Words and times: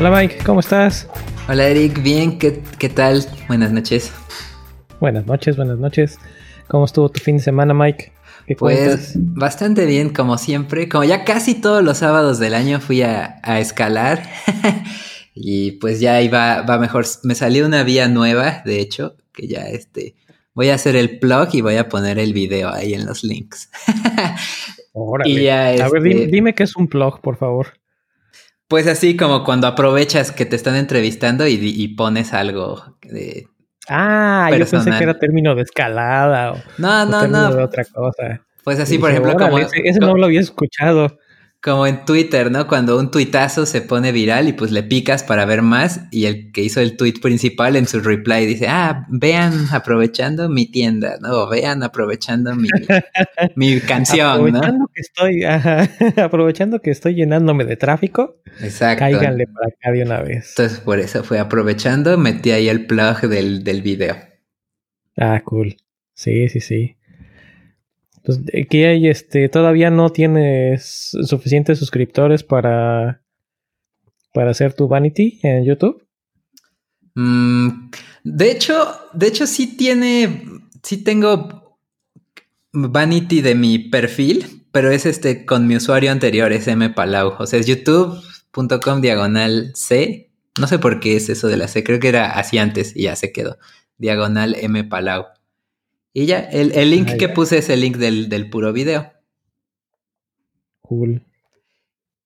Hola 0.00 0.18
Mike, 0.18 0.38
¿cómo 0.46 0.60
estás? 0.60 1.06
Hola 1.46 1.68
Eric, 1.68 2.02
bien, 2.02 2.38
¿qué, 2.38 2.62
qué 2.78 2.88
tal? 2.88 3.22
Buenas 3.48 3.70
noches. 3.70 4.10
Buenas 4.98 5.26
noches, 5.26 5.58
buenas 5.58 5.78
noches. 5.78 6.18
¿Cómo 6.68 6.86
estuvo 6.86 7.10
tu 7.10 7.20
fin 7.20 7.36
de 7.36 7.42
semana, 7.42 7.74
Mike? 7.74 8.10
¿Qué 8.46 8.56
pues 8.56 9.12
bastante 9.14 9.84
bien, 9.84 10.08
como 10.08 10.38
siempre. 10.38 10.88
Como 10.88 11.04
ya 11.04 11.24
casi 11.24 11.60
todos 11.60 11.84
los 11.84 11.98
sábados 11.98 12.38
del 12.38 12.54
año 12.54 12.80
fui 12.80 13.02
a, 13.02 13.42
escalar. 13.58 14.22
y 15.34 15.72
pues 15.72 16.00
ya 16.00 16.22
iba, 16.22 16.62
va 16.62 16.78
mejor. 16.78 17.04
Me 17.24 17.34
salió 17.34 17.66
una 17.66 17.82
vía 17.82 18.08
nueva, 18.08 18.62
de 18.64 18.80
hecho, 18.80 19.16
que 19.34 19.48
ya 19.48 19.68
este. 19.68 20.14
Voy 20.54 20.70
a 20.70 20.76
hacer 20.76 20.96
el 20.96 21.18
plug 21.18 21.50
y 21.52 21.60
voy 21.60 21.76
a 21.76 21.90
poner 21.90 22.18
el 22.18 22.32
video 22.32 22.72
ahí 22.72 22.94
en 22.94 23.04
los 23.04 23.22
links. 23.22 23.68
y 25.26 25.48
a 25.48 25.88
ver, 25.90 26.02
dime, 26.02 26.22
este 26.22 26.26
dime 26.32 26.54
qué 26.54 26.62
es 26.62 26.74
un 26.74 26.88
plug, 26.88 27.20
por 27.20 27.36
favor. 27.36 27.79
Pues 28.70 28.86
así 28.86 29.16
como 29.16 29.42
cuando 29.42 29.66
aprovechas 29.66 30.30
que 30.30 30.46
te 30.46 30.54
están 30.54 30.76
entrevistando 30.76 31.44
y, 31.48 31.88
pones 31.96 32.32
algo 32.32 32.96
de. 33.02 33.48
Ah, 33.88 34.48
yo 34.56 34.64
pensé 34.64 34.92
que 34.92 35.02
era 35.02 35.18
término 35.18 35.56
de 35.56 35.62
escalada 35.62 36.52
o, 36.52 36.62
no, 36.78 37.04
no, 37.04 37.26
no. 37.26 37.52
de 37.52 37.64
otra 37.64 37.84
cosa. 37.84 38.46
Pues 38.62 38.78
así, 38.78 38.96
por 38.96 39.10
ejemplo, 39.10 39.34
como. 39.34 39.58
Ese, 39.58 39.98
no 39.98 40.14
lo 40.14 40.26
había 40.26 40.38
escuchado. 40.38 41.18
Como 41.62 41.86
en 41.86 42.06
Twitter, 42.06 42.50
¿no? 42.50 42.66
Cuando 42.66 42.98
un 42.98 43.10
tuitazo 43.10 43.66
se 43.66 43.82
pone 43.82 44.12
viral 44.12 44.48
y 44.48 44.54
pues 44.54 44.70
le 44.70 44.82
picas 44.82 45.22
para 45.22 45.44
ver 45.44 45.60
más 45.60 46.00
y 46.10 46.24
el 46.24 46.52
que 46.52 46.62
hizo 46.62 46.80
el 46.80 46.96
tweet 46.96 47.20
principal 47.20 47.76
en 47.76 47.86
su 47.86 48.00
reply 48.00 48.46
dice, 48.46 48.66
ah, 48.66 49.06
vean 49.10 49.66
aprovechando 49.70 50.48
mi 50.48 50.64
tienda, 50.70 51.18
¿no? 51.20 51.48
vean 51.50 51.82
aprovechando 51.82 52.54
mi, 52.54 52.68
mi 53.56 53.78
canción, 53.80 54.30
aprovechando 54.30 54.86
Que 54.94 55.00
estoy, 55.02 55.44
aprovechando 56.22 56.80
que 56.80 56.90
estoy 56.90 57.14
llenándome 57.14 57.66
de 57.66 57.76
tráfico, 57.76 58.40
Exacto. 58.62 59.00
cáiganle 59.00 59.46
para 59.46 59.68
acá 59.68 59.92
de 59.92 60.02
una 60.02 60.22
vez. 60.22 60.54
Entonces 60.56 60.80
por 60.80 60.98
eso 60.98 61.22
fue 61.24 61.38
aprovechando, 61.38 62.16
metí 62.16 62.52
ahí 62.52 62.70
el 62.70 62.86
plug 62.86 63.20
del, 63.28 63.64
del 63.64 63.82
video. 63.82 64.16
Ah, 65.18 65.42
cool. 65.44 65.76
Sí, 66.14 66.48
sí, 66.48 66.60
sí. 66.60 66.96
Pues, 68.24 68.40
que 68.68 68.86
hay, 68.86 69.08
este, 69.08 69.48
todavía 69.48 69.90
no 69.90 70.10
tienes 70.10 71.16
suficientes 71.24 71.78
suscriptores 71.78 72.42
para, 72.42 73.22
para 74.34 74.50
hacer 74.50 74.74
tu 74.74 74.88
vanity 74.88 75.40
en 75.42 75.64
YouTube. 75.64 76.06
Mm, 77.14 77.90
de 78.24 78.50
hecho, 78.50 78.88
de 79.12 79.26
hecho 79.26 79.46
sí 79.46 79.76
tiene, 79.76 80.44
sí 80.82 80.98
tengo 80.98 81.78
vanity 82.72 83.40
de 83.40 83.54
mi 83.54 83.78
perfil, 83.78 84.66
pero 84.72 84.90
es 84.90 85.06
este 85.06 85.44
con 85.44 85.66
mi 85.66 85.76
usuario 85.76 86.12
anterior, 86.12 86.52
es 86.52 86.68
Palau. 86.94 87.34
O 87.38 87.46
sea, 87.46 87.58
es 87.58 87.66
youtube.com 87.66 89.00
diagonal 89.00 89.72
C. 89.74 90.30
No 90.58 90.66
sé 90.66 90.78
por 90.78 91.00
qué 91.00 91.16
es 91.16 91.28
eso 91.28 91.48
de 91.48 91.56
la 91.56 91.68
C, 91.68 91.82
creo 91.82 92.00
que 92.00 92.08
era 92.08 92.32
así 92.32 92.58
antes 92.58 92.94
y 92.94 93.04
ya 93.04 93.16
se 93.16 93.32
quedó. 93.32 93.56
Diagonal 93.98 94.56
M 94.58 94.84
Palau. 94.84 95.26
Y 96.12 96.26
ya, 96.26 96.40
el, 96.40 96.90
link 96.90 97.16
que 97.16 97.28
puse 97.28 97.58
es 97.58 97.68
el 97.68 97.80
link 97.80 97.96
del, 97.96 98.50
puro 98.50 98.72
video. 98.72 99.12
Cool. 100.80 101.22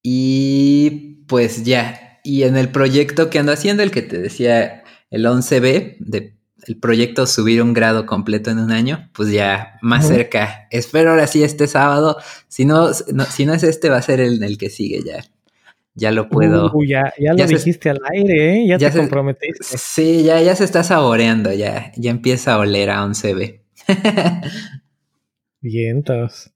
Y 0.03 1.25
pues 1.27 1.65
ya. 1.65 2.21
Y 2.25 2.45
en 2.45 2.57
el 2.57 2.71
proyecto 2.71 3.29
que 3.29 3.39
ando 3.39 3.53
haciendo, 3.53 3.83
el 3.83 3.91
que 3.91 4.03
te 4.03 4.19
decía, 4.19 4.85
el 5.11 5.27
11B, 5.27 5.97
de, 5.99 6.39
el 6.67 6.79
proyecto 6.79 7.27
subir 7.27 7.61
un 7.63 7.75
grado 7.75 8.07
completo 8.07 8.51
en 8.51 8.59
un 8.59 8.73
año, 8.73 9.11
pues 9.13 9.31
ya 9.31 9.79
más 9.83 10.09
cerca. 10.09 10.67
Espero 10.71 11.11
ahora 11.11 11.27
sí 11.27 11.43
este 11.43 11.67
sábado. 11.67 12.17
Si 12.49 12.65
no, 12.65 12.95
si 12.95 13.45
no 13.45 13.53
es 13.53 13.63
este, 13.63 13.91
va 13.91 13.99
a 13.99 14.03
ser 14.03 14.21
el, 14.21 14.43
el 14.43 14.57
que 14.57 14.71
sigue 14.71 15.03
ya. 15.05 15.23
Ya 15.95 16.11
lo 16.11 16.29
puedo. 16.29 16.73
Uh, 16.73 16.85
ya, 16.85 17.13
ya 17.19 17.35
lo 17.35 17.47
dijiste 17.47 17.91
al 17.91 18.01
aire, 18.11 18.63
¿eh? 18.63 18.67
Ya, 18.67 18.79
te 18.79 18.91
comprometiste. 18.91 19.63
Sí, 19.63 20.25
ya, 20.25 20.41
ya 20.41 20.57
se 20.57 20.65
está 20.65 20.83
saboreando, 20.83 21.53
ya, 21.53 21.93
ya 21.97 22.11
empieza 22.11 22.55
a 22.55 22.59
oler 22.59 22.91
a 22.91 23.05
11B. 23.05 23.64
Vientos. 25.61 26.53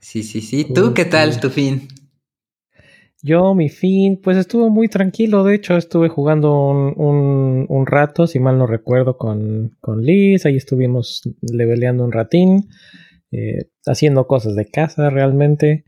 Sí, 0.00 0.22
sí, 0.22 0.40
sí. 0.40 0.72
¿Tú 0.72 0.94
qué 0.94 1.04
tal 1.04 1.40
tu 1.40 1.50
fin? 1.50 1.88
Yo, 3.20 3.54
mi 3.54 3.68
fin, 3.68 4.20
pues 4.22 4.36
estuvo 4.36 4.70
muy 4.70 4.88
tranquilo. 4.88 5.42
De 5.42 5.54
hecho, 5.56 5.76
estuve 5.76 6.08
jugando 6.08 6.54
un, 6.68 7.86
rato, 7.86 8.26
si 8.26 8.38
mal 8.38 8.58
no 8.58 8.66
recuerdo, 8.66 9.16
con, 9.16 9.76
con 9.80 10.02
Liz. 10.02 10.46
Ahí 10.46 10.56
estuvimos 10.56 11.22
leveleando 11.40 12.04
un 12.04 12.12
ratín, 12.12 12.68
eh, 13.32 13.70
haciendo 13.86 14.26
cosas 14.28 14.54
de 14.54 14.70
casa 14.70 15.10
realmente. 15.10 15.84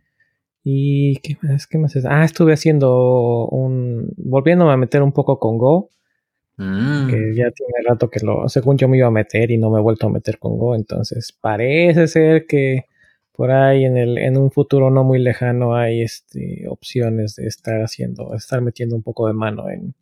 ¿Y 0.65 1.17
qué 1.17 1.37
más? 1.43 1.67
¿Qué 1.67 1.79
más 1.79 1.95
es? 1.97 2.05
Ah, 2.05 2.25
estuve 2.25 2.53
haciendo 2.53 3.47
un. 3.47 4.13
volviéndome 4.17 4.73
a 4.73 4.77
meter 4.77 5.03
un 5.03 5.13
poco 5.13 5.39
con 5.39 5.57
Go. 5.57 5.91
Mm. 6.61 7.09
Que 7.09 7.35
ya 7.35 7.51
tiene 7.51 7.73
rato 7.89 8.11
que 8.11 8.21
lo, 8.21 8.47
según 8.51 8.77
yo 8.77 8.87
me 8.87 8.99
iba 8.99 9.07
a 9.07 9.11
meter 9.11 9.51
y 9.51 9.57
no 9.57 9.71
me 9.71 9.79
he 9.79 9.83
vuelto 9.83 10.09
a 10.09 10.11
meter 10.11 10.39
con 10.39 10.59
Go. 10.59 10.75
Entonces 10.75 11.33
parece 11.41 12.07
ser 12.07 12.47
que 12.47 12.85
por 13.33 13.51
ahí 13.51 13.87
en 13.87 13.97
el, 13.97 14.19
en 14.19 14.37
un 14.37 14.51
futuro 14.51 14.91
no 14.91 15.03
muy 15.03 15.21
lejano 15.21 15.75
hay 15.75 16.03
este, 16.03 16.67
opciones 16.69 17.37
de 17.37 17.47
estar 17.47 17.81
haciendo, 17.81 18.35
estar 18.35 18.61
metiendo 18.61 18.95
un 18.95 19.03
poco 19.03 19.27
de 19.27 19.33
mano 19.33 19.71
en, 19.71 19.95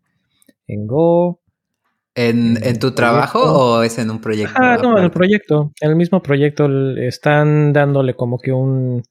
en 0.66 0.88
Go. 0.88 1.40
¿En, 2.16 2.58
¿En, 2.64 2.80
tu 2.80 2.90
trabajo 2.90 3.38
o 3.38 3.82
es 3.84 3.96
en 4.00 4.10
un 4.10 4.20
proyecto? 4.20 4.56
Ah, 4.56 4.78
no, 4.82 4.98
en 4.98 5.04
el 5.04 5.12
proyecto. 5.12 5.72
En 5.80 5.90
el 5.90 5.96
mismo 5.96 6.20
proyecto 6.20 6.68
están 6.96 7.72
dándole 7.72 8.14
como 8.14 8.40
que 8.40 8.52
un. 8.52 9.04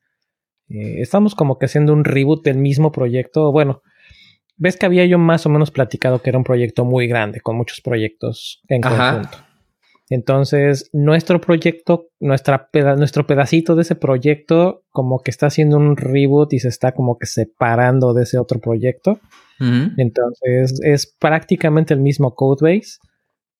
Eh, 0.67 0.95
estamos 0.99 1.33
como 1.33 1.57
que 1.57 1.67
haciendo 1.67 1.93
un 1.93 2.03
reboot 2.03 2.43
del 2.43 2.57
mismo 2.57 2.91
proyecto. 2.91 3.53
Bueno, 3.53 3.81
ves 4.57 4.77
que 4.77 4.85
había 4.85 5.05
yo 5.05 5.17
más 5.17 5.45
o 5.45 5.49
menos 5.49 5.71
platicado 5.71 6.21
que 6.21 6.29
era 6.29 6.37
un 6.37 6.43
proyecto 6.43 6.85
muy 6.85 7.07
grande, 7.07 7.39
con 7.41 7.55
muchos 7.55 7.81
proyectos 7.81 8.61
en 8.67 8.81
conjunto. 8.81 9.37
Entonces, 10.09 10.89
nuestro 10.93 11.41
proyecto, 11.41 12.09
nuestra 12.19 12.69
nuestro 12.97 13.27
pedacito 13.27 13.75
de 13.75 13.81
ese 13.81 13.95
proyecto, 13.95 14.85
como 14.89 15.21
que 15.21 15.31
está 15.31 15.47
haciendo 15.47 15.77
un 15.77 15.97
reboot 15.97 16.53
y 16.53 16.59
se 16.59 16.69
está 16.69 16.93
como 16.93 17.17
que 17.17 17.25
separando 17.25 18.13
de 18.13 18.23
ese 18.23 18.37
otro 18.37 18.59
proyecto. 18.59 19.19
Entonces, 19.59 20.79
es 20.83 21.07
prácticamente 21.19 21.93
el 21.93 21.99
mismo 21.99 22.35
codebase, 22.35 22.99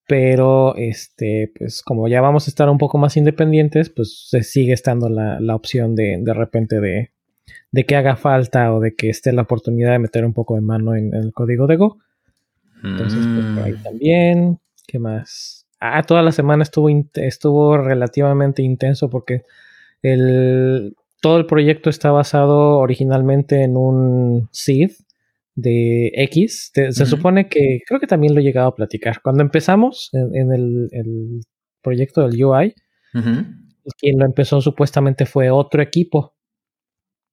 pero 0.08 0.76
este, 0.76 1.52
pues 1.58 1.82
como 1.82 2.08
ya 2.08 2.22
vamos 2.22 2.48
a 2.48 2.52
estar 2.52 2.70
un 2.70 2.78
poco 2.78 2.98
más 2.98 3.18
independientes, 3.18 3.90
pues 3.90 4.28
se 4.30 4.44
sigue 4.44 4.74
estando 4.74 5.10
la, 5.10 5.40
la 5.42 5.56
opción 5.56 5.96
de 5.96 6.20
de 6.22 6.34
repente 6.34 6.80
de, 6.80 7.10
de 7.72 7.86
que 7.86 7.96
haga 7.96 8.16
falta 8.16 8.74
o 8.74 8.80
de 8.80 8.96
que 8.96 9.10
esté 9.10 9.32
la 9.34 9.44
oportunidad 9.44 9.92
de 9.92 10.00
meter 10.00 10.26
un 10.26 10.34
poco 10.34 10.56
de 10.56 10.62
mano 10.62 10.96
en, 10.96 11.14
el 11.14 11.34
código 11.34 11.68
de 11.68 11.78
Go. 11.78 12.00
Entonces, 12.84 13.20
pues 13.20 13.46
por 13.56 13.64
ahí 13.64 13.74
mm. 13.74 13.84
también. 13.84 14.60
¿Qué 14.88 15.00
más? 15.00 15.66
Ah, 15.80 16.04
toda 16.04 16.24
la 16.24 16.32
semana 16.32 16.64
estuvo, 16.64 16.90
estuvo 17.16 17.78
relativamente 17.78 18.64
intenso 18.64 19.10
porque 19.10 19.44
el, 20.02 20.96
todo 21.22 21.38
el 21.38 21.46
proyecto 21.46 21.90
está 21.90 22.12
basado 22.12 22.78
originalmente 22.78 23.64
en 23.64 23.78
un 23.78 24.50
seed 24.52 24.92
de 25.56 26.12
X. 26.14 26.72
se 26.74 27.06
supone 27.06 27.50
que, 27.50 27.82
creo 27.86 28.00
que 28.00 28.08
también 28.08 28.34
lo 28.34 28.40
he 28.40 28.44
llegado 28.44 28.70
a 28.70 28.76
platicar. 28.76 29.22
Cuando 29.22 29.44
empezamos 29.44 30.10
en, 30.14 30.52
el, 30.52 31.42
proyecto 31.82 32.28
del 32.28 32.44
UI, 32.44 32.76
quien 33.98 34.20
lo 34.20 34.26
empezó 34.26 34.62
supuestamente 34.62 35.26
fue 35.26 35.50
otro 35.50 35.82
equipo 35.82 36.37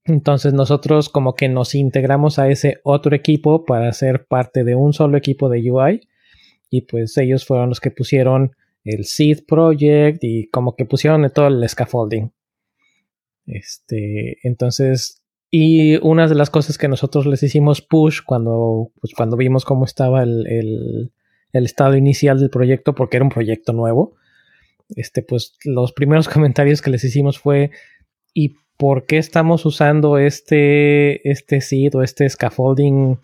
entonces 0.04 0.53
nosotros 0.53 1.09
como 1.09 1.34
que 1.34 1.48
nos 1.48 1.75
integramos 1.75 2.38
a 2.38 2.48
ese 2.48 2.81
otro 2.84 3.15
equipo 3.16 3.65
para 3.65 3.92
ser 3.92 4.26
parte 4.26 4.65
de 4.65 4.75
un 4.75 4.92
solo 4.92 5.16
equipo 5.16 5.48
de 5.48 5.70
UI 5.70 6.09
y 6.70 6.82
pues 6.82 7.16
ellos 7.19 7.47
fueron 7.47 7.69
los 7.69 7.81
que 7.81 7.91
pusieron 7.91 8.53
el 8.84 9.04
seed 9.04 9.44
project 9.47 10.23
y 10.23 10.49
como 10.49 10.76
que 10.76 10.84
pusieron 10.84 11.28
todo 11.31 11.46
el 11.46 11.67
scaffolding. 11.69 12.32
Este, 13.46 14.38
entonces, 14.43 15.23
y 15.50 15.96
una 16.06 16.28
de 16.28 16.34
las 16.34 16.50
cosas 16.50 16.78
que 16.78 16.88
nosotros 16.88 17.26
les 17.26 17.43
hicimos 17.43 17.81
push 17.81 18.20
cuando, 18.25 18.90
pues 19.00 19.14
cuando 19.14 19.37
vimos 19.37 19.64
cómo 19.64 19.84
estaba 19.84 20.23
el, 20.23 20.46
el, 20.46 21.12
el 21.52 21.64
estado 21.64 21.96
inicial 21.96 22.40
del 22.40 22.50
proyecto, 22.50 22.94
porque 22.94 23.17
era 23.17 23.25
un 23.25 23.31
proyecto 23.31 23.73
nuevo, 23.73 24.17
este, 24.90 25.23
pues 25.23 25.56
los 25.64 25.93
primeros 25.93 26.28
comentarios 26.32 26.82
que 26.82 26.90
les 26.90 27.05
hicimos 27.05 27.38
fue, 27.38 27.70
¿y 28.34 28.56
por 28.76 29.06
qué 29.06 29.19
estamos 29.19 29.65
usando 29.67 30.19
este, 30.19 31.29
este 31.29 31.61
seed 31.61 31.94
o 31.94 32.03
este 32.03 32.29
scaffolding 32.29 33.19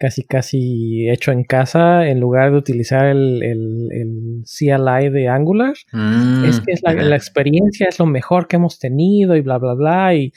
casi 0.00 0.22
casi 0.22 1.10
hecho 1.10 1.30
en 1.30 1.44
casa 1.44 2.08
en 2.08 2.20
lugar 2.20 2.50
de 2.52 2.56
utilizar 2.56 3.04
el, 3.04 3.42
el, 3.42 4.44
CLI 4.46 5.10
de 5.10 5.28
Angular. 5.28 5.74
Mm, 5.92 6.46
es 6.46 6.60
que 6.60 6.72
la, 6.82 7.14
experiencia 7.14 7.86
es 7.86 7.98
lo 7.98 8.06
mejor 8.06 8.48
que 8.48 8.56
hemos 8.56 8.78
tenido 8.78 9.36
y 9.36 9.42
bla, 9.42 9.58
bla, 9.58 9.74
bla. 9.74 10.14
Y 10.14 10.32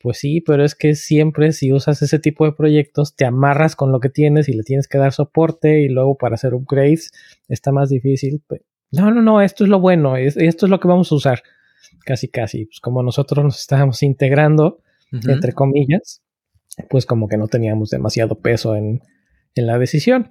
pues 0.00 0.18
sí, 0.18 0.40
pero 0.40 0.64
es 0.64 0.74
que 0.74 0.96
siempre 0.96 1.52
si 1.52 1.72
usas 1.72 2.02
ese 2.02 2.18
tipo 2.18 2.46
de 2.46 2.52
proyectos 2.52 3.14
te 3.14 3.24
amarras 3.24 3.76
con 3.76 3.92
lo 3.92 4.00
que 4.00 4.08
tienes 4.08 4.48
y 4.48 4.54
le 4.54 4.64
tienes 4.64 4.88
que 4.88 4.98
dar 4.98 5.12
soporte 5.12 5.82
y 5.82 5.88
luego 5.88 6.16
para 6.16 6.34
hacer 6.34 6.52
upgrades 6.52 7.12
está 7.48 7.70
más 7.70 7.90
difícil. 7.90 8.42
No, 8.90 9.12
no, 9.12 9.22
no, 9.22 9.40
esto 9.40 9.62
es 9.62 9.70
lo 9.70 9.78
bueno, 9.78 10.16
esto 10.16 10.66
es 10.66 10.70
lo 10.70 10.80
que 10.80 10.88
vamos 10.88 11.12
a 11.12 11.14
usar 11.14 11.42
casi 12.04 12.28
casi, 12.28 12.66
pues 12.66 12.80
como 12.80 13.02
nosotros 13.02 13.44
nos 13.44 13.58
estábamos 13.58 14.02
integrando, 14.02 14.80
entre 15.12 15.52
comillas, 15.52 16.22
pues 16.90 17.06
como 17.06 17.28
que 17.28 17.36
no 17.36 17.48
teníamos 17.48 17.90
demasiado 17.90 18.38
peso 18.40 18.74
en, 18.74 19.00
en 19.54 19.66
la 19.66 19.78
decisión. 19.78 20.28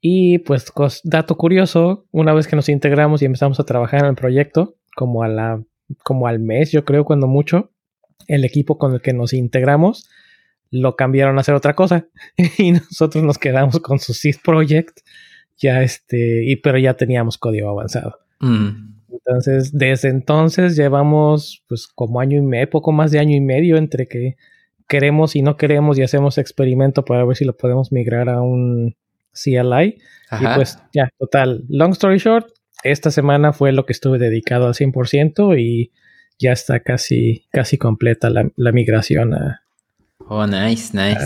Y 0.00 0.38
pues, 0.38 0.70
dato 1.04 1.36
curioso, 1.36 2.06
una 2.12 2.32
vez 2.32 2.46
que 2.46 2.56
nos 2.56 2.68
integramos 2.68 3.20
y 3.20 3.24
empezamos 3.24 3.58
a 3.58 3.64
trabajar 3.64 4.00
en 4.00 4.10
el 4.10 4.14
proyecto, 4.14 4.76
como, 4.94 5.22
a 5.22 5.28
la, 5.28 5.62
como 6.04 6.26
al 6.26 6.38
mes, 6.38 6.70
yo 6.70 6.84
creo, 6.84 7.04
cuando 7.04 7.26
mucho, 7.26 7.72
el 8.26 8.44
equipo 8.44 8.78
con 8.78 8.94
el 8.94 9.00
que 9.00 9.12
nos 9.12 9.32
integramos 9.32 10.08
lo 10.70 10.96
cambiaron 10.96 11.38
a 11.38 11.40
hacer 11.40 11.54
otra 11.54 11.74
cosa 11.74 12.06
y 12.58 12.72
nosotros 12.72 13.24
nos 13.24 13.38
quedamos 13.38 13.80
con 13.80 13.98
su 13.98 14.12
seed 14.12 14.36
project 14.44 15.00
ya 15.56 15.82
este 15.82 16.44
y 16.44 16.56
pero 16.56 16.78
ya 16.78 16.94
teníamos 16.94 17.38
código 17.38 17.70
avanzado 17.70 18.18
mm. 18.40 18.97
Entonces 19.28 19.76
desde 19.76 20.08
entonces 20.08 20.74
llevamos 20.74 21.62
pues 21.68 21.86
como 21.86 22.20
año 22.20 22.38
y 22.38 22.42
medio 22.42 22.70
poco 22.70 22.92
más 22.92 23.10
de 23.10 23.18
año 23.18 23.36
y 23.36 23.40
medio 23.40 23.76
entre 23.76 24.06
que 24.06 24.36
queremos 24.88 25.36
y 25.36 25.42
no 25.42 25.58
queremos 25.58 25.98
y 25.98 26.02
hacemos 26.02 26.38
experimento 26.38 27.04
para 27.04 27.24
ver 27.26 27.36
si 27.36 27.44
lo 27.44 27.54
podemos 27.54 27.92
migrar 27.92 28.30
a 28.30 28.40
un 28.40 28.96
CLI 29.32 29.98
y 30.40 30.46
pues 30.54 30.78
ya 30.94 31.10
total. 31.18 31.64
Long 31.68 31.92
story 31.92 32.18
short 32.18 32.48
esta 32.82 33.10
semana 33.10 33.52
fue 33.52 33.72
lo 33.72 33.84
que 33.84 33.92
estuve 33.92 34.18
dedicado 34.18 34.66
al 34.66 34.74
100% 34.74 35.60
y 35.60 35.92
ya 36.38 36.52
está 36.52 36.80
casi, 36.80 37.46
casi 37.50 37.76
completa 37.76 38.30
la, 38.30 38.72
migración 38.72 39.34
a... 39.34 39.62
Oh, 40.28 40.46
nice, 40.46 40.96
nice. 40.96 41.20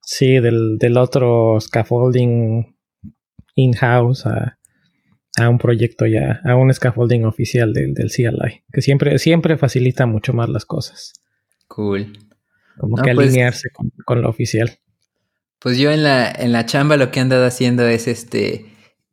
sí, 0.00 0.38
del, 0.38 0.78
del, 0.78 0.96
otro 0.96 1.60
scaffolding 1.60 2.74
in-house 3.56 4.24
a, 4.26 4.56
a, 5.38 5.48
un 5.48 5.58
proyecto 5.58 6.06
ya, 6.06 6.40
a 6.44 6.56
un 6.56 6.72
scaffolding 6.72 7.24
oficial 7.24 7.72
del, 7.72 7.94
del 7.94 8.10
CLI, 8.10 8.62
que 8.72 8.82
siempre, 8.82 9.18
siempre 9.18 9.56
facilita 9.56 10.06
mucho 10.06 10.32
más 10.32 10.48
las 10.48 10.64
cosas. 10.64 11.12
Cool. 11.68 12.18
Como 12.78 12.96
que 12.96 13.14
pues 13.14 13.28
alinearse 13.28 13.70
con, 13.70 13.90
con, 14.04 14.22
lo 14.22 14.28
oficial. 14.28 14.78
Pues 15.58 15.78
yo 15.78 15.90
en 15.90 16.02
la, 16.02 16.30
en 16.30 16.52
la 16.52 16.66
chamba 16.66 16.96
lo 16.96 17.10
que 17.10 17.20
he 17.20 17.22
andado 17.22 17.46
haciendo 17.46 17.86
es 17.86 18.08
este 18.08 18.66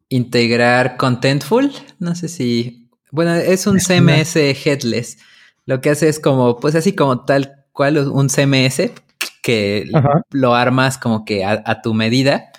integrar 0.09 0.97
Contentful. 0.97 1.71
No 1.99 2.15
sé 2.15 2.27
si. 2.27 2.89
Bueno, 3.11 3.33
es 3.33 3.65
un 3.67 3.79
CMS 3.79 4.35
headless. 4.35 5.17
Lo 5.65 5.81
que 5.81 5.89
hace 5.89 6.09
es 6.09 6.19
como, 6.19 6.59
pues 6.59 6.75
así 6.75 6.93
como 6.93 7.25
tal 7.25 7.65
cual 7.71 7.97
un 7.97 8.29
CMS 8.29 8.91
que 9.41 9.89
lo 10.31 10.53
armas 10.53 10.97
como 10.97 11.25
que 11.25 11.43
a, 11.43 11.81
tu 11.81 11.93
medida. 11.93 12.50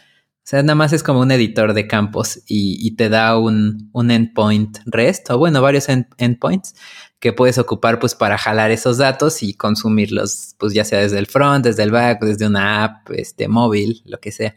O 0.44 0.48
sea, 0.52 0.62
nada 0.62 0.74
más 0.74 0.92
es 0.92 1.04
como 1.04 1.20
un 1.20 1.30
editor 1.30 1.72
de 1.72 1.86
campos 1.86 2.40
y, 2.48 2.96
te 2.96 3.08
da 3.08 3.38
un, 3.38 3.90
un, 3.92 4.10
endpoint 4.10 4.78
REST 4.86 5.30
o 5.30 5.38
bueno, 5.38 5.62
varios 5.62 5.86
endpoints 5.88 6.74
que 7.20 7.32
puedes 7.32 7.58
ocupar 7.58 8.00
pues 8.00 8.16
para 8.16 8.36
jalar 8.36 8.72
esos 8.72 8.98
datos 8.98 9.44
y 9.44 9.54
consumirlos 9.54 10.56
pues 10.58 10.74
ya 10.74 10.84
sea 10.84 10.98
desde 10.98 11.20
el 11.20 11.26
front, 11.26 11.64
desde 11.64 11.84
el 11.84 11.92
back, 11.92 12.24
desde 12.24 12.48
una 12.48 12.82
app, 12.82 13.10
este 13.12 13.46
móvil, 13.46 14.02
lo 14.04 14.18
que 14.18 14.32
sea. 14.32 14.56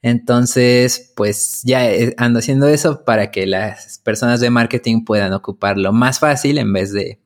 Entonces, 0.00 1.12
pues 1.16 1.62
ya 1.64 1.90
eh, 1.90 2.14
ando 2.18 2.38
haciendo 2.38 2.68
eso 2.68 3.04
para 3.04 3.30
que 3.30 3.46
las 3.46 3.98
personas 3.98 4.40
de 4.40 4.50
marketing 4.50 5.04
puedan 5.04 5.32
ocuparlo 5.32 5.92
más 5.92 6.18
fácil 6.18 6.58
en 6.58 6.72
vez 6.72 6.92
de 6.92 7.20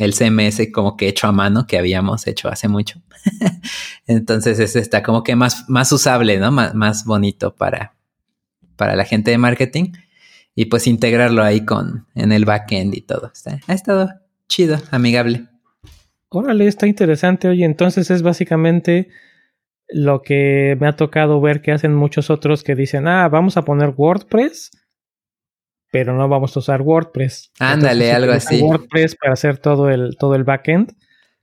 el 0.00 0.14
CMS 0.14 0.68
como 0.72 0.96
que 0.96 1.08
hecho 1.08 1.26
a 1.26 1.32
mano 1.32 1.66
que 1.66 1.76
habíamos 1.76 2.26
hecho 2.26 2.48
hace 2.48 2.68
mucho. 2.68 3.02
Entonces 4.06 4.58
ese 4.58 4.78
está 4.78 5.02
como 5.02 5.22
que 5.22 5.36
más, 5.36 5.68
más 5.68 5.92
usable, 5.92 6.38
¿no? 6.38 6.50
más 6.50 7.04
bonito 7.04 7.54
para, 7.54 7.94
para 8.76 8.96
la 8.96 9.04
gente 9.04 9.30
de 9.30 9.36
marketing 9.36 9.92
y 10.54 10.64
pues 10.64 10.86
integrarlo 10.86 11.42
ahí 11.42 11.66
con 11.66 12.06
en 12.14 12.32
el 12.32 12.46
backend 12.46 12.94
y 12.94 13.02
todo. 13.02 13.30
ha 13.66 13.74
estado 13.74 14.10
chido, 14.48 14.78
amigable. 14.90 15.48
Órale, 16.30 16.66
está 16.66 16.86
interesante. 16.86 17.48
Oye, 17.48 17.66
entonces 17.66 18.10
es 18.10 18.22
básicamente 18.22 19.08
lo 19.86 20.22
que 20.22 20.78
me 20.80 20.88
ha 20.88 20.96
tocado 20.96 21.42
ver 21.42 21.60
que 21.60 21.72
hacen 21.72 21.94
muchos 21.94 22.30
otros 22.30 22.64
que 22.64 22.74
dicen, 22.74 23.06
ah, 23.06 23.28
vamos 23.28 23.58
a 23.58 23.66
poner 23.66 23.92
WordPress 23.94 24.70
pero 25.90 26.14
no 26.16 26.28
vamos 26.28 26.56
a 26.56 26.60
usar 26.60 26.82
WordPress. 26.82 27.50
Ándale, 27.58 28.12
algo 28.12 28.32
así. 28.32 28.62
WordPress 28.62 29.16
para 29.16 29.32
hacer 29.32 29.58
todo 29.58 29.90
el, 29.90 30.16
todo 30.18 30.34
el 30.34 30.44
backend, 30.44 30.94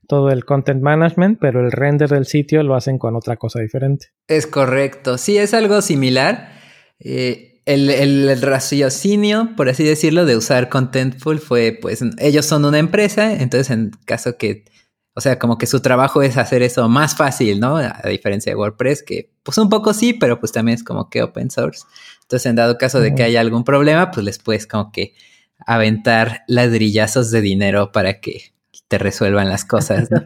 todo 0.08 0.30
el 0.30 0.46
content 0.46 0.82
management, 0.82 1.40
pero 1.40 1.60
el 1.66 1.72
render 1.72 2.10
del 2.10 2.26
sitio 2.26 2.64
lo 2.64 2.76
hacen 2.76 2.98
con 2.98 3.16
otra 3.16 3.38
cosa 3.38 3.60
diferente. 3.60 4.08
Es 4.28 4.48
correcto. 4.48 5.18
Sí, 5.18 5.38
es 5.38 5.54
algo 5.54 5.82
similar. 5.82 6.52
Eh, 7.00 7.62
el, 7.66 7.90
el, 7.90 8.42
raciocinio, 8.42 9.50
por 9.58 9.68
así 9.68 9.84
decirlo, 9.84 10.26
de 10.26 10.38
usar 10.38 10.70
Contentful 10.70 11.40
fue, 11.40 11.78
pues, 11.80 12.02
ellos 12.18 12.46
son 12.46 12.64
una 12.64 12.80
empresa, 12.80 13.34
entonces 13.34 13.70
en 13.72 13.92
caso 14.06 14.38
que 14.38 14.64
o 15.18 15.20
sea, 15.20 15.40
como 15.40 15.58
que 15.58 15.66
su 15.66 15.80
trabajo 15.80 16.22
es 16.22 16.38
hacer 16.38 16.62
eso 16.62 16.88
más 16.90 17.18
fácil, 17.18 17.60
¿no? 17.60 17.78
A 17.78 18.04
diferencia 18.08 18.52
de 18.52 18.56
WordPress, 18.56 19.02
que 19.02 19.32
pues 19.42 19.58
un 19.58 19.68
poco 19.68 19.92
sí, 19.96 20.14
pero 20.14 20.40
pues 20.40 20.52
también 20.52 20.76
es 20.76 20.84
como 20.84 21.10
que 21.10 21.24
open 21.24 21.50
source. 21.50 21.86
Entonces, 22.28 22.46
en 22.48 22.58
dado 22.58 22.78
caso 22.78 23.00
de 23.00 23.16
que 23.16 23.24
haya 23.24 23.40
algún 23.40 23.64
problema, 23.64 24.12
pues 24.12 24.26
les 24.26 24.38
puedes 24.38 24.68
como 24.68 24.92
que 24.92 25.14
aventar 25.66 26.44
ladrillazos 26.48 27.32
de 27.32 27.40
dinero 27.40 27.94
para 27.94 28.20
que 28.20 28.52
te 28.90 28.98
resuelvan 28.98 29.48
las 29.48 29.64
cosas, 29.64 30.12
¿no? 30.12 30.22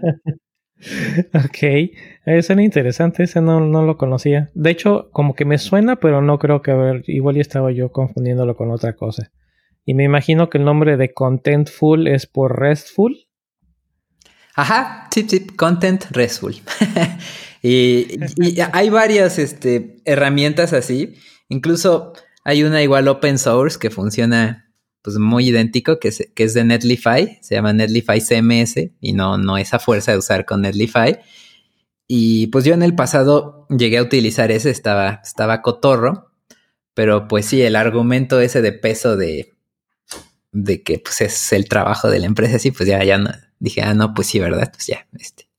ok, 1.45 1.91
eso 2.25 2.47
suena 2.47 2.63
interesante, 2.63 3.21
ese 3.21 3.39
no, 3.39 3.59
no, 3.59 3.83
lo 3.83 3.97
conocía. 3.97 4.49
De 4.55 4.71
hecho, 4.71 5.09
como 5.11 5.35
que 5.35 5.45
me 5.45 5.59
suena, 5.59 5.97
pero 5.97 6.23
no 6.23 6.39
creo 6.39 6.63
que, 6.63 6.71
a 6.71 6.75
ver, 6.75 7.03
igual 7.05 7.35
ya 7.35 7.41
estaba 7.41 7.71
yo 7.71 7.91
confundiéndolo 7.91 8.55
con 8.55 8.71
otra 8.71 8.95
cosa. 8.95 9.31
Y 9.85 9.93
me 9.93 10.03
imagino 10.03 10.49
que 10.49 10.57
el 10.57 10.65
nombre 10.65 10.97
de 10.97 11.13
Contentful 11.13 12.07
es 12.07 12.25
por 12.25 12.59
RESTful. 12.59 13.27
Ajá, 14.55 15.07
tip 15.11 15.27
tip, 15.27 15.55
content 15.55 16.05
RESTful. 16.09 16.55
y, 17.61 18.19
hay 18.73 18.89
varias 18.89 19.37
este, 19.37 19.97
herramientas 20.05 20.73
así. 20.73 21.13
Incluso 21.51 22.13
hay 22.45 22.63
una 22.63 22.81
igual 22.81 23.09
open 23.09 23.37
source 23.37 23.77
que 23.77 23.89
funciona 23.89 24.71
pues 25.01 25.17
muy 25.17 25.49
idéntico, 25.49 25.99
que 25.99 26.07
es, 26.07 26.29
que 26.33 26.45
es 26.45 26.53
de 26.53 26.63
Netlify, 26.63 27.39
se 27.41 27.55
llama 27.55 27.73
Netlify 27.73 28.21
CMS 28.21 28.91
y 29.01 29.11
no, 29.11 29.37
no 29.37 29.57
esa 29.57 29.77
fuerza 29.77 30.13
de 30.13 30.17
usar 30.17 30.45
con 30.45 30.61
Netlify. 30.61 31.19
Y 32.07 32.47
pues 32.47 32.63
yo 32.63 32.73
en 32.73 32.83
el 32.83 32.95
pasado 32.95 33.67
llegué 33.69 33.97
a 33.97 34.01
utilizar 34.01 34.49
ese, 34.49 34.69
estaba, 34.69 35.19
estaba 35.23 35.61
cotorro, 35.61 36.31
pero 36.93 37.27
pues 37.27 37.47
sí, 37.47 37.61
el 37.61 37.75
argumento 37.75 38.39
ese 38.39 38.61
de 38.61 38.71
peso 38.71 39.17
de, 39.17 39.53
de 40.53 40.83
que 40.83 40.99
pues 40.99 41.19
es 41.19 41.51
el 41.51 41.67
trabajo 41.67 42.09
de 42.09 42.19
la 42.19 42.27
empresa, 42.27 42.59
sí, 42.59 42.71
pues 42.71 42.87
ya, 42.87 43.03
ya 43.03 43.17
no, 43.17 43.29
dije, 43.59 43.81
ah, 43.81 43.93
no, 43.93 44.13
pues 44.13 44.27
sí, 44.27 44.39
¿verdad? 44.39 44.71
Pues 44.71 44.87
ya, 44.87 45.05
este, 45.19 45.49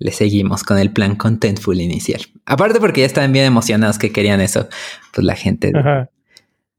le 0.00 0.12
seguimos 0.12 0.64
con 0.64 0.78
el 0.78 0.90
plan 0.92 1.14
Contentful 1.14 1.80
inicial. 1.80 2.22
Aparte 2.46 2.80
porque 2.80 3.02
ya 3.02 3.06
estaban 3.06 3.32
bien 3.32 3.44
emocionados 3.44 3.98
que 3.98 4.10
querían 4.10 4.40
eso, 4.40 4.68
pues 5.14 5.24
la 5.24 5.36
gente 5.36 5.72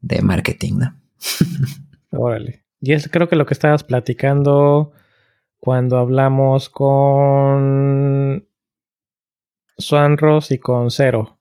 de, 0.02 0.22
marketing, 0.24 0.80
¿no? 0.80 0.96
Órale. 2.10 2.66
Y 2.82 2.94
es 2.94 3.08
creo 3.10 3.30
que 3.30 3.36
lo 3.36 3.46
que 3.46 3.54
estabas 3.54 3.84
platicando 3.84 4.92
cuando 5.60 6.00
hablamos 6.00 6.70
con 6.70 8.48
Swanros 9.78 10.52
y 10.52 10.58
con 10.58 10.90
Cero. 10.90 11.38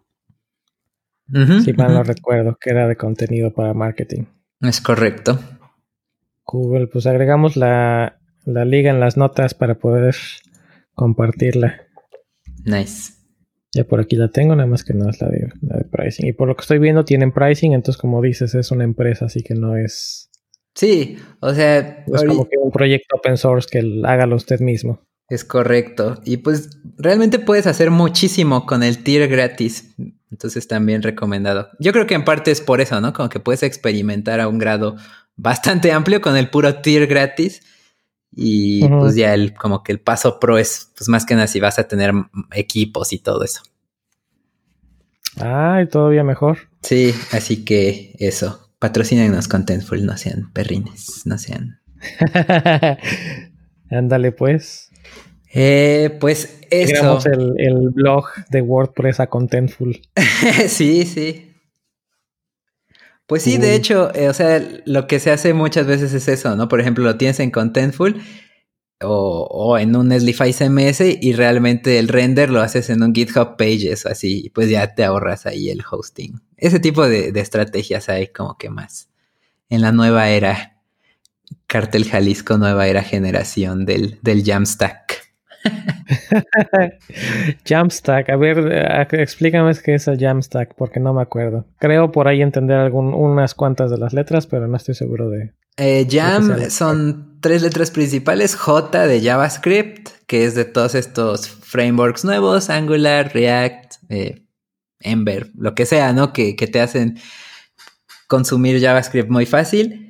si 1.65 1.73
mal 1.73 1.95
no 1.95 2.03
recuerdo, 2.03 2.59
que 2.61 2.71
era 2.71 2.87
de 2.89 2.97
contenido 2.97 3.55
para 3.55 3.73
marketing. 3.73 4.25
Es 4.61 4.83
correcto. 4.83 5.41
Google, 6.45 6.89
pues 6.89 7.07
agregamos 7.07 7.57
la, 7.57 8.21
la 8.45 8.67
liga 8.67 8.91
en 8.91 9.01
las 9.01 9.17
notas 9.17 9.55
para 9.55 9.77
poder 9.77 10.15
compartirla. 11.01 11.81
Nice. 12.67 13.15
Ya 13.73 13.85
por 13.85 14.01
aquí 14.01 14.17
la 14.17 14.29
tengo, 14.29 14.55
nada 14.55 14.69
más 14.69 14.85
que 14.85 14.93
no 14.93 15.09
es 15.09 15.19
la 15.19 15.29
de, 15.29 15.49
la 15.63 15.79
de 15.79 15.85
pricing. 15.85 16.27
Y 16.27 16.35
por 16.35 16.47
lo 16.47 16.55
que 16.57 16.61
estoy 16.61 16.79
viendo, 16.79 17.07
tienen 17.07 17.33
pricing, 17.33 17.73
entonces, 17.73 17.99
como 17.99 18.21
dices, 18.21 18.55
es 18.55 18.71
una 18.71 18.85
empresa, 18.85 19.25
así 19.25 19.43
que 19.43 19.55
no 19.55 19.79
es. 19.79 20.31
Sí, 20.75 21.17
o 21.41 21.55
sea. 21.55 22.05
Es 22.07 22.25
como 22.25 22.47
que 22.51 22.59
un 22.59 22.71
proyecto 22.71 23.17
open 23.17 23.39
source 23.39 23.67
que 23.71 24.03
hágalo 24.05 24.37
usted 24.37 24.61
mismo. 24.61 25.01
Es 25.31 25.43
correcto. 25.43 26.21
Y 26.27 26.39
pues 26.39 26.69
realmente 26.99 27.39
puedes 27.39 27.67
hacer 27.67 27.91
muchísimo 27.91 28.67
con 28.67 28.83
el 28.83 29.03
tier 29.03 29.27
gratis. 29.27 29.95
Entonces 30.31 30.69
también 30.69 31.03
recomendado. 31.03 31.69
Yo 31.79 31.93
creo 31.93 32.07
que 32.07 32.15
en 32.15 32.27
parte 32.27 32.51
es 32.51 32.61
por 32.61 32.83
eso, 32.83 33.01
¿no? 33.01 33.15
Como 33.15 33.31
que 33.31 33.41
puedes 33.41 33.63
experimentar 33.63 34.41
a 34.41 34.49
un 34.49 34.59
grado 34.59 34.97
bastante 35.37 35.93
amplio 35.93 36.21
con 36.21 36.37
el 36.37 36.51
puro 36.51 36.83
tier 36.83 37.07
gratis. 37.07 37.63
Y 38.33 38.87
pues 38.89 39.17
ya 39.17 39.35
el, 39.35 39.55
como 39.55 39.83
que 39.83 39.93
el 39.93 40.01
paso 40.01 40.39
pro 40.39 40.57
es, 40.57 40.93
pues 40.97 41.09
más 41.09 41.27
que 41.27 41.35
nada 41.35 41.47
si 41.47 41.61
vas 41.61 41.79
a 41.79 41.89
tener 41.89 42.13
equipos 42.53 43.13
y 43.13 43.19
todo 43.19 43.43
eso. 43.45 43.63
Ay, 45.37 45.89
todavía 45.89 46.25
mejor. 46.25 46.59
Sí, 46.83 47.15
así 47.33 47.65
que 47.65 48.15
eso. 48.19 48.71
Patrocínenos 48.79 49.49
Contentful, 49.49 50.07
no 50.07 50.17
sean 50.17 50.51
perrines, 50.53 51.27
no 51.27 51.39
sean. 51.39 51.81
Ándale, 53.91 54.33
pues. 54.33 54.91
Eh, 55.53 56.17
pues 56.21 56.61
eso. 56.71 57.19
el, 57.27 57.55
el 57.59 57.91
blog 57.91 58.27
de 58.51 58.63
WordPress 58.63 59.21
a 59.21 59.27
Contentful. 59.27 60.01
sí, 60.69 61.05
sí. 61.05 61.50
Pues 63.31 63.45
sí, 63.45 63.59
de 63.59 63.77
hecho, 63.77 64.13
eh, 64.13 64.29
o 64.29 64.35
sea, 64.35 64.61
lo 64.87 65.07
que 65.07 65.21
se 65.21 65.31
hace 65.31 65.55
muchas 65.55 65.87
veces 65.87 66.13
es 66.15 66.27
eso, 66.27 66.57
¿no? 66.57 66.67
Por 66.67 66.81
ejemplo, 66.81 67.05
lo 67.05 67.17
tienes 67.17 67.39
en 67.39 67.53
Contentful 67.53 68.21
o, 69.01 69.79
en 69.79 69.95
un 69.95 70.09
Netlify 70.09 70.53
CMS 70.53 71.01
y 71.21 71.33
realmente 71.35 72.01
el 72.01 72.09
render 72.09 72.51
lo 72.51 72.61
haces 72.61 72.91
en 72.91 73.05
un 73.05 73.15
GitHub 73.15 73.57
Pages 73.57 74.05
o 74.05 74.09
así, 74.09 74.51
pues 74.53 74.69
ya 74.69 74.97
te 74.97 75.05
ahorras 75.05 75.47
ahí 75.47 75.71
el 75.71 75.85
hosting. 75.89 76.41
Ese 76.57 76.81
tipo 76.81 77.07
de, 77.07 77.29
estrategias 77.37 78.09
hay 78.09 78.27
como 78.27 78.59
que 78.59 78.69
más 78.69 79.11
en 79.69 79.83
la 79.83 79.93
nueva 79.93 80.29
era, 80.31 80.81
Cartel 81.69 82.07
Jalisco, 82.07 82.59
nueva 82.59 82.89
era 82.89 83.05
generación 83.05 83.87
del, 83.87 84.19
del 84.23 84.43
Jamstack. 84.45 85.10
Jamstack, 87.65 88.31
a 88.31 88.37
ver, 88.37 88.59
eh, 88.71 89.07
explícame 89.13 89.73
qué 89.85 89.95
es 89.95 90.09
el 90.09 90.19
Jamstack, 90.19 90.75
porque 90.75 91.01
no 91.01 91.15
me 91.15 91.23
acuerdo. 91.23 91.67
Creo 91.79 92.13
por 92.13 92.29
ahí 92.29 92.43
entender 92.43 92.79
algún, 92.79 93.15
unas 93.15 93.55
cuantas 93.55 93.91
de 93.91 93.99
las 93.99 94.13
letras, 94.13 94.47
pero 94.47 94.67
no 94.67 94.77
estoy 94.77 94.95
seguro 94.95 95.31
de. 95.31 95.53
Eh, 95.77 96.07
Jam 96.11 96.71
son 96.71 97.39
tres 97.41 97.63
letras 97.63 97.91
principales: 97.91 98.55
J 98.55 99.07
de 99.07 99.23
JavaScript, 99.23 100.09
que 100.27 100.45
es 100.45 100.55
de 100.55 100.65
todos 100.65 100.95
estos 100.95 101.49
frameworks 101.49 102.25
nuevos: 102.25 102.71
Angular, 102.71 103.33
React, 103.33 103.95
eh, 104.09 104.47
Ember, 105.01 105.51
lo 105.57 105.75
que 105.75 105.87
sea, 105.87 106.13
¿no? 106.13 106.33
Que, 106.33 106.57
que 106.57 106.67
te 106.67 106.81
hacen 106.81 107.19
consumir 108.27 108.81
JavaScript 108.81 109.31
muy 109.31 109.47
fácil. 109.47 110.07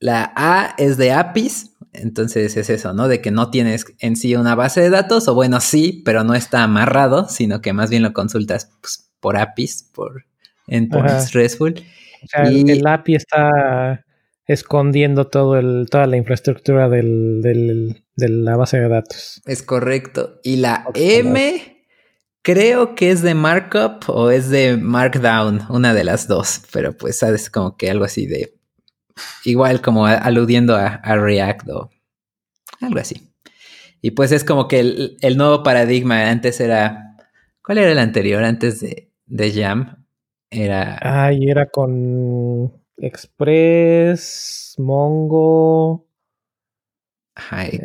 La 0.00 0.32
A 0.36 0.74
es 0.76 0.96
de 0.96 1.12
APIs, 1.12 1.73
entonces 1.94 2.56
es 2.56 2.70
eso, 2.70 2.92
¿no? 2.92 3.08
De 3.08 3.20
que 3.20 3.30
no 3.30 3.50
tienes 3.50 3.86
en 4.00 4.16
sí 4.16 4.34
una 4.36 4.54
base 4.54 4.80
de 4.80 4.90
datos, 4.90 5.28
o 5.28 5.34
bueno, 5.34 5.60
sí, 5.60 6.02
pero 6.04 6.24
no 6.24 6.34
está 6.34 6.62
amarrado, 6.62 7.28
sino 7.28 7.60
que 7.60 7.72
más 7.72 7.90
bien 7.90 8.02
lo 8.02 8.12
consultas 8.12 8.70
pues, 8.80 9.10
por 9.20 9.36
APIs, 9.36 9.90
por 9.94 10.26
endpoints 10.66 11.32
RESTful. 11.32 11.74
O 12.22 12.26
sea, 12.26 12.44
el 12.44 12.86
API 12.86 13.14
está 13.16 14.04
escondiendo 14.46 15.26
todo 15.28 15.58
el, 15.58 15.86
toda 15.90 16.06
la 16.06 16.16
infraestructura 16.16 16.88
del, 16.88 17.40
de 17.42 18.28
la 18.28 18.56
base 18.56 18.78
de 18.78 18.88
datos. 18.88 19.42
Es 19.46 19.62
correcto. 19.62 20.40
Y 20.42 20.56
la 20.56 20.84
M 20.94 21.74
creo 22.42 22.94
que 22.94 23.10
es 23.10 23.22
de 23.22 23.34
markup 23.34 24.08
o 24.08 24.30
es 24.30 24.50
de 24.50 24.76
markdown, 24.76 25.62
una 25.70 25.94
de 25.94 26.04
las 26.04 26.28
dos, 26.28 26.62
pero 26.72 26.96
pues 26.96 27.18
sabes 27.18 27.50
como 27.50 27.76
que 27.76 27.90
algo 27.90 28.04
así 28.04 28.26
de 28.26 28.53
igual 29.44 29.80
como 29.80 30.06
aludiendo 30.06 30.76
a, 30.76 30.98
React 30.98 31.68
o 31.70 31.90
algo 32.80 32.98
así. 32.98 33.30
Y 34.00 34.10
pues 34.10 34.32
es 34.32 34.44
como 34.44 34.68
que 34.68 34.80
el, 34.80 35.36
nuevo 35.36 35.62
paradigma 35.62 36.28
antes 36.30 36.60
era, 36.60 37.16
¿cuál 37.62 37.78
era 37.78 37.90
el 37.90 37.98
anterior 37.98 38.44
antes 38.44 38.80
de, 38.80 39.10
de 39.26 39.52
Jam? 39.52 40.04
Era... 40.50 40.98
Ay, 41.00 41.48
era 41.48 41.70
con 41.70 42.72
Express, 42.98 44.74
Mongo. 44.78 46.06
Ay. 47.34 47.80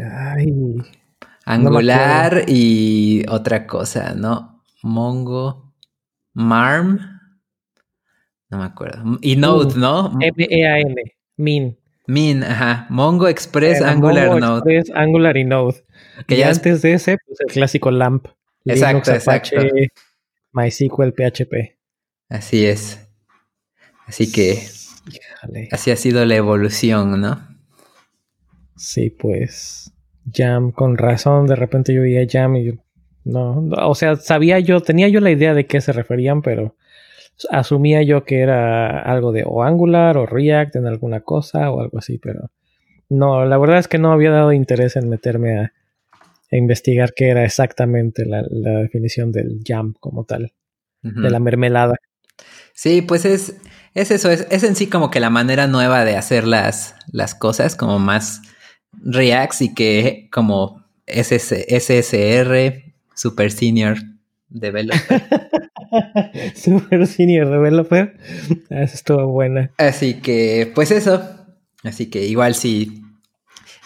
Angular 1.45 2.43
y 2.47 3.23
otra 3.29 3.65
cosa, 3.65 4.13
¿no? 4.13 4.63
Mongo. 4.83 5.73
Marm. 6.33 6.99
No 8.49 8.57
me 8.57 8.65
acuerdo. 8.65 9.17
Y 9.21 9.35
Node, 9.35 9.77
¿no? 9.77 10.11
M-E-A-N. 10.19 11.18
Min. 11.39 11.77
Min, 12.05 12.43
ajá. 12.43 12.85
Mongo 12.89 13.27
Express, 13.27 13.81
Angular, 13.81 14.39
Node. 14.39 14.77
Express, 14.77 14.97
Angular 14.97 15.37
y 15.37 15.45
Node. 15.45 15.83
Que 16.27 16.35
y 16.35 16.37
ya 16.39 16.49
antes 16.49 16.81
de 16.81 16.93
ese, 16.93 17.17
pues 17.25 17.39
el 17.39 17.47
clásico 17.47 17.91
LAMP. 17.91 18.27
Exacto, 18.65 19.11
exacto. 19.11 19.55
MySQL, 20.51 21.13
PHP. 21.13 21.77
Así 22.27 22.65
es. 22.65 23.07
Así 24.05 24.31
que 24.31 24.61
Así 25.71 25.91
ha 25.91 25.95
sido 25.95 26.25
la 26.25 26.35
evolución, 26.35 27.21
¿no? 27.21 27.47
Sí, 28.75 29.09
pues. 29.09 29.93
Jam, 30.31 30.71
con 30.71 30.97
razón, 30.97 31.47
de 31.47 31.55
repente 31.55 31.93
yo 31.93 32.01
veía 32.01 32.27
Jam 32.29 32.57
y 32.57 32.79
no, 33.23 33.67
o 33.77 33.95
sea, 33.95 34.15
sabía 34.15 34.59
yo, 34.59 34.81
tenía 34.81 35.07
yo 35.07 35.21
la 35.21 35.31
idea 35.31 35.53
de 35.53 35.65
qué 35.65 35.81
se 35.81 35.91
referían, 35.91 36.41
pero 36.41 36.75
asumía 37.49 38.01
yo 38.03 38.25
que 38.25 38.39
era 38.39 39.01
algo 39.01 39.31
de 39.31 39.43
o 39.45 39.63
Angular 39.63 40.17
o 40.17 40.25
React 40.25 40.77
en 40.77 40.87
alguna 40.87 41.21
cosa 41.21 41.71
o 41.71 41.81
algo 41.81 41.97
así, 41.97 42.17
pero 42.17 42.51
no, 43.09 43.45
la 43.45 43.57
verdad 43.57 43.79
es 43.79 43.87
que 43.87 43.97
no 43.97 44.11
había 44.11 44.31
dado 44.31 44.53
interés 44.53 44.95
en 44.95 45.09
meterme 45.09 45.59
a, 45.59 45.73
investigar 46.51 47.13
qué 47.15 47.29
era 47.29 47.45
exactamente 47.45 48.25
la, 48.25 48.41
definición 48.81 49.31
del 49.31 49.61
jam 49.63 49.93
como 49.99 50.23
tal, 50.23 50.51
de 51.03 51.29
la 51.29 51.39
mermelada. 51.39 51.95
Sí, 52.73 53.03
pues 53.03 53.23
es, 53.25 53.55
es 53.93 54.09
eso, 54.09 54.31
es, 54.31 54.63
en 54.63 54.75
sí 54.75 54.87
como 54.87 55.11
que 55.11 55.19
la 55.19 55.29
manera 55.29 55.67
nueva 55.67 56.05
de 56.05 56.15
hacer 56.15 56.47
las, 56.47 56.95
las 57.11 57.35
cosas, 57.35 57.75
como 57.75 57.99
más 57.99 58.41
Reacts 58.93 59.61
y 59.61 59.75
que 59.75 60.27
como 60.31 60.83
SSR, 61.05 62.83
Super 63.13 63.51
Senior 63.51 63.97
Developer. 64.49 65.21
Super 66.55 67.07
Senior 67.07 67.49
Developer. 67.49 68.17
Eso 68.69 68.95
estuvo 68.95 69.27
buena. 69.27 69.71
Así 69.77 70.15
que, 70.15 70.71
pues 70.73 70.91
eso. 70.91 71.21
Así 71.83 72.09
que 72.09 72.25
igual 72.25 72.55
si, 72.55 73.03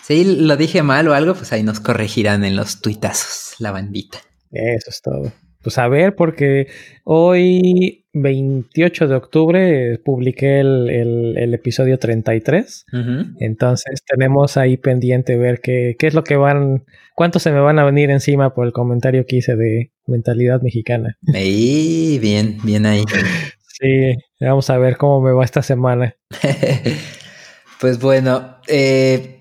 si 0.04 0.24
lo 0.42 0.58
dije 0.58 0.84
mal 0.84 1.08
o 1.08 1.14
algo, 1.14 1.36
pues 1.36 1.54
ahí 1.54 1.64
nos 1.64 1.80
corregirán 1.80 2.44
en 2.44 2.56
los 2.56 2.82
tuitazos, 2.82 3.56
la 3.60 3.72
bandita. 3.72 4.20
Eso 4.52 4.90
es 4.90 5.02
todo. 5.02 5.32
Pues 5.62 5.78
a 5.78 5.88
ver, 5.88 6.16
porque 6.16 6.68
hoy, 7.04 8.03
28 8.14 9.08
de 9.08 9.16
octubre, 9.16 10.00
publiqué 10.04 10.60
el, 10.60 11.54
episodio 11.54 11.98
33. 11.98 12.86
Entonces 13.40 14.04
tenemos 14.06 14.58
ahí 14.58 14.78
pendiente 14.78 15.36
ver 15.36 15.62
qué, 15.62 15.96
qué 15.98 16.08
es 16.08 16.14
lo 16.14 16.24
que 16.24 16.36
van, 16.36 16.86
cuántos 17.16 17.44
se 17.44 17.52
me 17.52 17.60
van 17.60 17.80
a 17.80 17.84
venir 17.84 18.12
encima 18.12 18.54
por 18.54 18.68
el 18.68 18.72
comentario 18.72 19.26
que 19.26 19.38
hice 19.38 19.56
de 19.56 19.92
mentalidad 20.06 20.62
mexicana. 20.62 21.18
Ahí, 21.34 22.20
bien, 22.22 22.58
bien 22.64 22.86
ahí. 22.86 23.04
Sí, 23.80 24.16
vamos 24.40 24.70
a 24.70 24.78
ver 24.78 24.98
cómo 24.98 25.20
me 25.22 25.32
va 25.32 25.44
esta 25.44 25.64
semana. 25.64 26.16
pues 27.82 28.00
bueno, 28.00 28.58
eh, 28.68 29.33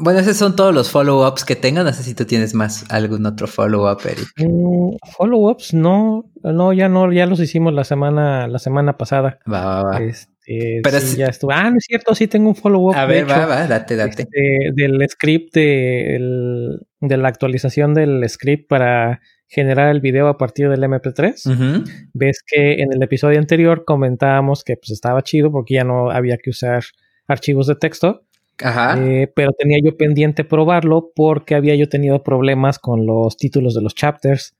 bueno, 0.00 0.20
esos 0.20 0.36
son 0.36 0.56
todos 0.56 0.74
los 0.74 0.90
follow-ups 0.90 1.44
que 1.44 1.56
tengan. 1.56 1.84
No 1.84 1.92
sé 1.92 2.02
si 2.02 2.14
tú 2.14 2.24
tienes 2.24 2.54
más 2.54 2.90
algún 2.90 3.26
otro 3.26 3.46
follow-up, 3.46 4.00
Eric. 4.04 4.28
Mm, 4.38 4.96
follow-ups, 5.16 5.74
no, 5.74 6.24
no, 6.42 6.72
ya 6.72 6.88
no, 6.88 7.12
ya 7.12 7.26
los 7.26 7.40
hicimos 7.40 7.74
la 7.74 7.84
semana, 7.84 8.48
la 8.48 8.58
semana 8.58 8.96
pasada. 8.96 9.38
Va, 9.50 9.64
va, 9.64 9.82
va. 9.82 10.02
Este, 10.02 10.80
Pero 10.82 11.00
sí, 11.00 11.18
ya 11.18 11.26
estuvo. 11.26 11.52
Ah, 11.52 11.70
no 11.70 11.76
es 11.76 11.84
cierto, 11.86 12.14
sí 12.14 12.26
tengo 12.26 12.48
un 12.48 12.56
follow-up. 12.56 12.94
A 12.96 13.04
ver, 13.04 13.28
va, 13.30 13.46
va, 13.46 13.66
date, 13.66 13.96
date. 13.96 14.22
Este, 14.22 14.70
del 14.74 15.06
script 15.08 15.54
de, 15.54 16.78
de 17.00 17.16
la 17.16 17.28
actualización 17.28 17.92
del 17.94 18.26
script 18.28 18.68
para 18.68 19.20
generar 19.46 19.90
el 19.90 20.00
video 20.00 20.28
a 20.28 20.38
partir 20.38 20.70
del 20.70 20.82
MP3. 20.82 21.84
Ves 22.14 22.42
que 22.46 22.74
en 22.74 22.92
el 22.92 23.02
episodio 23.02 23.38
anterior 23.38 23.84
comentábamos 23.84 24.64
que 24.64 24.76
pues 24.76 24.90
estaba 24.92 25.22
chido 25.22 25.50
porque 25.50 25.74
ya 25.74 25.84
no 25.84 26.10
había 26.10 26.38
que 26.38 26.50
usar 26.50 26.84
archivos 27.26 27.66
de 27.66 27.74
texto 27.74 28.22
eh, 28.62 29.32
pero 29.34 29.52
tenía 29.52 29.78
yo 29.82 29.96
pendiente 29.96 30.44
probarlo 30.44 31.10
porque 31.14 31.54
había 31.54 31.74
yo 31.74 31.88
tenido 31.88 32.22
problemas 32.22 32.78
con 32.78 33.06
los 33.06 33.36
títulos 33.36 33.74
de 33.74 33.82
los 33.82 33.94
chapters. 33.94 34.56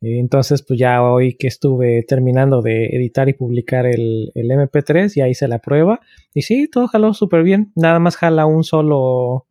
Eh, 0.00 0.18
entonces, 0.18 0.62
pues 0.62 0.78
ya 0.78 1.02
hoy 1.02 1.36
que 1.36 1.46
estuve 1.46 2.04
terminando 2.06 2.60
de 2.60 2.86
editar 2.86 3.28
y 3.28 3.34
publicar 3.34 3.86
el, 3.86 4.32
MP3, 4.34 5.14
ya 5.14 5.28
hice 5.28 5.48
la 5.48 5.58
prueba. 5.58 6.00
Y 6.34 6.42
sí, 6.42 6.68
todo 6.68 6.88
jaló 6.88 7.14
súper 7.14 7.42
bien. 7.42 7.72
Nada 7.74 7.98
más 7.98 8.16
jala 8.16 8.46
un 8.46 8.64
solo. 8.64 9.46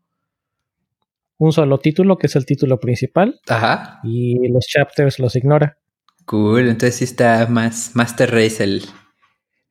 Un 1.40 1.52
solo 1.52 1.80
título, 1.80 2.18
que 2.18 2.28
es 2.28 2.36
el 2.36 2.46
título 2.46 2.80
principal. 2.80 3.40
Ajá. 3.48 4.00
Y 4.04 4.48
los 4.50 4.66
chapters 4.66 5.20
los 5.20 5.36
ignora. 5.36 5.78
Cool. 6.26 6.70
Entonces 6.70 6.96
sí 6.96 7.04
está 7.04 7.48
más 7.48 7.92
Master 7.96 8.32
Race 8.32 8.64
el, 8.64 8.84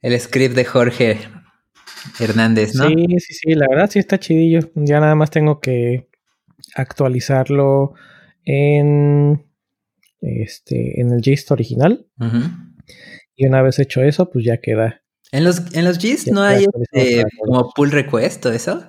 el 0.03 0.21
script 0.21 0.55
de 0.55 0.65
Jorge 0.65 1.19
Hernández, 2.21 2.75
¿no? 2.75 2.89
Sí, 2.89 3.07
sí, 3.19 3.35
sí, 3.35 3.55
la 3.55 3.67
verdad 3.69 3.91
sí 3.91 3.99
está 3.99 4.19
chidillo. 4.19 4.61
Ya 4.75 5.01
nada 5.01 5.15
más 5.15 5.31
tengo 5.31 5.61
que 5.61 6.09
actualizarlo 6.75 7.95
en 8.45 9.47
este 10.21 11.01
en 11.01 11.13
el 11.13 11.21
gist 11.21 11.51
original. 11.51 12.07
Y 13.35 13.47
una 13.47 13.63
vez 13.63 13.79
hecho 13.79 14.03
eso, 14.03 14.31
pues 14.31 14.45
ya 14.45 14.59
queda. 14.59 15.03
En 15.33 15.45
los, 15.45 15.75
en 15.75 15.87
los 15.87 15.99
GIST 15.99 16.29
no 16.29 16.43
hay 16.43 16.67
este, 16.93 17.25
como 17.39 17.73
pull 17.75 17.91
request 17.91 18.45
o 18.45 18.53
eso. 18.53 18.85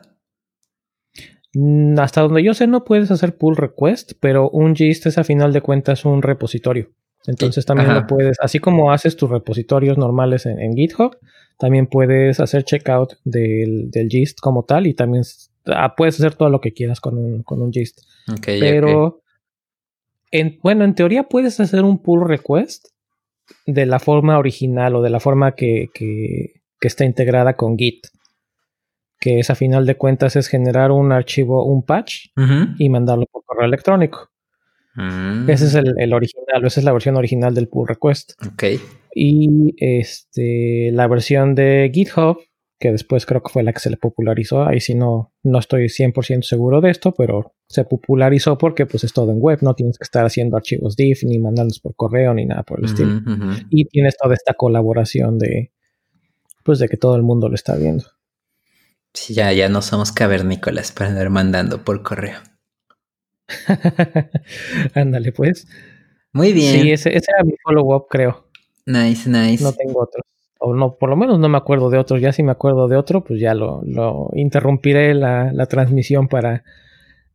Mm, 1.53 1.97
hasta 1.99 2.21
donde 2.21 2.43
yo 2.43 2.53
sé 2.53 2.67
no 2.67 2.83
puedes 2.83 3.11
hacer 3.11 3.37
pull 3.37 3.55
request, 3.55 4.11
pero 4.19 4.49
un 4.49 4.75
gist 4.75 5.05
es 5.05 5.17
a 5.17 5.23
final 5.23 5.53
de 5.53 5.61
cuentas 5.61 6.03
un 6.03 6.21
repositorio. 6.21 6.91
Entonces 7.25 7.65
también 7.65 7.93
lo 7.93 8.05
puedes, 8.05 8.35
así 8.41 8.59
como 8.59 8.91
haces 8.91 9.15
tus 9.15 9.29
repositorios 9.29 9.97
normales 9.97 10.45
en 10.45 10.75
GitHub, 10.75 11.17
también 11.57 11.87
puedes 11.87 12.39
hacer 12.39 12.63
checkout 12.63 13.13
del, 13.23 13.89
del 13.91 14.09
gist 14.09 14.39
como 14.39 14.63
tal 14.63 14.87
y 14.87 14.93
también 14.93 15.23
ah, 15.67 15.95
puedes 15.95 16.15
hacer 16.15 16.35
todo 16.35 16.49
lo 16.49 16.61
que 16.61 16.73
quieras 16.73 16.99
con 16.99 17.17
un, 17.17 17.43
con 17.43 17.61
un 17.61 17.71
gist. 17.71 18.01
Pero, 18.45 19.21
En, 20.31 20.59
bueno, 20.61 20.83
en 20.83 20.95
teoría 20.95 21.23
puedes 21.23 21.59
hacer 21.59 21.83
un 21.83 22.01
pull 22.01 22.27
request 22.27 22.87
de 23.65 23.85
la 23.85 23.99
forma 23.99 24.37
original 24.37 24.95
o 24.95 25.01
de 25.01 25.09
la 25.09 25.19
forma 25.19 25.53
que, 25.53 25.89
que, 25.93 26.61
está 26.81 27.05
integrada 27.05 27.55
con 27.55 27.77
Git. 27.77 28.07
que 29.19 29.39
es 29.39 29.49
a 29.49 29.55
final 29.55 29.85
de 29.85 29.95
cuentas 29.95 30.35
es 30.35 30.47
generar 30.47 30.91
un 30.91 31.13
archivo, 31.13 31.65
un 31.65 31.85
patch 31.85 32.27
y 32.77 32.89
mandarlo 32.89 33.25
por 33.31 33.43
correo 33.45 33.65
electrónico. 33.65 34.29
Mm. 34.95 35.49
Ese 35.49 35.65
es 35.65 35.75
el, 35.75 36.13
original, 36.13 36.65
esa 36.65 36.79
es 36.79 36.83
la 36.83 36.91
versión 36.91 37.15
original 37.15 37.53
del 37.53 37.67
pull 37.67 37.87
request. 37.87 38.33
Ok. 38.45 38.63
Y 39.15 39.75
este, 39.77 40.91
la 40.91 41.07
versión 41.07 41.55
de 41.55 41.91
GitHub, 41.93 42.37
que 42.79 42.91
después 42.91 43.25
creo 43.25 43.41
que 43.41 43.51
fue 43.51 43.63
la 43.63 43.71
que 43.71 43.79
se 43.79 43.89
le 43.89 43.97
popularizó, 43.97 44.63
ahí 44.63 44.79
sí 44.79 44.95
no, 44.95 45.33
no 45.43 45.59
estoy 45.59 45.85
100% 45.85 46.43
seguro 46.43 46.81
de 46.81 46.89
esto, 46.89 47.13
pero 47.13 47.53
se 47.67 47.85
popularizó 47.85 48.57
porque 48.57 48.85
pues 48.85 49.03
es 49.03 49.13
todo 49.13 49.31
en 49.31 49.39
web, 49.39 49.59
no 49.61 49.73
tienes 49.73 49.97
que 49.97 50.03
estar 50.03 50.25
haciendo 50.25 50.57
archivos 50.57 50.95
diff, 50.95 51.23
ni 51.23 51.39
mandándolos 51.39 51.79
por 51.79 51.95
correo, 51.95 52.33
ni 52.33 52.45
nada 52.45 52.63
por 52.63 52.79
el 52.79 52.85
estilo. 52.85 53.21
Y 53.69 53.85
tienes 53.85 54.17
toda 54.17 54.33
esta 54.33 54.53
colaboración 54.53 55.37
de, 55.39 55.71
pues 56.63 56.79
de 56.79 56.89
que 56.89 56.97
todo 56.97 57.15
el 57.15 57.23
mundo 57.23 57.49
lo 57.49 57.55
está 57.55 57.75
viendo. 57.75 58.05
Sí, 59.13 59.33
ya, 59.33 59.53
ya 59.53 59.69
no 59.69 59.81
somos 59.81 60.11
cavernícolas 60.11 60.91
para 60.91 61.11
andar 61.11 61.29
mandando 61.29 61.83
por 61.83 62.01
correo. 62.01 62.39
Ándale, 64.95 65.31
pues. 65.31 65.67
Muy 66.31 66.51
bien. 66.51 66.81
Sí, 66.81 66.91
ese, 66.91 67.09
era 67.09 67.43
mi 67.45 67.53
follow-up, 67.63 68.07
creo. 68.09 68.42
Nice, 68.85 69.29
nice. 69.29 69.63
No 69.63 69.73
tengo 69.73 70.01
otros. 70.01 70.23
O 70.59 70.73
no, 70.73 70.95
por 70.95 71.09
lo 71.09 71.15
menos 71.15 71.39
no 71.39 71.49
me 71.49 71.57
acuerdo 71.57 71.89
de 71.89 71.97
otros. 71.97 72.21
Ya 72.21 72.31
si 72.31 72.43
me 72.43 72.51
acuerdo 72.51 72.87
de 72.87 72.95
otro, 72.95 73.23
pues 73.23 73.39
ya 73.39 73.53
lo, 73.53 73.81
lo 73.85 74.29
interrumpiré 74.33 75.13
la, 75.13 75.51
la 75.51 75.65
transmisión 75.65 76.27
para 76.27 76.63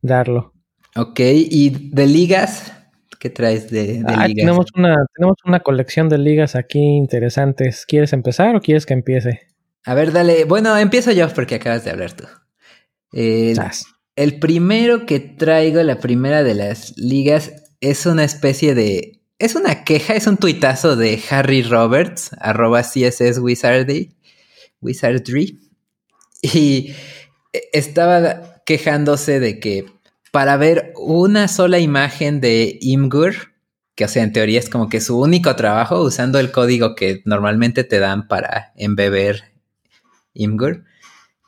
darlo. 0.01 0.53
Ok, 0.95 1.19
¿y 1.19 1.91
de 1.91 2.07
ligas? 2.07 2.73
¿Qué 3.19 3.29
traes 3.29 3.69
de, 3.69 4.01
ah, 4.07 4.27
ligas? 4.27 4.45
Tenemos 4.45 4.65
una, 4.75 4.95
tenemos 5.13 5.37
una 5.45 5.59
colección 5.59 6.09
de 6.09 6.17
ligas 6.17 6.55
aquí 6.55 6.79
interesantes. 6.79 7.85
¿Quieres 7.85 8.13
empezar 8.13 8.55
o 8.55 8.61
quieres 8.61 8.85
que 8.85 8.93
empiece? 8.93 9.41
A 9.85 9.93
ver, 9.93 10.11
dale. 10.11 10.45
Bueno, 10.45 10.77
empiezo 10.77 11.11
yo 11.11 11.27
porque 11.29 11.55
acabas 11.55 11.83
de 11.83 11.91
hablar 11.91 12.13
tú. 12.13 12.25
Eh, 13.13 13.53
el 14.15 14.39
primero 14.39 15.05
que 15.05 15.19
traigo, 15.19 15.81
la 15.83 15.99
primera 15.99 16.43
de 16.43 16.53
las 16.53 16.97
ligas, 16.97 17.75
es 17.81 18.05
una 18.05 18.23
especie 18.23 18.73
de. 18.75 19.18
Es 19.39 19.55
una 19.55 19.85
queja, 19.85 20.15
es 20.15 20.27
un 20.27 20.35
tuitazo 20.35 20.97
de 20.97 21.21
Harry 21.29 21.63
Roberts, 21.63 22.31
arroba 22.39 22.83
CSS 22.83 23.39
Wizardry. 23.39 24.13
Wizardry. 24.81 25.57
Y 26.41 26.93
estaba 27.71 28.61
quejándose 28.65 29.39
de 29.39 29.61
que 29.61 29.85
para 30.31 30.57
ver 30.57 30.91
una 30.97 31.47
sola 31.47 31.79
imagen 31.79 32.41
de 32.41 32.77
Imgur, 32.81 33.53
que 33.95 34.03
o 34.03 34.07
sea, 34.09 34.23
en 34.23 34.33
teoría 34.33 34.59
es 34.59 34.69
como 34.69 34.89
que 34.89 34.99
su 34.99 35.17
único 35.17 35.55
trabajo 35.55 36.03
usando 36.03 36.37
el 36.39 36.51
código 36.51 36.93
que 36.93 37.21
normalmente 37.23 37.85
te 37.85 37.99
dan 37.99 38.27
para 38.27 38.73
embeber 38.75 39.53
Imgur, 40.33 40.83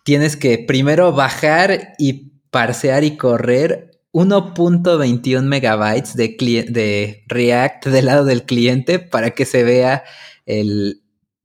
tienes 0.06 0.38
que 0.38 0.60
primero 0.60 1.12
bajar 1.12 1.94
y 2.00 2.32
parsear 2.52 3.04
y 3.04 3.18
correr 3.18 3.91
1.21 4.14 5.44
megabytes 5.44 6.16
de, 6.16 6.36
de 6.70 7.24
React 7.28 7.88
del 7.88 8.06
lado 8.06 8.26
del 8.26 8.44
cliente 8.44 9.00
para 9.00 9.32
que 9.32 9.46
se 9.46 9.64
vea 9.64 10.04
el, 10.46 11.02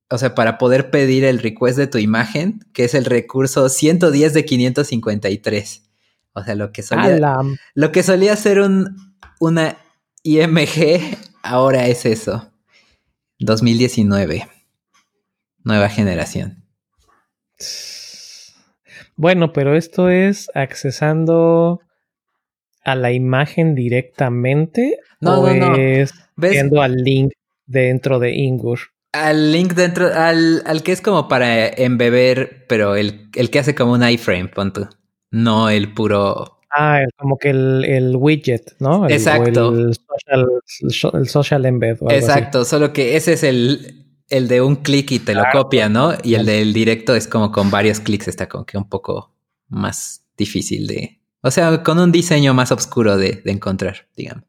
o 0.09 0.19
sea, 0.19 0.35
para 0.35 0.59
poder 0.59 0.91
pedir 0.91 1.25
el 1.25 1.39
request 1.39 1.79
de 1.79 1.87
tu 1.87 1.99
imagen, 1.99 2.61
que 2.73 2.85
es 2.85 2.95
el 2.95 3.05
recurso 3.05 3.69
110 3.69 4.35
de 4.35 4.45
553. 4.45 5.83
O 6.33 6.43
sea, 6.45 6.55
lo 6.55 6.71
que 6.73 6.83
solía, 6.83 7.41
lo 7.75 7.93
que 7.93 8.03
solía 8.03 8.37
ser 8.37 8.61
un, 8.61 8.97
una 9.41 9.79
IMG, 10.23 11.01
ahora 11.43 11.87
es 11.87 12.05
eso. 12.05 12.53
2019. 13.39 14.49
Nueva 15.65 15.89
generación. 15.89 16.65
Bueno, 19.17 19.53
pero 19.53 19.77
esto 19.77 20.11
es 20.11 20.51
accesando 20.55 21.81
a 22.87 22.95
la 22.95 23.13
imagen 23.13 23.75
directamente 23.75 25.01
no, 25.21 25.41
o 25.41 25.53
no, 25.53 25.75
es 25.75 26.15
viendo 26.37 26.81
al 26.81 26.95
link 26.95 27.33
dentro 27.67 28.21
de 28.21 28.33
Ingur. 28.33 28.79
Al 29.13 29.51
link 29.51 29.75
dentro, 29.75 30.07
al, 30.15 30.63
al 30.65 30.85
que 30.85 30.93
es 30.93 31.01
como 31.01 31.27
para 31.27 31.67
embeber, 31.67 32.65
pero 32.69 32.95
el, 32.95 33.29
el 33.35 33.51
que 33.51 33.59
hace 33.59 33.75
como 33.75 33.95
un 33.95 34.09
iframe, 34.09 34.49
punto. 34.49 34.89
No 35.33 35.69
el 35.69 35.95
puro. 35.95 36.61
Ah, 36.71 37.01
como 37.17 37.39
que 37.39 37.51
el, 37.51 38.15
widget, 38.17 38.77
¿no? 38.79 39.09
Exacto. 39.09 39.75
El 39.75 39.95
social, 39.95 40.47
el 41.15 41.29
social 41.29 41.67
embed. 41.67 41.99
Exacto, 42.11 42.65
solo 42.65 42.93
que 42.93 43.17
ese 43.17 43.33
es 43.33 43.43
el, 43.43 44.05
el 44.29 44.47
de 44.47 44.61
un 44.61 44.77
clic 44.77 45.11
y 45.11 45.19
te 45.19 45.35
lo 45.35 45.43
copia, 45.51 45.89
¿no? 45.89 46.13
Y 46.23 46.35
el 46.35 46.47
del 46.47 46.73
directo 46.73 47.17
es 47.17 47.27
como 47.27 47.51
con 47.51 47.69
varios 47.69 47.99
clics, 47.99 48.29
está 48.29 48.49
como 48.49 48.65
que 48.65 48.79
un 48.79 48.89
poco 48.89 49.35
más 49.69 50.25
difícil 50.37 50.87
de. 50.87 51.19
O 51.47 51.51
sea, 51.53 51.85
con 51.85 52.01
un 52.01 52.11
diseño 52.11 52.55
más 52.55 52.73
oscuro 52.73 53.17
de, 53.17 53.41
encontrar, 53.45 54.09
digamos. 54.17 54.45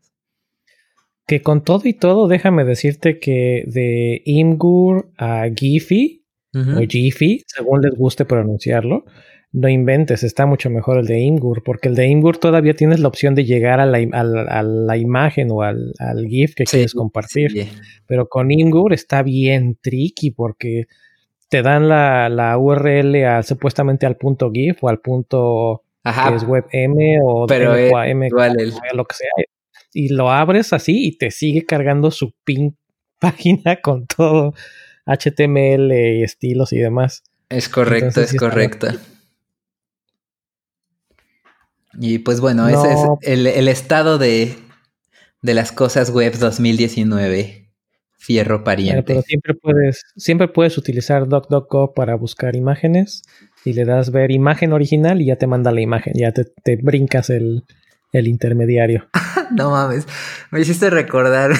Que 1.27 1.43
con 1.43 1.63
todo 1.63 1.87
y 1.87 1.93
todo, 1.93 2.27
déjame 2.27 2.63
decirte 2.63 3.19
que 3.19 3.65
de 3.67 4.23
Imgur 4.25 5.11
a 5.15 5.45
Giphy, 5.55 6.25
o 6.55 6.79
Giphy, 6.89 7.43
según 7.45 7.83
les 7.83 7.93
guste 7.93 8.25
pronunciarlo, 8.25 9.05
no 9.51 9.69
inventes, 9.69 10.23
está 10.23 10.47
mucho 10.47 10.71
mejor 10.71 10.97
el 10.97 11.05
de 11.05 11.19
Imgur, 11.19 11.61
porque 11.63 11.87
el 11.87 11.93
de 11.93 12.07
Imgur 12.07 12.39
todavía 12.39 12.73
tienes 12.73 12.99
la 12.99 13.09
opción 13.09 13.35
de 13.35 13.45
llegar 13.45 13.79
a 13.79 13.85
la, 13.85 14.97
imagen 14.97 15.51
o 15.51 15.61
al, 15.61 15.93
GIF 16.27 16.55
que 16.55 16.63
quieres 16.63 16.95
compartir. 16.95 17.67
Pero 18.07 18.27
con 18.27 18.49
Imgur 18.49 18.93
está 18.93 19.21
bien 19.21 19.77
tricky 19.79 20.31
porque 20.31 20.87
te 21.47 21.61
dan 21.61 21.89
la, 21.89 22.57
URL 22.57 23.23
a, 23.23 23.43
supuestamente 23.43 24.07
al 24.07 24.15
punto 24.15 24.51
GIF 24.51 24.83
o 24.83 24.89
al 24.89 24.99
punto 24.99 25.83
que 26.13 26.35
es 26.35 26.43
WebM 26.43 27.19
o 27.23 27.47
Pero 27.47 27.75
M, 27.75 28.29
lo 28.93 29.05
que 29.05 29.15
sea. 29.15 29.29
Y 29.93 30.09
lo 30.09 30.29
abres 30.29 30.73
así 30.73 31.07
y 31.07 31.17
te 31.17 31.31
sigue 31.31 31.65
cargando 31.65 32.11
su 32.11 32.33
pin 32.43 32.77
página 33.19 33.81
con 33.81 34.05
todo 34.05 34.53
HTML 35.05 35.91
y 35.91 36.23
estilos 36.23 36.73
y 36.73 36.77
demás. 36.77 37.23
Es 37.49 37.69
correcto, 37.69 38.21
es 38.21 38.35
correcto. 38.35 38.87
Y 41.99 42.19
pues 42.19 42.39
bueno, 42.41 42.67
ese 42.67 42.93
es 42.93 42.99
el, 43.21 43.67
estado 43.67 44.17
de, 44.17 44.55
las 45.41 45.71
cosas 45.71 46.11
web 46.11 46.37
2019. 46.37 47.63
Fierro 48.19 48.63
pariente. 48.63 49.03
pero 49.03 49.21
siempre 49.21 49.53
puedes, 49.53 50.03
siempre 50.17 50.47
puedes 50.49 50.77
utilizar 50.77 51.29
DuckDuckGo 51.29 51.93
para 51.93 52.15
buscar 52.15 52.55
imágenes 52.55 53.21
y 53.67 53.73
le 53.73 53.83
das 53.83 54.11
ver 54.11 54.31
imagen 54.31 54.71
original 54.71 55.21
y 55.21 55.25
ya 55.25 55.35
te 55.35 55.45
manda 55.45 55.73
la 55.73 55.81
imagen, 55.81 56.13
ya 56.15 56.31
te, 56.31 56.45
brincas 56.77 57.29
el, 57.29 57.65
intermediario. 58.13 59.09
no 59.51 59.71
mames, 59.71 60.07
me 60.51 60.61
hiciste 60.61 60.89
recordar 60.89 61.51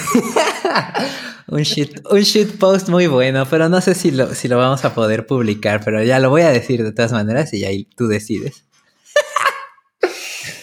un 1.48 1.64
shit, 1.64 2.00
un 2.10 2.22
shit 2.22 2.58
post 2.58 2.88
muy 2.88 3.08
bueno, 3.08 3.46
pero 3.50 3.68
no 3.68 3.82
sé 3.82 3.94
si 3.94 4.12
lo, 4.12 4.34
si 4.34 4.48
lo 4.48 4.58
vamos 4.58 4.86
a 4.86 4.96
poder 4.96 5.28
publicar, 5.28 5.82
pero 5.84 6.02
ya 6.02 6.20
lo 6.20 6.30
voy 6.30 6.44
a 6.44 6.50
decir 6.50 6.82
de 6.82 6.94
todas 6.94 7.12
maneras 7.12 7.54
y 7.54 7.66
ahí 7.66 7.90
tú 7.96 8.08
decides. 8.08 8.64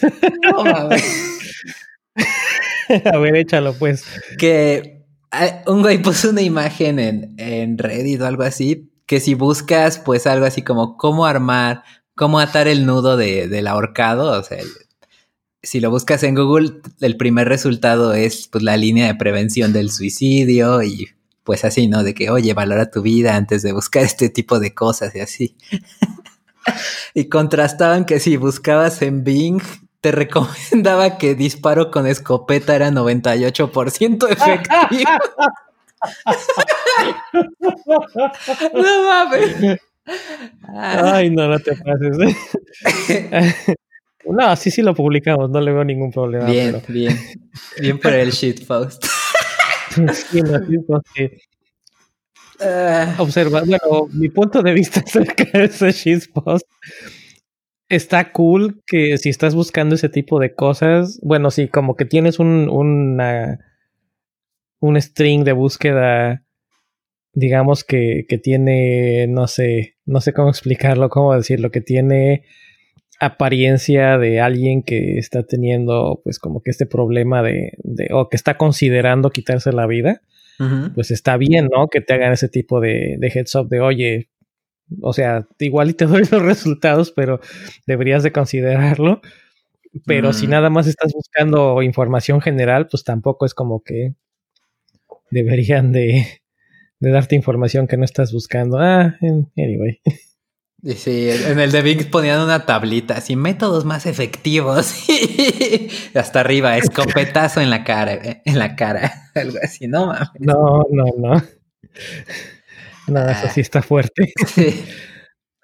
a 3.13 3.17
ver, 3.19 3.35
échalo 3.35 3.73
pues. 3.73 4.03
Que 4.39 5.05
un 5.67 5.81
güey 5.81 6.01
puso 6.01 6.31
una 6.31 6.41
imagen 6.41 6.97
en, 6.97 7.35
en 7.37 7.77
Reddit 7.77 8.21
o 8.21 8.25
algo 8.25 8.43
así, 8.43 8.89
que 9.05 9.19
si 9.19 9.33
buscas 9.33 9.99
pues 9.99 10.27
algo 10.27 10.45
así 10.45 10.61
como 10.61 10.97
cómo 10.97 11.25
armar, 11.25 11.83
cómo 12.15 12.39
atar 12.39 12.67
el 12.67 12.85
nudo 12.85 13.17
de, 13.17 13.47
del 13.47 13.67
ahorcado, 13.67 14.39
o 14.39 14.43
sea, 14.43 14.59
si 15.65 15.79
lo 15.79 15.89
buscas 15.89 16.23
en 16.23 16.35
Google, 16.35 16.81
el 17.01 17.17
primer 17.17 17.49
resultado 17.49 18.13
es 18.13 18.47
pues 18.47 18.63
la 18.63 18.77
línea 18.77 19.07
de 19.07 19.15
prevención 19.15 19.73
del 19.73 19.91
suicidio 19.91 20.83
y 20.83 21.09
pues 21.43 21.63
así, 21.65 21.87
¿no? 21.87 22.03
De 22.03 22.13
que, 22.13 22.29
oye, 22.29 22.53
valora 22.53 22.89
tu 22.89 23.01
vida 23.01 23.35
antes 23.35 23.61
de 23.61 23.71
buscar 23.71 24.03
este 24.05 24.29
tipo 24.29 24.59
de 24.59 24.73
cosas 24.73 25.15
y 25.15 25.19
así. 25.19 25.57
y 27.13 27.29
contrastaban 27.29 28.05
que 28.05 28.19
si 28.19 28.37
buscabas 28.37 29.01
en 29.01 29.23
Bing 29.23 29.61
te 30.01 30.11
recomendaba 30.11 31.17
que 31.17 31.33
disparo 31.33 31.89
con 31.89 32.05
escopeta 32.05 32.75
era 32.75 32.91
98% 32.91 34.29
efectivo. 34.29 35.09
no 38.73 39.03
mames. 39.03 39.79
Ay, 40.67 41.29
no, 41.29 41.47
no 41.47 41.59
te 41.59 41.75
pases. 41.75 42.17
no, 44.25 44.55
sí, 44.55 44.71
sí 44.71 44.81
lo 44.81 44.93
publicamos, 44.93 45.49
no 45.49 45.61
le 45.61 45.71
veo 45.71 45.83
ningún 45.83 46.11
problema. 46.11 46.45
Bien, 46.45 46.81
bien. 46.87 47.17
Bien 47.79 47.99
para 47.99 48.21
el 48.21 48.31
shitpost. 48.31 49.05
sí, 50.13 50.41
ah. 52.59 53.15
Observa, 53.17 53.61
bueno, 53.61 54.07
mi 54.13 54.29
punto 54.29 54.61
de 54.61 54.73
vista 54.73 54.99
acerca 55.05 55.45
de 55.57 55.65
ese 55.65 55.91
shitpost 55.91 56.65
está 57.89 58.31
cool 58.31 58.81
que 58.87 59.17
si 59.17 59.29
estás 59.29 59.53
buscando 59.55 59.95
ese 59.95 60.09
tipo 60.09 60.39
de 60.39 60.53
cosas, 60.53 61.19
bueno, 61.21 61.51
sí, 61.51 61.67
como 61.67 61.95
que 61.95 62.05
tienes 62.05 62.39
un, 62.39 63.17
un 64.85 65.01
string 65.01 65.43
de 65.43 65.53
búsqueda 65.53 66.45
digamos 67.35 67.83
que, 67.83 68.25
que 68.27 68.37
tiene, 68.37 69.27
no 69.27 69.47
sé, 69.47 69.97
no 70.05 70.21
sé 70.21 70.33
cómo 70.33 70.49
explicarlo, 70.49 71.09
cómo 71.09 71.35
decirlo, 71.35 71.69
que 71.69 71.81
tiene 71.81 72.43
apariencia 73.19 74.17
de 74.17 74.39
alguien 74.41 74.83
que 74.83 75.17
está 75.17 75.43
teniendo 75.43 76.21
pues 76.23 76.39
como 76.39 76.61
que 76.61 76.71
este 76.71 76.85
problema 76.85 77.43
de, 77.43 77.73
de 77.83 78.09
o 78.11 78.29
que 78.29 78.35
está 78.35 78.57
considerando 78.57 79.29
quitarse 79.29 79.71
la 79.71 79.85
vida, 79.85 80.21
pues 80.95 81.11
está 81.11 81.35
bien, 81.35 81.67
¿no? 81.69 81.89
Que 81.89 81.99
te 81.99 82.13
hagan 82.13 82.31
ese 82.31 82.47
tipo 82.47 82.79
de, 82.79 83.17
de 83.19 83.27
heads 83.27 83.55
up 83.55 83.67
de, 83.67 83.81
oye, 83.81 84.29
o 85.01 85.11
sea, 85.11 85.45
igual 85.59 85.89
y 85.89 85.93
te 85.93 86.05
doy 86.05 86.23
los 86.31 86.41
resultados, 86.41 87.11
pero 87.11 87.41
deberías 87.85 88.23
de 88.23 88.31
considerarlo. 88.31 89.21
Pero 90.05 90.33
si 90.33 90.47
mm. 90.47 90.49
nada 90.49 90.69
más 90.69 90.87
estás 90.87 91.13
buscando 91.13 91.81
información 91.81 92.39
general, 92.41 92.87
pues 92.89 93.03
tampoco 93.03 93.45
es 93.45 93.53
como 93.53 93.81
que 93.83 94.15
deberían 95.29 95.91
de, 95.91 96.41
de 96.99 97.11
darte 97.11 97.35
información 97.35 97.87
que 97.87 97.97
no 97.97 98.05
estás 98.05 98.31
buscando. 98.31 98.79
Ah, 98.79 99.17
anyway. 99.57 100.01
Sí, 100.93 101.29
en 101.31 101.59
el 101.59 101.71
de 101.71 101.81
Bing 101.81 102.11
ponían 102.11 102.41
una 102.41 102.67
tablita, 102.67 103.15
así, 103.15 103.35
métodos 103.35 103.85
más 103.85 104.05
efectivos. 104.05 104.93
Hasta 106.13 106.41
arriba, 106.41 106.77
escopetazo 106.77 107.59
en 107.61 107.71
la 107.71 107.83
cara, 107.83 108.41
en 108.45 108.59
la 108.59 108.75
cara, 108.75 109.11
algo 109.35 109.57
así, 109.63 109.87
no 109.87 110.07
mames. 110.07 110.29
No, 110.39 110.85
no, 110.91 111.05
no. 111.17 111.41
Nada, 113.07 113.31
eso 113.31 113.47
sí 113.53 113.61
está 113.61 113.81
fuerte. 113.81 114.31
Sí. 114.47 114.85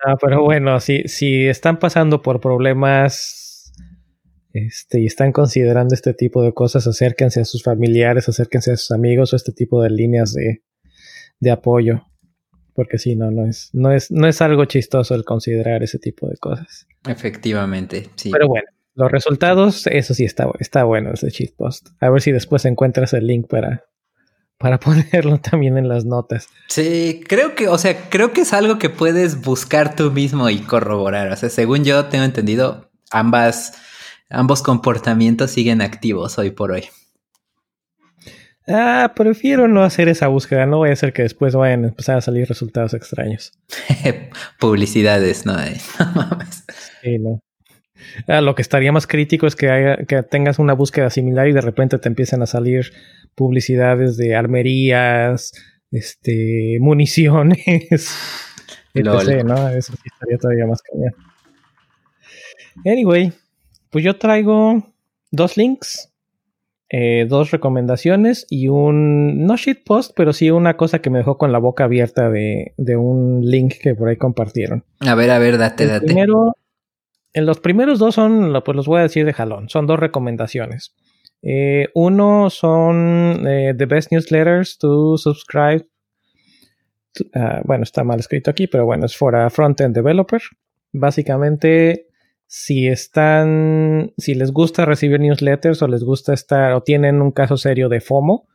Ah, 0.03 0.15
pero 0.19 0.41
bueno, 0.43 0.79
si, 0.79 1.03
si 1.07 1.45
están 1.45 1.77
pasando 1.77 2.23
por 2.23 2.39
problemas 2.39 3.50
este, 4.53 4.99
y 4.99 5.05
están 5.05 5.31
considerando 5.31 5.95
este 5.95 6.13
tipo 6.13 6.43
de 6.43 6.53
cosas, 6.53 6.87
acérquense 6.87 7.41
a 7.41 7.45
sus 7.45 7.63
familiares, 7.63 8.27
acérquense 8.27 8.71
a 8.71 8.77
sus 8.77 8.91
amigos 8.91 9.33
o 9.33 9.35
este 9.35 9.51
tipo 9.51 9.81
de 9.81 9.89
líneas 9.89 10.33
de, 10.33 10.63
de 11.39 11.51
apoyo. 11.51 12.05
Porque 12.73 12.97
si 12.97 13.15
no, 13.15 13.31
no 13.31 13.45
es, 13.47 13.69
no 13.73 13.91
es, 13.91 14.11
no 14.11 14.27
es 14.27 14.41
algo 14.41 14.65
chistoso 14.65 15.13
el 15.13 15.25
considerar 15.25 15.83
ese 15.83 15.99
tipo 15.99 16.27
de 16.27 16.37
cosas. 16.37 16.87
Efectivamente, 17.07 18.09
sí. 18.15 18.29
Pero 18.31 18.47
bueno, 18.47 18.67
los 18.95 19.11
resultados, 19.11 19.87
eso 19.87 20.13
sí 20.13 20.25
está, 20.25 20.49
está 20.59 20.83
bueno, 20.83 21.11
ese 21.13 21.31
cheat 21.31 21.53
post. 21.55 21.89
A 21.99 22.09
ver 22.09 22.21
si 22.21 22.31
después 22.31 22.65
encuentras 22.65 23.13
el 23.13 23.27
link 23.27 23.47
para, 23.47 23.85
para 24.57 24.79
ponerlo 24.79 25.39
también 25.39 25.77
en 25.77 25.87
las 25.87 26.05
notas. 26.05 26.47
Sí, 26.67 27.23
creo 27.27 27.55
que, 27.55 27.67
o 27.67 27.77
sea, 27.77 28.09
creo 28.09 28.33
que 28.33 28.41
es 28.41 28.53
algo 28.53 28.79
que 28.79 28.89
puedes 28.89 29.41
buscar 29.41 29.95
tú 29.95 30.11
mismo 30.11 30.49
y 30.49 30.59
corroborar. 30.59 31.31
O 31.31 31.35
sea, 31.35 31.49
según 31.49 31.83
yo 31.83 32.05
tengo 32.05 32.25
entendido, 32.25 32.89
ambas, 33.11 33.73
ambos 34.31 34.61
comportamientos 34.63 35.51
siguen 35.51 35.81
activos 35.81 36.37
hoy 36.37 36.51
por 36.51 36.71
hoy. 36.71 36.85
Ah, 38.67 39.13
prefiero 39.15 39.67
no 39.67 39.83
hacer 39.83 40.07
esa 40.07 40.27
búsqueda. 40.27 40.65
No 40.65 40.77
voy 40.77 40.89
a 40.89 40.93
hacer 40.93 41.13
que 41.13 41.23
después 41.23 41.55
vayan 41.55 41.83
a 41.83 41.87
empezar 41.89 42.17
a 42.17 42.21
salir 42.21 42.47
resultados 42.47 42.93
extraños. 42.93 43.51
Publicidades, 44.59 45.45
no 45.45 45.55
hay. 45.55 45.75
sí, 47.01 47.17
no. 47.19 47.41
Ah, 48.27 48.41
lo 48.41 48.55
que 48.55 48.61
estaría 48.61 48.91
más 48.91 49.07
crítico 49.07 49.47
es 49.47 49.55
que, 49.55 50.05
que 50.07 50.23
tengas 50.23 50.59
una 50.59 50.73
búsqueda 50.73 51.09
similar 51.09 51.47
y 51.47 51.53
de 51.53 51.61
repente 51.61 51.99
te 51.99 52.09
empiecen 52.09 52.41
a 52.41 52.45
salir 52.45 52.91
publicidades 53.35 54.17
de 54.17 54.35
armerías, 54.35 55.51
este, 55.91 56.77
municiones, 56.81 57.59
etc., 58.93 59.43
¿no? 59.43 59.69
Eso 59.69 59.93
sí 59.93 60.09
estaría 60.11 60.37
todavía 60.37 60.65
más 60.65 60.81
cañón. 60.81 61.13
Anyway, 62.85 63.33
pues 63.91 64.03
yo 64.03 64.17
traigo 64.17 64.83
dos 65.29 65.57
links 65.57 66.11
eh, 66.93 67.25
dos 67.25 67.51
recomendaciones 67.51 68.45
y 68.49 68.67
un, 68.67 69.45
no 69.45 69.55
shitpost, 69.55 70.11
pero 70.13 70.33
sí 70.33 70.51
una 70.51 70.75
cosa 70.75 70.99
que 70.99 71.09
me 71.09 71.19
dejó 71.19 71.37
con 71.37 71.53
la 71.53 71.57
boca 71.57 71.85
abierta 71.85 72.29
de, 72.29 72.73
de 72.75 72.97
un 72.97 73.39
link 73.45 73.75
que 73.81 73.95
por 73.95 74.09
ahí 74.09 74.17
compartieron. 74.17 74.83
A 74.99 75.15
ver, 75.15 75.31
a 75.31 75.39
ver, 75.39 75.57
date, 75.57 75.87
date. 75.87 76.05
Primero, 76.05 76.57
en 77.31 77.45
los 77.45 77.61
primeros 77.61 77.97
dos 77.97 78.15
son, 78.15 78.61
pues 78.65 78.75
los 78.75 78.87
voy 78.87 78.99
a 78.99 79.03
decir 79.03 79.25
de 79.25 79.31
jalón, 79.31 79.69
son 79.69 79.87
dos 79.87 80.01
recomendaciones. 80.01 80.93
Eh, 81.41 81.87
uno 81.95 82.49
son 82.49 83.47
eh, 83.47 83.73
The 83.77 83.85
Best 83.85 84.11
Newsletters 84.11 84.77
to 84.77 85.17
Subscribe. 85.17 85.87
Ah, 87.33 87.61
bueno, 87.63 87.83
está 87.83 88.03
mal 88.03 88.19
escrito 88.19 88.51
aquí, 88.51 88.67
pero 88.67 88.83
bueno, 88.83 89.05
es 89.05 89.15
for 89.15 89.33
a 89.37 89.49
front-end 89.49 89.95
developer. 89.95 90.41
Básicamente 90.91 92.07
si 92.53 92.89
están, 92.89 94.11
si 94.17 94.35
les 94.35 94.51
gusta 94.51 94.83
recibir 94.83 95.21
newsletters 95.21 95.81
o 95.83 95.87
les 95.87 96.03
gusta 96.03 96.33
estar 96.33 96.73
o 96.73 96.83
tienen 96.83 97.21
un 97.21 97.31
caso 97.31 97.55
serio 97.55 97.87
de 97.87 98.01
FOMO, 98.01 98.45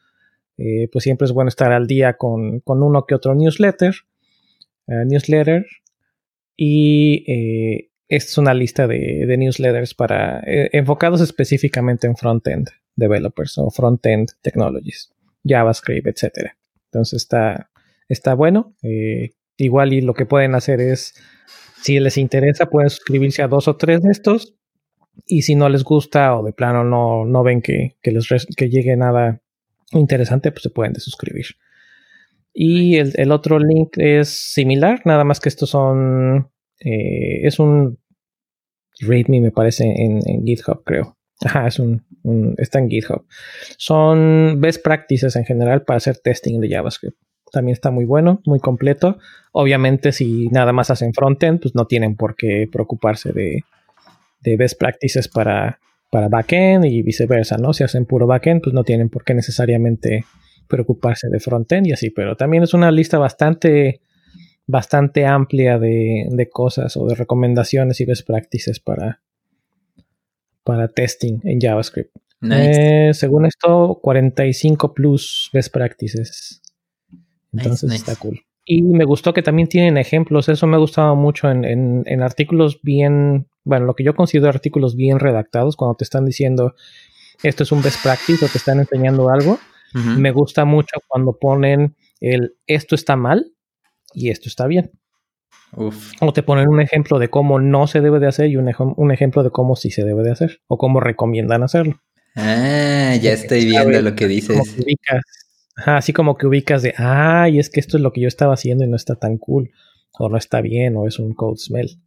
eh, 0.58 0.90
pues 0.92 1.02
siempre 1.04 1.24
es 1.24 1.32
bueno 1.32 1.48
estar 1.48 1.72
al 1.72 1.86
día 1.86 2.18
con, 2.18 2.62
uno 2.66 3.06
que 3.06 3.14
otro 3.14 3.34
newsletter, 3.34 3.94
eh, 4.88 5.04
newsletter. 5.06 5.64
Y 6.58 7.24
eh, 7.26 7.90
esta 8.06 8.32
es 8.32 8.36
una 8.36 8.52
lista 8.52 8.86
de, 8.86 9.34
newsletters 9.34 9.94
para 9.94 10.42
enfocados 10.44 11.22
específicamente 11.22 12.06
en 12.06 12.16
front-end 12.16 12.68
developers 12.96 13.56
o 13.56 13.70
front-end 13.70 14.28
technologies, 14.42 15.10
JavaScript, 15.42 16.06
etc. 16.06 16.50
Entonces 16.90 17.22
está, 17.22 17.70
está 18.10 18.34
bueno. 18.34 18.74
igual 19.56 19.94
y 19.94 20.02
lo 20.02 20.12
que 20.12 20.26
pueden 20.26 20.54
hacer 20.54 20.82
es 20.82 21.14
si 21.86 22.00
les 22.00 22.18
interesa, 22.18 22.66
pueden 22.66 22.90
suscribirse 22.90 23.42
a 23.42 23.48
dos 23.48 23.68
o 23.68 23.76
tres 23.76 24.02
de 24.02 24.10
estos. 24.10 24.56
Y 25.24 25.42
si 25.42 25.54
no 25.54 25.68
les 25.68 25.84
gusta 25.84 26.36
o 26.36 26.44
de 26.44 26.52
plano 26.52 26.82
no, 26.82 27.24
no 27.24 27.44
ven 27.44 27.62
que, 27.62 27.96
les 28.02 28.46
que 28.56 28.68
llegue 28.68 28.96
nada 28.96 29.40
interesante, 29.92 30.50
pues 30.50 30.64
se 30.64 30.70
pueden 30.70 30.94
desuscribir. 30.94 31.46
Y 32.52 32.96
el, 32.96 33.30
otro 33.30 33.60
link 33.60 33.96
es 33.98 34.28
similar, 34.28 35.02
nada 35.04 35.22
más 35.22 35.38
que 35.38 35.48
estos 35.48 35.70
son. 35.70 36.50
Eh, 36.80 37.46
es 37.46 37.60
un 37.60 38.00
README, 38.98 39.40
me 39.40 39.52
parece, 39.52 39.84
en, 39.84 40.44
GitHub, 40.44 40.82
creo. 40.84 41.16
Ajá, 41.44 41.68
es 41.68 41.78
un, 41.78 42.02
está 42.58 42.80
en 42.80 42.90
GitHub. 42.90 43.26
Son 43.78 44.60
best 44.60 44.82
practices 44.82 45.36
en 45.36 45.44
general 45.44 45.84
para 45.84 45.98
hacer 45.98 46.18
testing 46.18 46.60
de 46.60 46.68
JavaScript 46.68 47.25
también 47.52 47.72
está 47.72 47.90
muy 47.90 48.04
bueno, 48.04 48.40
muy 48.44 48.60
completo. 48.60 49.18
Obviamente, 49.52 50.12
si 50.12 50.48
nada 50.48 50.72
más 50.72 50.90
hacen 50.90 51.12
frontend, 51.14 51.60
pues 51.60 51.74
no 51.74 51.86
tienen 51.86 52.16
por 52.16 52.36
qué 52.36 52.68
preocuparse 52.70 53.32
de, 53.32 53.64
best 54.56 54.78
practices 54.78 55.26
para, 55.28 55.80
para 56.10 56.28
backend 56.28 56.84
y 56.84 57.02
viceversa, 57.02 57.56
¿no? 57.56 57.72
Si 57.72 57.82
hacen 57.82 58.06
puro 58.06 58.26
backend, 58.26 58.62
pues 58.62 58.74
no 58.74 58.84
tienen 58.84 59.08
por 59.08 59.24
qué 59.24 59.34
necesariamente 59.34 60.24
preocuparse 60.68 61.28
de 61.28 61.40
frontend 61.40 61.86
y 61.86 61.92
así, 61.92 62.10
pero 62.10 62.36
también 62.36 62.62
es 62.62 62.74
una 62.74 62.90
lista 62.90 63.18
bastante, 63.18 64.00
bastante 64.66 65.26
amplia 65.26 65.78
de, 65.78 66.48
cosas 66.52 66.96
o 66.96 67.06
de 67.06 67.14
recomendaciones 67.14 68.00
y 68.00 68.04
best 68.04 68.26
practices 68.26 68.80
para, 68.80 69.20
para 70.64 70.88
testing 70.88 71.40
en 71.44 71.60
JavaScript. 71.60 72.14
Eh, 72.50 73.10
según 73.14 73.46
esto, 73.46 73.98
45 74.02 74.94
plus 74.94 75.50
best 75.52 75.72
practices. 75.72 76.60
Entonces 77.56 77.92
está 77.92 78.16
cool. 78.16 78.40
Y 78.64 78.82
me 78.82 79.04
gustó 79.04 79.32
que 79.32 79.42
también 79.42 79.68
tienen 79.68 79.96
ejemplos, 79.96 80.48
eso 80.48 80.66
me 80.66 80.74
ha 80.74 80.80
gustado 80.80 81.14
mucho 81.14 81.48
en, 81.48 81.64
en, 82.04 82.22
artículos 82.22 82.80
bien, 82.82 83.46
bueno, 83.62 83.86
lo 83.86 83.94
que 83.94 84.02
yo 84.02 84.16
considero 84.16 84.48
artículos 84.48 84.96
bien 84.96 85.20
redactados, 85.20 85.76
cuando 85.76 85.94
te 85.94 86.02
están 86.02 86.24
diciendo 86.24 86.74
esto 87.42 87.62
es 87.62 87.72
un 87.72 87.82
best 87.82 88.02
practice 88.02 88.44
o 88.44 88.48
te 88.48 88.58
están 88.58 88.80
enseñando 88.80 89.30
algo. 89.30 89.58
Me 89.94 90.30
gusta 90.30 90.66
mucho 90.66 90.98
cuando 91.06 91.38
ponen 91.38 91.96
el 92.20 92.56
esto 92.66 92.94
está 92.94 93.16
mal 93.16 93.52
y 94.12 94.28
esto 94.28 94.48
está 94.48 94.66
bien. 94.66 94.90
O 96.20 96.32
te 96.34 96.42
ponen 96.42 96.68
un 96.68 96.80
ejemplo 96.80 97.18
de 97.18 97.30
cómo 97.30 97.58
no 97.60 97.86
se 97.86 98.02
debe 98.02 98.18
de 98.18 98.26
hacer 98.26 98.50
y 98.50 98.56
un, 98.56 98.70
un, 98.78 99.10
ejemplo 99.10 99.42
de 99.42 99.50
cómo 99.50 99.74
sí 99.74 99.90
se 99.90 100.04
debe 100.04 100.22
de 100.22 100.32
hacer 100.32 100.60
o 100.66 100.76
cómo 100.76 101.00
recomiendan 101.00 101.62
hacerlo. 101.62 102.02
Ah, 102.34 103.14
ya 103.20 103.32
estoy 103.32 103.64
viendo 103.64 104.02
lo 104.02 104.14
que 104.14 104.26
dices 104.26 104.58
así 105.76 106.12
como 106.12 106.36
que 106.36 106.46
ubicas 106.46 106.82
de, 106.82 106.94
ay, 106.96 107.58
es 107.58 107.70
que 107.70 107.80
esto 107.80 107.96
es 107.96 108.02
lo 108.02 108.12
que 108.12 108.20
yo 108.20 108.28
estaba 108.28 108.54
haciendo 108.54 108.84
y 108.84 108.88
no 108.88 108.96
está 108.96 109.14
tan 109.14 109.38
cool, 109.38 109.70
o 110.18 110.28
no 110.28 110.36
está 110.36 110.60
bien, 110.60 110.96
o 110.96 111.06
es 111.06 111.18
un 111.18 111.34
code 111.34 111.58
smell. 111.58 111.98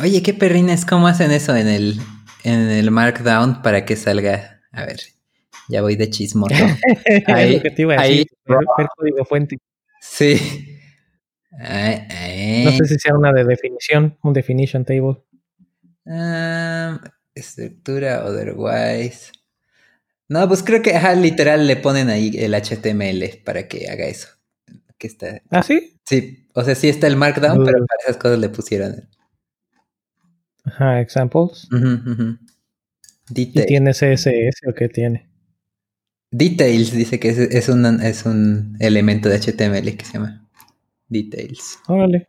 oye, 0.00 0.22
qué 0.22 0.34
perrines, 0.34 0.84
¿cómo 0.86 1.08
hacen 1.08 1.30
eso 1.32 1.56
en 1.56 1.68
el, 1.68 2.00
en 2.44 2.70
el 2.70 2.90
Markdown 2.90 3.62
para 3.62 3.84
que 3.84 3.96
salga? 3.96 4.60
A 4.72 4.86
ver, 4.86 5.00
ya 5.68 5.82
voy 5.82 5.96
de 5.96 6.08
chismoso. 6.10 6.54
ahí, 7.26 7.60
ahí, 7.98 8.26
código 8.96 9.24
fuente. 9.24 9.58
Sí. 10.00 10.78
No 11.52 12.72
sé 12.72 12.84
si 12.86 12.98
sea 12.98 13.14
una 13.14 13.32
de 13.32 13.44
definición, 13.44 14.18
un 14.22 14.32
definition 14.32 14.84
table. 14.84 15.22
Ah, 16.06 17.00
estructura 17.34 18.24
otherwise. 18.24 19.32
No, 20.32 20.48
pues 20.48 20.62
creo 20.62 20.80
que 20.80 20.98
literal 21.16 21.66
le 21.66 21.76
ponen 21.76 22.08
ahí 22.08 22.30
el 22.38 22.54
HTML 22.54 23.42
para 23.44 23.68
que 23.68 23.90
haga 23.90 24.06
eso. 24.06 24.28
Que 24.96 25.06
está... 25.06 25.42
¿Ah, 25.50 25.62
sí? 25.62 26.00
Sí, 26.06 26.48
o 26.54 26.64
sea, 26.64 26.74
sí 26.74 26.88
está 26.88 27.06
el 27.06 27.16
Markdown, 27.16 27.62
pero 27.62 27.84
para 27.86 28.02
esas 28.02 28.16
cosas 28.16 28.38
le 28.38 28.48
pusieron. 28.48 29.10
Ajá, 30.64 31.02
examples. 31.02 31.68
¿Y 33.34 33.46
tiene 33.46 33.90
CSS 33.90 34.68
o 34.68 34.72
qué 34.74 34.88
tiene? 34.88 35.28
Details 36.30 36.92
dice 36.92 37.20
que 37.20 37.28
es, 37.28 37.68
un, 37.68 37.84
es 38.00 38.24
un 38.24 38.78
elemento 38.80 39.28
de 39.28 39.38
HTML 39.38 39.96
que 39.98 40.04
se 40.06 40.14
llama 40.14 40.48
Details. 41.08 41.78
Órale. 41.88 42.28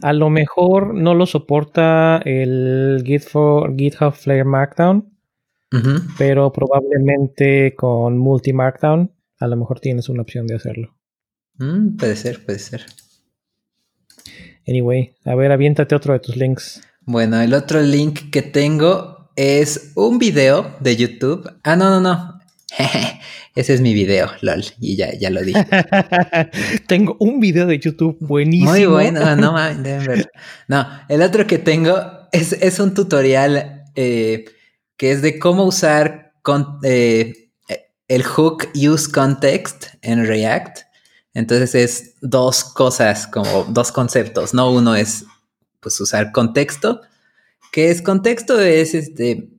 A 0.00 0.14
lo 0.14 0.30
mejor 0.30 0.94
no 0.94 1.12
lo 1.12 1.26
soporta 1.26 2.22
el 2.24 3.02
GitHub 3.04 4.14
Flare 4.14 4.44
Markdown, 4.44 5.13
pero 6.18 6.52
probablemente 6.52 7.74
con 7.74 8.18
Multi 8.18 8.52
Markdown 8.52 9.10
a 9.38 9.46
lo 9.46 9.56
mejor 9.56 9.80
tienes 9.80 10.08
una 10.08 10.22
opción 10.22 10.46
de 10.46 10.54
hacerlo. 10.54 10.94
Mm, 11.58 11.96
puede 11.96 12.16
ser, 12.16 12.44
puede 12.44 12.58
ser. 12.58 12.86
Anyway, 14.66 15.14
a 15.24 15.34
ver, 15.34 15.52
aviéntate 15.52 15.94
otro 15.94 16.12
de 16.12 16.20
tus 16.20 16.36
links. 16.36 16.80
Bueno, 17.02 17.40
el 17.40 17.52
otro 17.52 17.82
link 17.82 18.30
que 18.30 18.42
tengo 18.42 19.30
es 19.36 19.92
un 19.94 20.18
video 20.18 20.74
de 20.80 20.96
YouTube. 20.96 21.50
Ah, 21.62 21.76
no, 21.76 21.90
no, 21.90 22.00
no. 22.00 22.40
Ese 23.54 23.74
es 23.74 23.80
mi 23.80 23.94
video, 23.94 24.30
lol. 24.40 24.64
Y 24.80 24.96
ya, 24.96 25.12
ya 25.12 25.30
lo 25.30 25.42
dije. 25.42 25.64
tengo 26.88 27.16
un 27.20 27.38
video 27.38 27.66
de 27.66 27.78
YouTube 27.78 28.16
buenísimo. 28.20 28.70
Muy 28.70 28.86
bueno, 28.86 29.36
no. 29.36 29.54
No, 30.68 30.86
el 31.08 31.22
otro 31.22 31.46
que 31.46 31.58
tengo 31.58 31.94
es, 32.32 32.80
un 32.80 32.94
tutorial 32.94 33.84
eh, 33.94 34.46
que 34.96 35.12
es 35.12 35.22
de 35.22 35.38
cómo 35.38 35.64
usar 35.64 36.32
eh, 36.82 37.50
el 38.08 38.22
hook 38.22 38.68
use 38.74 39.10
context 39.10 39.86
en 40.02 40.26
React. 40.26 40.80
Entonces 41.32 41.74
es 41.74 42.14
dos 42.20 42.64
cosas, 42.64 43.26
como 43.26 43.64
dos 43.64 43.90
conceptos, 43.90 44.54
¿no? 44.54 44.70
Uno 44.70 44.94
es 44.94 45.24
pues 45.80 46.00
usar 46.00 46.32
contexto. 46.32 47.00
¿Qué 47.72 47.90
es 47.90 48.02
contexto? 48.02 48.60
Es 48.60 48.94
este 48.94 49.50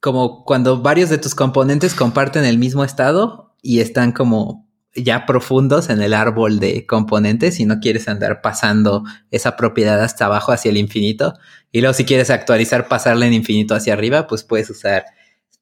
como 0.00 0.44
cuando 0.44 0.80
varios 0.80 1.10
de 1.10 1.18
tus 1.18 1.34
componentes 1.34 1.94
comparten 1.94 2.44
el 2.44 2.58
mismo 2.58 2.84
estado 2.84 3.54
y 3.60 3.80
están 3.80 4.12
como 4.12 4.69
ya 4.94 5.24
profundos 5.26 5.88
en 5.88 6.02
el 6.02 6.14
árbol 6.14 6.58
de 6.58 6.86
componentes 6.86 7.60
y 7.60 7.64
no 7.64 7.78
quieres 7.80 8.08
andar 8.08 8.40
pasando 8.42 9.04
esa 9.30 9.56
propiedad 9.56 10.02
hasta 10.02 10.26
abajo 10.26 10.52
hacia 10.52 10.70
el 10.70 10.76
infinito. 10.76 11.34
Y 11.72 11.80
luego 11.80 11.94
si 11.94 12.04
quieres 12.04 12.30
actualizar, 12.30 12.88
pasarla 12.88 13.26
en 13.26 13.32
infinito 13.32 13.74
hacia 13.74 13.92
arriba, 13.92 14.26
pues 14.26 14.42
puedes 14.42 14.68
usar 14.70 15.04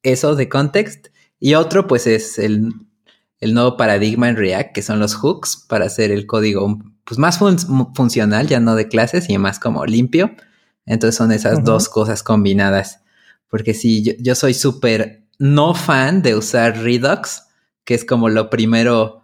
eso 0.03 0.35
de 0.35 0.49
context. 0.49 1.09
Y 1.41 1.55
otro 1.55 1.87
pues 1.87 2.07
es 2.07 2.38
el, 2.38 2.73
nuevo 3.41 3.77
paradigma 3.77 4.29
en 4.29 4.37
React, 4.37 4.73
que 4.73 4.83
son 4.83 4.99
los 4.99 5.14
hooks 5.14 5.64
para 5.69 5.87
hacer 5.87 6.11
el 6.11 6.27
código 6.27 6.79
pues 7.05 7.19
más 7.19 7.38
funcional, 7.38 8.49
ya 8.49 8.61
no 8.61 8.75
de 8.75 8.88
clases, 8.88 9.31
y 9.31 9.38
más 9.38 9.59
como 9.59 9.87
limpio. 9.87 10.33
Entonces 10.85 11.17
son 11.17 11.33
esas 11.33 11.64
dos 11.64 11.88
cosas 11.88 12.23
combinadas. 12.23 13.01
Porque 13.49 13.75
si 13.75 14.03
yo, 14.21 14.35
soy 14.35 14.55
súper 14.55 15.23
no 15.38 15.75
fan 15.75 16.23
de 16.23 16.35
usar 16.35 16.79
Redux, 16.79 17.45
que 17.85 17.95
es 17.95 18.05
como 18.05 18.29
lo 18.29 18.51
primero 18.51 19.17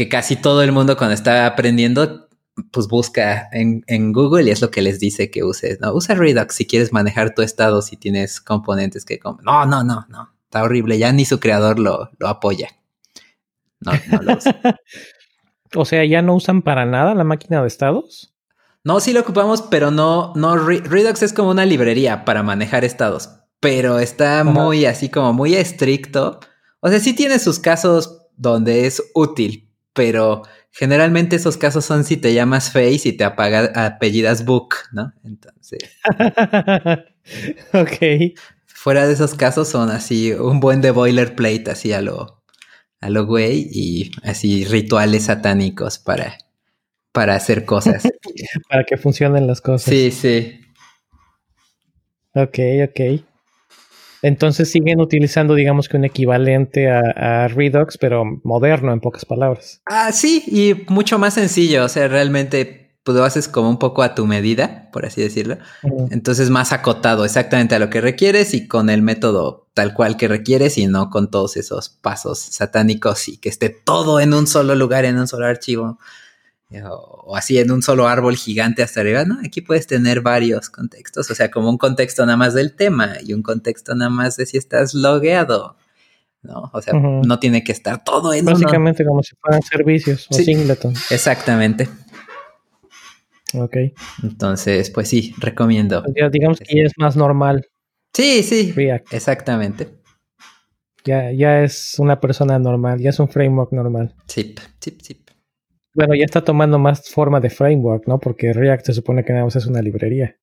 que 0.00 0.08
casi 0.08 0.36
todo 0.36 0.62
el 0.62 0.72
mundo 0.72 0.96
cuando 0.96 1.12
está 1.12 1.44
aprendiendo, 1.44 2.26
pues 2.72 2.88
busca 2.88 3.50
en, 3.52 4.12
Google 4.14 4.44
y 4.44 4.50
es 4.50 4.62
lo 4.62 4.70
que 4.70 4.80
les 4.80 4.98
dice 4.98 5.30
que 5.30 5.44
uses. 5.44 5.78
No, 5.78 5.92
usa 5.92 6.14
Redux 6.14 6.54
si 6.54 6.66
quieres 6.66 6.90
manejar 6.90 7.34
tu 7.34 7.42
estado, 7.42 7.82
si 7.82 7.98
tienes 7.98 8.40
componentes 8.40 9.04
que... 9.04 9.20
No, 9.42 9.66
no, 9.66 9.84
no, 9.84 10.06
no. 10.08 10.32
Está 10.44 10.62
horrible. 10.62 10.96
Ya 10.96 11.12
ni 11.12 11.26
su 11.26 11.38
creador 11.38 11.78
lo, 11.78 12.08
apoya. 12.24 12.70
No, 13.80 13.92
no 14.10 14.22
lo 14.22 14.38
usa. 14.38 14.58
o 15.76 15.84
sea, 15.84 16.02
¿ya 16.06 16.22
no 16.22 16.34
usan 16.34 16.62
para 16.62 16.86
nada 16.86 17.14
la 17.14 17.24
máquina 17.24 17.60
de 17.60 17.68
estados? 17.68 18.32
No, 18.82 19.00
sí 19.00 19.12
lo 19.12 19.20
ocupamos, 19.20 19.60
pero 19.60 19.90
no, 19.90 20.32
no, 20.34 20.56
Redux 20.56 21.22
es 21.22 21.34
como 21.34 21.50
una 21.50 21.66
librería 21.66 22.24
para 22.24 22.42
manejar 22.42 22.86
estados, 22.86 23.28
pero 23.60 23.98
está 23.98 24.44
muy 24.44 24.86
así 24.86 25.10
como 25.10 25.34
muy 25.34 25.56
estricto. 25.56 26.40
O 26.80 26.88
sea, 26.88 27.00
sí 27.00 27.12
tiene 27.12 27.38
sus 27.38 27.58
casos 27.58 28.28
donde 28.38 28.86
es 28.86 29.02
útil, 29.14 29.69
pero 29.92 30.42
generalmente 30.70 31.36
esos 31.36 31.56
casos 31.56 31.84
son 31.84 32.04
si 32.04 32.16
te 32.16 32.34
llamas 32.34 32.72
Face 32.72 33.02
y 33.04 33.12
te 33.12 33.24
apaga, 33.24 33.72
apellidas 33.86 34.44
Book, 34.44 34.74
¿no? 34.92 35.12
Entonces. 35.24 35.78
ok. 37.72 38.36
Fuera 38.66 39.06
de 39.06 39.12
esos 39.12 39.34
casos 39.34 39.68
son 39.68 39.90
así 39.90 40.32
un 40.32 40.60
buen 40.60 40.80
de 40.80 40.90
boilerplate, 40.90 41.70
así 41.70 41.92
a 41.92 42.00
lo, 42.00 42.42
a 43.00 43.10
lo 43.10 43.26
güey, 43.26 43.68
y 43.70 44.10
así 44.22 44.64
rituales 44.64 45.24
satánicos 45.24 45.98
para 45.98 46.38
para 47.12 47.34
hacer 47.34 47.64
cosas. 47.64 48.02
para 48.68 48.84
que 48.84 48.96
funcionen 48.96 49.46
las 49.46 49.60
cosas. 49.60 49.92
Sí, 49.92 50.10
sí. 50.10 50.60
Ok, 52.34 52.58
ok. 52.88 53.24
Entonces 54.22 54.70
siguen 54.70 55.00
utilizando, 55.00 55.54
digamos 55.54 55.88
que 55.88 55.96
un 55.96 56.04
equivalente 56.04 56.90
a, 56.90 57.48
Redux, 57.48 57.96
pero 57.98 58.24
moderno, 58.42 58.92
en 58.92 59.00
pocas 59.00 59.24
palabras. 59.24 59.82
Ah, 59.86 60.12
sí, 60.12 60.44
y 60.46 60.90
mucho 60.92 61.18
más 61.18 61.34
sencillo. 61.34 61.84
O 61.84 61.88
sea, 61.88 62.08
realmente 62.08 62.96
pues, 63.02 63.16
lo 63.16 63.24
haces 63.24 63.48
como 63.48 63.70
un 63.70 63.78
poco 63.78 64.02
a 64.02 64.14
tu 64.14 64.26
medida, 64.26 64.88
por 64.92 65.06
así 65.06 65.22
decirlo. 65.22 65.58
Entonces, 66.10 66.50
más 66.50 66.72
acotado 66.72 67.24
exactamente 67.24 67.74
a 67.74 67.78
lo 67.78 67.90
que 67.90 68.00
requieres 68.00 68.54
y 68.54 68.68
con 68.68 68.90
el 68.90 69.02
método 69.02 69.68
tal 69.74 69.94
cual 69.94 70.16
que 70.16 70.28
requieres 70.28 70.76
y 70.78 70.86
no 70.86 71.10
con 71.10 71.30
todos 71.30 71.56
esos 71.56 71.88
pasos 71.88 72.38
satánicos 72.38 73.28
y 73.28 73.38
que 73.38 73.48
esté 73.48 73.70
todo 73.70 74.20
en 74.20 74.34
un 74.34 74.46
solo 74.46 74.74
lugar, 74.74 75.04
en 75.04 75.18
un 75.18 75.26
solo 75.26 75.46
archivo 75.46 75.98
o, 76.84 77.36
así 77.36 77.58
en 77.58 77.70
un 77.70 77.82
solo 77.82 78.06
árbol 78.06 78.36
gigante 78.36 78.82
hasta 78.82 79.00
arriba, 79.00 79.24
¿no? 79.24 79.38
Aquí 79.44 79.60
puedes 79.60 79.86
tener 79.86 80.20
varios 80.20 80.70
contextos, 80.70 81.30
o 81.30 81.34
sea, 81.34 81.50
como 81.50 81.68
un 81.68 81.78
contexto 81.78 82.24
nada 82.24 82.36
más 82.36 82.54
del 82.54 82.76
tema 82.76 83.14
y 83.22 83.32
un 83.32 83.42
contexto 83.42 83.94
nada 83.94 84.10
más 84.10 84.36
de 84.36 84.46
si 84.46 84.56
estás 84.56 84.94
logueado, 84.94 85.76
¿no? 86.42 86.70
O 86.72 86.80
sea, 86.80 86.94
no 86.94 87.38
tiene 87.38 87.64
que 87.64 87.72
estar 87.72 88.04
todo 88.04 88.32
en 88.32 88.44
Básicamente 88.44 89.04
como 89.04 89.22
si 89.22 89.34
fueran 89.36 89.62
servicios 89.62 90.26
o 90.30 90.34
singleton. 90.34 90.94
Exactamente. 91.10 91.88
Ok. 93.54 93.76
Entonces, 94.22 94.90
pues 94.90 95.08
sí, 95.08 95.34
recomiendo. 95.38 96.02
Pues 96.04 96.30
digamos 96.30 96.60
que 96.60 96.76
ya 96.76 96.84
es 96.84 96.92
más 96.98 97.16
normal. 97.16 97.68
Sí, 98.12 98.42
sí. 98.42 98.74
Exactamente. 99.10 99.88
Ya, 101.04 101.32
ya 101.32 101.62
es 101.62 101.98
una 101.98 102.20
persona 102.20 102.58
normal, 102.58 103.00
ya 103.00 103.10
es 103.10 103.18
un 103.18 103.28
framework 103.28 103.72
normal. 103.72 104.14
Sí, 104.26 104.54
sí, 104.80 104.98
sí. 105.02 105.24
Bueno, 105.94 106.14
ya 106.14 106.24
está 106.24 106.42
tomando 106.42 106.78
más 106.78 107.08
forma 107.10 107.40
de 107.40 107.50
framework, 107.50 108.06
¿no? 108.06 108.18
Porque 108.20 108.52
React 108.52 108.86
se 108.86 108.92
supone 108.94 109.24
que 109.24 109.32
nada 109.32 109.44
más 109.44 109.56
es 109.56 109.66
una 109.66 109.82
librería. 109.82 110.36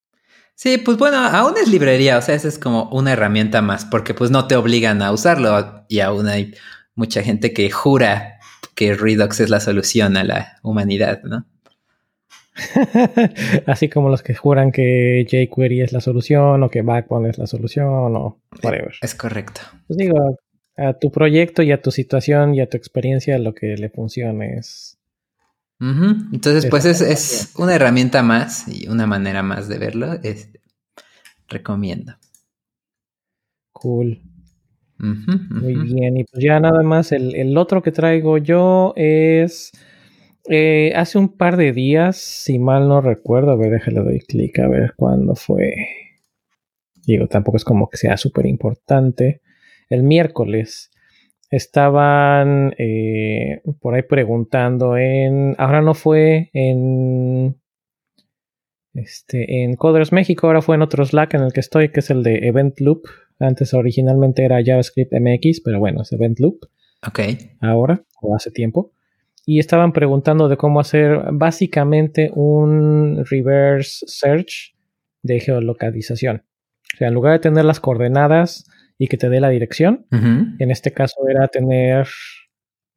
Sí, 0.56 0.80
pues 0.80 0.98
bueno, 0.98 1.18
aún 1.18 1.54
es 1.62 1.70
librería, 1.70 2.18
o 2.18 2.22
sea, 2.22 2.34
esa 2.34 2.48
es 2.48 2.58
como 2.58 2.90
una 2.90 3.14
herramienta 3.14 3.62
más, 3.62 3.86
porque 3.86 4.16
pues 4.16 4.32
no 4.32 4.48
te 4.48 4.56
obligan 4.56 5.04
a 5.04 5.12
usarlo 5.12 5.86
y 5.88 6.00
aún 6.00 6.28
hay 6.28 6.56
mucha 6.96 7.22
gente 7.22 7.54
que 7.54 7.70
jura 7.70 8.40
que 8.74 8.96
Redux 8.96 9.40
es 9.40 9.50
la 9.52 9.60
solución 9.60 10.18
a 10.18 10.24
la 10.24 10.58
humanidad, 10.64 11.22
¿no? 11.24 11.46
Así 13.68 13.88
como 13.88 14.10
los 14.10 14.24
que 14.24 14.34
juran 14.34 14.72
que 14.72 15.26
jQuery 15.30 15.82
es 15.82 15.94
la 15.94 16.02
solución 16.02 16.64
o 16.64 16.70
que 16.70 16.82
Backbone 16.82 17.30
es 17.30 17.38
la 17.38 17.48
solución 17.48 18.16
o 18.16 18.42
whatever. 18.64 18.96
Es 19.02 19.14
correcto. 19.14 19.62
Pues 19.86 19.98
digo, 19.98 20.40
a 20.76 20.94
tu 20.94 21.12
proyecto 21.12 21.62
y 21.62 21.72
a 21.72 21.82
tu 21.82 21.92
situación 21.92 22.56
y 22.56 22.62
a 22.62 22.68
tu 22.68 22.78
experiencia 22.78 23.38
lo 23.38 23.54
que 23.54 23.78
le 23.78 23.90
funcione 23.90 24.58
es 24.58 24.97
entonces, 25.80 26.66
pues 26.70 26.86
es, 26.86 27.54
una 27.58 27.76
herramienta 27.76 28.24
más 28.24 28.68
y 28.68 28.88
una 28.88 29.06
manera 29.06 29.44
más 29.44 29.68
de 29.68 29.78
verlo. 29.78 30.14
Este, 30.24 30.62
recomiendo. 31.48 32.16
Cool. 33.72 34.22
Muy 34.98 35.76
bien. 35.76 36.18
Y 36.18 36.24
pues 36.24 36.44
ya 36.44 36.60
nada 36.60 36.82
más, 36.82 37.12
el, 37.12 37.58
otro 37.58 37.82
que 37.82 37.92
traigo 37.92 38.38
yo 38.38 38.94
es. 38.96 39.72
Eh, 40.50 40.94
hace 40.96 41.18
un 41.18 41.36
par 41.36 41.58
de 41.58 41.74
días, 41.74 42.16
si 42.16 42.58
mal 42.58 42.88
no 42.88 43.02
recuerdo, 43.02 43.52
a 43.52 43.58
ver, 43.58 43.70
déjale 43.70 44.00
doy 44.00 44.20
clic 44.22 44.58
a 44.60 44.70
ver 44.70 44.94
cuándo 44.96 45.36
fue. 45.36 45.74
Digo, 47.06 47.28
tampoco 47.28 47.58
es 47.58 47.66
como 47.66 47.90
que 47.90 47.98
sea 47.98 48.16
súper 48.16 48.46
importante. 48.46 49.42
El 49.90 50.04
miércoles 50.04 50.90
estaban 51.50 52.74
eh, 52.78 53.62
por 53.80 53.96
ahí 53.96 54.04
preguntando 54.04 54.98
en, 54.98 55.56
ahora 55.58 55.82
no 55.82 55.94
fue 55.94 56.50
en, 56.54 57.60
este, 58.94 59.64
en 59.64 59.76
Coders 59.76 60.12
México, 60.12 60.48
ahora 60.48 60.62
fue 60.62 60.76
en 60.76 60.82
otro 60.82 61.06
Slack 61.06 61.36
en 61.36 61.42
el 61.42 61.54
que 61.54 61.60
estoy, 61.60 61.90
que 61.90 62.02
es 62.02 62.10
el 62.10 62.24
de 62.24 62.48
Event 62.48 62.80
Loop. 62.80 63.04
Antes 63.40 63.74
originalmente 63.74 64.44
era 64.44 64.64
JavaScript 64.64 65.14
MX, 65.14 65.62
pero 65.62 65.80
bueno, 65.80 66.02
es 66.02 66.12
Event 66.12 66.40
Loop. 66.40 66.66
Ok. 67.08 67.20
Ahora, 67.62 68.04
o 68.22 68.36
hace 68.36 68.52
tiempo. 68.52 68.92
Y 69.46 69.60
estaban 69.60 69.94
preguntando 69.94 70.50
de 70.50 70.58
cómo 70.58 70.80
hacer 70.80 71.22
básicamente 71.32 72.32
un 72.34 73.24
reverse 73.30 74.06
search 74.08 74.76
de 75.22 75.40
geolocalización. 75.40 76.44
O 76.96 76.98
sea, 76.98 77.08
en 77.08 77.14
lugar 77.14 77.34
de 77.34 77.40
tener 77.40 77.64
las 77.64 77.80
coordenadas 77.80 78.66
y 78.98 79.08
que 79.08 79.18
te 79.18 79.30
dé 79.30 79.40
la 79.40 79.50
dirección. 79.50 80.06
En 80.12 80.72
este 80.72 80.92
caso 80.92 81.28
era 81.30 81.48
tener, 81.48 82.08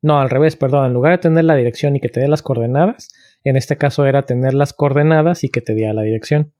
no, 0.02 0.20
al 0.20 0.30
revés, 0.30 0.56
perdón, 0.56 0.86
en 0.86 0.92
lugar 0.94 1.12
de 1.12 1.18
tener 1.18 1.44
la 1.44 1.56
dirección 1.56 1.96
y 1.96 2.00
que 2.00 2.08
te 2.08 2.20
dé 2.20 2.28
las 2.28 2.42
coordenadas, 2.42 3.08
en 3.44 3.56
este 3.56 3.76
caso 3.76 4.06
era 4.06 4.22
tener 4.22 4.54
las 4.54 4.72
coordenadas 4.72 5.44
y 5.44 5.48
que 5.48 5.60
te 5.60 5.74
diera 5.74 5.92
la 5.92 6.02
dirección. 6.02 6.52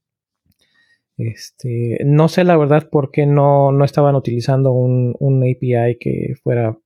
Este, 1.17 1.99
no 2.05 2.29
sé 2.29 2.45
la 2.45 2.57
verdad 2.57 2.89
por 2.91 3.11
qué 3.11 3.27
no, 3.27 3.73
no 3.73 3.85
estaban 3.85 4.15
utilizando 4.15 4.73
un, 4.73 5.15
un 5.19 5.43
API 5.43 5.99
que 5.99 6.35
fuera, 6.43 6.79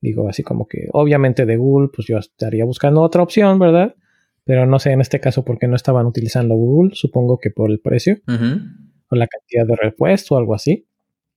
digo, 0.00 0.28
así 0.28 0.42
como 0.42 0.66
que 0.66 0.88
obviamente 0.92 1.46
de 1.46 1.56
Google, 1.56 1.90
pues 1.94 2.08
yo 2.08 2.18
estaría 2.18 2.64
buscando 2.64 3.02
otra 3.02 3.22
opción, 3.22 3.58
¿verdad? 3.60 3.94
Pero 4.44 4.66
no 4.66 4.80
sé 4.80 4.90
en 4.90 5.00
este 5.00 5.20
caso 5.20 5.44
por 5.44 5.58
qué 5.58 5.68
no 5.68 5.76
estaban 5.76 6.06
utilizando 6.06 6.56
Google, 6.56 6.90
supongo 6.94 7.38
que 7.38 7.50
por 7.50 7.70
el 7.70 7.78
precio 7.78 8.18
o 8.26 9.14
la 9.14 9.28
cantidad 9.28 9.64
de 9.64 9.76
repuesto 9.76 10.34
o 10.34 10.38
algo 10.38 10.54
así. 10.54 10.88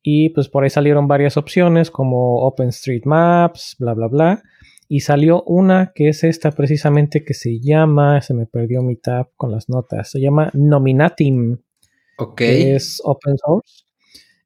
Y 0.07 0.29
pues 0.29 0.49
por 0.49 0.63
ahí 0.63 0.69
salieron 0.69 1.07
varias 1.07 1.35
opciones 1.35 1.89
como 1.89 2.45
OpenStreetMaps, 2.45 3.77
bla, 3.79 3.95
bla, 3.95 4.05
bla. 4.05 4.43
Y 4.87 4.99
salió 4.99 5.41
una 5.47 5.93
que 5.95 6.09
es 6.09 6.23
esta 6.23 6.51
precisamente 6.51 7.25
que 7.25 7.33
se 7.33 7.59
llama, 7.59 8.21
se 8.21 8.35
me 8.35 8.45
perdió 8.45 8.83
mi 8.83 8.97
tab 8.97 9.31
con 9.35 9.51
las 9.51 9.67
notas, 9.67 10.11
se 10.11 10.21
llama 10.21 10.51
Nominatim. 10.53 11.57
Ok. 12.19 12.37
Que 12.37 12.75
es 12.75 13.01
open 13.03 13.35
source. 13.39 13.83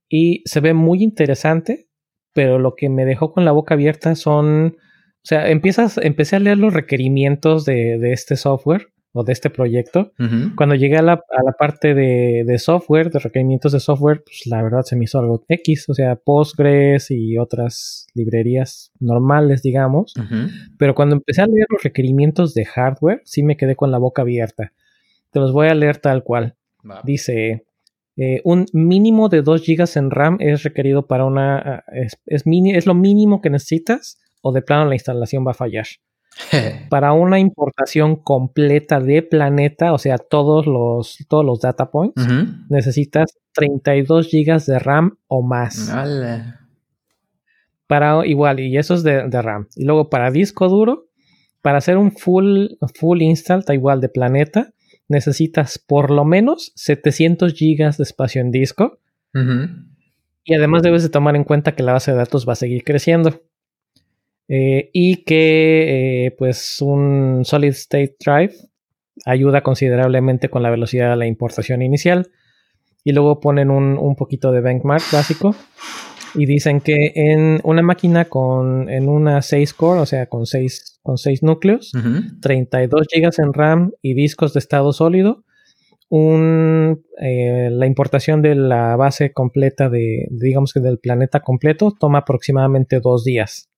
Y 0.08 0.44
se 0.46 0.62
ve 0.62 0.74
muy 0.74 1.04
interesante, 1.04 1.90
pero 2.32 2.58
lo 2.58 2.76
que 2.76 2.88
me 2.88 3.04
dejó 3.04 3.34
con 3.34 3.44
la 3.44 3.52
boca 3.52 3.74
abierta 3.74 4.16
son, 4.16 4.78
o 4.78 5.26
sea, 5.26 5.50
empiezas, 5.50 5.98
empecé 5.98 6.38
a 6.38 6.40
leer 6.40 6.58
los 6.58 6.74
requerimientos 6.74 7.66
de, 7.66 7.98
de 8.00 8.14
este 8.14 8.38
software 8.38 8.94
o 9.12 9.24
de 9.24 9.34
este 9.34 9.50
proyecto. 9.50 10.12
Cuando 10.56 10.76
llegué 10.76 10.98
a 10.98 11.02
la, 11.02 11.14
a 11.14 11.44
la 11.44 11.52
parte 11.58 11.94
de, 11.96 12.44
de 12.46 12.60
software, 12.60 13.10
de 13.10 13.20
requerimientos 13.20 13.72
de 13.72 13.80
software, 13.80 14.22
pues 14.24 14.46
la 14.46 14.62
verdad 14.62 14.84
se 14.84 14.96
me 14.96 15.06
hizo 15.06 15.18
algo 15.20 15.44
X, 15.48 15.90
o 15.90 15.94
sea, 15.94 16.16
Postgres 16.16 17.10
y 17.10 17.38
otras 17.38 18.06
librerías 18.14 18.92
normales, 19.00 19.62
digamos. 19.64 20.14
Pero 20.78 20.94
cuando 20.94 21.16
empecé 21.16 21.42
a 21.42 21.48
leer 21.48 21.66
los 21.70 21.82
requerimientos 21.84 22.54
de 22.54 22.66
hardware, 22.66 23.22
sí 23.26 23.42
me 23.44 23.58
quedé 23.58 23.76
con 23.76 23.92
la 23.92 23.98
boca 23.98 24.22
abierta. 24.22 24.74
Te 25.32 25.40
los 25.40 25.52
voy 25.54 25.68
a 25.68 25.74
leer 25.74 25.98
tal 25.98 26.24
cual. 26.24 26.56
Dice, 27.04 27.66
eh, 28.16 28.42
un 28.44 28.66
mínimo 28.74 29.28
de 29.30 29.42
2 29.42 29.64
GB 29.66 29.86
en 29.98 30.12
RAM 30.12 30.38
es 30.40 30.64
requerido 30.64 31.08
para 31.08 31.26
una... 31.26 31.58
ah, 31.58 31.84
Es, 31.92 32.18
es, 32.26 32.46
mini- 32.46 32.76
es 32.76 32.86
lo 32.86 32.94
mínimo 32.94 33.42
que 33.42 33.50
necesitas 33.50 34.20
o 34.42 34.52
de 34.52 34.62
plano 34.62 34.86
la 34.86 34.96
instalación 34.96 35.46
va 35.46 35.52
a 35.52 35.56
fallar. 35.56 35.86
Para 36.90 37.14
una 37.14 37.40
importación 37.40 38.16
completa 38.16 39.00
de 39.00 39.22
planeta, 39.22 39.94
o 39.94 39.98
sea, 39.98 40.18
todos 40.18 40.66
los, 40.66 41.18
todos 41.28 41.46
los 41.46 41.60
data 41.60 41.92
points, 41.92 42.24
Ujú. 42.24 42.48
necesitas 42.70 43.38
32 43.54 44.30
GB 44.32 44.66
de 44.66 44.80
RAM 44.80 45.18
o 45.28 45.42
más. 45.42 45.90
Ala. 45.90 46.62
Para 47.88 48.26
igual, 48.26 48.60
y 48.60 48.78
eso 48.78 48.94
es 48.94 49.04
de, 49.04 49.28
de 49.28 49.42
RAM. 49.42 49.68
Y 49.76 49.84
luego 49.84 50.10
para 50.10 50.32
disco 50.32 50.70
duro, 50.70 51.10
para 51.62 51.80
hacer 51.80 51.98
un 51.98 52.12
full, 52.12 52.68
full 52.96 53.22
install, 53.22 53.64
da 53.64 53.74
igual 53.74 54.00
de 54.00 54.10
planeta, 54.10 54.74
necesitas 55.08 55.80
por 55.80 56.12
lo 56.12 56.24
menos 56.24 56.72
700 56.76 57.54
GB 57.54 57.98
de 57.98 58.04
espacio 58.04 58.42
en 58.42 58.52
disco. 58.52 59.00
Y 60.44 60.54
además 60.56 60.84
debes 60.84 61.04
de 61.04 61.10
tomar 61.10 61.36
en 61.36 61.44
cuenta 61.44 61.76
que 61.76 61.84
la 61.84 61.94
base 61.94 62.12
de 62.12 62.18
datos 62.18 62.48
va 62.48 62.54
a 62.54 62.56
seguir 62.56 62.84
creciendo. 62.84 63.42
Eh, 64.50 64.90
y 64.94 65.24
que 65.24 66.26
eh, 66.26 66.32
pues 66.32 66.82
un 66.82 67.42
solid 67.46 67.70
state 67.70 68.16
drive 68.20 68.54
ayuda 69.26 69.62
considerablemente 69.62 70.50
con 70.50 70.64
la 70.64 70.72
velocidad 70.72 71.12
de 71.12 71.18
la 71.18 71.28
importación 71.28 71.82
inicial. 71.82 72.32
Y 73.04 73.14
luego 73.14 73.40
ponen 73.40 73.70
un, 73.70 73.98
un 73.98 74.16
poquito 74.16 74.52
de 74.52 74.62
benchmark 74.62 75.04
básico. 75.12 75.56
Y 76.36 76.46
dicen 76.46 76.82
que 76.82 77.12
en 77.16 77.60
una 77.64 77.82
máquina 77.82 78.26
con 78.26 78.90
en 78.90 79.10
una 79.10 79.42
6 79.42 79.74
core, 79.74 80.02
o 80.02 80.06
sea, 80.06 80.28
con 80.28 80.46
6 80.46 81.00
con 81.02 81.18
seis 81.18 81.42
núcleos, 81.42 81.92
Ujú. 81.96 82.40
32 82.42 83.08
GB 83.12 83.44
en 83.44 83.54
RAM 83.54 83.92
y 84.02 84.14
discos 84.14 84.54
de 84.54 84.60
estado 84.60 84.94
sólido. 84.94 85.44
Un, 86.10 87.04
eh, 87.22 87.70
la 87.72 87.86
importación 87.86 88.42
de 88.42 88.56
la 88.56 88.96
base 88.96 89.32
completa 89.32 89.90
de, 89.90 90.28
digamos 90.32 90.74
que 90.74 90.80
del 90.80 91.00
planeta 91.00 91.40
completo, 91.42 91.96
toma 92.00 92.20
aproximadamente 92.20 93.00
dos 93.00 93.24
días. 93.24 93.69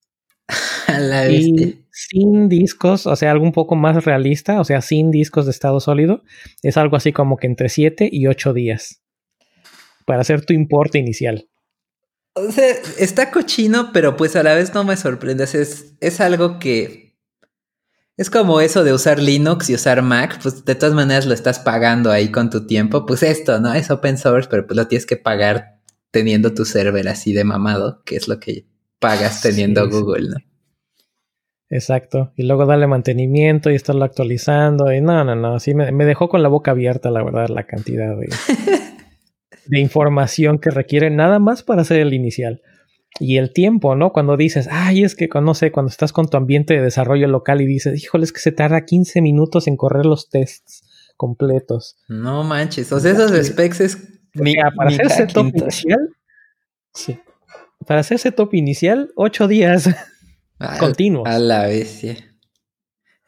A 0.88 1.00
la. 1.00 1.30
Y 1.30 1.86
sin 1.92 2.50
discos, 2.50 3.06
o 3.06 3.16
sea, 3.16 3.32
algo 3.32 3.44
un 3.44 3.52
poco 3.52 3.76
más 3.76 4.06
realista, 4.06 4.60
o 4.60 4.64
sea, 4.64 4.82
sin 4.82 5.12
discos 5.12 5.46
de 5.46 5.52
estado 5.52 5.80
sólido, 5.80 6.24
es 6.64 6.78
algo 6.78 6.96
así 6.96 7.12
como 7.12 7.38
que 7.38 7.48
entre 7.48 7.70
7 7.70 8.10
y 8.12 8.28
8 8.28 8.54
días 8.54 9.02
para 10.06 10.22
hacer 10.22 10.46
tu 10.46 10.54
importe 10.54 11.00
inicial. 11.00 11.48
O 12.34 12.52
sea, 12.52 12.76
está 12.98 13.30
cochino, 13.30 13.92
pero 13.92 14.16
pues 14.16 14.36
a 14.36 14.44
la 14.44 14.56
vez 14.56 14.74
no 14.74 14.84
me 14.84 14.98
sorprende. 14.98 15.44
Es, 15.44 15.96
es 16.00 16.22
algo 16.22 16.60
que. 16.60 17.18
Es 18.18 18.30
como 18.30 18.62
eso 18.62 18.84
de 18.84 18.94
usar 18.94 19.20
Linux 19.20 19.70
y 19.70 19.74
usar 19.74 20.02
Mac, 20.02 20.40
pues 20.42 20.64
de 20.64 20.76
todas 20.76 20.94
maneras 20.94 21.26
lo 21.26 21.34
estás 21.34 21.60
pagando 21.60 22.12
ahí 22.12 22.30
con 22.30 22.50
tu 22.50 22.68
tiempo. 22.68 23.06
Pues 23.06 23.24
esto, 23.24 23.60
¿no? 23.60 23.74
Es 23.74 23.90
open 23.90 24.18
source, 24.18 24.48
pero 24.50 24.66
pues 24.68 24.78
lo 24.78 24.88
tienes 24.88 25.06
que 25.06 25.18
pagar 25.18 25.80
teniendo 26.12 26.54
tu 26.54 26.66
server 26.66 27.08
así 27.08 27.34
de 27.34 27.44
mamado, 27.44 28.02
que 28.06 28.16
es 28.16 28.28
lo 28.28 28.40
que 28.40 28.66
pagas 29.02 29.42
teniendo 29.42 29.84
Sí. 29.84 29.90
Google, 29.92 30.30
¿no? 30.30 30.36
Exacto. 31.70 32.32
Y 32.36 32.44
luego 32.44 32.66
darle 32.66 32.86
mantenimiento 32.88 33.70
y 33.72 33.76
estarlo 33.76 34.04
actualizando. 34.06 34.92
Y 34.94 35.02
no, 35.02 35.24
no, 35.24 35.36
no. 35.36 35.60
Sí, 35.60 35.74
me, 35.74 35.92
me 35.92 36.06
dejó 36.06 36.30
con 36.30 36.44
la 36.44 36.50
boca 36.50 36.72
abierta, 36.72 37.10
la 37.12 37.24
verdad, 37.24 37.48
la 37.50 37.64
cantidad 37.66 38.16
de, 38.18 38.28
de 39.66 39.80
información 39.80 40.60
que 40.60 40.70
requiere 40.70 41.10
nada 41.10 41.40
más 41.40 41.64
para 41.64 41.82
hacer 41.82 42.00
el 42.02 42.14
inicial. 42.14 42.62
Y 43.20 43.38
el 43.38 43.54
tiempo, 43.54 43.96
¿no? 43.96 44.12
Cuando 44.12 44.38
dices, 44.38 44.68
ay, 44.72 45.04
es 45.04 45.16
que, 45.16 45.30
no 45.42 45.54
sé, 45.54 45.72
cuando 45.72 45.90
estás 45.90 46.14
con 46.14 46.28
tu 46.30 46.38
ambiente 46.38 46.74
de 46.76 46.82
desarrollo 46.82 47.28
local 47.28 47.62
y 47.62 47.66
dices, 47.66 48.02
híjole, 48.02 48.24
es 48.26 48.34
que 48.34 48.40
se 48.40 48.52
tarda 48.52 48.86
15 48.86 49.22
minutos 49.22 49.68
en 49.68 49.78
correr 49.78 50.06
los 50.06 50.30
tests 50.30 50.84
completos. 51.18 51.98
No 52.10 52.44
manches. 52.44 52.92
O 52.92 53.00
sea, 53.00 53.12
esos 53.12 53.32
specs 53.46 53.82
es. 53.82 53.92
Sea, 54.34 54.72
para 54.76 54.90
hacer 54.90 55.08
Hackintosh. 55.10 55.84
inicial, 55.84 56.10
sí. 56.94 57.20
Para 57.88 58.02
hacer 58.02 58.20
setup 58.20 58.54
inicial, 58.54 59.12
8 59.16 59.48
días. 59.48 59.90
A- 60.60 60.78
continuos. 60.78 61.28
A 61.28 61.40
la 61.40 61.66
bestia. 61.68 62.16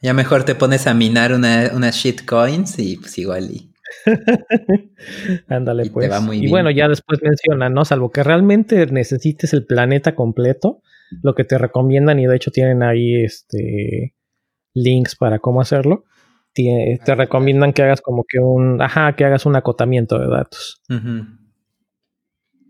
Ya 0.00 0.12
mejor 0.14 0.44
te 0.44 0.54
pones 0.54 0.86
a 0.86 0.94
minar 0.94 1.32
una, 1.32 1.70
unas 1.74 1.96
shitcoins 1.96 2.78
y 2.78 2.96
pues 2.96 3.16
igual 3.18 3.50
y. 3.50 3.70
Ándale, 5.48 5.82
Y 5.84 5.86
te 5.86 5.92
pues. 5.92 6.10
va 6.10 6.20
muy 6.20 6.36
y 6.36 6.40
bien. 6.40 6.50
bueno, 6.50 6.70
ya 6.70 6.88
después 6.88 7.20
mencionan, 7.22 7.74
¿no? 7.74 7.84
Salvo 7.84 8.10
que 8.10 8.22
realmente 8.22 8.86
necesites 8.86 9.52
el 9.52 9.64
planeta 9.66 10.14
completo, 10.14 10.82
lo 11.22 11.34
que 11.34 11.44
te 11.44 11.58
recomiendan, 11.58 12.18
y 12.20 12.26
de 12.26 12.36
hecho 12.36 12.50
tienen 12.50 12.82
ahí 12.82 13.22
este 13.24 14.14
links 14.74 15.16
para 15.16 15.38
cómo 15.38 15.60
hacerlo. 15.60 16.04
Te 16.54 17.14
recomiendan 17.16 17.72
que 17.72 17.82
hagas 17.82 18.00
como 18.00 18.24
que 18.28 18.38
un, 18.38 18.80
ajá, 18.80 19.16
que 19.16 19.24
hagas 19.24 19.44
un 19.46 19.56
acotamiento 19.56 20.18
de 20.18 20.28
datos. 20.28 20.82
Ujú. 20.88 21.24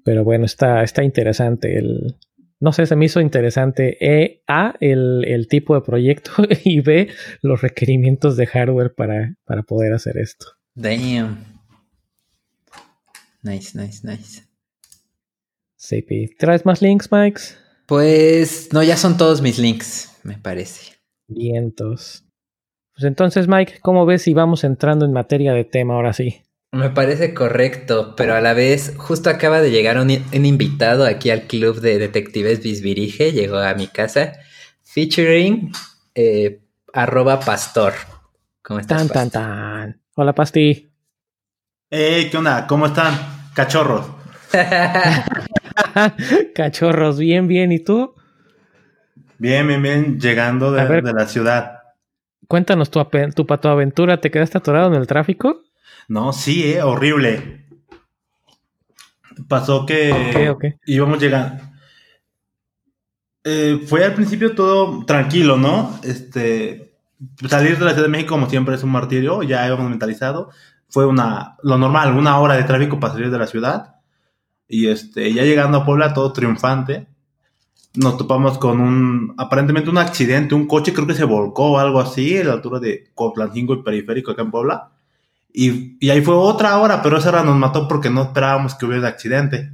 Pero 0.04 0.22
bueno, 0.22 0.44
está, 0.44 0.82
está 0.82 1.02
interesante 1.02 1.78
el. 1.78 2.16
No 2.60 2.72
sé, 2.72 2.86
se 2.86 2.94
me 2.94 3.06
hizo 3.06 3.20
interesante. 3.20 3.96
E, 4.00 4.42
A, 4.46 4.74
el, 4.80 5.24
el 5.26 5.48
tipo 5.48 5.74
de 5.74 5.80
proyecto 5.80 6.30
y 6.64 6.80
B, 6.80 7.08
los 7.42 7.62
requerimientos 7.62 8.36
de 8.36 8.46
hardware 8.46 8.94
para, 8.94 9.34
para 9.44 9.62
poder 9.62 9.92
hacer 9.92 10.18
esto. 10.18 10.46
Damn. 10.74 11.44
Nice, 13.42 13.76
nice, 13.78 14.06
nice. 14.06 14.42
CP. 15.76 16.36
¿Traes 16.38 16.64
más 16.64 16.80
links, 16.80 17.10
Mike? 17.10 17.40
Pues 17.86 18.70
no, 18.72 18.82
ya 18.82 18.96
son 18.96 19.18
todos 19.18 19.42
mis 19.42 19.58
links, 19.58 20.18
me 20.22 20.38
parece. 20.38 20.94
Vientos. 21.28 22.24
Pues 22.94 23.04
entonces, 23.04 23.48
Mike, 23.48 23.80
¿cómo 23.82 24.06
ves 24.06 24.22
si 24.22 24.32
vamos 24.32 24.64
entrando 24.64 25.04
en 25.04 25.12
materia 25.12 25.52
de 25.52 25.64
tema 25.64 25.94
ahora 25.94 26.12
sí? 26.12 26.42
Me 26.74 26.90
parece 26.90 27.34
correcto, 27.34 28.14
pero 28.16 28.34
a 28.34 28.40
la 28.40 28.52
vez 28.52 28.94
justo 28.96 29.30
acaba 29.30 29.60
de 29.60 29.70
llegar 29.70 29.98
un, 29.98 30.10
un 30.10 30.46
invitado 30.46 31.04
aquí 31.04 31.30
al 31.30 31.42
club 31.42 31.80
de 31.80 31.98
detectives 31.98 32.62
Bisbirige, 32.62 33.32
llegó 33.32 33.58
a 33.58 33.74
mi 33.74 33.86
casa, 33.86 34.32
featuring 34.82 35.70
eh, 36.16 36.60
arroba 36.92 37.38
pastor. 37.40 37.92
¿Cómo 38.62 38.80
estás? 38.80 38.98
Tan, 38.98 39.08
tan, 39.08 39.30
pastor? 39.30 39.42
tan. 39.42 40.00
Hola, 40.16 40.34
Pasti. 40.34 40.88
Eh, 41.90 42.28
¿qué 42.30 42.36
onda? 42.36 42.66
¿Cómo 42.66 42.86
están? 42.86 43.14
Cachorros. 43.54 44.06
Cachorros, 46.54 47.18
bien, 47.18 47.46
bien. 47.46 47.72
¿Y 47.72 47.78
tú? 47.80 48.14
Bien, 49.38 49.66
bien, 49.68 49.82
bien, 49.82 50.20
llegando 50.20 50.72
de, 50.72 50.80
A 50.80 50.84
ver. 50.86 51.04
de 51.04 51.12
la 51.12 51.26
ciudad. 51.26 51.78
Cuéntanos 52.48 52.90
tu, 52.90 53.00
ape- 53.00 53.32
tu, 53.32 53.44
tu 53.44 53.68
aventura. 53.68 54.20
¿Te 54.20 54.30
quedaste 54.30 54.58
atorado 54.58 54.88
en 54.92 55.00
el 55.00 55.06
tráfico? 55.06 55.60
No, 56.08 56.32
sí, 56.32 56.64
eh, 56.64 56.82
horrible. 56.82 57.66
Pasó 59.48 59.84
que 59.84 60.12
Ok, 60.12 60.56
ok. 60.56 60.64
íbamos 60.86 61.18
llegando. 61.20 61.62
Eh, 63.42 63.82
fue 63.86 64.04
al 64.04 64.14
principio 64.14 64.54
todo 64.54 65.04
tranquilo, 65.04 65.56
¿no? 65.56 65.98
Este, 66.02 66.94
salir 67.48 67.78
de 67.78 67.84
la 67.84 67.90
Ciudad 67.90 68.04
de 68.06 68.08
México 68.08 68.30
como 68.34 68.48
siempre 68.48 68.74
es 68.74 68.82
un 68.82 68.90
martirio, 68.90 69.42
ya 69.42 69.66
hemos 69.66 69.88
mentalizado. 69.88 70.50
Fue 70.88 71.06
una, 71.06 71.56
lo 71.62 71.76
normal, 71.76 72.16
una 72.16 72.38
hora 72.38 72.54
de 72.54 72.64
tráfico 72.64 73.00
para 73.00 73.14
salir 73.14 73.30
de 73.30 73.38
la 73.38 73.46
ciudad. 73.46 73.96
Y 74.68 74.88
este, 74.88 75.32
ya 75.32 75.42
llegando 75.42 75.78
a 75.78 75.84
Puebla, 75.84 76.14
todo 76.14 76.32
triunfante. 76.32 77.08
Nos 77.94 78.16
topamos 78.16 78.58
con 78.58 78.80
un, 78.80 79.34
aparentemente 79.36 79.90
un 79.90 79.98
accidente, 79.98 80.54
un 80.54 80.66
coche 80.66 80.92
creo 80.92 81.06
que 81.06 81.14
se 81.14 81.24
volcó 81.24 81.72
o 81.72 81.78
algo 81.78 82.00
así, 82.00 82.38
a 82.38 82.44
la 82.44 82.52
altura 82.54 82.80
de 82.80 83.10
Coplancingo 83.14 83.74
y 83.74 83.82
Periférico 83.82 84.32
acá 84.32 84.42
en 84.42 84.50
Puebla. 84.50 84.90
Y, 85.56 85.96
y 86.04 86.10
ahí 86.10 86.20
fue 86.20 86.34
otra 86.34 86.78
hora, 86.80 87.00
pero 87.00 87.16
esa 87.16 87.28
hora 87.28 87.44
nos 87.44 87.56
mató 87.56 87.86
porque 87.86 88.10
no 88.10 88.22
esperábamos 88.22 88.74
que 88.74 88.86
hubiera 88.86 89.06
accidente. 89.06 89.72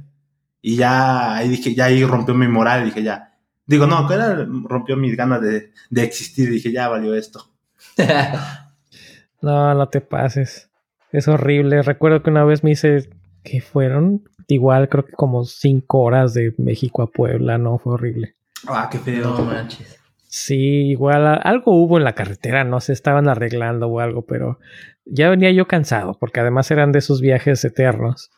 Y 0.61 0.75
ya 0.75 1.35
ahí 1.35 1.49
dije, 1.49 1.73
ya 1.73 1.85
ahí 1.85 2.05
rompió 2.05 2.35
mi 2.35 2.47
moral, 2.47 2.85
dije 2.85 3.01
ya. 3.01 3.33
Digo, 3.65 3.87
no, 3.87 4.07
que 4.07 4.13
era, 4.13 4.45
rompió 4.65 4.95
mis 4.95 5.17
ganas 5.17 5.41
de, 5.41 5.71
de 5.89 6.03
existir, 6.03 6.51
dije, 6.51 6.71
ya 6.71 6.87
valió 6.87 7.15
esto. 7.15 7.51
no, 9.41 9.73
no 9.73 9.89
te 9.89 10.01
pases. 10.01 10.69
Es 11.11 11.27
horrible. 11.27 11.81
Recuerdo 11.81 12.21
que 12.21 12.29
una 12.29 12.43
vez 12.43 12.63
me 12.63 12.71
hice, 12.71 13.09
que 13.43 13.59
fueron? 13.59 14.23
Igual 14.47 14.87
creo 14.87 15.05
que 15.05 15.13
como 15.13 15.45
cinco 15.45 16.01
horas 16.01 16.35
de 16.35 16.53
México 16.59 17.01
a 17.01 17.07
Puebla, 17.07 17.57
no, 17.57 17.79
fue 17.79 17.93
horrible. 17.93 18.35
Ah, 18.67 18.87
qué 18.91 18.99
feo. 18.99 19.35
No 19.35 19.45
manches. 19.45 19.97
Sí, 20.27 20.91
igual 20.91 21.41
algo 21.43 21.73
hubo 21.73 21.97
en 21.97 22.05
la 22.05 22.15
carretera, 22.15 22.63
no 22.63 22.79
se 22.79 22.93
estaban 22.93 23.27
arreglando 23.27 23.87
o 23.87 23.99
algo, 23.99 24.21
pero 24.21 24.59
ya 25.05 25.29
venía 25.29 25.51
yo 25.51 25.67
cansado, 25.67 26.17
porque 26.19 26.39
además 26.39 26.69
eran 26.71 26.91
de 26.91 26.99
esos 26.99 27.21
viajes 27.21 27.63
eternos 27.65 28.31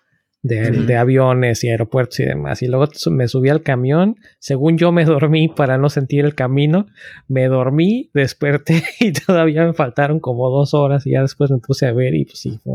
de, 0.43 0.71
de, 0.71 0.97
aviones 0.97 1.63
y 1.63 1.69
aeropuertos 1.69 2.19
y 2.19 2.25
demás. 2.25 2.61
Y 2.61 2.67
luego 2.67 2.89
me 3.11 3.27
subí 3.29 3.49
al 3.49 3.63
camión, 3.63 4.17
según 4.39 4.77
yo 4.77 4.91
me 4.91 5.05
dormí 5.05 5.47
para 5.47 5.77
no 5.77 5.89
sentir 5.89 6.25
el 6.25 6.35
camino, 6.35 6.85
me 7.27 7.47
dormí, 7.47 8.11
desperté 8.13 8.83
y 8.99 9.13
todavía 9.13 9.65
me 9.65 9.73
faltaron 9.73 10.19
como 10.19 10.49
dos 10.49 10.73
horas 10.73 11.07
y 11.07 11.11
ya 11.11 11.21
después 11.21 11.49
me 11.49 11.57
puse 11.59 11.87
a 11.87 11.93
ver 11.93 12.13
y 12.13 12.25
pues 12.25 12.39
sí, 12.39 12.59
fue, 12.63 12.73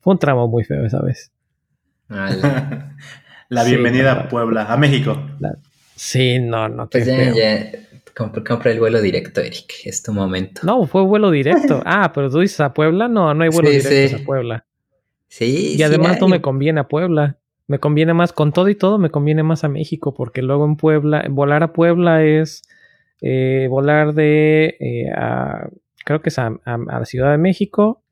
fue 0.00 0.12
un 0.12 0.18
tramo 0.18 0.48
muy 0.48 0.64
feo 0.64 0.84
esa 0.86 1.02
vez. 1.02 1.32
la 2.08 3.64
bienvenida 3.64 4.12
a 4.12 4.28
Puebla, 4.28 4.72
a 4.72 4.76
México. 4.76 5.20
sí, 5.96 6.38
no, 6.38 6.68
no. 6.68 6.88
Pues 6.88 7.04
ya, 7.04 7.32
ya, 7.34 7.70
compra, 8.16 8.72
el 8.72 8.80
vuelo 8.80 9.00
directo, 9.02 9.40
Eric, 9.42 9.74
es 9.84 10.02
tu 10.02 10.12
momento. 10.12 10.62
No, 10.64 10.86
fue 10.86 11.02
vuelo 11.02 11.30
directo. 11.30 11.82
ah, 11.86 12.12
pero 12.14 12.30
tú 12.30 12.40
dices 12.40 12.60
a 12.60 12.72
Puebla, 12.72 13.08
no, 13.08 13.34
no 13.34 13.44
hay 13.44 13.50
vuelo 13.50 13.68
directo 13.68 14.16
a 14.16 14.24
Puebla. 14.24 14.66
Sí. 15.28 15.76
Y 15.76 15.82
además 15.82 16.20
no 16.20 16.28
me 16.28 16.40
conviene 16.40 16.80
a 16.80 16.88
Puebla. 16.88 17.38
Me 17.66 17.78
conviene 17.78 18.14
más, 18.14 18.32
con 18.32 18.52
todo 18.52 18.68
y 18.68 18.74
todo, 18.76 18.96
me 18.98 19.10
conviene 19.10 19.42
más 19.42 19.64
a 19.64 19.68
México, 19.68 20.14
porque 20.14 20.40
luego 20.40 20.64
en 20.64 20.76
Puebla, 20.76 21.26
volar 21.28 21.64
a 21.64 21.72
Puebla 21.72 22.24
es 22.24 22.62
eh, 23.20 23.66
volar 23.68 24.14
de, 24.14 24.76
eh, 24.78 25.10
a, 25.14 25.68
creo 26.04 26.22
que 26.22 26.28
es 26.28 26.38
a, 26.38 26.58
a, 26.64 26.78
la 26.78 27.04
Ciudad 27.04 27.32
de 27.32 27.38
México, 27.38 28.02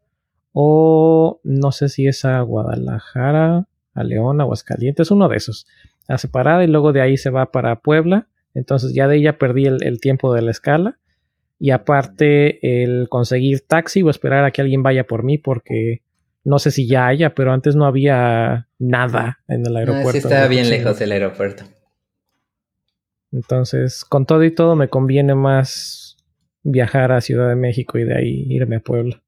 o 0.52 1.40
no 1.44 1.72
sé 1.72 1.88
si 1.88 2.08
es 2.08 2.24
a 2.24 2.40
Guadalajara, 2.40 3.68
a 3.94 4.04
León, 4.04 4.40
a 4.40 4.44
Aguascalientes, 4.44 5.10
uno 5.12 5.28
de 5.28 5.36
esos, 5.36 5.66
a 6.08 6.18
separada 6.18 6.64
y 6.64 6.66
luego 6.66 6.92
de 6.92 7.00
ahí 7.00 7.16
se 7.16 7.30
va 7.30 7.52
para 7.52 7.76
Puebla. 7.80 8.28
Entonces 8.54 8.94
ya 8.94 9.08
de 9.08 9.16
ahí 9.16 9.22
ya 9.22 9.38
perdí 9.38 9.66
el, 9.66 9.82
el 9.82 10.00
tiempo 10.00 10.32
de 10.34 10.42
la 10.42 10.50
escala. 10.50 10.98
Y 11.58 11.70
aparte 11.70 12.82
el 12.82 13.08
conseguir 13.08 13.60
taxi 13.66 14.02
o 14.02 14.10
esperar 14.10 14.44
a 14.44 14.50
que 14.50 14.60
alguien 14.60 14.82
vaya 14.82 15.04
por 15.04 15.22
mí 15.22 15.38
porque 15.38 16.02
no 16.44 16.58
sé 16.58 16.70
si 16.70 16.86
ya 16.86 17.06
haya, 17.06 17.34
pero 17.34 17.52
antes 17.52 17.74
no 17.74 17.86
había 17.86 18.68
nada 18.78 19.40
en 19.48 19.66
el 19.66 19.76
aeropuerto. 19.76 20.12
Sí, 20.12 20.18
estaba 20.18 20.46
bien 20.46 20.68
lejos 20.68 20.98
del 20.98 21.12
aeropuerto. 21.12 21.64
Entonces, 23.32 24.04
con 24.04 24.26
todo 24.26 24.44
y 24.44 24.54
todo, 24.54 24.76
me 24.76 24.88
conviene 24.88 25.34
más 25.34 26.16
viajar 26.62 27.12
a 27.12 27.20
Ciudad 27.20 27.48
de 27.48 27.56
México 27.56 27.98
y 27.98 28.04
de 28.04 28.16
ahí 28.16 28.46
irme 28.48 28.76
a 28.76 28.80
Puebla. 28.80 29.22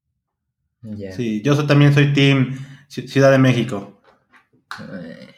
Sí, 1.11 1.41
yo 1.41 1.65
también 1.65 1.93
soy 1.93 2.13
Team 2.13 2.55
Ciudad 2.87 3.31
de 3.31 3.39
México. 3.39 3.96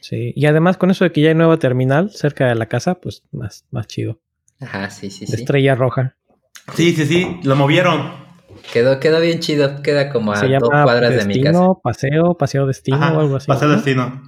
Sí, 0.02 0.34
y 0.36 0.46
además 0.46 0.78
con 0.78 0.92
eso 0.92 1.04
de 1.04 1.12
que 1.12 1.22
ya 1.22 1.30
hay 1.30 1.36
nueva 1.36 1.58
terminal 1.58 2.10
cerca 2.12 2.48
de 2.48 2.56
la 2.56 2.68
casa, 2.68 2.96
pues 2.96 3.24
más, 3.32 3.66
más 3.72 3.88
chido. 3.88 4.20
Ajá, 4.60 4.90
sí, 4.90 5.10
sí, 5.10 5.28
sí. 5.28 5.36
Estrella 5.36 5.76
roja. 5.76 6.16
Sí, 6.76 6.94
sí, 6.94 7.06
sí, 7.06 7.40
lo 7.44 7.56
movieron. 7.56 8.12
Quedó, 8.74 9.00
quedó 9.00 9.22
bien 9.22 9.40
chido, 9.40 9.82
queda 9.82 10.12
como 10.12 10.34
a 10.34 10.42
dos 10.42 10.70
cuadras 10.70 11.16
de 11.16 11.26
mi 11.26 11.42
casa. 11.42 11.68
Paseo, 11.82 12.38
paseo 12.38 12.66
destino 12.66 12.98
o 13.00 13.20
algo 13.20 13.36
así. 13.38 13.48
Paseo 13.48 13.70
destino. 13.70 14.22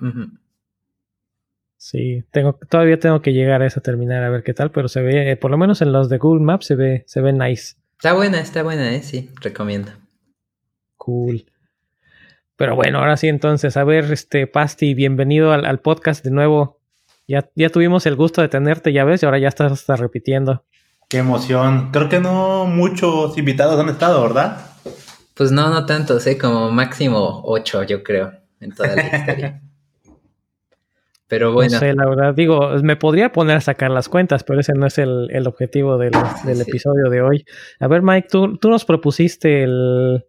Sí, 1.78 2.24
tengo, 2.32 2.60
todavía 2.70 3.00
tengo 3.00 3.22
que 3.24 3.34
llegar 3.34 3.64
a 3.64 3.66
esa 3.66 3.82
terminal 3.82 4.24
a 4.24 4.30
ver 4.30 4.44
qué 4.44 4.54
tal, 4.54 4.72
pero 4.72 4.88
se 4.88 5.02
ve, 5.02 5.32
eh, 5.32 5.36
por 5.36 5.50
lo 5.50 5.58
menos 5.58 5.82
en 5.82 5.92
los 5.92 6.10
de 6.10 6.20
Google 6.20 6.46
Maps 6.46 6.68
se 6.68 6.76
ve, 6.76 7.04
se 7.08 7.22
ve 7.22 7.34
nice. 7.34 7.76
Está 7.94 8.14
buena, 8.14 8.40
está 8.40 8.62
buena, 8.62 8.94
eh, 8.94 9.02
sí, 9.02 9.32
recomiendo. 9.42 9.92
Cool. 10.98 11.46
Pero 12.62 12.76
bueno, 12.76 13.00
ahora 13.00 13.18
sí, 13.18 13.28
entonces, 13.28 13.76
a 13.76 13.84
ver, 13.84 14.12
este, 14.12 14.46
Pasti, 14.46 14.94
bienvenido 14.94 15.52
al, 15.52 15.80
podcast 15.80 16.24
de 16.24 16.30
nuevo. 16.30 16.78
Ya, 17.28 17.50
ya 17.56 17.70
tuvimos 17.70 18.06
el 18.06 18.16
gusto 18.16 18.44
de 18.44 18.50
tenerte, 18.50 18.94
ya 18.94 19.04
ves, 19.04 19.24
y 19.24 19.26
ahora 19.26 19.40
ya 19.40 19.48
estás, 19.48 19.72
estás 19.72 20.00
repitiendo. 20.00 20.64
Qué 21.10 21.18
emoción. 21.18 21.90
Creo 21.92 22.08
que 22.08 22.20
no 22.20 22.68
muchos 22.68 23.36
invitados 23.36 23.80
han 23.80 23.90
estado, 23.90 24.22
¿verdad? 24.22 24.64
Pues 25.34 25.52
no, 25.52 25.72
no 25.72 25.88
tantos, 25.88 26.28
¿eh? 26.28 26.38
Como 26.38 26.70
máximo 26.70 27.42
ocho, 27.46 27.82
yo 27.82 28.04
creo, 28.04 28.32
en 28.60 28.76
toda 28.76 28.96
la 28.96 29.06
historia. 29.06 29.62
Pero 31.28 31.54
bueno. 31.54 31.74
No 31.74 31.80
sé, 31.80 31.96
la 31.96 32.08
verdad, 32.08 32.36
digo, 32.36 32.70
me 32.84 32.96
podría 32.96 33.32
poner 33.32 33.58
a 33.58 33.62
sacar 33.62 33.90
las 33.90 34.08
cuentas, 34.08 34.44
pero 34.44 34.60
ese 34.60 34.74
no 34.74 34.86
es 34.86 35.00
el, 35.00 35.48
objetivo 35.48 35.98
del, 35.98 36.14
episodio 36.46 37.10
de 37.10 37.22
hoy. 37.22 37.46
A 37.80 37.88
ver, 37.88 38.04
Mike, 38.04 38.28
tú, 38.30 38.58
tú 38.58 38.70
nos 38.70 38.84
propusiste 38.84 39.64
el, 39.64 40.26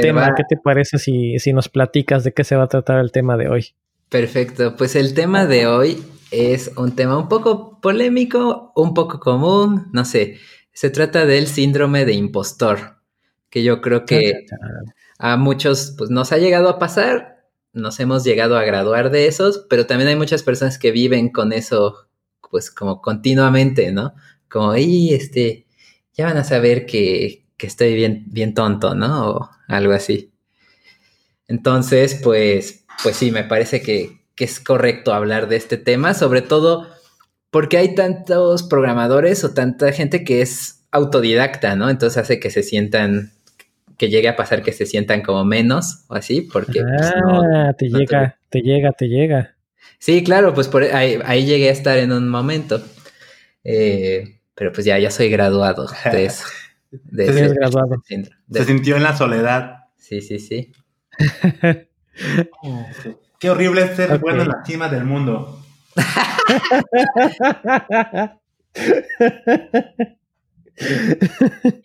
tema. 0.00 0.34
¿Qué 0.34 0.42
te 0.48 0.56
parece 0.56 0.98
si, 0.98 1.38
si 1.38 1.52
nos 1.52 1.68
platicas 1.68 2.24
de 2.24 2.32
qué 2.32 2.44
se 2.44 2.56
va 2.56 2.64
a 2.64 2.68
tratar 2.68 2.98
el 2.98 3.12
tema 3.12 3.36
de 3.36 3.48
hoy? 3.48 3.74
Perfecto, 4.08 4.76
pues 4.76 4.96
el 4.96 5.14
tema 5.14 5.46
de 5.46 5.66
hoy 5.66 6.04
es 6.30 6.72
un 6.76 6.94
tema 6.94 7.18
un 7.18 7.28
poco 7.28 7.80
polémico, 7.80 8.72
un 8.74 8.94
poco 8.94 9.20
común, 9.20 9.88
no 9.92 10.04
sé. 10.04 10.38
Se 10.72 10.90
trata 10.90 11.26
del 11.26 11.46
síndrome 11.46 12.04
de 12.04 12.14
impostor, 12.14 12.96
que 13.50 13.62
yo 13.62 13.80
creo 13.80 14.04
que 14.04 14.46
a 15.18 15.36
muchos 15.36 15.94
pues, 15.96 16.10
nos 16.10 16.32
ha 16.32 16.38
llegado 16.38 16.68
a 16.68 16.78
pasar, 16.78 17.46
nos 17.72 18.00
hemos 18.00 18.24
llegado 18.24 18.56
a 18.56 18.64
graduar 18.64 19.10
de 19.10 19.26
esos, 19.26 19.66
pero 19.68 19.86
también 19.86 20.08
hay 20.08 20.16
muchas 20.16 20.42
personas 20.42 20.78
que 20.78 20.90
viven 20.90 21.28
con 21.28 21.52
eso, 21.52 22.08
pues 22.50 22.70
como 22.70 23.00
continuamente, 23.00 23.92
¿no? 23.92 24.14
Como, 24.48 24.76
y 24.76 25.14
este, 25.14 25.66
ya 26.12 26.26
van 26.26 26.36
a 26.36 26.44
saber 26.44 26.86
que, 26.86 27.43
que 27.56 27.66
estoy 27.66 27.94
bien, 27.94 28.24
bien 28.26 28.54
tonto, 28.54 28.94
¿no? 28.94 29.30
O 29.30 29.50
algo 29.68 29.92
así. 29.92 30.32
Entonces, 31.48 32.20
pues, 32.22 32.84
pues 33.02 33.16
sí, 33.16 33.30
me 33.30 33.44
parece 33.44 33.82
que, 33.82 34.20
que 34.34 34.44
es 34.44 34.60
correcto 34.60 35.12
hablar 35.12 35.48
de 35.48 35.56
este 35.56 35.76
tema, 35.76 36.14
sobre 36.14 36.42
todo 36.42 36.88
porque 37.50 37.76
hay 37.76 37.94
tantos 37.94 38.64
programadores 38.64 39.44
o 39.44 39.54
tanta 39.54 39.92
gente 39.92 40.24
que 40.24 40.42
es 40.42 40.84
autodidacta, 40.90 41.76
¿no? 41.76 41.88
Entonces 41.88 42.18
hace 42.18 42.40
que 42.40 42.50
se 42.50 42.64
sientan, 42.64 43.30
que 43.96 44.08
llegue 44.08 44.28
a 44.28 44.34
pasar 44.34 44.62
que 44.62 44.72
se 44.72 44.86
sientan 44.86 45.22
como 45.22 45.44
menos 45.44 46.04
o 46.08 46.14
así, 46.14 46.40
porque... 46.40 46.80
Pues, 46.82 47.12
ah, 47.54 47.72
te 47.78 47.88
llega, 47.88 48.38
te... 48.48 48.60
llega, 48.60 48.92
te 48.92 49.08
llega. 49.08 49.54
Sí, 49.98 50.24
claro, 50.24 50.52
pues 50.52 50.66
por 50.68 50.82
ahí, 50.82 51.46
llegué 51.46 51.68
a 51.68 51.72
estar 51.72 51.96
en 51.98 52.12
un 52.12 52.28
momento. 52.28 52.82
Eh, 53.62 54.40
pero 54.54 54.72
pues 54.72 54.84
ya, 54.84 54.98
ya 54.98 55.10
soy 55.10 55.30
graduado 55.30 55.86
de 56.10 56.24
eso. 56.26 56.44
graduado. 57.04 58.02
Se 58.50 58.64
sintió 58.64 58.96
en 58.96 59.02
la 59.02 59.16
soledad. 59.16 59.84
Sí, 59.96 60.20
sí, 60.20 60.38
sí. 60.38 60.72
Qué 63.38 63.50
horrible 63.50 63.82
es 63.84 63.96
ser 63.96 64.18
bueno 64.18 64.42
en 64.42 64.48
la 64.48 64.64
cima 64.64 64.88
del 64.88 65.04
mundo. 65.04 65.60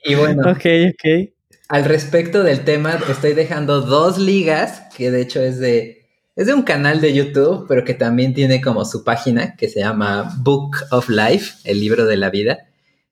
y 0.03 0.15
bueno, 0.15 0.51
okay, 0.51 0.89
okay. 0.89 1.33
al 1.67 1.85
respecto 1.85 2.43
del 2.43 2.63
tema, 2.63 2.99
estoy 3.09 3.33
dejando 3.33 3.81
dos 3.81 4.17
ligas, 4.17 4.83
que 4.95 5.11
de 5.11 5.21
hecho 5.21 5.41
es 5.41 5.59
de, 5.59 6.07
es 6.35 6.47
de 6.47 6.53
un 6.53 6.63
canal 6.63 7.01
de 7.01 7.13
YouTube, 7.13 7.65
pero 7.67 7.83
que 7.83 7.93
también 7.93 8.33
tiene 8.33 8.61
como 8.61 8.85
su 8.85 9.03
página, 9.03 9.55
que 9.55 9.67
se 9.69 9.81
llama 9.81 10.33
Book 10.39 10.77
of 10.91 11.09
Life, 11.09 11.57
el 11.65 11.79
libro 11.79 12.05
de 12.05 12.17
la 12.17 12.29
vida. 12.29 12.68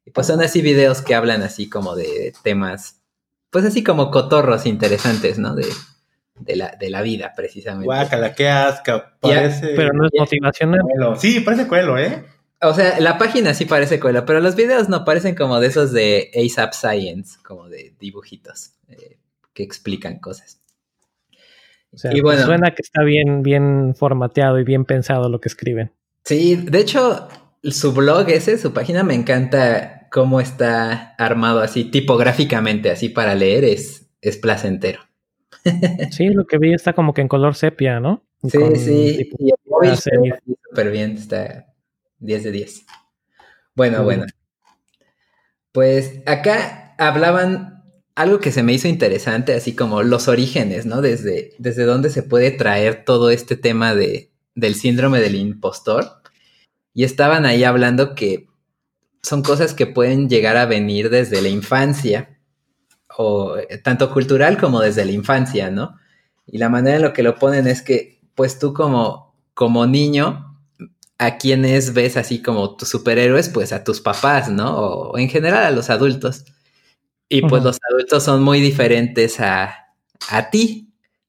Y 0.07 0.11
pues 0.11 0.27
son 0.27 0.39
así 0.39 0.61
videos 0.61 1.01
que 1.01 1.15
hablan 1.15 1.41
así 1.43 1.67
como 1.67 1.97
de 1.97 2.33
temas, 2.41 3.01
pues 3.49 3.65
así 3.65 3.83
como 3.83 4.09
cotorros 4.09 4.65
interesantes, 4.65 5.37
¿no? 5.37 5.53
De, 5.53 5.65
de 6.39 6.55
la, 6.55 6.77
de 6.79 6.89
la 6.89 7.01
vida, 7.01 7.33
precisamente. 7.35 7.87
Guácala, 7.87 8.33
qué 8.33 8.47
asca. 8.47 9.17
Parece. 9.19 9.73
pero 9.75 9.91
no 9.91 10.05
es 10.05 10.11
motivacional. 10.17 10.79
Sí, 11.17 11.41
parece 11.41 11.67
cuelo, 11.67 11.97
¿eh? 11.97 12.23
O 12.61 12.73
sea, 12.73 13.01
la 13.01 13.17
página 13.17 13.53
sí 13.53 13.65
parece 13.65 13.99
cuelo, 13.99 14.25
pero 14.25 14.39
los 14.39 14.55
videos 14.55 14.87
no 14.87 15.03
parecen 15.03 15.35
como 15.35 15.59
de 15.59 15.67
esos 15.67 15.91
de 15.91 16.31
ASAP 16.33 16.71
Science, 16.71 17.37
como 17.43 17.67
de 17.67 17.93
dibujitos 17.99 18.75
eh, 18.87 19.17
que 19.53 19.63
explican 19.63 20.19
cosas. 20.19 20.61
O 21.91 21.97
sea, 21.97 22.15
y 22.15 22.21
bueno, 22.21 22.45
suena 22.45 22.71
que 22.71 22.81
está 22.81 23.03
bien, 23.03 23.43
bien 23.43 23.93
formateado 23.93 24.57
y 24.57 24.63
bien 24.63 24.85
pensado 24.85 25.27
lo 25.27 25.41
que 25.41 25.49
escriben. 25.49 25.91
Sí, 26.23 26.55
de 26.55 26.79
hecho, 26.79 27.27
su 27.61 27.91
blog 27.91 28.29
ese, 28.29 28.57
su 28.57 28.71
página, 28.71 29.03
me 29.03 29.13
encanta 29.13 29.96
cómo 30.11 30.39
está 30.41 31.15
armado 31.17 31.61
así 31.61 31.85
tipográficamente, 31.85 32.89
así 32.89 33.09
para 33.09 33.35
leer, 33.35 33.63
es, 33.63 34.09
es 34.21 34.37
placentero. 34.37 35.01
Sí, 36.11 36.29
lo 36.29 36.45
que 36.45 36.57
vi 36.57 36.73
está 36.73 36.93
como 36.93 37.13
que 37.13 37.21
en 37.21 37.27
color 37.27 37.55
sepia, 37.55 37.99
¿no? 37.99 38.23
Sí, 38.43 38.59
sí. 38.75 39.29
Y 39.39 39.49
el 39.83 39.97
súper 39.97 40.91
bien, 40.91 41.17
está 41.17 41.73
10 42.19 42.43
de 42.43 42.51
10. 42.51 42.85
Bueno, 43.75 44.03
bueno. 44.03 44.25
Pues 45.71 46.21
acá 46.25 46.95
hablaban 46.97 47.83
algo 48.15 48.39
que 48.39 48.51
se 48.51 48.63
me 48.63 48.73
hizo 48.73 48.87
interesante, 48.87 49.53
así 49.53 49.75
como 49.75 50.01
los 50.01 50.27
orígenes, 50.27 50.85
¿no? 50.85 51.01
Desde, 51.01 51.51
desde 51.59 51.83
dónde 51.83 52.09
se 52.09 52.23
puede 52.23 52.51
traer 52.51 53.05
todo 53.05 53.29
este 53.29 53.55
tema 53.55 53.93
de, 53.93 54.31
del 54.55 54.75
síndrome 54.75 55.19
del 55.19 55.35
impostor. 55.35 56.21
Y 56.93 57.03
estaban 57.03 57.45
ahí 57.45 57.63
hablando 57.63 58.15
que 58.15 58.46
son 59.21 59.41
cosas 59.41 59.73
que 59.73 59.87
pueden 59.87 60.29
llegar 60.29 60.57
a 60.57 60.65
venir 60.65 61.09
desde 61.09 61.41
la 61.41 61.49
infancia, 61.49 62.37
o 63.17 63.57
eh, 63.57 63.79
tanto 63.79 64.11
cultural 64.11 64.57
como 64.57 64.79
desde 64.79 65.05
la 65.05 65.11
infancia, 65.11 65.71
¿no? 65.71 65.97
Y 66.45 66.59
la 66.59 66.69
manera 66.69 66.97
en 66.97 67.03
lo 67.03 67.13
que 67.13 67.23
lo 67.23 67.35
ponen 67.35 67.67
es 67.67 67.81
que, 67.81 68.21
pues 68.35 68.59
tú 68.59 68.73
como, 68.73 69.35
como 69.53 69.85
niño, 69.85 70.47
a 71.17 71.37
quienes 71.37 71.93
ves 71.93 72.15
así 72.15 72.41
como 72.41 72.75
tus 72.75 72.89
superhéroes, 72.89 73.49
pues 73.49 73.73
a 73.73 73.83
tus 73.83 74.01
papás, 74.01 74.49
¿no? 74.49 74.77
O, 74.77 75.17
en 75.17 75.29
general 75.29 75.65
a 75.65 75.71
los 75.71 75.89
adultos. 75.89 76.45
Y 77.29 77.41
pues 77.41 77.63
los 77.63 77.77
adultos 77.91 78.23
son 78.23 78.43
muy 78.43 78.61
diferentes 78.61 79.39
a, 79.39 79.87
a 80.29 80.49
ti. 80.49 80.86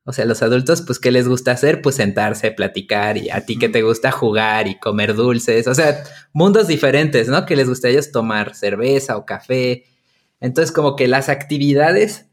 O 0.08 0.12
sea, 0.14 0.24
los 0.24 0.40
adultos, 0.40 0.80
pues, 0.80 0.98
¿qué 0.98 1.10
les 1.12 1.28
gusta 1.28 1.52
hacer? 1.52 1.82
Pues 1.82 1.96
sentarse, 1.96 2.50
platicar, 2.50 3.18
y 3.18 3.28
a 3.28 3.44
ti 3.44 3.58
que 3.58 3.68
te 3.68 3.82
gusta 3.82 4.10
jugar 4.10 4.66
y 4.66 4.78
comer 4.78 5.14
dulces. 5.14 5.66
O 5.66 5.74
sea, 5.74 6.02
mundos 6.32 6.66
diferentes, 6.66 7.28
¿no? 7.28 7.44
Que 7.44 7.56
les 7.56 7.68
gusta 7.68 7.88
a 7.88 7.90
ellos 7.90 8.10
tomar 8.10 8.54
cerveza 8.54 9.18
o 9.18 9.26
café. 9.26 9.84
Entonces, 10.40 10.72
como 10.72 10.96
que 10.96 11.08
las 11.08 11.28
actividades 11.28 12.24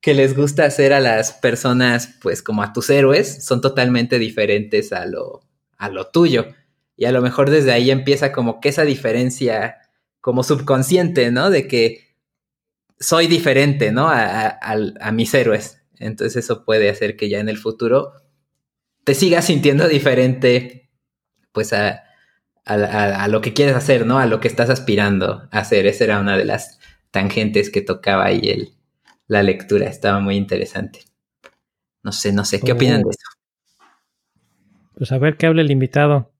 que 0.00 0.14
les 0.14 0.36
gusta 0.36 0.64
hacer 0.64 0.92
a 0.92 0.98
las 0.98 1.32
personas, 1.32 2.16
pues 2.20 2.42
como 2.42 2.64
a 2.64 2.72
tus 2.72 2.90
héroes, 2.90 3.44
son 3.44 3.60
totalmente 3.60 4.18
diferentes 4.18 4.92
a 4.92 5.06
lo, 5.06 5.42
a 5.78 5.88
lo 5.88 6.08
tuyo. 6.08 6.46
Y 6.96 7.04
a 7.04 7.12
lo 7.12 7.22
mejor 7.22 7.50
desde 7.50 7.70
ahí 7.70 7.92
empieza 7.92 8.32
como 8.32 8.60
que 8.60 8.70
esa 8.70 8.82
diferencia 8.82 9.76
como 10.20 10.42
subconsciente, 10.42 11.30
¿no? 11.30 11.50
De 11.50 11.68
que 11.68 12.16
soy 12.98 13.28
diferente, 13.28 13.92
¿no? 13.92 14.08
A, 14.08 14.58
a, 14.58 15.12
mis 15.12 15.32
héroes. 15.34 15.82
Entonces 15.98 16.44
eso 16.44 16.64
puede 16.64 16.90
hacer 16.90 17.16
que 17.16 17.28
ya 17.28 17.40
en 17.40 17.48
el 17.48 17.58
futuro 17.58 18.12
te 19.04 19.14
sigas 19.14 19.44
sintiendo 19.44 19.86
diferente, 19.88 20.90
pues 21.52 21.72
a, 21.72 22.02
a, 22.64 23.28
lo 23.28 23.40
que 23.40 23.52
quieres 23.52 23.76
hacer, 23.76 24.04
¿no? 24.04 24.18
A 24.18 24.26
lo 24.26 24.40
que 24.40 24.48
estás 24.48 24.70
aspirando 24.70 25.48
a 25.52 25.58
hacer. 25.60 25.86
Esa 25.86 26.04
era 26.04 26.20
una 26.20 26.36
de 26.36 26.44
las 26.44 26.80
tangentes 27.12 27.70
que 27.70 27.80
tocaba 27.80 28.24
ahí 28.24 28.40
el, 28.42 28.72
la 29.28 29.42
lectura. 29.42 29.86
Estaba 29.86 30.18
muy 30.18 30.36
interesante. 30.36 31.00
No 32.02 32.12
sé, 32.12 32.32
no 32.32 32.44
sé. 32.44 32.60
¿Qué 32.60 32.72
opinan 32.72 33.02
de 33.02 33.10
eso? 33.10 33.28
Pues 34.96 35.12
a 35.12 35.18
ver 35.18 35.36
qué 35.36 35.46
hable 35.46 35.62
el 35.62 35.70
invitado. 35.70 36.32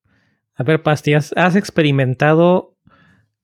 A 0.54 0.62
ver, 0.62 0.82
Pasti, 0.82 1.14
¿has, 1.14 1.56
experimentado 1.56 2.76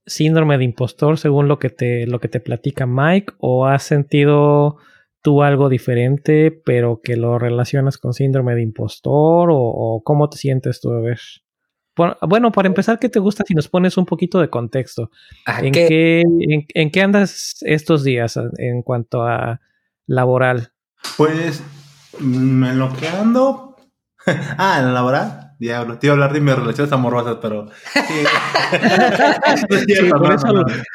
síndrome 0.06 0.58
de 0.58 0.64
impostor 0.64 1.18
según 1.18 1.46
lo 1.46 1.58
que 1.58 1.68
te, 1.68 2.06
lo 2.06 2.18
que 2.18 2.28
te 2.28 2.40
platica 2.40 2.86
Mike? 2.86 3.34
¿O 3.38 3.66
has 3.66 3.84
sentido 3.84 4.78
tú 5.22 5.42
algo 5.42 5.68
diferente, 5.68 6.50
pero 6.50 7.00
que 7.02 7.16
lo 7.16 7.38
relacionas 7.38 7.96
con 7.96 8.12
síndrome 8.12 8.54
de 8.54 8.62
impostor? 8.62 9.48
¿O, 9.52 10.02
cómo 10.04 10.28
te 10.28 10.36
sientes 10.36 10.80
tú? 10.80 10.92
A 10.92 11.00
ver. 11.00 11.20
Bueno, 12.22 12.52
para 12.52 12.68
empezar, 12.68 12.98
¿qué 12.98 13.08
te 13.08 13.18
gusta 13.18 13.44
si 13.46 13.54
nos 13.54 13.68
pones 13.68 13.96
un 13.96 14.06
poquito 14.06 14.40
de 14.40 14.48
contexto? 14.48 15.10
¿En 15.60 15.72
qué, 15.72 16.22
en, 16.22 16.90
qué 16.90 17.02
andas 17.02 17.56
estos 17.60 18.02
días 18.02 18.38
en 18.58 18.82
cuanto 18.82 19.22
a 19.22 19.60
laboral? 20.06 20.72
Pues 21.16 21.62
mm, 22.18 22.64
en 22.64 22.78
lo 22.78 22.92
que 22.94 23.08
ando. 23.08 23.76
ah, 24.26 24.76
en 24.78 24.86
la 24.86 24.92
laboral. 24.92 25.51
Diablo, 25.62 25.96
te 25.96 26.08
iba 26.08 26.12
a 26.12 26.16
hablar 26.16 26.32
de 26.32 26.40
mis 26.40 26.56
relaciones 26.56 26.92
amorosas, 26.92 27.36
pero. 27.40 27.66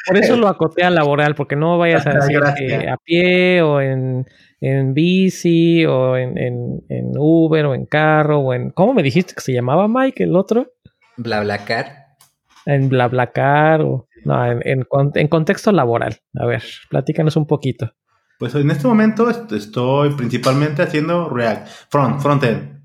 por, 0.06 0.18
eso, 0.18 0.36
lo 0.36 0.46
acoté 0.46 0.84
a 0.84 0.90
laboral, 0.90 1.34
porque 1.34 1.56
no 1.56 1.78
vayas 1.78 2.06
a 2.06 2.10
decir 2.14 2.38
que 2.54 2.86
a 2.86 2.98
pie 2.98 3.62
o 3.62 3.80
en, 3.80 4.26
en 4.60 4.92
bici 4.92 5.86
o 5.86 6.18
en, 6.18 6.36
en, 6.36 6.82
en, 6.90 7.12
Uber 7.16 7.64
o 7.64 7.74
en 7.74 7.86
carro 7.86 8.40
o 8.40 8.52
en. 8.52 8.68
¿Cómo 8.68 8.92
me 8.92 9.02
dijiste 9.02 9.32
que 9.34 9.40
se 9.40 9.54
llamaba 9.54 9.88
Mike, 9.88 10.24
el 10.24 10.36
otro? 10.36 10.74
BlaBlaCar. 11.16 12.18
En 12.66 12.90
BlaBlaCar 12.90 13.80
o... 13.80 14.06
No, 14.26 14.44
en, 14.44 14.84
en, 15.14 15.28
contexto 15.28 15.72
laboral. 15.72 16.18
A 16.38 16.44
ver, 16.44 16.62
platícanos 16.90 17.36
un 17.36 17.46
poquito. 17.46 17.94
Pues 18.38 18.54
en 18.54 18.70
este 18.70 18.86
momento 18.86 19.30
estoy 19.30 20.10
principalmente 20.10 20.82
haciendo 20.82 21.30
React, 21.30 21.68
front, 21.88 22.20
frontend. 22.20 22.77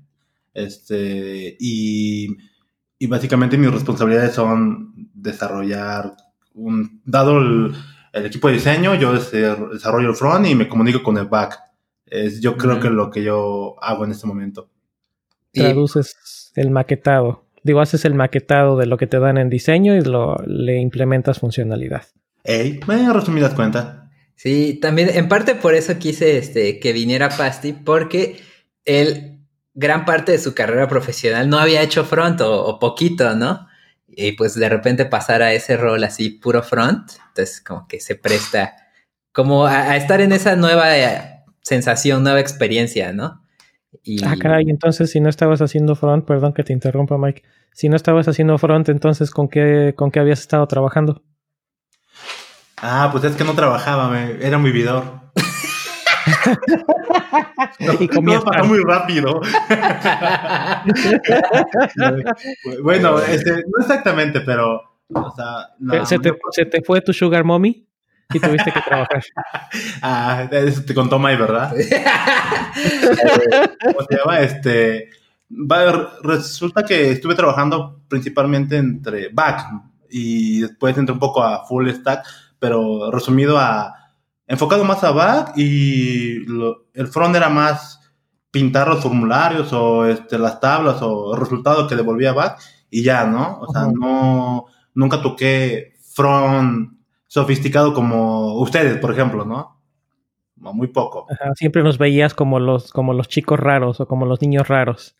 Este, 0.54 1.56
y, 1.58 2.28
y 2.98 3.06
básicamente 3.06 3.58
mis 3.58 3.70
responsabilidades 3.70 4.34
son 4.34 5.10
desarrollar 5.12 6.14
un, 6.54 7.02
dado 7.04 7.38
el, 7.38 7.74
equipo 8.12 8.48
de 8.48 8.54
diseño, 8.54 8.94
yo 8.94 9.12
desarrollo 9.12 10.10
el 10.10 10.16
front 10.16 10.46
y 10.46 10.54
me 10.54 10.68
comunico 10.68 11.02
con 11.02 11.18
el 11.18 11.26
back. 11.26 11.58
Es, 12.06 12.40
yo 12.40 12.56
creo 12.56 12.80
que 12.80 12.88
lo 12.88 13.10
que 13.10 13.22
yo 13.24 13.74
hago 13.82 14.04
en 14.04 14.12
este 14.12 14.26
momento. 14.26 14.70
Traduces 15.52 16.52
el 16.54 16.70
maquetado 16.70 17.44
digo, 17.64 17.80
haces 17.80 18.04
el 18.04 18.14
maquetado 18.14 18.76
de 18.76 18.86
lo 18.86 18.96
que 18.96 19.08
te 19.08 19.18
dan 19.18 19.38
en 19.38 19.50
diseño 19.50 19.96
y 19.96 20.02
lo, 20.02 20.36
le 20.46 20.78
implementas 20.78 21.40
funcionalidad. 21.40 22.04
Ey, 22.44 22.78
me 22.86 23.12
resumidas 23.12 23.54
cuenta. 23.54 24.10
Sí, 24.36 24.78
también 24.80 25.10
en 25.12 25.28
parte 25.28 25.54
por 25.54 25.74
eso 25.74 25.98
quise 25.98 26.38
este, 26.38 26.78
que 26.78 26.92
viniera 26.92 27.30
Pasti, 27.30 27.72
porque 27.72 28.36
él, 28.84 29.33
gran 29.74 30.04
parte 30.04 30.32
de 30.32 30.38
su 30.38 30.54
carrera 30.54 30.88
profesional 30.88 31.48
no 31.48 31.58
había 31.58 31.82
hecho 31.82 32.04
front 32.04 32.40
o, 32.40 32.78
poquito, 32.78 33.34
¿no? 33.34 33.66
Y 34.08 34.32
pues 34.32 34.54
de 34.54 34.68
repente 34.68 35.04
pasar 35.06 35.42
a 35.42 35.52
ese 35.52 35.76
rol 35.76 36.04
así 36.04 36.30
puro 36.30 36.62
front, 36.62 37.10
entonces 37.28 37.60
como 37.60 37.86
que 37.88 38.00
se 38.00 38.14
presta 38.14 38.76
como 39.32 39.66
a 39.66 39.96
estar 39.96 40.20
en 40.20 40.30
esa 40.30 40.54
nueva 40.54 40.96
eh, 40.96 41.42
sensación, 41.60 42.22
nueva 42.22 42.38
experiencia, 42.38 43.12
¿no? 43.12 43.42
Ah, 44.24 44.34
caray, 44.38 44.66
entonces 44.68 45.10
si 45.10 45.20
no 45.20 45.28
estabas 45.28 45.60
haciendo 45.60 45.96
front, 45.96 46.24
perdón 46.24 46.52
que 46.52 46.62
te 46.62 46.72
interrumpa, 46.72 47.18
Mike. 47.18 47.42
Si 47.72 47.88
no 47.88 47.96
estabas 47.96 48.28
haciendo 48.28 48.56
front, 48.58 48.88
entonces 48.88 49.30
¿con 49.30 49.48
qué, 49.48 49.94
con 49.96 50.10
qué 50.10 50.20
habías 50.20 50.40
estado 50.40 50.66
trabajando? 50.68 51.22
Ah, 52.76 53.08
pues 53.10 53.24
es 53.24 53.34
que 53.34 53.44
no 53.44 53.54
trabajaba, 53.54 54.08
me, 54.08 54.44
era 54.44 54.58
un 54.58 54.64
vividor. 54.64 55.23
y 58.00 58.08
comía 58.08 58.40
pasó 58.40 58.64
muy 58.64 58.80
rápido. 58.82 59.40
bueno, 62.82 63.20
este, 63.20 63.52
no 63.52 63.80
exactamente, 63.80 64.40
pero. 64.40 64.82
¿Se, 66.06 66.18
te, 66.18 66.36
¿Se 66.50 66.64
te 66.64 66.82
fue 66.82 67.00
tu 67.00 67.12
sugar 67.12 67.44
mommy? 67.44 67.86
y 68.32 68.40
tuviste 68.40 68.72
que 68.72 68.80
trabajar. 68.80 69.22
ah, 70.02 70.48
eso 70.50 70.82
te 70.84 70.94
contó 70.94 71.18
May, 71.18 71.36
¿verdad? 71.36 71.70
¿Cómo 71.70 71.82
se 74.08 74.16
llama? 74.16 74.40
Este, 74.40 75.10
resulta 76.22 76.84
que 76.84 77.12
estuve 77.12 77.34
trabajando 77.34 78.00
principalmente 78.08 78.76
entre 78.76 79.28
back 79.28 79.66
y 80.10 80.60
después 80.60 80.96
entré 80.96 81.12
un 81.12 81.18
poco 81.18 81.42
a 81.42 81.66
full 81.66 81.88
stack, 81.90 82.24
pero 82.58 83.10
resumido 83.10 83.58
a 83.58 84.03
enfocado 84.46 84.84
más 84.84 85.02
a 85.04 85.10
back 85.10 85.52
y 85.56 86.44
el 86.94 87.06
front 87.08 87.36
era 87.36 87.48
más 87.48 88.00
pintar 88.50 88.88
los 88.88 89.02
formularios 89.02 89.72
o 89.72 90.06
este, 90.06 90.38
las 90.38 90.60
tablas 90.60 90.98
o 91.02 91.34
resultados 91.34 91.88
que 91.88 91.96
devolvía 91.96 92.32
back 92.32 92.60
y 92.90 93.02
ya, 93.02 93.24
¿no? 93.24 93.58
O 93.60 93.72
sea, 93.72 93.88
no, 93.92 94.66
nunca 94.94 95.20
toqué 95.20 95.94
front 96.14 96.92
sofisticado 97.26 97.92
como 97.92 98.54
ustedes, 98.60 98.98
por 98.98 99.10
ejemplo, 99.10 99.44
¿no? 99.44 99.74
Muy 100.56 100.88
poco. 100.88 101.26
siempre 101.56 101.82
nos 101.82 101.98
veías 101.98 102.32
como 102.32 102.58
los, 102.58 102.92
como 102.92 103.12
los 103.12 103.28
chicos 103.28 103.58
raros 103.58 104.00
o 104.00 104.06
como 104.06 104.24
los 104.24 104.40
niños 104.40 104.68
raros. 104.68 105.16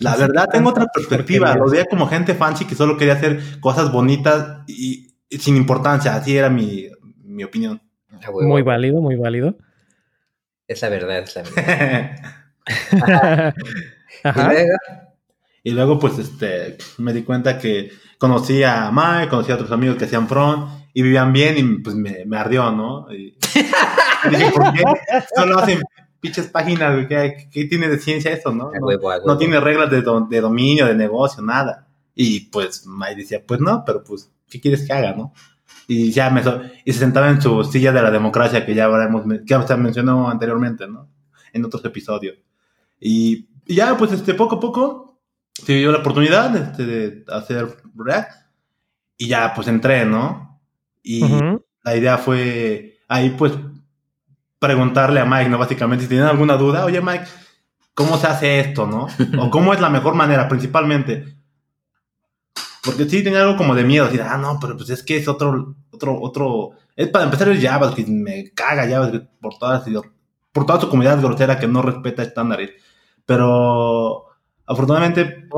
la 0.00 0.16
verdad, 0.16 0.48
tengo 0.50 0.70
otra 0.70 0.86
perspectiva. 0.86 1.54
Lo 1.54 1.70
veía 1.70 1.84
como 1.84 2.08
gente 2.08 2.34
fancy 2.34 2.64
que 2.64 2.74
solo 2.74 2.96
quería 2.96 3.14
hacer 3.14 3.60
cosas 3.60 3.92
bonitas 3.92 4.62
y, 4.66 5.14
sin 5.30 5.56
importancia. 5.56 6.16
Así 6.16 6.36
era 6.36 6.48
mi, 6.48 6.88
opinión. 7.44 7.82
Muy 8.30 8.62
válido, 8.62 9.00
muy 9.00 9.16
válido. 9.16 9.56
Es 10.68 10.82
la 10.82 10.88
verdad, 10.88 11.18
es 11.18 11.34
la 11.34 11.42
verdad. 11.42 12.20
Ajá. 14.24 14.54
Y 15.64 15.70
luego, 15.70 15.98
pues, 15.98 16.18
este, 16.18 16.76
me 16.98 17.12
di 17.12 17.22
cuenta 17.22 17.58
que 17.58 17.92
conocí 18.18 18.62
a 18.62 18.90
Mike, 18.92 19.28
conocí 19.28 19.52
a 19.52 19.54
otros 19.54 19.70
amigos 19.70 19.96
que 19.96 20.06
hacían 20.06 20.28
front 20.28 20.68
y 20.92 21.02
vivían 21.02 21.32
bien 21.32 21.56
y 21.58 21.62
pues 21.78 21.94
me, 21.96 22.24
me 22.24 22.36
ardió, 22.36 22.70
¿no? 22.72 23.12
Y, 23.12 23.36
dije, 24.30 24.50
¿por 24.50 24.72
qué 24.72 24.82
solo 25.34 25.58
hacen 25.58 25.80
pinches 26.20 26.48
páginas? 26.48 27.06
¿Qué, 27.06 27.48
¿Qué, 27.50 27.64
tiene 27.66 27.88
de 27.88 27.98
ciencia 27.98 28.32
eso, 28.32 28.52
no? 28.52 28.70
No, 29.24 29.38
tiene 29.38 29.60
reglas 29.60 29.90
de, 29.90 30.02
de, 30.28 30.40
dominio, 30.40 30.86
de 30.86 30.94
negocio, 30.94 31.42
nada. 31.42 31.86
Y 32.14 32.40
pues 32.50 32.84
May 32.86 33.14
decía, 33.14 33.42
pues 33.46 33.60
no, 33.60 33.84
pero 33.86 34.02
pues, 34.02 34.30
¿qué 34.50 34.60
quieres 34.60 34.86
que 34.86 34.92
haga, 34.92 35.14
no? 35.14 35.32
Y 35.92 36.10
ya 36.10 36.30
me 36.30 36.40
y 36.86 36.92
se 36.92 36.98
sentaba 37.00 37.28
en 37.28 37.42
su 37.42 37.62
silla 37.64 37.92
de 37.92 38.00
la 38.00 38.10
democracia 38.10 38.64
que 38.64 38.74
ya 38.74 38.86
habremos, 38.86 39.24
que 39.24 39.44
ya 39.46 39.76
mencionó 39.76 40.30
anteriormente, 40.30 40.88
¿no? 40.88 41.10
En 41.52 41.66
otros 41.66 41.84
episodios. 41.84 42.38
Y, 42.98 43.46
ya, 43.66 43.94
pues, 43.98 44.12
este, 44.12 44.32
poco 44.32 44.56
a 44.56 44.60
poco 44.60 45.20
se 45.52 45.74
dio 45.74 45.92
la 45.92 45.98
oportunidad 45.98 46.56
este, 46.56 46.86
de 46.86 47.24
hacer 47.28 47.76
React. 47.94 48.32
Y 49.18 49.28
ya, 49.28 49.52
pues 49.54 49.68
entré, 49.68 50.06
¿no? 50.06 50.60
Y 51.02 51.22
la 51.84 51.94
idea 51.94 52.16
fue 52.16 52.98
ahí, 53.06 53.30
pues, 53.30 53.52
preguntarle 54.58 55.20
a 55.20 55.26
Mike, 55.26 55.50
¿no? 55.50 55.58
Básicamente, 55.58 56.04
si 56.04 56.08
tienen 56.08 56.26
alguna 56.26 56.56
duda, 56.56 56.86
oye 56.86 57.02
Mike, 57.02 57.26
¿cómo 57.92 58.16
se 58.16 58.28
hace 58.28 58.60
esto, 58.60 58.86
no? 58.86 59.08
O 59.38 59.50
cómo 59.50 59.74
es 59.74 59.80
la 59.80 59.90
mejor 59.90 60.14
manera, 60.14 60.48
principalmente. 60.48 61.36
Porque 62.82 63.04
sí 63.08 63.22
tenía 63.22 63.42
algo 63.42 63.58
como 63.58 63.74
de 63.74 63.84
miedo, 63.84 64.06
decir, 64.06 64.22
ah, 64.22 64.38
no, 64.38 64.58
pero 64.58 64.76
pues 64.76 64.88
es 64.88 65.02
que 65.02 65.18
es 65.18 65.28
otro, 65.28 65.76
otro, 65.92 66.20
otro, 66.20 66.70
es 66.96 67.08
para 67.08 67.24
empezar 67.24 67.48
el 67.48 67.60
JavaScript, 67.60 68.08
me 68.08 68.50
caga 68.50 68.88
JavaScript 68.88 69.28
por 69.40 69.58
todas, 69.58 69.84
por 70.52 70.66
toda 70.66 70.80
su 70.80 70.88
comunidad 70.88 71.20
grosera 71.20 71.58
que 71.58 71.68
no 71.68 71.82
respeta 71.82 72.22
estándares. 72.22 72.70
Pero 73.26 74.26
afortunadamente, 74.66 75.48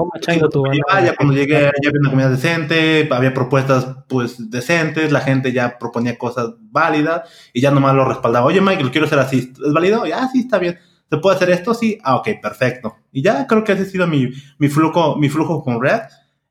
ya, 1.04 1.14
cuando 1.16 1.34
llegué, 1.34 1.60
ya 1.60 1.88
había 1.88 2.00
una 2.00 2.10
comunidad 2.10 2.30
decente, 2.30 3.08
había 3.10 3.32
propuestas 3.32 3.86
pues 4.08 4.50
decentes, 4.50 5.12
la 5.12 5.20
gente 5.20 5.52
ya 5.52 5.78
proponía 5.78 6.18
cosas 6.18 6.54
válidas 6.58 7.28
y 7.52 7.60
ya 7.60 7.70
nomás 7.70 7.94
lo 7.94 8.04
respaldaba. 8.04 8.46
Oye, 8.46 8.60
Mike, 8.60 8.82
lo 8.82 8.90
quiero 8.90 9.06
hacer 9.06 9.18
así, 9.18 9.52
¿es 9.64 9.72
válido? 9.72 10.06
Ya, 10.06 10.28
sí, 10.28 10.40
está 10.40 10.58
bien. 10.58 10.78
¿Se 11.10 11.18
puede 11.18 11.36
hacer 11.36 11.50
esto? 11.50 11.74
Sí. 11.74 11.98
Ah, 12.02 12.16
ok, 12.16 12.28
perfecto. 12.42 12.96
Y 13.12 13.22
ya 13.22 13.46
creo 13.46 13.62
que 13.62 13.72
ese 13.72 13.82
ha 13.82 13.86
sido 13.86 14.06
mi, 14.06 14.30
mi 14.58 14.68
flujo, 14.68 15.16
mi 15.16 15.28
flujo 15.28 15.62
con 15.62 15.80
React 15.80 16.10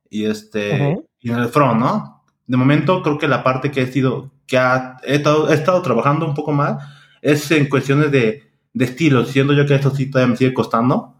y 0.09 0.25
este 0.25 0.95
y 1.19 1.31
en 1.31 1.39
el 1.39 1.49
front, 1.49 1.79
¿no? 1.79 2.22
De 2.47 2.57
momento 2.57 3.01
creo 3.01 3.17
que 3.17 3.27
la 3.27 3.43
parte 3.43 3.71
que 3.71 3.81
he 3.81 3.91
sido 3.91 4.31
que 4.47 4.57
ha, 4.57 4.97
estado, 5.03 5.49
he 5.49 5.53
estado 5.53 5.81
trabajando 5.81 6.25
un 6.25 6.33
poco 6.33 6.51
más 6.51 6.83
es 7.21 7.49
en 7.51 7.69
cuestiones 7.69 8.11
de, 8.11 8.43
de 8.73 8.85
estilo, 8.85 9.25
siendo 9.25 9.53
yo 9.53 9.65
que 9.65 9.75
esto 9.75 9.91
sí 9.91 10.09
todavía 10.09 10.31
me 10.31 10.37
sigue 10.37 10.53
costando, 10.53 11.15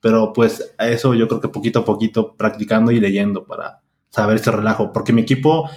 pero 0.00 0.32
pues 0.32 0.74
a 0.78 0.88
eso 0.88 1.14
yo 1.14 1.28
creo 1.28 1.40
que 1.40 1.48
poquito 1.48 1.80
a 1.80 1.84
poquito 1.84 2.34
practicando 2.36 2.90
y 2.90 3.00
leyendo 3.00 3.44
para 3.44 3.80
saber 4.08 4.36
ese 4.36 4.50
relajo, 4.50 4.92
porque 4.92 5.12
mi 5.12 5.22
equipo 5.22 5.68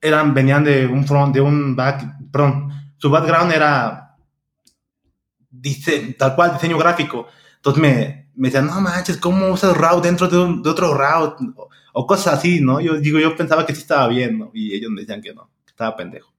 eran 0.00 0.34
venían 0.34 0.62
de 0.62 0.86
un 0.86 1.04
front, 1.06 1.34
de 1.34 1.40
un 1.40 1.74
back, 1.74 2.30
perdón, 2.30 2.70
su 2.96 3.10
background 3.10 3.52
era 3.52 4.08
dice, 5.50 6.14
tal 6.18 6.34
cual 6.34 6.52
diseño 6.52 6.78
gráfico. 6.78 7.26
Entonces 7.56 7.82
me, 7.82 8.28
me 8.34 8.48
decían, 8.48 8.66
no 8.66 8.80
manches, 8.80 9.16
¿cómo 9.16 9.48
usas 9.48 9.76
route 9.76 10.06
dentro 10.06 10.28
de, 10.28 10.62
de 10.62 10.70
otro 10.70 10.94
route? 10.94 11.44
O, 12.00 12.06
cosas 12.06 12.34
así, 12.34 12.60
¿no? 12.60 12.80
Yo 12.80 12.94
digo, 13.00 13.18
yo 13.18 13.36
pensaba 13.36 13.66
que 13.66 13.74
sí 13.74 13.80
estaba 13.80 14.06
bien, 14.06 14.38
¿no? 14.38 14.50
Y 14.54 14.72
ellos 14.72 14.90
me 14.90 15.00
decían 15.00 15.20
que 15.20 15.34
no, 15.34 15.50
estaba 15.66 15.96
pendejo. 15.96 16.32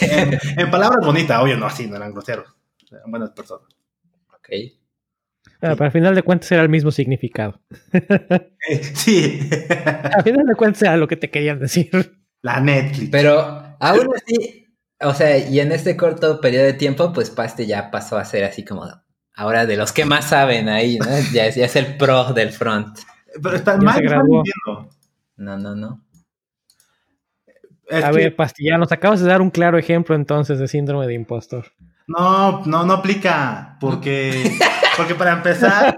en, 0.00 0.38
palabras 0.70 1.04
bonitas, 1.04 1.42
oye, 1.42 1.54
no, 1.56 1.66
así, 1.66 1.86
no 1.86 1.96
eran 1.96 2.12
groseros. 2.12 2.46
Eran 2.90 3.10
buenas 3.10 3.30
personas. 3.30 3.68
Ok. 4.34 4.48
Ah, 5.62 5.72
pero 5.72 5.84
al 5.84 5.92
final 5.92 6.14
de 6.14 6.22
cuentas 6.22 6.50
era 6.52 6.62
el 6.62 6.68
mismo 6.68 6.90
significado. 6.90 7.60
Eh, 8.68 8.84
sí. 8.94 9.40
al 10.14 10.22
final 10.22 10.46
de 10.46 10.54
cuentas 10.54 10.82
era 10.82 10.96
lo 10.96 11.08
que 11.08 11.16
te 11.16 11.30
querían 11.30 11.58
decir. 11.58 11.90
La 12.42 12.60
Netflix. 12.60 13.08
Pero 13.10 13.40
aún 13.80 14.08
así, 14.14 14.66
o 15.00 15.14
sea, 15.14 15.38
y 15.38 15.60
en 15.60 15.72
este 15.72 15.96
corto 15.96 16.40
periodo 16.40 16.66
de 16.66 16.74
tiempo, 16.74 17.12
pues 17.12 17.30
Paste 17.30 17.66
ya 17.66 17.90
pasó 17.90 18.18
a 18.18 18.24
ser 18.24 18.44
así 18.44 18.64
como 18.64 18.86
ahora 19.34 19.64
de 19.64 19.76
los 19.76 19.92
que 19.92 20.04
más 20.04 20.28
saben 20.28 20.68
ahí, 20.68 20.98
¿no? 20.98 21.06
Ya 21.32 21.46
es, 21.46 21.54
ya 21.54 21.64
es 21.64 21.74
el 21.74 21.96
pro 21.96 22.34
del 22.34 22.52
front. 22.52 22.98
Pero 23.42 23.56
está 23.56 23.76
mal, 23.76 24.02
No, 25.36 25.56
no, 25.58 25.74
no. 25.74 26.04
a 27.90 28.10
ver, 28.12 28.34
Pastilla, 28.36 28.78
nos 28.78 28.92
acabas 28.92 29.20
de 29.20 29.28
dar 29.28 29.40
un 29.40 29.50
claro 29.50 29.78
ejemplo 29.78 30.14
entonces 30.14 30.58
de 30.58 30.68
síndrome 30.68 31.06
de 31.06 31.14
impostor. 31.14 31.66
No, 32.06 32.64
no, 32.66 32.84
no 32.84 32.94
aplica, 32.94 33.76
porque, 33.80 34.32
porque 34.96 35.14
para 35.14 35.32
empezar, 35.32 35.96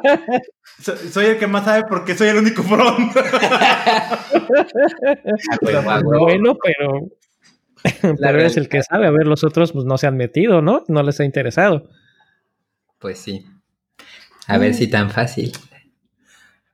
soy 0.78 1.24
el 1.26 1.38
que 1.38 1.46
más 1.46 1.64
sabe 1.64 1.84
porque 1.88 2.14
soy 2.14 2.28
el 2.28 2.36
único 2.36 2.62
front. 2.62 3.14
bueno, 6.02 6.58
pero, 6.62 7.08
pero 8.20 8.38
eres 8.38 8.58
el 8.58 8.68
que 8.68 8.82
sabe. 8.82 9.06
A 9.06 9.10
ver, 9.10 9.26
los 9.26 9.42
otros 9.42 9.72
pues 9.72 9.86
no 9.86 9.96
se 9.96 10.06
han 10.06 10.18
metido, 10.18 10.60
¿no? 10.60 10.84
No 10.88 11.02
les 11.02 11.18
ha 11.20 11.24
interesado. 11.24 11.88
Pues 12.98 13.18
sí. 13.18 13.46
A 14.46 14.58
ver 14.58 14.74
si 14.74 14.88
tan 14.88 15.10
fácil. 15.10 15.52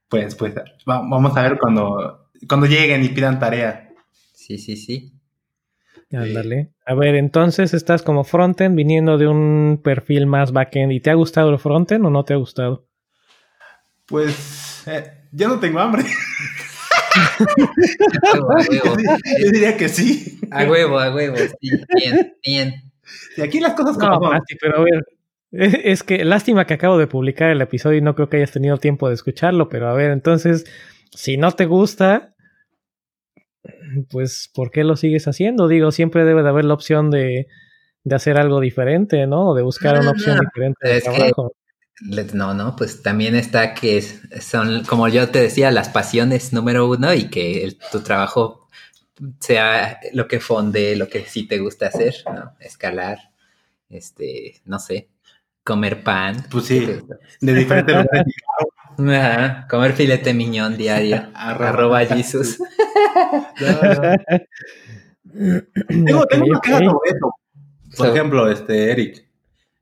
Pues, 0.09 0.35
pues, 0.35 0.55
vamos 0.87 1.37
a 1.37 1.43
ver 1.43 1.59
cuando, 1.59 2.31
cuando 2.49 2.67
lleguen 2.67 3.05
y 3.05 3.09
pidan 3.11 3.39
tarea. 3.39 3.91
Sí, 4.35 4.59
sí, 4.59 4.77
sí. 4.77 5.13
Ándale. 6.11 6.71
A 6.87 6.95
ver, 6.95 7.17
entonces 7.17 7.75
estás 7.75 8.03
como 8.03 8.25
frontend 8.25 8.75
viniendo 8.75 9.19
de 9.19 9.29
un 9.29 9.81
perfil 9.83 10.27
más 10.27 10.53
backend. 10.53 10.93
¿Y 10.93 11.01
te 11.01 11.11
ha 11.11 11.15
gustado 11.15 11.51
el 11.51 11.59
frontend 11.59 12.07
o 12.07 12.11
no 12.11 12.25
te 12.25 12.33
ha 12.33 12.39
gustado? 12.39 12.87
Pues 14.07 14.85
eh, 14.87 15.27
ya 15.33 15.49
no 15.49 15.61
tengo 15.61 15.81
hambre. 15.81 16.05
Yo 18.71 19.51
diría 19.53 19.77
que 19.77 19.89
sí. 19.91 20.41
A 20.51 20.65
huevo, 20.65 20.99
a 20.99 21.15
huevo. 21.15 21.37
Sí, 21.37 21.71
bien, 21.95 22.37
bien. 22.43 22.91
Y 23.37 23.43
aquí 23.43 23.61
las 23.61 23.75
cosas 23.75 23.99
como 23.99 24.33
no, 24.33 24.41
pero 24.61 24.79
a 24.79 24.85
ver, 24.85 25.05
es 25.53 26.03
que 26.03 26.25
lástima 26.25 26.67
que 26.67 26.75
acabo 26.75 26.99
de 26.99 27.07
publicar 27.07 27.51
el 27.51 27.61
episodio 27.61 27.99
y 27.99 28.03
no 28.03 28.15
creo 28.15 28.29
que 28.29 28.39
hayas 28.39 28.53
tenido 28.53 28.79
tiempo 28.79 29.09
de 29.09 29.15
escucharlo, 29.15 29.69
pero 29.69 29.89
a 29.89 29.95
ver, 29.95 30.11
entonces, 30.11 30.65
si 31.15 31.37
no 31.37 31.53
te 31.53 31.67
gusta, 31.67 32.35
pues, 34.11 34.51
¿por 34.55 34.71
qué 34.71 34.85
lo 34.85 34.97
sigues 34.97 35.27
haciendo? 35.27 35.69
Digo, 35.69 35.91
siempre 35.93 36.25
debe 36.25 36.43
de 36.43 36.49
haber 36.49 36.65
la 36.65 36.75
opción 36.75 37.11
de, 37.11 37.49
de 38.05 38.17
hacer 38.17 38.39
algo 38.39 38.61
diferente, 38.61 39.27
¿no? 39.27 39.51
O 39.51 39.55
de 39.55 39.63
buscar 39.63 39.99
una 39.99 40.11
opción 40.11 40.39
diferente 40.39 40.89
de 40.89 41.01
trabajo. 41.01 41.53
no, 42.35 42.55
no, 42.55 42.77
pues 42.77 43.03
también 43.03 43.35
está 43.35 43.75
que 43.75 44.03
son, 44.41 44.85
como 44.85 45.09
yo 45.09 45.29
te 45.29 45.41
decía, 45.41 45.71
las 45.71 45.89
pasiones 45.89 46.53
número 46.53 46.89
uno 46.89 47.13
y 47.15 47.29
que 47.29 47.77
tu 47.91 48.01
trabajo 48.01 48.69
sea 49.41 49.99
lo 50.13 50.29
que 50.29 50.41
fonde, 50.41 50.95
lo 50.97 51.09
que 51.09 51.25
sí 51.25 51.47
te 51.47 51.59
gusta 51.59 51.89
hacer, 51.89 52.15
¿no? 52.27 52.53
Escalar, 52.61 53.19
este, 53.89 54.61
no 54.65 54.79
sé, 54.79 55.09
comer 55.69 56.03
pan. 56.03 56.47
Pues 56.51 56.65
sí, 56.65 56.81
de 57.41 57.55
diferente 57.55 57.93
comer 59.69 59.93
filete 59.93 60.33
miñón 60.33 60.79
diario. 60.79 61.29
arroba, 61.35 62.07
Jesus. 62.07 62.59
tengo, 65.89 66.27
tengo 66.27 66.61
eso. 67.05 67.35
Por 67.99 68.07
ejemplo, 68.09 68.51
este 68.51 68.93
Eric, 68.93 69.27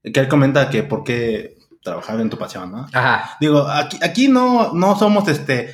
que 0.02 0.20
él 0.20 0.26
comenta 0.26 0.68
que 0.70 0.82
por 0.82 1.04
qué 1.04 1.56
trabajar 1.84 2.20
en 2.20 2.30
tu 2.30 2.36
pasión, 2.36 2.72
¿no? 2.72 2.88
Ajá. 2.92 3.36
Digo, 3.40 3.60
aquí, 3.68 3.96
aquí 4.02 4.26
no, 4.26 4.72
no 4.72 4.98
somos 4.98 5.28
este 5.28 5.72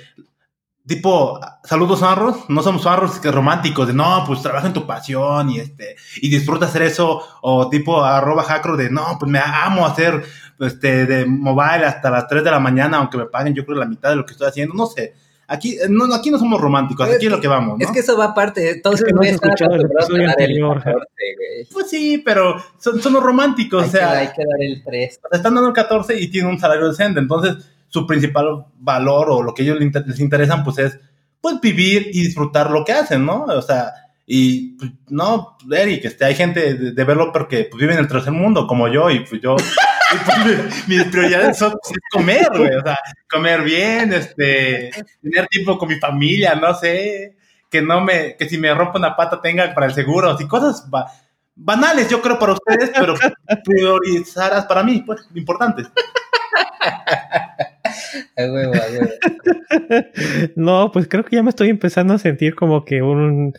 tipo, 0.87 1.41
saludos 1.64 2.01
zarros, 2.01 2.49
no 2.49 2.62
somos 2.62 2.83
zarros 2.83 3.18
que 3.18 3.30
románticos 3.30 3.87
de 3.87 3.95
no, 3.95 4.24
pues 4.26 4.43
trabaja 4.43 4.66
en 4.66 4.72
tu 4.72 4.87
pasión 4.87 5.51
y 5.51 5.61
este, 5.61 5.97
y 6.20 6.28
disfruta 6.28 6.66
hacer 6.66 6.83
eso, 6.83 7.22
o 7.41 7.68
tipo 7.68 8.05
arroba 8.05 8.43
hackro 8.43 8.76
de 8.76 8.91
no, 8.91 9.16
pues 9.18 9.30
me 9.30 9.39
amo 9.39 9.87
hacer 9.87 10.24
este 10.59 11.07
de 11.07 11.26
mobile 11.26 11.85
hasta 11.85 12.11
las 12.11 12.26
3 12.28 12.45
de 12.45 12.51
la 12.51 12.61
mañana, 12.61 12.99
aunque 12.99 13.18
me 13.18 13.26
paguen 13.26 13.55
yo 13.55 13.64
creo 13.64 13.78
la 13.78 13.87
mitad 13.87 14.11
de 14.11 14.16
lo 14.16 14.26
que 14.26 14.33
estoy 14.33 14.49
haciendo, 14.49 14.74
no 14.74 14.87
sé. 14.87 15.14
Aquí 15.49 15.76
no, 15.89 16.12
aquí 16.14 16.30
no 16.30 16.39
somos 16.39 16.61
románticos, 16.61 17.07
aquí 17.11 17.26
es 17.26 17.33
lo 17.33 17.41
que 17.41 17.49
vamos. 17.49 17.78
¿no? 17.78 17.85
Es 17.85 17.91
que 17.91 17.99
eso 17.99 18.16
va 18.16 18.26
aparte, 18.26 18.80
todos 18.80 19.01
es 19.01 19.05
que 19.05 19.12
no 19.12 19.22
escuchado 19.22 19.74
el 19.74 19.83
episodio 19.83 20.30
anterior. 20.30 20.83
Pues 21.70 21.91
sí, 21.91 22.22
pero 22.24 22.57
son, 22.78 23.03
somos 23.03 23.22
románticos, 23.22 23.83
hay 23.83 23.89
o 23.89 23.93
sea. 23.93 24.11
Que, 24.12 24.16
hay 24.16 24.26
que 24.28 24.45
dar 24.47 24.61
el 24.61 24.83
3. 24.83 25.20
Están 25.33 25.55
dando 25.55 25.68
el 25.68 25.74
14 25.74 26.18
y 26.18 26.30
tienen 26.30 26.53
un 26.53 26.59
salario 26.59 26.89
decente, 26.89 27.20
entonces 27.20 27.57
su 27.93 28.07
principal 28.07 28.66
valor 28.78 29.30
o 29.30 29.43
lo 29.43 29.53
que 29.53 29.62
ellos 29.62 29.78
les 29.78 30.20
interesan, 30.20 30.64
pues 30.64 30.78
es 30.78 30.99
pues 31.43 31.61
vivir 31.61 32.09
y 32.12 32.22
disfrutar 32.22 32.70
lo 32.70 32.84
que 32.84 32.93
hacen, 32.93 33.26
¿no? 33.26 33.45
O 33.45 33.62
sea, 33.62 33.93
y 34.24 34.76
pues, 34.78 34.93
no, 35.09 35.59
Eric, 35.70 36.07
este, 36.07 36.24
hay 36.24 36.34
gente 36.34 36.74
de, 36.74 36.93
de 36.93 37.05
verlo 37.05 37.32
porque 37.32 37.64
pues, 37.70 37.80
vive 37.80 37.93
en 37.93 37.99
el 37.99 38.09
tercer 38.09 38.32
mundo, 38.32 38.66
como 38.66 38.88
yo, 38.88 39.11
y 39.11 39.20
pues 39.20 39.43
yo, 39.43 39.57
pues, 39.57 40.88
mis 40.88 41.05
prioridades 41.05 41.59
son 41.59 41.72
pues, 41.82 41.99
comer, 42.11 42.49
güey, 42.57 42.74
o 42.76 42.82
sea, 42.82 42.97
comer 43.28 43.62
bien, 43.62 44.12
este, 44.12 44.90
tener 45.20 45.49
tiempo 45.49 45.76
con 45.76 45.88
mi 45.88 45.97
familia, 45.97 46.55
no 46.55 46.74
sé, 46.74 47.36
que 47.68 47.82
no 47.82 48.01
me, 48.01 48.36
que 48.36 48.49
si 48.49 48.57
me 48.57 48.72
rompo 48.72 48.99
una 48.99 49.16
pata 49.16 49.40
tenga 49.40 49.74
para 49.74 49.86
el 49.86 49.95
seguro, 49.95 50.30
así 50.30 50.47
cosas 50.47 50.88
banales, 51.55 52.09
yo 52.09 52.22
creo, 52.22 52.38
para 52.38 52.53
ustedes, 52.53 52.90
pero 52.95 53.14
priorizadas 53.64 54.64
para 54.66 54.82
mí, 54.84 55.03
pues, 55.05 55.26
importantes. 55.34 55.88
No, 60.57 60.91
pues 60.93 61.09
creo 61.09 61.24
que 61.24 61.37
ya 61.37 61.43
me 61.43 61.51
estoy 61.51 61.68
empezando 61.68 62.14
a 62.14 62.18
sentir 62.18 62.55
como 62.55 62.85
que 62.85 63.03
un, 63.03 63.53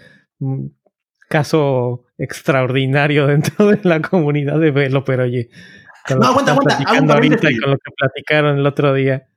caso 1.29 2.05
extraordinario 2.17 3.27
dentro 3.27 3.67
de 3.67 3.79
la 3.83 4.01
comunidad 4.01 4.59
de 4.59 4.71
Velo, 4.71 5.03
pero 5.03 5.23
oye, 5.23 5.49
no, 6.09 6.27
aguanta, 6.27 6.51
aguanta, 6.51 7.13
ahorita 7.13 7.51
y 7.51 7.57
con 7.57 7.71
lo 7.71 7.77
que 7.77 7.91
platicaron 7.95 8.59
el 8.59 8.65
otro 8.65 8.93
día. 8.93 9.27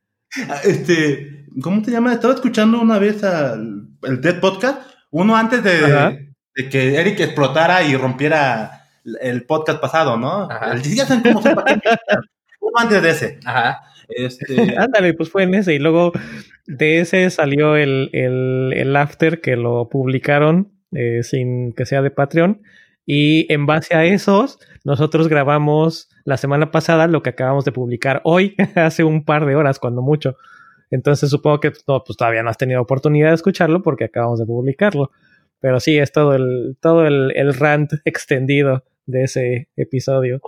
Ah, 0.48 0.60
este, 0.64 1.46
¿cómo 1.62 1.80
te 1.80 1.92
llamas? 1.92 2.14
Estaba 2.14 2.34
escuchando 2.34 2.80
una 2.80 2.98
vez 2.98 3.22
al, 3.22 3.86
el 4.02 4.20
Dead 4.20 4.40
Podcast, 4.40 4.82
uno 5.10 5.36
antes 5.36 5.62
de, 5.62 6.34
de, 6.54 6.68
que 6.68 6.96
Eric 6.96 7.20
explotara 7.20 7.84
y 7.84 7.96
rompiera 7.96 8.88
el 9.20 9.44
podcast 9.44 9.80
pasado, 9.80 10.16
¿no? 10.16 10.48
El, 10.72 10.82
ya 10.82 11.06
saben 11.06 11.22
cómo 11.22 11.40
se 11.40 11.50
uno 12.60 12.78
antes 12.78 13.00
de 13.00 13.10
ese. 13.10 13.38
Ajá. 13.44 13.82
Este... 14.16 14.76
Ándale, 14.76 15.14
pues 15.14 15.30
fue 15.30 15.42
en 15.42 15.54
ese. 15.54 15.74
Y 15.74 15.78
luego 15.78 16.12
de 16.66 17.00
ese 17.00 17.28
salió 17.30 17.76
el, 17.76 18.10
el, 18.12 18.72
el 18.74 18.96
after 18.96 19.40
que 19.40 19.56
lo 19.56 19.88
publicaron 19.88 20.72
eh, 20.92 21.22
sin 21.22 21.72
que 21.72 21.86
sea 21.86 22.02
de 22.02 22.10
Patreon. 22.10 22.62
Y 23.04 23.52
en 23.52 23.66
base 23.66 23.94
a 23.94 24.04
esos, 24.04 24.58
nosotros 24.84 25.28
grabamos 25.28 26.08
la 26.24 26.36
semana 26.36 26.70
pasada 26.72 27.06
lo 27.06 27.22
que 27.22 27.30
acabamos 27.30 27.64
de 27.64 27.72
publicar 27.72 28.20
hoy, 28.24 28.56
hace 28.74 29.04
un 29.04 29.24
par 29.24 29.46
de 29.46 29.54
horas, 29.54 29.78
cuando 29.78 30.02
mucho. 30.02 30.36
Entonces 30.90 31.30
supongo 31.30 31.60
que 31.60 31.72
no, 31.86 32.02
pues 32.04 32.16
todavía 32.16 32.42
no 32.42 32.50
has 32.50 32.58
tenido 32.58 32.80
oportunidad 32.80 33.28
de 33.28 33.34
escucharlo 33.34 33.82
porque 33.82 34.04
acabamos 34.04 34.38
de 34.38 34.46
publicarlo. 34.46 35.10
Pero 35.60 35.80
sí, 35.80 35.98
es 35.98 36.12
todo 36.12 36.34
el, 36.34 36.76
todo 36.80 37.06
el, 37.06 37.32
el 37.36 37.54
rant 37.54 37.92
extendido 38.04 38.84
de 39.06 39.24
ese 39.24 39.68
episodio. 39.76 40.40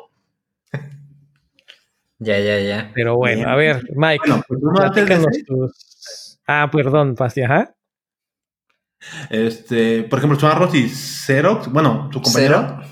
Ya, 2.19 2.39
ya, 2.41 2.59
ya. 2.61 2.91
Pero 2.95 3.17
bueno, 3.17 3.37
Bien. 3.39 3.49
a 3.49 3.55
ver, 3.57 3.83
Mike, 3.95 4.25
Bueno, 4.27 4.43
pues 4.49 4.61
antes 4.83 5.09
de 5.09 5.45
tus- 5.45 6.39
Ah, 6.47 6.69
perdón, 6.73 7.15
Pasti, 7.15 7.43
ajá. 7.43 7.75
este, 9.31 10.03
por 10.05 10.19
ejemplo, 10.19 10.39
Chuarros 10.39 10.75
y 10.75 10.89
Xerox, 10.89 11.69
bueno, 11.71 12.09
su 12.13 12.21
compañero, 12.21 12.79
Cero. 12.81 12.89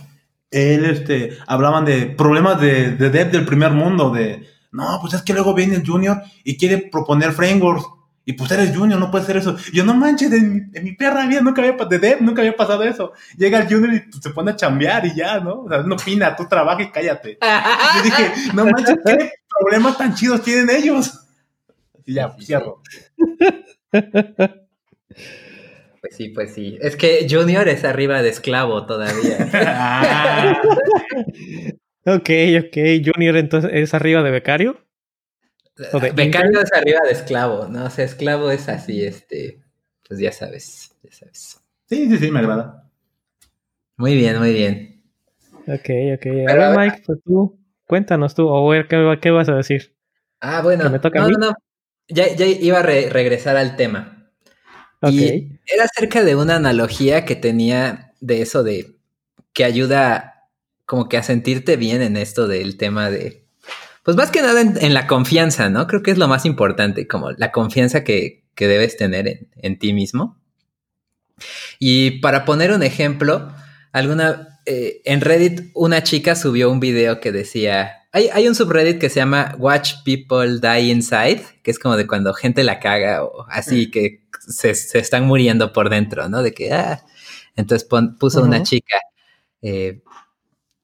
él, 0.51 0.85
este, 0.85 1.37
hablaban 1.47 1.85
de 1.85 2.07
problemas 2.07 2.61
de, 2.61 2.93
de 2.93 3.11
dev 3.11 3.31
del 3.33 3.45
primer 3.47 3.73
mundo, 3.73 4.11
de, 4.11 4.47
no, 4.73 4.99
pues 5.01 5.15
es 5.15 5.23
que 5.23 5.33
luego 5.33 5.55
viene 5.55 5.77
el 5.77 5.87
junior 5.87 6.23
y 6.45 6.57
quiere 6.57 6.79
proponer 6.93 7.33
frameworks, 7.33 7.85
y 8.29 8.33
pues 8.35 8.51
eres 8.51 8.77
junior, 8.77 8.99
no 9.01 9.11
puedes 9.11 9.25
hacer 9.25 9.37
eso. 9.39 9.57
Y 9.73 9.77
yo, 9.77 9.85
no 9.85 9.95
manches, 9.95 10.31
en, 10.33 10.53
mi- 10.53 10.63
en 10.79 10.85
mi 10.85 10.93
perra 10.93 11.27
vida 11.27 11.41
nunca 11.41 11.63
había, 11.63 11.77
de 11.87 11.99
dev 11.99 12.21
nunca 12.21 12.43
había 12.43 12.57
pasado 12.57 12.83
eso. 12.83 13.13
Llega 13.39 13.61
el 13.61 13.69
junior 13.69 13.95
y 13.95 14.01
pues, 14.01 14.23
se 14.23 14.31
pone 14.31 14.51
a 14.51 14.57
chambear 14.57 15.07
y 15.07 15.15
ya, 15.15 15.39
¿no? 15.41 15.63
O 15.63 15.69
sea, 15.69 15.79
no 15.83 15.95
opina, 15.95 16.35
tú 16.37 16.47
trabaja 16.49 16.83
y 16.83 16.91
cállate. 16.91 17.39
Yo 17.97 18.03
dije, 18.03 18.33
no 18.53 18.67
manches, 18.67 18.97
¿qué 19.07 19.31
problemas 19.49 19.97
tan 19.97 20.15
chidos 20.15 20.43
tienen 20.43 20.69
ellos? 20.71 21.21
Y 22.05 22.15
ya, 22.15 22.35
sí, 22.39 22.45
cierro. 22.47 22.83
Pues 26.01 26.15
sí, 26.17 26.29
pues 26.29 26.53
sí. 26.55 26.79
Es 26.81 26.97
que 26.97 27.27
Junior 27.29 27.67
es 27.69 27.85
arriba 27.85 28.23
de 28.23 28.29
esclavo 28.31 28.87
todavía. 28.87 29.49
Ah, 32.09 32.15
Ok, 32.15 32.31
ok. 32.61 32.77
Junior 33.05 33.37
entonces 33.37 33.71
es 33.75 33.93
arriba 33.95 34.23
de 34.23 34.31
becario. 34.31 34.79
¿O 35.93 36.01
de 36.01 36.11
Becario 36.13 36.61
es 36.61 36.73
arriba 36.73 37.01
de 37.05 37.13
esclavo, 37.13 37.69
¿no? 37.69 37.85
O 37.87 37.91
sea, 37.91 38.05
esclavo 38.05 38.51
es 38.51 38.69
así, 38.69 39.05
este. 39.05 39.61
Pues 40.09 40.21
ya 40.21 40.33
sabes, 40.33 40.93
ya 41.03 41.13
sabes. 41.13 41.61
sí, 41.89 42.09
sí, 42.09 42.19
sí, 42.19 42.31
me 42.31 42.41
agrada. 42.41 42.91
Muy 43.99 44.15
bien, 44.17 44.39
muy 44.39 44.53
bien. 44.53 45.03
Ok, 45.69 45.89
ok. 46.15 46.27
A 46.27 46.31
Pero, 46.47 46.53
ver, 46.55 46.61
a 46.63 46.69
ver. 46.71 46.79
Mike, 46.79 47.03
pues 47.07 47.19
tú, 47.25 47.59
cuéntanos 47.87 48.35
tú, 48.35 48.49
o 48.49 48.69
ver, 48.69 48.87
¿qué, 48.89 49.19
qué 49.21 49.31
vas 49.31 49.49
a 49.49 49.57
decir? 49.57 49.97
Ah, 50.41 50.61
bueno. 50.63 50.85
¿Que 50.85 50.91
me 50.91 50.99
toca 50.99 51.19
a 51.19 51.23
no, 51.23 51.29
mí? 51.29 51.35
no, 51.39 51.39
no. 51.51 51.55
Ya, 52.09 52.35
ya 52.35 52.47
iba 52.47 52.79
a 52.81 52.83
re- 52.83 53.11
regresar 53.11 53.57
al 53.57 53.77
tema. 53.77 54.31
Ok. 55.03 55.13
Y 55.13 55.49
era 55.67 55.85
acerca 55.85 56.25
de 56.25 56.37
una 56.37 56.57
analogía 56.57 57.25
que 57.25 57.37
tenía 57.37 58.15
de 58.21 58.43
eso 58.43 58.63
de 58.63 58.97
que 59.55 59.65
ayuda 59.65 60.51
como 60.87 61.09
que 61.09 61.19
a 61.19 61.23
sentirte 61.25 61.77
bien 61.77 62.03
en 62.03 62.17
esto 62.17 62.49
del 62.49 62.77
tema 62.79 63.11
de, 63.11 63.46
pues 64.07 64.17
más 64.17 64.31
que 64.31 64.41
nada 64.41 64.61
en, 64.61 64.79
en 64.81 64.95
la 64.95 65.09
confianza, 65.09 65.69
¿no? 65.69 65.89
Creo 65.89 66.01
que 66.03 66.13
es 66.13 66.19
lo 66.19 66.29
más 66.29 66.47
importante, 66.47 67.09
como 67.09 67.33
la 67.33 67.51
confianza 67.51 68.05
que, 68.05 68.45
que 68.55 68.69
debes 68.69 68.97
tener 68.97 69.27
en, 69.27 69.49
en 69.57 69.79
ti 69.79 69.93
mismo. 69.93 70.39
Y 71.79 72.21
para 72.21 72.45
poner 72.45 72.71
un 72.73 72.85
ejemplo, 72.85 73.53
alguna, 73.93 74.61
eh, 74.65 75.03
en 75.05 75.21
Reddit 75.21 75.71
una 75.75 76.05
chica 76.05 76.37
subió 76.37 76.71
un 76.71 76.79
video 76.79 77.19
que 77.21 77.33
decía, 77.33 78.05
hay, 78.13 78.29
hay 78.33 78.47
un 78.49 78.55
subreddit 78.55 78.99
que 79.01 79.11
se 79.11 79.17
llama 79.21 79.55
Watch 79.59 79.95
People 80.05 80.61
Die 80.61 80.91
Inside, 80.91 81.43
que 81.65 81.71
es 81.73 81.79
como 81.81 81.97
de 81.97 82.07
cuando 82.07 82.33
gente 82.33 82.63
la 82.63 82.79
caga 82.79 83.25
o 83.25 83.45
así, 83.51 83.91
que 83.91 84.23
se, 84.39 84.75
se 84.77 84.99
están 85.01 85.25
muriendo 85.27 85.73
por 85.73 85.91
dentro, 85.91 86.29
¿no? 86.29 86.43
De 86.43 86.53
que, 86.55 86.73
ah. 86.73 87.05
Entonces 87.57 87.89
pon- 87.89 88.17
puso 88.19 88.43
una 88.43 88.63
chica, 88.63 88.97
eh, 89.63 90.01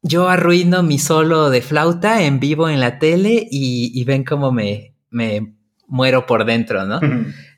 yo 0.03 0.28
arruino 0.28 0.82
mi 0.82 0.98
solo 0.98 1.48
de 1.48 1.62
flauta 1.62 2.22
en 2.22 2.40
vivo 2.40 2.68
en 2.68 2.80
la 2.80 2.98
tele 2.98 3.46
y, 3.50 3.92
y 3.94 4.05
ven 4.05 4.24
cómo 4.24 4.50
me, 4.50 4.94
me 5.11 5.55
muero 5.86 6.26
por 6.26 6.44
dentro, 6.44 6.84
¿no? 6.84 7.00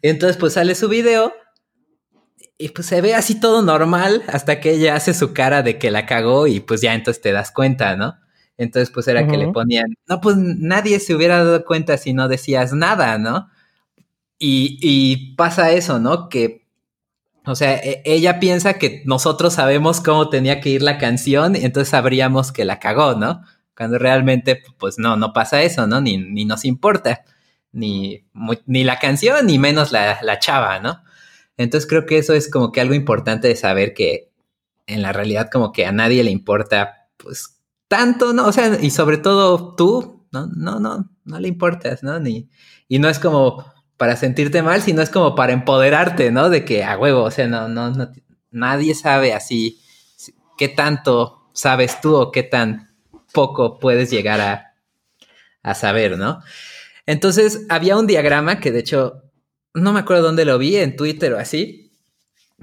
Entonces, 0.03 0.37
pues 0.37 0.53
sale 0.53 0.75
su 0.75 0.89
video 0.89 1.33
y 2.59 2.69
pues 2.69 2.87
se 2.87 3.01
ve 3.01 3.15
así 3.15 3.41
todo 3.41 3.63
normal 3.63 4.23
hasta 4.29 4.61
que 4.61 4.73
ella 4.73 4.95
hace 4.95 5.15
su 5.15 5.33
cara 5.33 5.63
de 5.63 5.79
que 5.79 5.91
la 5.91 6.07
cagó 6.07 6.47
y 6.47 6.61
pues 6.61 6.83
ya 6.83 6.95
entonces 6.95 7.23
te 7.23 7.33
das 7.33 7.51
cuenta, 7.51 7.97
¿no? 7.97 8.17
Entonces, 8.57 8.91
pues 8.91 9.09
era 9.09 9.27
que 9.27 9.37
le 9.37 9.49
ponían, 9.49 9.87
no, 10.07 10.21
pues 10.21 10.37
nadie 10.37 11.01
se 11.01 11.15
hubiera 11.15 11.43
dado 11.43 11.65
cuenta 11.65 11.97
si 11.97 12.13
no 12.13 12.29
decías 12.29 12.73
nada, 12.73 13.19
¿no? 13.19 13.49
Y, 14.39 14.79
y 14.81 15.35
pasa 15.35 15.73
eso, 15.73 15.99
¿no? 15.99 16.29
Que, 16.29 16.64
o 17.47 17.55
sea, 17.55 17.77
e- 17.77 18.03
ella 18.05 18.41
piensa 18.41 18.75
que 18.75 19.03
nosotros 19.07 19.55
sabemos 19.55 20.01
cómo 20.01 20.29
tenía 20.31 20.61
que 20.61 20.71
ir 20.71 20.83
la 20.83 20.99
canción, 20.99 21.57
y 21.57 21.65
entonces 21.65 21.91
sabríamos 21.91 22.53
que 22.53 22.65
la 22.65 22.79
cagó, 22.79 23.15
¿no? 23.15 23.43
Cuando 23.77 23.99
realmente, 23.99 24.63
pues 24.79 24.99
no, 24.99 25.17
no 25.17 25.33
pasa 25.33 25.63
eso, 25.63 25.87
¿no? 25.87 26.01
Ni, 26.01 26.19
ni 26.19 26.45
nos 26.45 26.65
importa, 26.65 27.25
ni, 27.73 28.25
ni 28.67 28.85
la 28.85 28.99
canción, 28.99 29.47
ni 29.47 29.59
menos 29.59 29.93
la, 29.93 30.19
la 30.23 30.39
chava, 30.39 30.79
¿no? 30.81 31.03
Entonces 31.57 31.89
creo 31.89 32.07
que 32.07 32.19
eso 32.19 32.35
es 32.35 32.51
como 32.51 32.73
que 32.73 32.81
algo 32.81 32.95
importante 32.95 33.49
de 33.49 33.57
saber 33.57 33.95
que 33.95 34.31
en 34.87 35.03
la 35.03 35.13
realidad 35.13 35.51
como 35.53 35.73
que 35.73 35.87
a 35.87 35.93
nadie 35.93 36.25
le 36.25 36.31
importa, 36.31 37.09
pues 37.17 37.61
tanto, 37.89 38.33
¿no? 38.33 38.47
O 38.47 38.53
sea, 38.53 38.79
y 38.81 38.91
sobre 38.91 39.19
todo 39.19 39.75
tú, 39.77 40.27
no, 40.33 40.47
no, 40.47 40.81
no, 40.81 41.11
no 41.25 41.41
le 41.41 41.49
importas, 41.49 42.03
¿no? 42.03 42.19
Ni, 42.21 42.49
y 42.89 42.99
no 42.99 43.09
es 43.09 43.19
como 43.19 43.74
para 43.97 44.17
sentirte 44.17 44.63
mal, 44.63 44.83
sino 44.83 45.03
es 45.03 45.11
como 45.11 45.35
para 45.35 45.53
empoderarte, 45.53 46.31
¿no? 46.31 46.51
De 46.51 46.65
que 46.65 46.85
a 46.85 46.99
huevo, 46.99 47.23
o 47.23 47.31
sea, 47.31 47.47
no, 47.47 47.69
no, 47.69 47.91
no, 47.91 48.11
nadie 48.51 48.95
sabe 48.95 49.33
así 49.33 49.81
qué 50.59 50.69
tanto 50.69 51.49
sabes 51.53 52.01
tú 52.01 52.15
o 52.17 52.33
qué 52.33 52.43
tan 52.43 52.95
poco 53.33 53.79
puedes 53.79 54.11
llegar 54.11 54.41
a, 54.41 54.75
a 55.63 55.75
saber, 55.75 56.19
¿no? 56.19 56.41
Entonces 57.07 57.67
había 57.69 57.97
un 57.97 58.07
diagrama 58.07 58.61
que 58.61 58.73
de 58.73 58.81
hecho 58.81 59.23
no 59.75 59.93
me 59.93 60.01
acuerdo 60.01 60.23
dónde 60.23 60.45
lo 60.45 60.57
vi, 60.59 60.77
en 60.77 60.97
Twitter 60.97 61.33
o 61.33 61.39
así, 61.39 61.93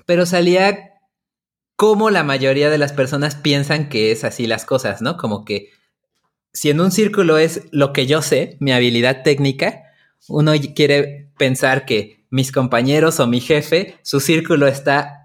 pero 0.05 0.25
salía 0.25 0.91
cómo 1.75 2.09
la 2.09 2.23
mayoría 2.23 2.69
de 2.69 2.77
las 2.77 2.93
personas 2.93 3.36
piensan 3.36 3.89
que 3.89 4.11
es 4.11 4.23
así 4.23 4.47
las 4.47 4.65
cosas, 4.65 5.01
¿no? 5.01 5.17
Como 5.17 5.43
que 5.43 5.69
si 6.53 6.69
en 6.69 6.79
un 6.79 6.91
círculo 6.91 7.38
es 7.38 7.63
lo 7.71 7.93
que 7.93 8.07
yo 8.07 8.21
sé, 8.21 8.57
mi 8.59 8.71
habilidad 8.71 9.23
técnica, 9.23 9.84
uno 10.28 10.53
quiere 10.76 11.30
pensar 11.38 11.86
que 11.86 12.26
mis 12.30 12.51
compañeros 12.51 13.19
o 13.19 13.28
mi 13.28 13.41
jefe, 13.41 13.97
su 14.03 14.19
círculo 14.19 14.67
está 14.67 15.17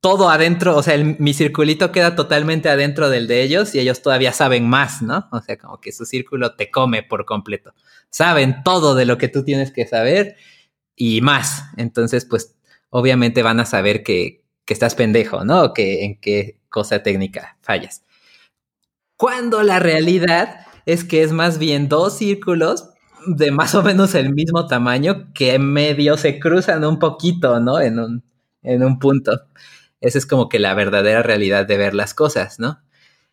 todo 0.00 0.28
adentro, 0.30 0.76
o 0.76 0.82
sea, 0.82 0.94
el- 0.94 1.16
mi 1.18 1.34
circulito 1.34 1.90
queda 1.90 2.14
totalmente 2.14 2.68
adentro 2.68 3.10
del 3.10 3.26
de 3.26 3.42
ellos 3.42 3.74
y 3.74 3.80
ellos 3.80 4.02
todavía 4.02 4.32
saben 4.32 4.68
más, 4.68 5.02
¿no? 5.02 5.28
O 5.32 5.40
sea, 5.40 5.58
como 5.58 5.80
que 5.80 5.90
su 5.92 6.04
círculo 6.04 6.54
te 6.54 6.70
come 6.70 7.02
por 7.02 7.24
completo. 7.24 7.74
Saben 8.10 8.62
todo 8.62 8.94
de 8.94 9.04
lo 9.04 9.18
que 9.18 9.28
tú 9.28 9.42
tienes 9.44 9.72
que 9.72 9.86
saber 9.86 10.36
y 10.94 11.20
más. 11.22 11.64
Entonces, 11.76 12.24
pues, 12.24 12.54
obviamente 12.90 13.42
van 13.42 13.58
a 13.58 13.66
saber 13.66 14.02
que, 14.04 14.44
que 14.64 14.74
estás 14.74 14.94
pendejo, 14.94 15.44
¿no? 15.44 15.74
Que 15.74 16.04
en 16.04 16.20
qué 16.20 16.60
cosa 16.68 17.02
técnica 17.02 17.58
fallas. 17.62 18.04
Cuando 19.16 19.62
la 19.62 19.78
realidad 19.78 20.66
es 20.84 21.04
que 21.04 21.22
es 21.22 21.32
más 21.32 21.58
bien 21.58 21.88
dos 21.88 22.18
círculos 22.18 22.90
de 23.26 23.50
más 23.50 23.74
o 23.74 23.82
menos 23.82 24.14
el 24.14 24.32
mismo 24.32 24.66
tamaño 24.66 25.32
que 25.34 25.58
medio 25.58 26.16
se 26.16 26.38
cruzan 26.38 26.84
un 26.84 26.98
poquito, 26.98 27.60
¿no? 27.60 27.80
En 27.80 27.98
un, 27.98 28.24
en 28.62 28.82
un 28.82 28.98
punto. 28.98 29.32
Esa 30.00 30.18
es 30.18 30.26
como 30.26 30.48
que 30.48 30.58
la 30.58 30.74
verdadera 30.74 31.22
realidad 31.22 31.66
de 31.66 31.76
ver 31.76 31.94
las 31.94 32.14
cosas, 32.14 32.58
¿no? 32.58 32.80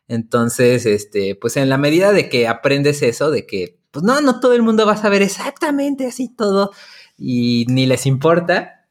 Entonces, 0.08 0.86
este, 0.86 1.36
pues 1.36 1.58
en 1.58 1.70
la 1.70 1.78
medida 1.78 2.12
de 2.12 2.30
que 2.30 2.48
aprendes 2.48 3.02
eso, 3.02 3.32
de 3.32 3.46
que, 3.46 3.80
pues 3.92 4.04
no, 4.04 4.22
no 4.22 4.40
todo 4.40 4.54
el 4.54 4.64
mundo 4.64 4.86
va 4.86 4.94
a 4.94 4.98
saber 4.98 5.22
exactamente 5.22 6.08
así 6.08 6.34
todo 6.36 6.72
y 7.18 7.66
ni 7.70 7.86
les 7.86 8.06
importa, 8.06 8.88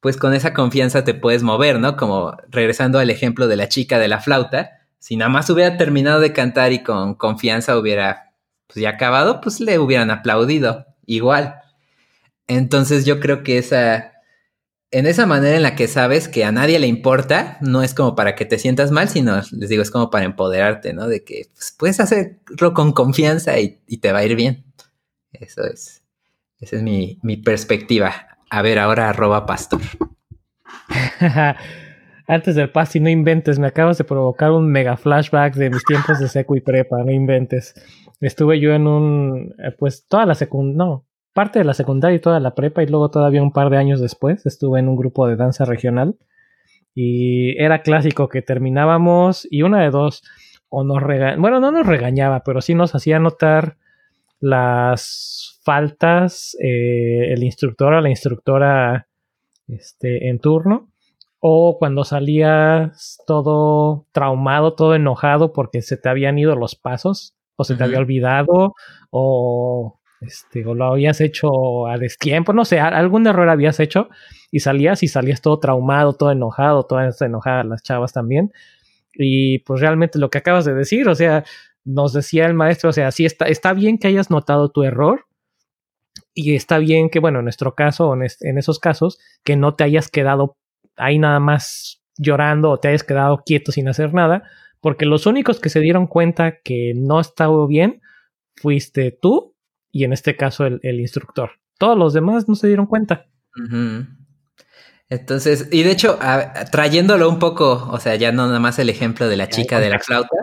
pues 0.00 0.16
con 0.16 0.34
esa 0.34 0.54
confianza 0.54 1.04
te 1.04 1.14
puedes 1.14 1.42
mover, 1.42 1.78
¿no? 1.78 1.96
Como 1.96 2.36
regresando 2.48 2.98
al 2.98 3.10
ejemplo 3.10 3.48
de 3.48 3.56
la 3.56 3.68
chica 3.68 3.98
de 3.98 4.08
la 4.08 4.20
flauta, 4.20 4.70
si 4.98 5.16
nada 5.16 5.28
más 5.28 5.48
hubiera 5.50 5.76
terminado 5.76 6.20
de 6.20 6.32
cantar 6.32 6.72
y 6.72 6.82
con 6.82 7.14
confianza 7.14 7.78
hubiera 7.78 8.29
pues 8.70 8.82
ya 8.82 8.90
acabado, 8.90 9.40
pues 9.40 9.60
le 9.60 9.78
hubieran 9.80 10.10
aplaudido 10.10 10.86
igual. 11.04 11.56
Entonces 12.46 13.04
yo 13.04 13.18
creo 13.18 13.42
que 13.42 13.58
esa, 13.58 14.12
en 14.92 15.06
esa 15.06 15.26
manera 15.26 15.56
en 15.56 15.64
la 15.64 15.74
que 15.74 15.88
sabes 15.88 16.28
que 16.28 16.44
a 16.44 16.52
nadie 16.52 16.78
le 16.78 16.86
importa, 16.86 17.58
no 17.60 17.82
es 17.82 17.94
como 17.94 18.14
para 18.14 18.36
que 18.36 18.44
te 18.44 18.58
sientas 18.58 18.92
mal, 18.92 19.08
sino, 19.08 19.40
les 19.52 19.68
digo, 19.68 19.82
es 19.82 19.90
como 19.90 20.08
para 20.10 20.24
empoderarte, 20.24 20.92
¿no? 20.92 21.08
De 21.08 21.24
que 21.24 21.50
pues, 21.52 21.74
puedes 21.76 21.98
hacerlo 21.98 22.72
con 22.74 22.92
confianza 22.92 23.58
y, 23.58 23.80
te 24.00 24.12
va 24.12 24.20
a 24.20 24.24
ir 24.24 24.36
bien. 24.36 24.64
Eso 25.32 25.64
es, 25.64 26.04
esa 26.60 26.76
es 26.76 26.82
mi, 26.82 27.18
mi 27.22 27.36
perspectiva. 27.36 28.38
A 28.50 28.62
ver, 28.62 28.78
ahora 28.78 29.08
arroba 29.08 29.46
pastor. 29.46 29.80
Antes 32.30 32.54
del 32.54 32.70
pasti, 32.70 33.00
no 33.00 33.08
inventes, 33.08 33.58
me 33.58 33.66
acabas 33.66 33.98
de 33.98 34.04
provocar 34.04 34.52
un 34.52 34.70
mega 34.70 34.96
flashback 34.96 35.54
de 35.54 35.68
mis 35.68 35.84
tiempos 35.84 36.20
de 36.20 36.28
seco 36.28 36.54
y 36.54 36.60
prepa, 36.60 37.02
no 37.02 37.10
inventes. 37.10 37.74
Estuve 38.20 38.60
yo 38.60 38.72
en 38.72 38.86
un, 38.86 39.54
pues 39.78 40.06
toda 40.06 40.26
la 40.26 40.34
secundaria, 40.34 40.76
no, 40.76 41.06
parte 41.32 41.58
de 41.58 41.64
la 41.64 41.74
secundaria 41.74 42.16
y 42.16 42.20
toda 42.20 42.40
la 42.40 42.54
prepa 42.54 42.82
y 42.82 42.86
luego 42.86 43.10
todavía 43.10 43.42
un 43.42 43.52
par 43.52 43.70
de 43.70 43.78
años 43.78 44.00
después 44.00 44.44
estuve 44.46 44.80
en 44.80 44.88
un 44.88 44.96
grupo 44.96 45.26
de 45.26 45.36
danza 45.36 45.64
regional 45.64 46.16
Y 46.94 47.58
era 47.62 47.82
clásico 47.82 48.28
que 48.28 48.42
terminábamos 48.42 49.46
y 49.50 49.62
una 49.62 49.82
de 49.82 49.90
dos, 49.90 50.22
o 50.68 50.84
nos 50.84 51.02
regañaba, 51.02 51.40
bueno, 51.40 51.60
no 51.60 51.70
nos 51.70 51.86
regañaba, 51.86 52.42
pero 52.44 52.60
sí 52.60 52.74
nos 52.74 52.94
hacía 52.94 53.18
notar 53.18 53.76
las 54.40 55.60
faltas 55.62 56.56
eh, 56.60 57.32
el 57.32 57.44
instructor 57.44 57.92
o 57.92 58.00
la 58.00 58.10
instructora 58.10 59.08
este, 59.68 60.28
en 60.28 60.40
turno. 60.40 60.88
O 61.38 61.78
cuando 61.78 62.04
salías 62.04 63.18
todo 63.26 64.06
traumado, 64.12 64.74
todo 64.74 64.94
enojado 64.94 65.54
porque 65.54 65.80
se 65.80 65.96
te 65.96 66.10
habían 66.10 66.38
ido 66.38 66.54
los 66.54 66.74
pasos, 66.74 67.34
o 67.60 67.64
se 67.64 67.76
te 67.76 67.84
había 67.84 67.98
olvidado, 67.98 68.74
o 69.10 70.00
este, 70.20 70.66
o 70.66 70.74
lo 70.74 70.84
habías 70.86 71.20
hecho 71.20 71.86
a 71.86 71.96
destiempo, 71.96 72.52
no 72.52 72.64
sé, 72.64 72.78
algún 72.78 73.26
error 73.26 73.48
habías 73.48 73.80
hecho 73.80 74.08
y 74.50 74.60
salías 74.60 75.02
y 75.02 75.08
salías 75.08 75.40
todo 75.40 75.58
traumado, 75.58 76.12
todo 76.12 76.30
enojado, 76.30 76.84
todas 76.84 77.20
enojadas 77.22 77.66
las 77.66 77.82
chavas 77.82 78.12
también. 78.12 78.52
Y 79.14 79.60
pues 79.60 79.80
realmente 79.80 80.18
lo 80.18 80.30
que 80.30 80.38
acabas 80.38 80.64
de 80.64 80.74
decir, 80.74 81.08
o 81.08 81.14
sea, 81.14 81.44
nos 81.84 82.12
decía 82.12 82.46
el 82.46 82.54
maestro, 82.54 82.90
o 82.90 82.92
sea, 82.92 83.10
sí 83.10 83.24
está, 83.24 83.46
está 83.46 83.72
bien 83.72 83.98
que 83.98 84.08
hayas 84.08 84.30
notado 84.30 84.70
tu 84.70 84.82
error 84.82 85.24
y 86.34 86.54
está 86.54 86.78
bien 86.78 87.08
que, 87.10 87.18
bueno, 87.18 87.38
en 87.38 87.44
nuestro 87.44 87.74
caso, 87.74 88.14
en, 88.14 88.26
en 88.40 88.58
esos 88.58 88.78
casos, 88.78 89.18
que 89.42 89.56
no 89.56 89.74
te 89.74 89.84
hayas 89.84 90.08
quedado 90.08 90.56
ahí 90.96 91.18
nada 91.18 91.40
más 91.40 92.02
llorando 92.18 92.70
o 92.70 92.78
te 92.78 92.88
hayas 92.88 93.04
quedado 93.04 93.42
quieto 93.44 93.72
sin 93.72 93.88
hacer 93.88 94.12
nada, 94.12 94.42
porque 94.80 95.06
los 95.06 95.26
únicos 95.26 95.60
que 95.60 95.68
se 95.68 95.80
dieron 95.80 96.06
cuenta 96.06 96.60
que 96.62 96.92
no 96.96 97.20
estaba 97.20 97.66
bien 97.66 98.00
fuiste 98.56 99.10
tú 99.12 99.54
y 99.92 100.04
en 100.04 100.12
este 100.12 100.36
caso 100.36 100.66
el, 100.66 101.00
instructor. 101.00 101.52
Todos 101.78 101.96
los 101.96 102.12
demás 102.12 102.48
no 102.48 102.54
se 102.54 102.66
dieron 102.66 102.86
cuenta. 102.86 103.26
Entonces, 105.08 105.68
y 105.72 105.82
de 105.82 105.90
hecho, 105.90 106.18
trayéndolo 106.70 107.28
un 107.28 107.38
poco, 107.38 107.88
o 107.90 107.98
sea, 107.98 108.14
ya 108.14 108.32
no 108.32 108.46
nada 108.46 108.60
más 108.60 108.78
el 108.78 108.88
ejemplo 108.88 109.28
de 109.28 109.36
la 109.36 109.48
chica 109.48 109.80
de 109.80 109.90
la 109.90 109.98
flauta, 109.98 110.36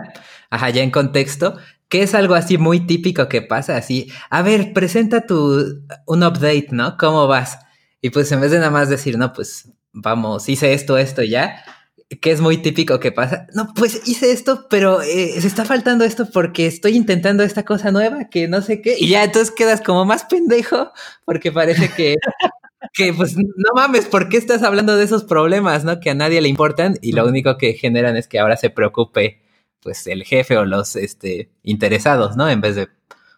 ajá, 0.50 0.70
ya 0.70 0.84
en 0.84 0.92
contexto, 0.92 1.58
que 1.88 2.04
es 2.04 2.14
algo 2.14 2.36
así 2.36 2.58
muy 2.58 2.82
típico 2.82 3.30
que 3.30 3.42
pasa 3.42 3.78
así, 3.78 4.12
a 4.30 4.42
ver, 4.42 4.74
presenta 4.74 5.26
tu, 5.26 5.86
un 6.06 6.24
update, 6.24 6.68
¿no? 6.72 6.98
¿Cómo 6.98 7.28
vas? 7.28 7.60
Y 8.02 8.10
pues 8.10 8.32
en 8.32 8.42
vez 8.42 8.52
de 8.52 8.60
nada 8.60 8.72
más 8.72 8.90
decir, 8.90 9.18
no, 9.18 9.32
pues 9.32 9.72
vamos, 9.94 10.50
hice 10.50 10.74
esto, 10.74 10.98
esto 10.98 11.24
ya, 11.24 11.64
que 12.10 12.32
es 12.32 12.40
muy 12.40 12.58
típico 12.58 13.00
que 13.00 13.12
pasa. 13.12 13.48
No, 13.54 13.74
pues 13.76 14.08
hice 14.08 14.32
esto, 14.32 14.68
pero 14.70 15.02
eh, 15.02 15.40
se 15.40 15.48
está 15.48 15.66
faltando 15.66 16.06
esto 16.06 16.30
porque 16.32 16.66
estoy 16.66 16.96
intentando 16.96 17.44
esta 17.44 17.66
cosa 17.66 17.92
nueva 17.92 18.30
que 18.30 18.48
no 18.48 18.62
sé 18.62 18.82
qué. 18.82 18.96
Y 18.98 19.10
ya 19.10 19.24
entonces 19.24 19.54
quedas 19.54 19.82
como 19.82 20.06
más 20.06 20.24
pendejo 20.24 20.92
porque 21.26 21.52
parece 21.52 21.90
que, 21.90 22.16
que 22.94 23.14
pues 23.14 23.36
no 23.36 23.74
mames, 23.76 24.06
¿por 24.06 24.30
qué 24.30 24.38
estás 24.38 24.64
hablando 24.64 24.96
de 24.96 25.04
esos 25.04 25.26
problemas, 25.26 25.84
no? 25.84 26.00
Que 26.00 26.12
a 26.12 26.16
nadie 26.16 26.42
le 26.42 26.48
importan 26.48 26.98
y 27.02 27.12
lo 27.12 27.26
único 27.26 27.58
que 27.58 27.74
generan 27.74 28.16
es 28.16 28.28
que 28.28 28.40
ahora 28.40 28.56
se 28.56 28.70
preocupe 28.70 29.42
pues 29.82 30.08
el 30.08 30.24
jefe 30.24 30.58
o 30.58 30.66
los 30.66 30.96
este, 30.96 31.52
interesados, 31.64 32.38
¿no? 32.38 32.50
En 32.50 32.62
vez 32.62 32.76
de, 32.76 32.88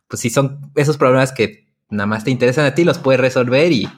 pues 0.07 0.21
si 0.21 0.29
son 0.29 0.71
esos 0.75 0.97
problemas 0.97 1.31
que 1.31 1.67
nada 1.89 2.05
más 2.05 2.23
te 2.23 2.31
interesan 2.31 2.65
a 2.65 2.75
ti, 2.75 2.83
los 2.83 2.99
puedes 2.99 3.19
resolver 3.19 3.71
y, 3.71 3.89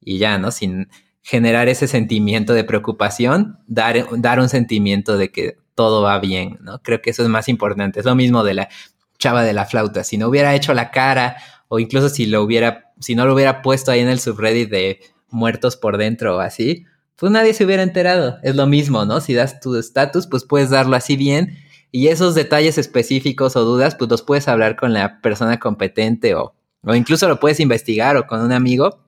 y 0.00 0.18
ya, 0.18 0.38
¿no? 0.38 0.50
Sin 0.50 0.88
generar 1.28 1.68
ese 1.68 1.86
sentimiento 1.88 2.54
de 2.54 2.64
preocupación, 2.64 3.58
dar, 3.66 4.06
dar 4.16 4.40
un 4.40 4.48
sentimiento 4.48 5.18
de 5.18 5.30
que 5.30 5.58
todo 5.74 6.00
va 6.00 6.18
bien, 6.20 6.56
¿no? 6.62 6.80
Creo 6.80 7.02
que 7.02 7.10
eso 7.10 7.22
es 7.22 7.28
más 7.28 7.50
importante. 7.50 8.00
Es 8.00 8.06
lo 8.06 8.14
mismo 8.14 8.44
de 8.44 8.54
la 8.54 8.70
chava 9.18 9.42
de 9.42 9.52
la 9.52 9.66
flauta. 9.66 10.04
Si 10.04 10.16
no 10.16 10.28
hubiera 10.28 10.54
hecho 10.54 10.72
la 10.72 10.90
cara, 10.90 11.36
o 11.68 11.80
incluso 11.80 12.08
si 12.08 12.24
lo 12.24 12.42
hubiera, 12.42 12.92
si 12.98 13.14
no 13.14 13.26
lo 13.26 13.34
hubiera 13.34 13.60
puesto 13.60 13.90
ahí 13.90 14.00
en 14.00 14.08
el 14.08 14.20
subreddit 14.20 14.70
de 14.70 15.00
muertos 15.28 15.76
por 15.76 15.98
dentro 15.98 16.38
o 16.38 16.40
así, 16.40 16.86
pues 17.16 17.30
nadie 17.30 17.52
se 17.52 17.66
hubiera 17.66 17.82
enterado. 17.82 18.38
Es 18.42 18.56
lo 18.56 18.66
mismo, 18.66 19.04
¿no? 19.04 19.20
Si 19.20 19.34
das 19.34 19.60
tu 19.60 19.76
estatus, 19.76 20.26
pues 20.28 20.46
puedes 20.46 20.70
darlo 20.70 20.96
así 20.96 21.18
bien. 21.18 21.58
Y 21.92 22.08
esos 22.08 22.34
detalles 22.34 22.78
específicos 22.78 23.54
o 23.54 23.66
dudas, 23.66 23.96
pues 23.96 24.10
los 24.10 24.22
puedes 24.22 24.48
hablar 24.48 24.76
con 24.76 24.94
la 24.94 25.20
persona 25.20 25.60
competente 25.60 26.34
o, 26.34 26.54
o 26.84 26.94
incluso 26.94 27.28
lo 27.28 27.38
puedes 27.38 27.60
investigar 27.60 28.16
o 28.16 28.26
con 28.26 28.40
un 28.40 28.52
amigo 28.52 29.04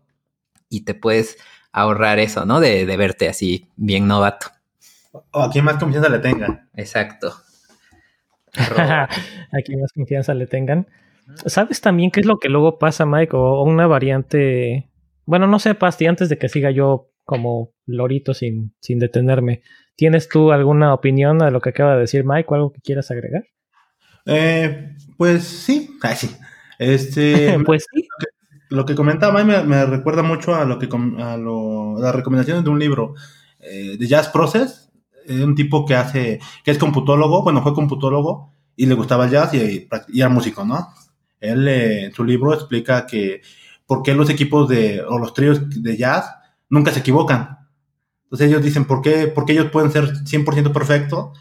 y 0.68 0.82
te 0.82 0.92
puedes 0.92 1.38
ahorrar 1.72 2.18
eso, 2.18 2.44
¿no? 2.44 2.60
De, 2.60 2.84
verte 2.96 3.28
así 3.28 3.68
bien 3.76 4.06
novato. 4.06 4.48
O 5.32 5.42
a 5.42 5.50
quien 5.50 5.64
más 5.64 5.76
confianza 5.76 6.08
le 6.08 6.18
tengan. 6.18 6.68
Exacto. 6.74 7.34
a 8.54 9.08
quien 9.64 9.80
más 9.80 9.92
confianza 9.92 10.34
le 10.34 10.46
tengan. 10.46 10.86
¿Sabes 11.46 11.80
también 11.80 12.10
qué 12.10 12.20
es 12.20 12.26
lo 12.26 12.38
que 12.38 12.48
luego 12.48 12.78
pasa, 12.78 13.06
Mike? 13.06 13.36
O, 13.36 13.62
una 13.62 13.86
variante. 13.86 14.88
Bueno, 15.26 15.46
no 15.46 15.58
sé, 15.58 15.74
Pasti, 15.74 16.06
antes 16.06 16.28
de 16.28 16.38
que 16.38 16.48
siga 16.48 16.70
yo 16.70 17.10
como 17.24 17.72
lorito 17.86 18.34
sin, 18.34 18.74
sin 18.80 18.98
detenerme. 18.98 19.62
¿Tienes 19.94 20.28
tú 20.28 20.50
alguna 20.50 20.94
opinión 20.94 21.38
de 21.38 21.50
lo 21.50 21.60
que 21.60 21.70
acaba 21.70 21.94
de 21.94 22.00
decir 22.00 22.24
Mike 22.24 22.46
o 22.48 22.54
algo 22.54 22.72
que 22.72 22.80
quieras 22.80 23.10
agregar? 23.10 23.44
Eh, 24.26 24.96
pues 25.16 25.44
sí, 25.44 25.96
sí. 26.16 26.36
Este, 26.78 27.58
pues 27.66 27.84
sí 27.92 28.02
lo 28.02 28.16
que 28.18 28.29
comentaba 28.94 29.44
me, 29.44 29.62
me 29.64 29.86
recuerda 29.86 30.22
mucho 30.22 30.54
a 30.54 30.64
lo 30.64 30.78
que 30.78 30.88
a 31.18 31.36
las 31.36 32.14
recomendaciones 32.14 32.64
de 32.64 32.70
un 32.70 32.78
libro 32.78 33.14
eh, 33.60 33.96
de 33.98 34.06
Jazz 34.06 34.28
Process, 34.28 34.90
es 35.26 35.40
un 35.40 35.54
tipo 35.54 35.84
que 35.84 35.94
hace, 35.94 36.40
que 36.64 36.70
es 36.70 36.78
computólogo, 36.78 37.42
bueno, 37.42 37.62
fue 37.62 37.74
computólogo 37.74 38.52
y 38.76 38.86
le 38.86 38.94
gustaba 38.94 39.26
el 39.26 39.30
jazz 39.30 39.54
y, 39.54 39.88
y 40.08 40.20
era 40.20 40.28
músico, 40.28 40.64
¿no? 40.64 40.88
Él 41.40 41.68
eh, 41.68 42.04
en 42.06 42.12
su 42.12 42.24
libro 42.24 42.54
explica 42.54 43.06
que 43.06 43.42
por 43.86 44.02
qué 44.02 44.14
los 44.14 44.30
equipos 44.30 44.68
de, 44.68 45.02
o 45.02 45.18
los 45.18 45.34
tríos 45.34 45.82
de 45.82 45.96
jazz 45.96 46.32
nunca 46.68 46.92
se 46.92 47.00
equivocan. 47.00 47.58
Entonces 48.24 48.48
ellos 48.48 48.62
dicen, 48.62 48.84
¿por 48.84 49.02
qué, 49.02 49.26
por 49.26 49.44
qué 49.44 49.52
ellos 49.52 49.70
pueden 49.70 49.90
ser 49.90 50.04
100% 50.24 50.72
perfectos? 50.72 51.38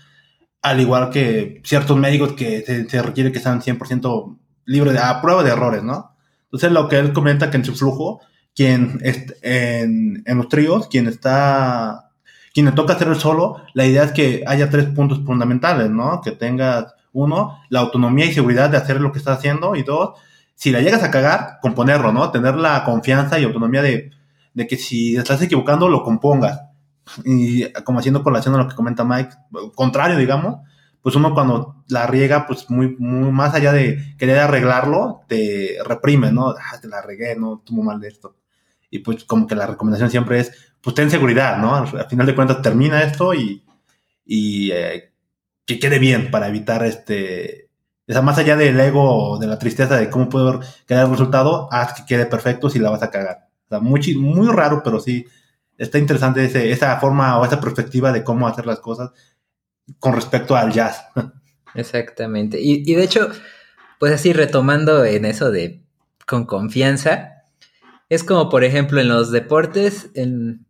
Al 0.61 0.81
igual 0.81 1.09
que 1.09 1.61
ciertos 1.63 1.97
médicos 1.97 2.33
que 2.33 2.61
se, 2.61 2.89
se 2.89 3.01
requiere 3.01 3.31
que 3.31 3.39
sean 3.39 3.61
100% 3.61 4.37
libres 4.65 4.93
de, 4.93 4.99
a 4.99 5.21
prueba 5.21 5.43
de 5.43 5.51
errores, 5.51 5.83
¿no? 5.83 6.15
Entonces, 6.51 6.71
lo 6.71 6.87
que 6.87 6.97
él 6.97 7.13
comenta 7.13 7.51
que 7.51 7.57
en 7.57 7.65
su 7.65 7.75
flujo, 7.75 8.21
quien 8.55 8.99
en, 9.03 10.23
en 10.25 10.37
los 10.37 10.49
tríos, 10.49 10.87
quien 10.87 11.07
está, 11.07 12.11
quien 12.53 12.65
le 12.65 12.71
toca 12.71 12.93
hacer 12.93 13.07
el 13.07 13.15
solo, 13.15 13.61
la 13.73 13.85
idea 13.85 14.03
es 14.03 14.11
que 14.11 14.43
haya 14.47 14.69
tres 14.69 14.87
puntos 14.87 15.21
fundamentales, 15.25 15.89
¿no? 15.89 16.21
Que 16.21 16.31
tengas, 16.31 16.93
uno, 17.13 17.59
la 17.69 17.79
autonomía 17.79 18.25
y 18.25 18.33
seguridad 18.33 18.69
de 18.69 18.77
hacer 18.77 19.01
lo 19.01 19.11
que 19.11 19.19
estás 19.19 19.37
haciendo, 19.37 19.75
y 19.75 19.83
dos, 19.83 20.11
si 20.55 20.71
la 20.71 20.81
llegas 20.81 21.03
a 21.03 21.11
cagar, 21.11 21.59
componerlo, 21.61 22.11
¿no? 22.11 22.31
Tener 22.31 22.55
la 22.55 22.83
confianza 22.83 23.39
y 23.39 23.43
autonomía 23.45 23.81
de, 23.81 24.11
de 24.53 24.67
que 24.67 24.75
si 24.75 25.15
estás 25.15 25.41
equivocando, 25.41 25.87
lo 25.87 26.03
compongas. 26.03 26.61
Y 27.25 27.71
como 27.83 27.99
haciendo 27.99 28.23
colación 28.23 28.55
a 28.55 28.59
lo 28.59 28.67
que 28.67 28.75
comenta 28.75 29.03
Mike, 29.03 29.31
contrario, 29.75 30.17
digamos, 30.17 30.57
pues 31.01 31.15
uno 31.15 31.33
cuando 31.33 31.83
la 31.87 32.07
riega, 32.07 32.45
pues 32.45 32.69
muy, 32.69 32.95
muy 32.97 33.31
más 33.31 33.53
allá 33.53 33.71
de 33.71 34.15
querer 34.17 34.39
arreglarlo, 34.39 35.21
te 35.27 35.77
reprime, 35.85 36.31
¿no? 36.31 36.49
Ah, 36.49 36.79
te 36.81 36.87
la 36.87 37.01
regué, 37.01 37.35
no 37.35 37.61
tuvo 37.65 37.83
mal 37.83 37.99
de 37.99 38.09
esto. 38.09 38.35
Y 38.89 38.99
pues 38.99 39.23
como 39.23 39.47
que 39.47 39.55
la 39.55 39.67
recomendación 39.67 40.09
siempre 40.09 40.39
es, 40.39 40.51
pues 40.81 40.95
ten 40.95 41.09
seguridad, 41.09 41.57
¿no? 41.57 41.75
Al, 41.75 42.07
final 42.09 42.25
de 42.25 42.35
cuentas 42.35 42.61
termina 42.61 43.03
esto 43.03 43.33
y, 43.33 43.63
y 44.25 44.71
eh, 44.71 45.13
que 45.65 45.79
quede 45.79 45.99
bien 45.99 46.31
para 46.31 46.47
evitar 46.47 46.83
este, 46.83 47.69
esa 48.07 48.21
más 48.21 48.37
allá 48.37 48.55
del 48.55 48.79
ego 48.79 49.33
o 49.33 49.37
de 49.39 49.47
la 49.47 49.59
tristeza 49.59 49.97
de 49.97 50.09
cómo 50.09 50.29
puede 50.29 50.59
quedar 50.87 51.05
el 51.05 51.11
resultado, 51.11 51.69
haz 51.71 51.93
que 51.93 52.05
quede 52.05 52.25
perfecto 52.25 52.69
si 52.69 52.79
la 52.79 52.89
vas 52.89 53.03
a 53.03 53.11
cagar. 53.11 53.49
O 53.65 53.69
sea, 53.69 53.79
muy, 53.79 54.15
muy 54.15 54.47
raro, 54.47 54.81
pero 54.83 54.99
sí 54.99 55.25
está 55.77 55.97
interesante 55.97 56.43
ese, 56.43 56.71
esa 56.71 56.99
forma 56.99 57.39
o 57.39 57.45
esa 57.45 57.61
perspectiva 57.61 58.11
de 58.11 58.23
cómo 58.23 58.47
hacer 58.47 58.65
las 58.65 58.79
cosas 58.79 59.11
con 59.99 60.13
respecto 60.13 60.55
al 60.55 60.71
jazz. 60.71 61.05
Exactamente. 61.73 62.59
Y, 62.61 62.93
de 62.93 63.03
hecho, 63.03 63.29
pues 63.99 64.13
así 64.13 64.33
retomando 64.33 65.05
en 65.05 65.25
eso 65.25 65.51
de 65.51 65.81
con 66.25 66.45
confianza, 66.45 67.43
es 68.09 68.23
como 68.23 68.49
por 68.49 68.63
ejemplo 68.63 69.01
en 69.01 69.07
los 69.07 69.31
deportes, 69.31 70.11
en, 70.15 70.65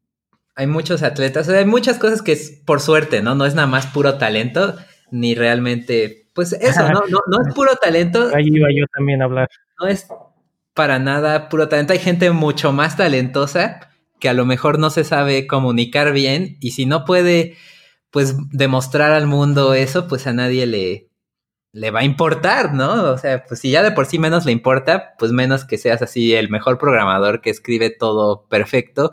hay 0.56 0.68
muchos 0.68 1.04
atletas, 1.04 1.50
hay 1.50 1.66
muchas 1.66 1.98
cosas 1.98 2.22
que 2.22 2.34
es 2.34 2.62
por 2.66 2.82
suerte, 2.82 3.22
¿no? 3.22 3.36
No 3.36 3.46
es 3.46 3.56
nada 3.56 3.68
más 3.68 3.88
puro 3.88 4.18
talento, 4.18 4.76
ni 5.12 5.36
realmente, 5.36 6.28
pues 6.34 6.54
eso, 6.54 6.84
¿no? 6.90 7.02
No, 7.10 7.20
no 7.28 7.48
es 7.48 7.54
puro 7.54 7.76
talento. 7.76 8.30
Ahí 8.34 8.48
iba 8.48 8.70
yo 8.72 8.86
también 8.94 9.22
a 9.22 9.26
hablar. 9.26 9.50
No 9.80 9.88
es 9.88 10.08
para 10.74 11.00
nada 11.00 11.50
puro 11.50 11.68
talento. 11.68 11.94
Hay 11.94 12.00
gente 12.00 12.32
mucho 12.32 12.72
más 12.72 12.98
talentosa 12.98 13.90
que 14.20 14.30
a 14.30 14.34
lo 14.34 14.46
mejor 14.46 14.80
no 14.80 14.90
se 14.90 15.04
sabe 15.04 15.48
comunicar 15.48 16.12
bien 16.12 16.58
y 16.60 16.72
si 16.72 16.86
no 16.86 17.06
puede 17.06 17.58
pues 18.12 18.36
demostrar 18.52 19.12
al 19.12 19.28
mundo 19.28 19.74
eso, 19.74 20.08
pues 20.08 20.28
a 20.28 20.34
nadie 20.34 20.66
le, 20.66 21.10
le 21.72 21.92
va 21.92 22.02
a 22.02 22.04
importar, 22.04 22.74
¿no? 22.74 23.12
O 23.12 23.18
sea, 23.18 23.44
pues 23.46 23.60
si 23.60 23.72
ya 23.72 23.84
de 23.84 23.92
por 23.92 24.06
sí 24.06 24.20
menos 24.20 24.46
le 24.46 24.52
importa, 24.52 25.14
pues 25.20 25.32
menos 25.32 25.66
que 25.66 25.78
seas 25.78 26.02
así 26.02 26.34
el 26.34 26.50
mejor 26.50 26.78
programador 26.80 27.42
que 27.42 27.50
escribe 27.50 27.90
todo 27.92 28.48
perfecto. 28.48 29.12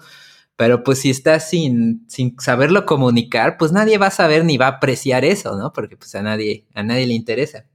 Pero 0.56 0.82
pues 0.82 1.00
si 1.00 1.10
estás 1.10 1.50
sin, 1.50 2.06
sin 2.08 2.38
saberlo 2.40 2.86
comunicar, 2.86 3.58
pues 3.58 3.72
nadie 3.72 3.98
va 3.98 4.06
a 4.06 4.10
saber 4.10 4.44
ni 4.44 4.56
va 4.56 4.66
a 4.66 4.70
apreciar 4.70 5.24
eso, 5.24 5.56
¿no? 5.58 5.72
Porque 5.72 5.96
pues 5.98 6.14
a 6.14 6.22
nadie, 6.22 6.66
a 6.74 6.82
nadie 6.82 7.06
le 7.06 7.14
interesa. 7.14 7.66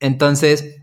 Entonces, 0.00 0.80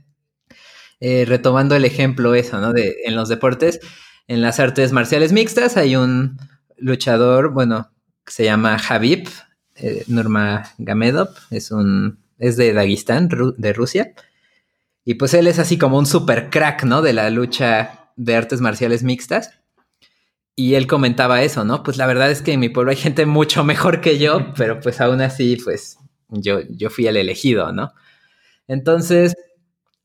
eh, 0.99 1.25
retomando 1.27 1.75
el 1.75 1.85
ejemplo 1.85 2.35
eso, 2.35 2.59
¿no? 2.59 2.71
De, 2.73 2.97
en 3.05 3.15
los 3.15 3.29
deportes, 3.29 3.79
en 4.27 4.41
las 4.41 4.59
artes 4.59 4.91
marciales 4.91 5.31
mixtas 5.31 5.75
hay 5.75 5.95
un 5.95 6.37
luchador, 6.77 7.51
bueno, 7.51 7.91
se 8.27 8.43
llama 8.43 8.77
Habib 8.77 9.27
eh, 9.81 10.03
Nurmagomedov, 10.07 11.29
es 11.51 11.71
un 11.71 12.19
es 12.39 12.55
de 12.55 12.73
Dagestán, 12.73 13.29
de 13.57 13.73
Rusia. 13.73 14.13
Y 15.05 15.15
pues 15.15 15.33
él 15.33 15.47
es 15.47 15.59
así 15.59 15.77
como 15.77 15.97
un 15.97 16.05
super 16.05 16.49
crack, 16.49 16.83
¿no? 16.83 17.01
De 17.01 17.13
la 17.13 17.29
lucha 17.29 18.11
de 18.15 18.35
artes 18.35 18.61
marciales 18.61 19.03
mixtas. 19.03 19.51
Y 20.55 20.75
él 20.75 20.87
comentaba 20.87 21.41
eso, 21.43 21.63
¿no? 21.63 21.83
Pues 21.83 21.97
la 21.97 22.07
verdad 22.07 22.31
es 22.31 22.41
que 22.41 22.53
en 22.53 22.59
mi 22.59 22.69
pueblo 22.69 22.91
hay 22.91 22.97
gente 22.97 23.25
mucho 23.25 23.63
mejor 23.63 24.01
que 24.01 24.17
yo, 24.17 24.53
pero 24.57 24.79
pues 24.79 24.99
aún 25.01 25.21
así, 25.21 25.57
pues 25.57 25.97
yo, 26.29 26.61
yo 26.69 26.89
fui 26.89 27.07
el 27.07 27.17
elegido, 27.17 27.71
¿no? 27.71 27.93
Entonces, 28.67 29.35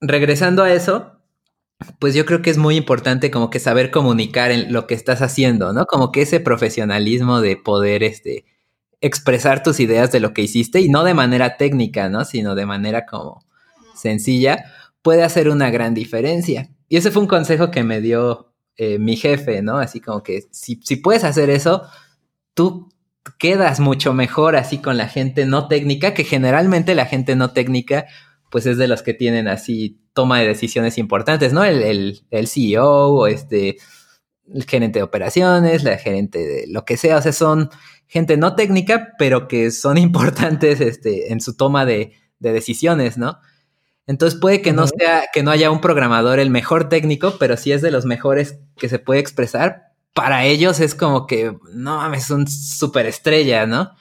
regresando 0.00 0.62
a 0.62 0.72
eso, 0.72 1.20
pues 1.98 2.14
yo 2.14 2.24
creo 2.24 2.40
que 2.40 2.50
es 2.50 2.58
muy 2.58 2.76
importante 2.76 3.30
como 3.30 3.50
que 3.50 3.58
saber 3.58 3.90
comunicar 3.90 4.50
en 4.50 4.72
lo 4.72 4.86
que 4.86 4.94
estás 4.94 5.22
haciendo, 5.22 5.72
¿no? 5.72 5.86
Como 5.86 6.12
que 6.12 6.22
ese 6.22 6.40
profesionalismo 6.40 7.40
de 7.40 7.56
poder, 7.56 8.02
este, 8.02 8.44
expresar 9.04 9.62
tus 9.62 9.80
ideas 9.80 10.10
de 10.12 10.18
lo 10.18 10.32
que 10.32 10.40
hiciste 10.40 10.80
y 10.80 10.88
no 10.88 11.04
de 11.04 11.12
manera 11.12 11.58
técnica, 11.58 12.08
¿no? 12.08 12.24
Sino 12.24 12.54
de 12.54 12.64
manera 12.64 13.04
como 13.04 13.44
sencilla, 13.94 14.64
puede 15.02 15.22
hacer 15.22 15.50
una 15.50 15.70
gran 15.70 15.92
diferencia. 15.92 16.70
Y 16.88 16.96
ese 16.96 17.10
fue 17.10 17.20
un 17.20 17.28
consejo 17.28 17.70
que 17.70 17.84
me 17.84 18.00
dio 18.00 18.54
eh, 18.78 18.98
mi 18.98 19.16
jefe, 19.16 19.60
¿no? 19.60 19.76
Así 19.76 20.00
como 20.00 20.22
que 20.22 20.44
si, 20.50 20.80
si 20.82 20.96
puedes 20.96 21.22
hacer 21.22 21.50
eso, 21.50 21.82
tú 22.54 22.88
quedas 23.38 23.78
mucho 23.78 24.14
mejor 24.14 24.56
así 24.56 24.78
con 24.78 24.96
la 24.96 25.06
gente 25.06 25.44
no 25.44 25.68
técnica, 25.68 26.14
que 26.14 26.24
generalmente 26.24 26.94
la 26.94 27.04
gente 27.04 27.36
no 27.36 27.52
técnica, 27.52 28.06
pues 28.50 28.64
es 28.64 28.78
de 28.78 28.88
los 28.88 29.02
que 29.02 29.12
tienen 29.12 29.48
así 29.48 30.00
toma 30.14 30.40
de 30.40 30.46
decisiones 30.46 30.96
importantes, 30.96 31.52
¿no? 31.52 31.62
El, 31.62 31.82
el, 31.82 32.22
el 32.30 32.48
CEO 32.48 33.08
o 33.08 33.26
este, 33.26 33.76
el 34.50 34.64
gerente 34.64 35.00
de 35.00 35.02
operaciones, 35.02 35.84
la 35.84 35.98
gerente 35.98 36.38
de 36.38 36.66
lo 36.68 36.86
que 36.86 36.96
sea, 36.96 37.18
o 37.18 37.22
sea, 37.22 37.32
son 37.32 37.68
gente 38.06 38.36
no 38.36 38.54
técnica, 38.54 39.14
pero 39.18 39.48
que 39.48 39.70
son 39.70 39.98
importantes 39.98 40.80
este, 40.80 41.32
en 41.32 41.40
su 41.40 41.56
toma 41.56 41.84
de, 41.84 42.12
decisiones, 42.38 43.16
¿no? 43.16 43.38
Entonces 44.06 44.38
puede 44.38 44.60
que 44.60 44.74
no 44.74 44.86
sea, 44.86 45.24
que 45.32 45.42
no 45.42 45.50
haya 45.50 45.70
un 45.70 45.80
programador 45.80 46.38
el 46.38 46.50
mejor 46.50 46.90
técnico, 46.90 47.36
pero 47.38 47.56
sí 47.56 47.72
es 47.72 47.80
de 47.80 47.90
los 47.90 48.04
mejores 48.04 48.58
que 48.76 48.90
se 48.90 48.98
puede 48.98 49.20
expresar. 49.20 49.94
Para 50.12 50.44
ellos 50.44 50.78
es 50.78 50.94
como 50.94 51.26
que, 51.26 51.56
no 51.72 51.96
mames, 51.96 52.24
es 52.24 52.30
un 52.30 52.46
superestrella, 52.46 53.64
¿no? 53.66 53.92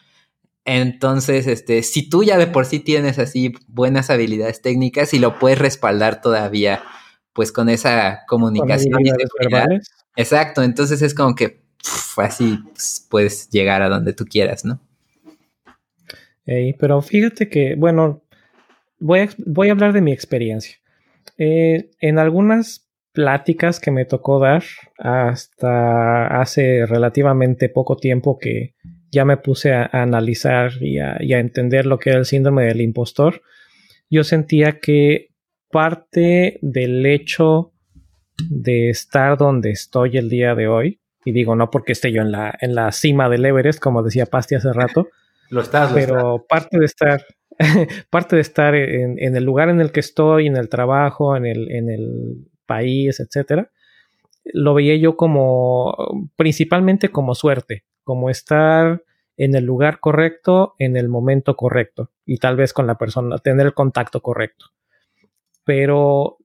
Entonces, 0.65 1.47
este, 1.47 1.83
si 1.83 2.09
tú 2.09 2.23
ya 2.23 2.37
de 2.37 2.47
por 2.47 2.65
sí 2.65 2.81
tienes 2.81 3.17
así 3.17 3.53
buenas 3.67 4.09
habilidades 4.09 4.61
técnicas 4.61 5.13
y 5.13 5.19
lo 5.19 5.39
puedes 5.39 5.59
respaldar 5.59 6.21
todavía, 6.21 6.83
pues 7.33 7.51
con 7.51 7.69
esa 7.69 8.23
comunicación 8.27 8.99
y 9.01 9.09
seguridad. 9.09 9.67
Exacto, 10.15 10.63
entonces 10.63 11.01
es 11.01 11.13
como 11.13 11.35
que 11.35 11.62
así 12.17 12.59
puedes 13.09 13.49
llegar 13.49 13.81
a 13.81 13.89
donde 13.89 14.13
tú 14.13 14.25
quieras, 14.25 14.65
¿no? 14.65 14.79
pero 16.79 17.01
fíjate 17.01 17.47
que, 17.47 17.75
bueno, 17.75 18.23
voy 18.99 19.21
a, 19.21 19.29
voy 19.45 19.69
a 19.69 19.71
hablar 19.71 19.93
de 19.93 20.01
mi 20.01 20.11
experiencia. 20.11 20.77
Eh, 21.37 21.89
en 21.99 22.19
algunas 22.19 22.89
pláticas 23.13 23.79
que 23.79 23.91
me 23.91 24.05
tocó 24.05 24.39
dar 24.39 24.63
hasta 24.97 26.41
hace 26.41 26.85
relativamente 26.85 27.69
poco 27.69 27.95
tiempo 27.95 28.37
que 28.37 28.75
ya 29.11 29.23
me 29.23 29.37
puse 29.37 29.71
a, 29.71 29.89
analizar 29.93 30.71
y 30.81 30.99
a, 30.99 31.17
y 31.21 31.33
a, 31.33 31.39
entender 31.39 31.85
lo 31.85 31.99
que 31.99 32.09
era 32.09 32.19
el 32.19 32.25
síndrome 32.25 32.65
del 32.65 32.81
impostor, 32.81 33.41
yo 34.09 34.23
sentía 34.23 34.79
que 34.79 35.29
parte 35.71 36.59
del 36.61 37.05
hecho 37.05 37.73
de 38.49 38.89
estar 38.89 39.37
donde 39.37 39.71
estoy 39.71 40.17
el 40.17 40.29
día 40.29 40.55
de 40.55 40.67
hoy 40.67 41.02
y 41.25 41.31
digo, 41.31 41.55
no 41.55 41.69
porque 41.69 41.93
esté 41.93 42.11
yo 42.11 42.21
en 42.21 42.31
la, 42.31 42.57
en 42.61 42.75
la 42.75 42.91
cima 42.91 43.29
del 43.29 43.45
Everest, 43.45 43.79
como 43.79 44.03
decía 44.03 44.25
Pasti 44.25 44.55
hace 44.55 44.73
rato. 44.73 45.07
Lo 45.49 45.61
estás, 45.61 45.93
Pero 45.93 46.45
parte 46.47 46.79
de 46.79 46.85
estar, 46.85 47.25
parte 48.09 48.35
de 48.35 48.41
estar 48.41 48.75
en, 48.75 49.19
en, 49.19 49.35
el 49.35 49.43
lugar 49.43 49.69
en 49.69 49.81
el 49.81 49.91
que 49.91 49.99
estoy, 49.99 50.47
en 50.47 50.57
el 50.57 50.69
trabajo, 50.69 51.35
en 51.35 51.45
el, 51.45 51.71
en 51.71 51.89
el 51.89 52.47
país, 52.65 53.19
etcétera, 53.19 53.69
lo 54.45 54.73
veía 54.73 54.95
yo 54.95 55.15
como, 55.15 55.95
principalmente 56.35 57.09
como 57.09 57.35
suerte, 57.35 57.85
como 58.03 58.29
estar 58.29 59.03
en 59.37 59.55
el 59.55 59.65
lugar 59.65 59.99
correcto, 59.99 60.75
en 60.79 60.97
el 60.97 61.07
momento 61.07 61.55
correcto, 61.55 62.11
y 62.25 62.37
tal 62.37 62.55
vez 62.55 62.73
con 62.73 62.87
la 62.87 62.97
persona, 62.97 63.37
tener 63.37 63.65
el 63.67 63.73
contacto 63.73 64.21
correcto. 64.21 64.67
Pero 65.63 66.37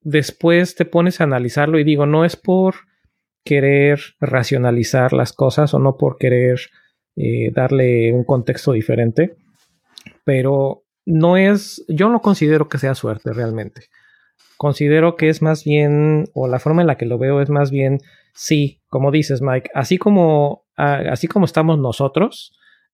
después 0.00 0.74
te 0.74 0.84
pones 0.84 1.20
a 1.20 1.24
analizarlo 1.24 1.78
y 1.78 1.84
digo, 1.84 2.06
no 2.06 2.24
es 2.24 2.36
por 2.36 2.74
querer 3.44 4.00
racionalizar 4.20 5.12
las 5.12 5.32
cosas 5.32 5.74
o 5.74 5.78
no 5.78 5.96
por 5.96 6.18
querer 6.18 6.60
eh, 7.16 7.50
darle 7.52 8.12
un 8.12 8.24
contexto 8.24 8.72
diferente, 8.72 9.36
pero 10.24 10.84
no 11.04 11.36
es, 11.36 11.84
yo 11.88 12.08
no 12.08 12.20
considero 12.20 12.68
que 12.68 12.78
sea 12.78 12.94
suerte 12.94 13.32
realmente. 13.32 13.86
Considero 14.56 15.16
que 15.16 15.28
es 15.28 15.42
más 15.42 15.64
bien, 15.64 16.28
o 16.34 16.46
la 16.46 16.60
forma 16.60 16.82
en 16.82 16.86
la 16.86 16.96
que 16.96 17.06
lo 17.06 17.18
veo 17.18 17.40
es 17.40 17.50
más 17.50 17.70
bien, 17.70 17.98
sí, 18.32 18.80
como 18.88 19.10
dices 19.10 19.42
Mike, 19.42 19.70
así 19.74 19.98
como, 19.98 20.64
así 20.76 21.26
como 21.26 21.44
estamos 21.44 21.78
nosotros, 21.78 22.52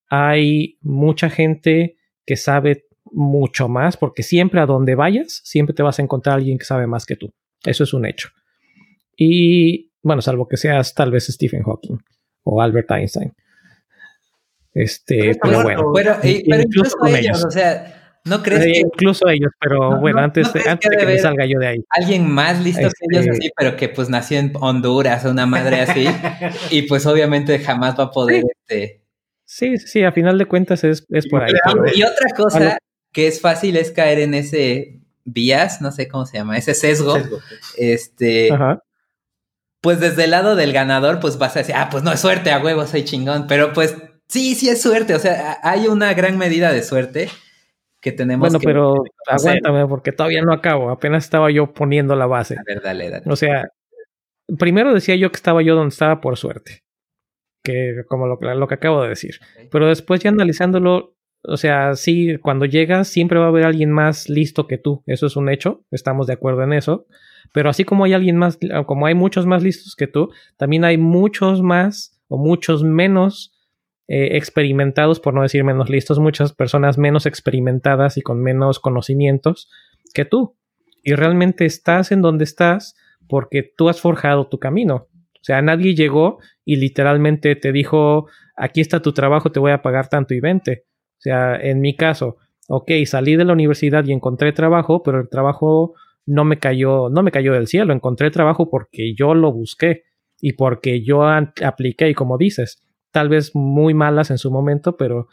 hay 0.09 0.79
mucha 0.81 1.29
gente 1.29 1.99
que 2.25 2.37
sabe 2.37 2.87
mucho 3.13 3.69
más, 3.69 3.97
porque 3.97 4.23
siempre 4.23 4.61
a 4.61 4.67
donde 4.67 4.95
vayas, 4.95 5.41
siempre 5.45 5.75
te 5.75 5.83
vas 5.83 5.99
a 5.99 6.03
encontrar 6.03 6.37
alguien 6.37 6.59
que 6.59 6.65
sabe 6.65 6.87
más 6.87 7.07
que 7.07 7.17
tú. 7.17 7.33
Eso 7.65 7.85
es 7.85 7.93
un 7.93 8.07
hecho. 8.07 8.31
Y 9.17 9.88
bueno, 10.03 10.23
salvo 10.23 10.49
que 10.49 10.57
seas 10.57 10.95
tal 10.95 11.11
vez 11.11 11.27
Stephen 11.27 11.63
Hawking 11.63 11.99
o 12.45 12.63
Albert 12.63 12.91
Einstein. 12.91 13.35
Este, 14.73 15.37
pero, 15.43 15.63
bueno. 15.63 15.93
Pero, 15.93 16.17
incluso, 16.23 16.97
ellos, 17.07 17.45
o 17.45 17.51
sea, 17.51 18.21
no 18.25 18.43
crees 18.43 18.65
que. 18.65 18.81
Incluso 18.81 19.29
ellos, 19.29 19.51
pero 19.61 19.99
bueno, 19.99 20.21
antes, 20.21 20.49
antes 20.67 20.91
de 20.91 20.97
que 20.97 21.07
me 21.07 21.19
salga 21.19 21.47
yo 21.47 21.59
de 21.59 21.67
ahí. 21.67 21.85
Alguien 21.91 22.31
más 22.31 22.63
listo 22.63 22.83
que 22.83 23.07
ellos, 23.11 23.27
este 23.27 23.31
así, 23.31 23.51
pero 23.57 23.77
que 23.77 23.89
pues 23.89 24.09
nació 24.09 24.39
en 24.39 24.53
Honduras, 24.55 25.25
una 25.25 25.47
madre 25.47 25.81
así, 25.81 26.07
y 26.71 26.83
pues 26.83 27.07
obviamente 27.07 27.59
jamás 27.59 27.99
va 27.99 28.05
a 28.05 28.11
poder. 28.11 28.45
Este... 28.69 29.03
Sí, 29.45 29.79
sí, 29.79 30.05
a 30.05 30.13
final 30.13 30.39
de 30.39 30.47
cuentas 30.47 30.85
es, 30.85 31.05
es 31.09 31.27
por 31.27 31.43
ahí. 31.43 31.53
Y 31.95 32.03
otra 32.03 32.29
cosa 32.37 32.79
que 33.13 33.27
es 33.27 33.41
fácil 33.41 33.77
es 33.77 33.91
caer 33.91 34.21
en 34.21 34.35
ese 34.35 35.01
bias, 35.25 35.81
no 35.81 35.91
sé 35.91 36.07
cómo 36.07 36.25
se 36.25 36.39
llama, 36.39 36.57
ese 36.57 36.75
sesgo, 36.75 37.15
sesgo. 37.15 37.39
este, 37.77 38.53
Ajá 38.53 38.83
pues 39.81 40.01
desde 40.01 40.25
el 40.25 40.33
lado 40.33 40.57
del 40.57 40.73
ganador, 40.73 41.21
pues 41.21 41.39
vas 41.39 41.57
a 41.57 41.61
decir, 41.61 41.75
ah, 41.77 41.89
pues 41.91 42.03
no 42.03 42.13
es 42.13 42.21
suerte, 42.21 42.51
a 42.51 42.63
huevo, 42.63 42.87
soy 42.87 43.05
chingón. 43.05 43.47
Pero 43.47 43.73
pues 43.73 43.97
sí, 44.29 44.55
sí 44.55 44.69
es 44.69 44.83
suerte. 44.83 45.15
O 45.15 45.19
sea, 45.19 45.59
hay 45.63 45.87
una 45.87 46.15
gran 46.15 46.37
medida 46.39 46.73
de 46.73 46.83
suerte 46.83 47.29
que 48.01 48.13
tenemos. 48.13 48.49
Bueno, 48.49 48.61
pero 48.63 49.05
aguántame, 49.27 49.87
porque 49.87 50.13
todavía 50.13 50.43
no 50.43 50.53
acabo. 50.53 50.91
Apenas 50.91 51.25
estaba 51.25 51.51
yo 51.51 51.73
poniendo 51.73 52.17
la 52.17 52.27
base. 52.27 52.55
A 52.55 52.63
ver, 52.67 52.83
dale, 52.83 53.11
dale. 53.11 53.25
O 53.27 53.37
sea, 53.37 53.71
primero 54.59 54.95
decía 54.95 55.17
yo 55.17 55.31
que 55.31 55.37
estaba 55.37 55.63
yo 55.63 55.75
donde 55.75 55.93
estaba 55.93 56.21
por 56.21 56.37
suerte. 56.37 56.83
Que 57.63 58.03
como 58.09 58.27
lo, 58.27 58.39
lo 58.55 58.69
que 58.69 58.75
acabo 58.75 59.03
de 59.03 59.11
decir. 59.11 59.41
Pero 59.71 59.89
después 59.89 60.21
ya 60.21 60.31
analizándolo, 60.31 61.17
o 61.43 61.57
sea, 61.57 61.95
sí, 61.95 62.37
cuando 62.39 62.65
llegas 62.65 63.09
siempre 63.09 63.39
va 63.39 63.47
a 63.47 63.49
haber 63.49 63.65
alguien 63.65 63.93
más 63.93 64.29
listo 64.29 64.67
que 64.67 64.79
tú. 64.79 65.03
Eso 65.07 65.27
es 65.27 65.37
un 65.37 65.49
hecho. 65.49 65.85
Estamos 65.91 66.27
de 66.27 66.33
acuerdo 66.33 66.63
en 66.63 66.73
eso. 66.73 67.07
Pero 67.53 67.71
así 67.71 67.85
como 67.85 68.05
hay 68.05 68.13
alguien 68.13 68.37
más, 68.37 68.59
como 68.87 69.07
hay 69.07 69.15
muchos 69.15 69.47
más 69.47 69.63
listos 69.63 69.95
que 69.97 70.07
tú, 70.07 70.31
también 70.57 70.85
hay 70.85 70.99
muchos 70.99 71.63
más 71.63 72.21
o 72.29 72.39
muchos 72.39 72.85
menos 72.85 73.55
eh, 74.07 74.37
experimentados, 74.37 75.21
por 75.21 75.35
no 75.35 75.43
decir 75.43 75.65
menos 75.65 75.91
listos, 75.91 76.19
muchas 76.19 76.53
personas 76.53 76.99
menos 76.99 77.27
experimentadas 77.27 78.17
y 78.17 78.23
con 78.23 78.43
menos 78.43 78.81
conocimientos 78.81 79.71
que 80.15 80.25
tú. 80.25 80.57
Y 81.03 81.15
realmente 81.15 81.67
estás 81.67 82.13
en 82.13 82.23
donde 82.23 82.45
estás 82.45 82.97
porque 83.29 83.63
tú 83.63 83.89
has 83.89 84.01
forjado 84.01 84.49
tu 84.49 84.59
camino. 84.59 85.09
O 85.35 85.45
sea, 85.45 85.63
nadie 85.63 85.95
llegó 85.95 86.39
y 86.65 86.77
literalmente 86.77 87.55
te 87.55 87.73
dijo, 87.73 88.27
aquí 88.57 88.81
está 88.81 89.01
tu 89.01 89.13
trabajo, 89.13 89.53
te 89.53 89.61
voy 89.61 89.73
a 89.73 89.83
pagar 89.83 90.09
tanto 90.09 90.35
y 90.35 90.41
vente. 90.41 90.85
O 91.19 91.21
sea, 91.21 91.57
en 91.57 91.81
mi 91.81 91.97
caso, 91.97 92.37
ok, 92.69 92.91
salí 93.07 93.37
de 93.37 93.45
la 93.45 93.53
universidad 93.53 94.05
y 94.05 94.13
encontré 94.13 94.53
trabajo, 94.53 95.03
pero 95.03 95.21
el 95.21 95.29
trabajo 95.29 95.95
no 96.29 96.45
me 96.45 96.59
cayó, 96.59 97.09
no 97.09 97.23
me 97.23 97.31
cayó 97.31 97.55
del 97.55 97.69
cielo, 97.69 97.95
encontré 97.95 98.31
trabajo 98.31 98.69
porque 98.69 99.15
yo 99.15 99.35
lo 99.35 99.51
busqué 99.51 100.05
y 100.41 100.53
porque 100.53 101.03
yo 101.03 101.23
apliqué 101.25 102.11
y 102.11 102.15
como 102.15 102.37
dices, 102.37 102.83
tal 103.11 103.31
vez 103.31 103.55
muy 103.55 103.95
malas 103.95 104.31
en 104.31 104.37
su 104.37 104.51
momento, 104.51 104.99
pero 104.99 105.29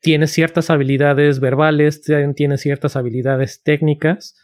tienes 0.00 0.32
ciertas 0.32 0.70
habilidades 0.70 1.38
verbales, 1.38 2.00
tienes 2.34 2.62
ciertas 2.62 2.96
habilidades 2.96 3.62
técnicas 3.62 4.36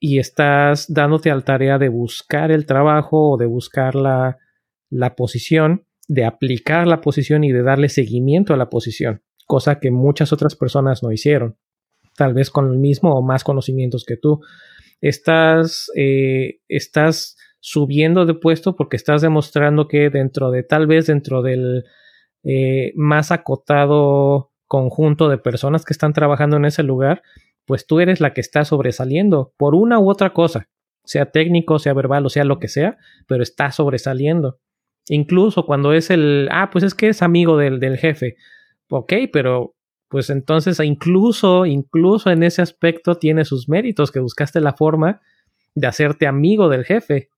y 0.00 0.20
estás 0.20 0.86
dándote 0.92 1.30
al 1.30 1.44
tarea 1.44 1.76
de 1.76 1.90
buscar 1.90 2.50
el 2.50 2.64
trabajo 2.64 3.32
o 3.32 3.36
de 3.36 3.44
buscar 3.44 3.94
la, 3.94 4.38
la 4.88 5.16
posición, 5.16 5.84
de 6.08 6.24
aplicar 6.24 6.86
la 6.86 7.02
posición 7.02 7.44
y 7.44 7.52
de 7.52 7.62
darle 7.62 7.90
seguimiento 7.90 8.54
a 8.54 8.56
la 8.56 8.70
posición, 8.70 9.20
cosa 9.46 9.80
que 9.80 9.90
muchas 9.90 10.32
otras 10.32 10.56
personas 10.56 11.02
no 11.02 11.12
hicieron, 11.12 11.58
tal 12.16 12.32
vez 12.32 12.48
con 12.50 12.72
el 12.72 12.78
mismo 12.78 13.14
o 13.14 13.20
más 13.20 13.44
conocimientos 13.44 14.06
que 14.06 14.16
tú 14.16 14.40
estás, 15.00 15.90
eh, 15.96 16.60
estás 16.68 17.36
subiendo 17.60 18.26
de 18.26 18.34
puesto 18.34 18.76
porque 18.76 18.96
estás 18.96 19.22
demostrando 19.22 19.88
que 19.88 20.10
dentro 20.10 20.50
de 20.50 20.62
tal 20.62 20.86
vez 20.86 21.06
dentro 21.06 21.42
del 21.42 21.84
eh, 22.44 22.92
más 22.96 23.32
acotado 23.32 24.52
conjunto 24.66 25.28
de 25.28 25.38
personas 25.38 25.84
que 25.84 25.92
están 25.92 26.12
trabajando 26.12 26.56
en 26.56 26.64
ese 26.64 26.82
lugar, 26.82 27.22
pues 27.66 27.86
tú 27.86 28.00
eres 28.00 28.20
la 28.20 28.32
que 28.32 28.40
está 28.40 28.64
sobresaliendo 28.64 29.52
por 29.56 29.74
una 29.74 29.98
u 29.98 30.10
otra 30.10 30.32
cosa, 30.32 30.68
sea 31.04 31.26
técnico, 31.26 31.78
sea 31.78 31.94
verbal 31.94 32.26
o 32.26 32.28
sea 32.28 32.44
lo 32.44 32.58
que 32.58 32.68
sea, 32.68 32.96
pero 33.26 33.42
está 33.42 33.72
sobresaliendo. 33.72 34.58
Incluso 35.08 35.64
cuando 35.64 35.92
es 35.94 36.10
el, 36.10 36.48
ah, 36.52 36.70
pues 36.70 36.84
es 36.84 36.94
que 36.94 37.08
es 37.08 37.22
amigo 37.22 37.56
del, 37.56 37.80
del 37.80 37.96
jefe. 37.96 38.36
Ok, 38.90 39.14
pero 39.32 39.74
pues 40.08 40.30
entonces 40.30 40.80
incluso, 40.80 41.66
incluso 41.66 42.30
en 42.30 42.42
ese 42.42 42.62
aspecto 42.62 43.16
tiene 43.16 43.44
sus 43.44 43.68
méritos, 43.68 44.10
que 44.10 44.20
buscaste 44.20 44.60
la 44.60 44.72
forma 44.72 45.20
de 45.74 45.86
hacerte 45.86 46.26
amigo 46.26 46.68
del 46.68 46.84
jefe. 46.84 47.28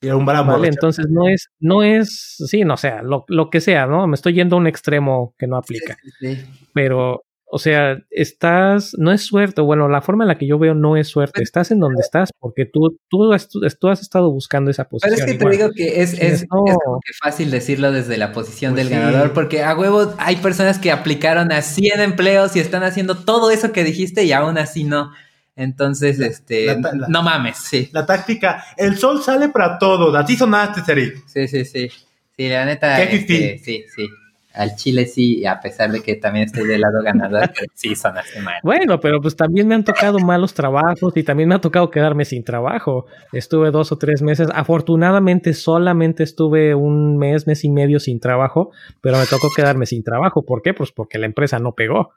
Y 0.00 0.08
un 0.08 0.26
bravo. 0.26 0.52
Vale, 0.52 0.68
entonces 0.68 1.06
no 1.08 1.28
es, 1.28 1.48
no 1.60 1.82
es, 1.82 2.36
sí, 2.46 2.64
no 2.64 2.76
sea, 2.76 3.02
lo, 3.02 3.24
lo, 3.28 3.50
que 3.50 3.60
sea, 3.60 3.86
¿no? 3.86 4.06
Me 4.06 4.14
estoy 4.14 4.34
yendo 4.34 4.56
a 4.56 4.58
un 4.58 4.66
extremo 4.66 5.34
que 5.38 5.46
no 5.46 5.56
aplica. 5.56 5.96
Sí, 6.20 6.36
sí. 6.36 6.44
Pero, 6.74 7.22
o 7.54 7.58
sea, 7.58 7.98
estás, 8.10 8.96
no 8.96 9.12
es 9.12 9.26
suerte, 9.26 9.60
bueno, 9.60 9.86
la 9.86 10.00
forma 10.00 10.24
en 10.24 10.28
la 10.28 10.38
que 10.38 10.46
yo 10.46 10.58
veo 10.58 10.72
no 10.72 10.96
es 10.96 11.08
suerte, 11.08 11.32
pues 11.34 11.48
estás 11.48 11.70
en 11.70 11.80
donde 11.80 12.00
estás 12.00 12.30
porque 12.38 12.64
tú, 12.64 12.98
tú, 13.10 13.30
tú 13.78 13.88
has 13.88 14.00
estado 14.00 14.32
buscando 14.32 14.70
esa 14.70 14.88
posición. 14.88 15.14
Pero 15.14 15.26
es 15.26 15.32
que 15.32 15.44
te 15.44 15.50
digo 15.50 15.70
que 15.76 16.00
es, 16.00 16.14
es, 16.14 16.42
es 16.42 16.48
como 16.48 16.64
que 16.64 17.12
fácil 17.22 17.50
decirlo 17.50 17.92
desde 17.92 18.16
la 18.16 18.32
posición 18.32 18.72
pues 18.72 18.88
del 18.88 18.94
sí. 18.94 18.98
ganador, 18.98 19.34
porque 19.34 19.62
a 19.62 19.76
huevo 19.76 20.14
hay 20.16 20.36
personas 20.36 20.78
que 20.78 20.90
aplicaron 20.90 21.52
a 21.52 21.60
100 21.60 22.00
empleos 22.00 22.56
y 22.56 22.60
están 22.60 22.84
haciendo 22.84 23.18
todo 23.18 23.50
eso 23.50 23.70
que 23.70 23.84
dijiste 23.84 24.24
y 24.24 24.32
aún 24.32 24.56
así 24.56 24.84
no. 24.84 25.12
Entonces, 25.54 26.18
la, 26.18 26.28
este, 26.28 26.64
la, 26.68 26.92
la, 26.94 27.08
no 27.08 27.22
mames, 27.22 27.58
sí. 27.58 27.90
La 27.92 28.06
táctica, 28.06 28.64
el 28.78 28.96
sol 28.96 29.22
sale 29.22 29.50
para 29.50 29.78
todos, 29.78 30.14
así 30.16 30.36
sonaste, 30.38 30.80
Seri. 30.80 31.12
Sí, 31.26 31.46
sí, 31.48 31.66
sí. 31.66 31.90
Sí, 32.34 32.48
la 32.48 32.64
neta, 32.64 33.02
este, 33.02 33.58
sí, 33.58 33.84
sí. 33.94 34.08
Al 34.54 34.76
Chile 34.76 35.06
sí, 35.06 35.46
a 35.46 35.60
pesar 35.60 35.90
de 35.90 36.02
que 36.02 36.16
también 36.16 36.46
estoy 36.46 36.66
del 36.66 36.80
lado 36.82 37.02
ganador, 37.02 37.50
sí 37.74 37.94
sonaste 37.94 38.40
mal. 38.40 38.56
Bueno, 38.62 39.00
pero 39.00 39.20
pues 39.20 39.34
también 39.36 39.66
me 39.68 39.74
han 39.74 39.84
tocado 39.84 40.18
malos 40.18 40.54
trabajos 40.54 41.16
y 41.16 41.22
también 41.22 41.48
me 41.48 41.54
ha 41.54 41.60
tocado 41.60 41.90
quedarme 41.90 42.24
sin 42.24 42.44
trabajo. 42.44 43.06
Estuve 43.32 43.70
dos 43.70 43.92
o 43.92 43.98
tres 43.98 44.22
meses. 44.22 44.48
Afortunadamente 44.52 45.54
solamente 45.54 46.22
estuve 46.22 46.74
un 46.74 47.16
mes, 47.16 47.46
mes 47.46 47.64
y 47.64 47.70
medio 47.70 47.98
sin 47.98 48.20
trabajo, 48.20 48.70
pero 49.00 49.18
me 49.18 49.26
tocó 49.26 49.48
quedarme 49.54 49.86
sin 49.86 50.04
trabajo. 50.04 50.44
¿Por 50.44 50.62
qué? 50.62 50.74
Pues 50.74 50.92
porque 50.92 51.18
la 51.18 51.26
empresa 51.26 51.58
no 51.58 51.72
pegó. 51.72 52.12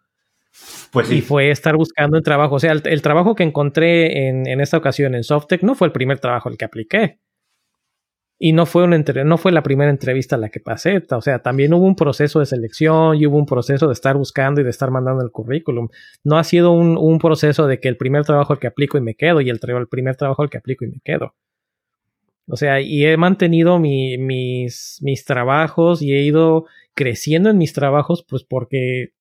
Pues 0.91 1.07
sí. 1.07 1.17
Y 1.17 1.21
fue 1.21 1.51
estar 1.51 1.75
buscando 1.75 2.17
el 2.17 2.23
trabajo. 2.23 2.55
O 2.55 2.59
sea, 2.59 2.71
el, 2.71 2.81
el 2.86 3.01
trabajo 3.01 3.36
que 3.36 3.43
encontré 3.43 4.27
en, 4.27 4.47
en, 4.47 4.61
esta 4.61 4.77
ocasión 4.77 5.15
en 5.15 5.23
Softec 5.23 5.63
no 5.63 5.75
fue 5.75 5.88
el 5.88 5.91
primer 5.91 6.19
trabajo 6.19 6.49
el 6.49 6.57
que 6.57 6.65
apliqué. 6.65 7.19
Y 8.38 8.51
no 8.51 8.65
fue, 8.65 8.83
una 8.83 8.97
no 8.97 9.38
fue 9.38 9.53
la 9.53 9.63
primera 9.63 9.89
entrevista 9.89 10.36
a 10.36 10.39
la 10.39 10.49
que 10.49 10.59
pasé. 10.59 11.01
O 11.09 11.21
sea, 11.21 11.39
también 11.39 11.73
hubo 11.73 11.86
un 11.86 11.95
proceso 11.95 12.39
de 12.39 12.45
selección 12.45 13.15
y 13.15 13.25
hubo 13.25 13.38
un 13.38 13.45
proceso 13.45 13.88
de 13.88 13.93
estar 13.93 14.17
buscando 14.17 14.59
y 14.59 14.63
de 14.65 14.69
estar 14.69 14.91
mandando 14.91 15.23
el 15.23 15.31
currículum. 15.31 15.88
No 16.23 16.38
ha 16.38 16.43
sido 16.43 16.71
un, 16.71 16.97
un 16.97 17.17
proceso 17.19 17.65
de 17.67 17.79
que 17.79 17.88
el 17.88 17.95
primer 17.95 18.25
trabajo 18.25 18.53
el 18.53 18.59
que 18.59 18.67
aplico 18.67 18.97
y 18.97 19.01
me 19.01 19.15
quedo 19.15 19.39
y 19.39 19.49
el, 19.49 19.59
el 19.61 19.88
primer 19.88 20.17
trabajo 20.17 20.43
el 20.43 20.49
que 20.49 20.57
aplico 20.57 20.83
y 20.83 20.89
me 20.89 20.99
quedo. 21.03 21.33
O 22.47 22.57
sea, 22.57 22.81
y 22.81 23.05
he 23.05 23.17
mantenido 23.17 23.79
mi, 23.79 24.17
mis, 24.17 24.99
mis 25.01 25.25
trabajos 25.25 26.01
y 26.01 26.13
he 26.13 26.21
ido 26.21 26.65
creciendo 26.93 27.49
en 27.49 27.57
mis 27.57 27.73
trabajos, 27.73 28.25
pues 28.27 28.43
porque 28.43 29.13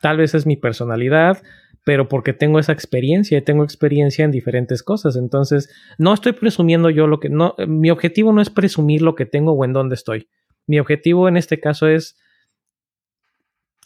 Tal 0.00 0.16
vez 0.16 0.34
es 0.34 0.46
mi 0.46 0.56
personalidad, 0.56 1.42
pero 1.90 2.08
porque 2.08 2.32
tengo 2.32 2.60
esa 2.60 2.70
experiencia 2.70 3.36
y 3.36 3.42
tengo 3.42 3.64
experiencia 3.64 4.24
en 4.24 4.30
diferentes 4.30 4.84
cosas. 4.84 5.16
Entonces, 5.16 5.74
no 5.98 6.14
estoy 6.14 6.34
presumiendo 6.34 6.88
yo 6.88 7.08
lo 7.08 7.18
que 7.18 7.28
no, 7.28 7.56
mi 7.66 7.90
objetivo 7.90 8.32
no 8.32 8.40
es 8.40 8.48
presumir 8.48 9.02
lo 9.02 9.16
que 9.16 9.26
tengo 9.26 9.54
o 9.54 9.64
en 9.64 9.72
dónde 9.72 9.96
estoy. 9.96 10.28
Mi 10.68 10.78
objetivo 10.78 11.26
en 11.26 11.36
este 11.36 11.58
caso 11.58 11.88
es 11.88 12.16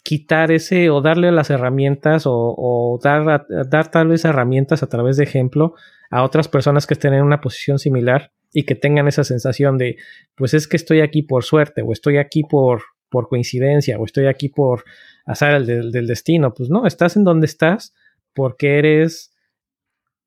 quitar 0.03 0.51
ese 0.51 0.91
o 0.91 1.01
darle 1.01 1.31
las 1.31 1.49
herramientas 1.49 2.25
o, 2.27 2.99
dar, 3.03 3.47
dar 3.49 3.89
tal 3.89 4.09
vez 4.09 4.23
herramientas 4.23 4.83
a 4.83 4.87
través 4.87 5.17
de 5.17 5.23
ejemplo 5.23 5.73
a 6.11 6.21
otras 6.21 6.47
personas 6.47 6.85
que 6.85 6.93
estén 6.93 7.15
en 7.15 7.23
una 7.23 7.41
posición 7.41 7.79
similar 7.79 8.33
y 8.53 8.65
que 8.65 8.75
tengan 8.75 9.07
esa 9.07 9.23
sensación 9.23 9.79
de, 9.79 9.97
pues 10.35 10.53
es 10.53 10.67
que 10.67 10.77
estoy 10.77 11.01
aquí 11.01 11.23
por 11.23 11.43
suerte 11.43 11.81
o 11.81 11.91
estoy 11.91 12.17
aquí 12.17 12.43
por, 12.43 12.83
por 13.09 13.29
coincidencia 13.29 13.97
o 13.97 14.05
estoy 14.05 14.27
aquí 14.27 14.49
por 14.49 14.83
azar 15.25 15.55
el 15.55 15.65
del, 15.65 15.91
del 15.91 16.07
destino. 16.07 16.53
Pues 16.53 16.69
no, 16.69 16.85
estás 16.85 17.15
en 17.15 17.23
donde 17.23 17.45
estás 17.45 17.93
porque 18.33 18.77
eres 18.77 19.31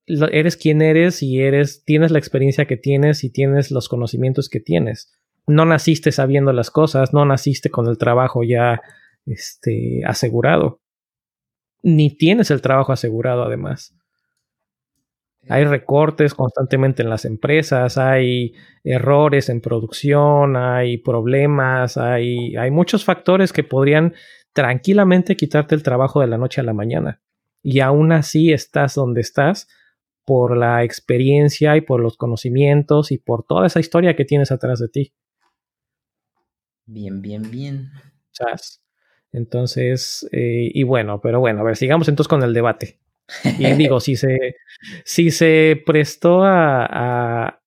eres 0.09 0.57
quien 0.57 0.83
eres 0.83 1.23
y 1.23 1.41
eres 1.41 1.85
tienes 1.85 2.11
la 2.11 2.19
experiencia 2.19 2.67
que 2.67 2.77
tienes 2.77 3.25
y 3.25 3.31
tienes 3.31 3.71
los 3.71 3.89
conocimientos 3.89 4.49
que 4.49 4.61
tienes. 4.61 5.13
No 5.47 5.65
naciste 5.65 6.13
sabiendo 6.13 6.53
las 6.53 6.71
cosas, 6.71 7.13
no 7.13 7.25
naciste 7.25 7.71
con 7.71 7.87
el 7.87 7.99
trabajo 7.99 8.43
ya 8.43 8.81
este 9.27 10.03
asegurado. 10.07 10.81
Ni 11.83 12.17
tienes 12.17 12.51
el 12.51 12.61
trabajo 12.61 12.93
asegurado 12.93 13.43
además. 13.45 13.95
Hay 15.49 15.65
recortes 15.65 16.35
constantemente 16.35 17.03
en 17.03 17.09
las 17.09 17.25
empresas, 17.25 17.97
hay 17.97 18.55
errores 18.85 19.49
en 19.49 19.63
producción, 19.63 20.57
hay 20.57 20.99
problemas, 20.99 21.97
hay, 21.97 22.55
hay 22.57 22.71
muchos 22.71 23.05
factores 23.05 23.53
que 23.53 23.65
podrían 23.65 24.15
tranquilamente 24.53 25.37
quitarte 25.37 25.75
el 25.75 25.83
trabajo 25.83 26.21
de 26.21 26.27
la 26.27 26.39
noche 26.39 26.61
a 26.61 26.65
la 26.65 26.73
mañana. 26.73 27.21
Y 27.63 27.81
aún 27.81 28.13
así 28.13 28.53
estás 28.53 28.95
donde 28.95 29.21
estás 29.21 29.69
por 30.25 30.57
la 30.57 30.85
experiencia 30.85 31.77
y 31.77 31.81
por 31.81 32.01
los 32.01 32.17
conocimientos 32.17 33.13
y 33.13 33.19
por 33.19 33.45
toda 33.45 33.67
esa 33.67 33.81
historia 33.81 34.15
que 34.15 34.25
tienes 34.25 34.53
atrás 34.53 34.79
de 34.79 34.89
ti. 34.89 35.15
Bien, 36.87 37.21
bien, 37.21 37.51
bien. 37.51 37.91
¿Sabes? 38.31 38.83
Entonces, 39.33 40.29
eh, 40.33 40.71
y 40.73 40.83
bueno, 40.83 41.21
pero 41.21 41.41
bueno, 41.41 41.61
a 41.61 41.65
ver, 41.65 41.77
sigamos 41.77 42.09
entonces 42.09 42.29
con 42.29 42.43
el 42.43 42.55
debate. 42.55 42.99
Y 43.59 43.73
digo, 43.75 44.01
si 44.01 44.17
se, 44.17 44.57
si 45.05 45.31
se 45.31 45.83
prestó 45.85 46.45
a, 46.45 46.87
a, 46.91 47.61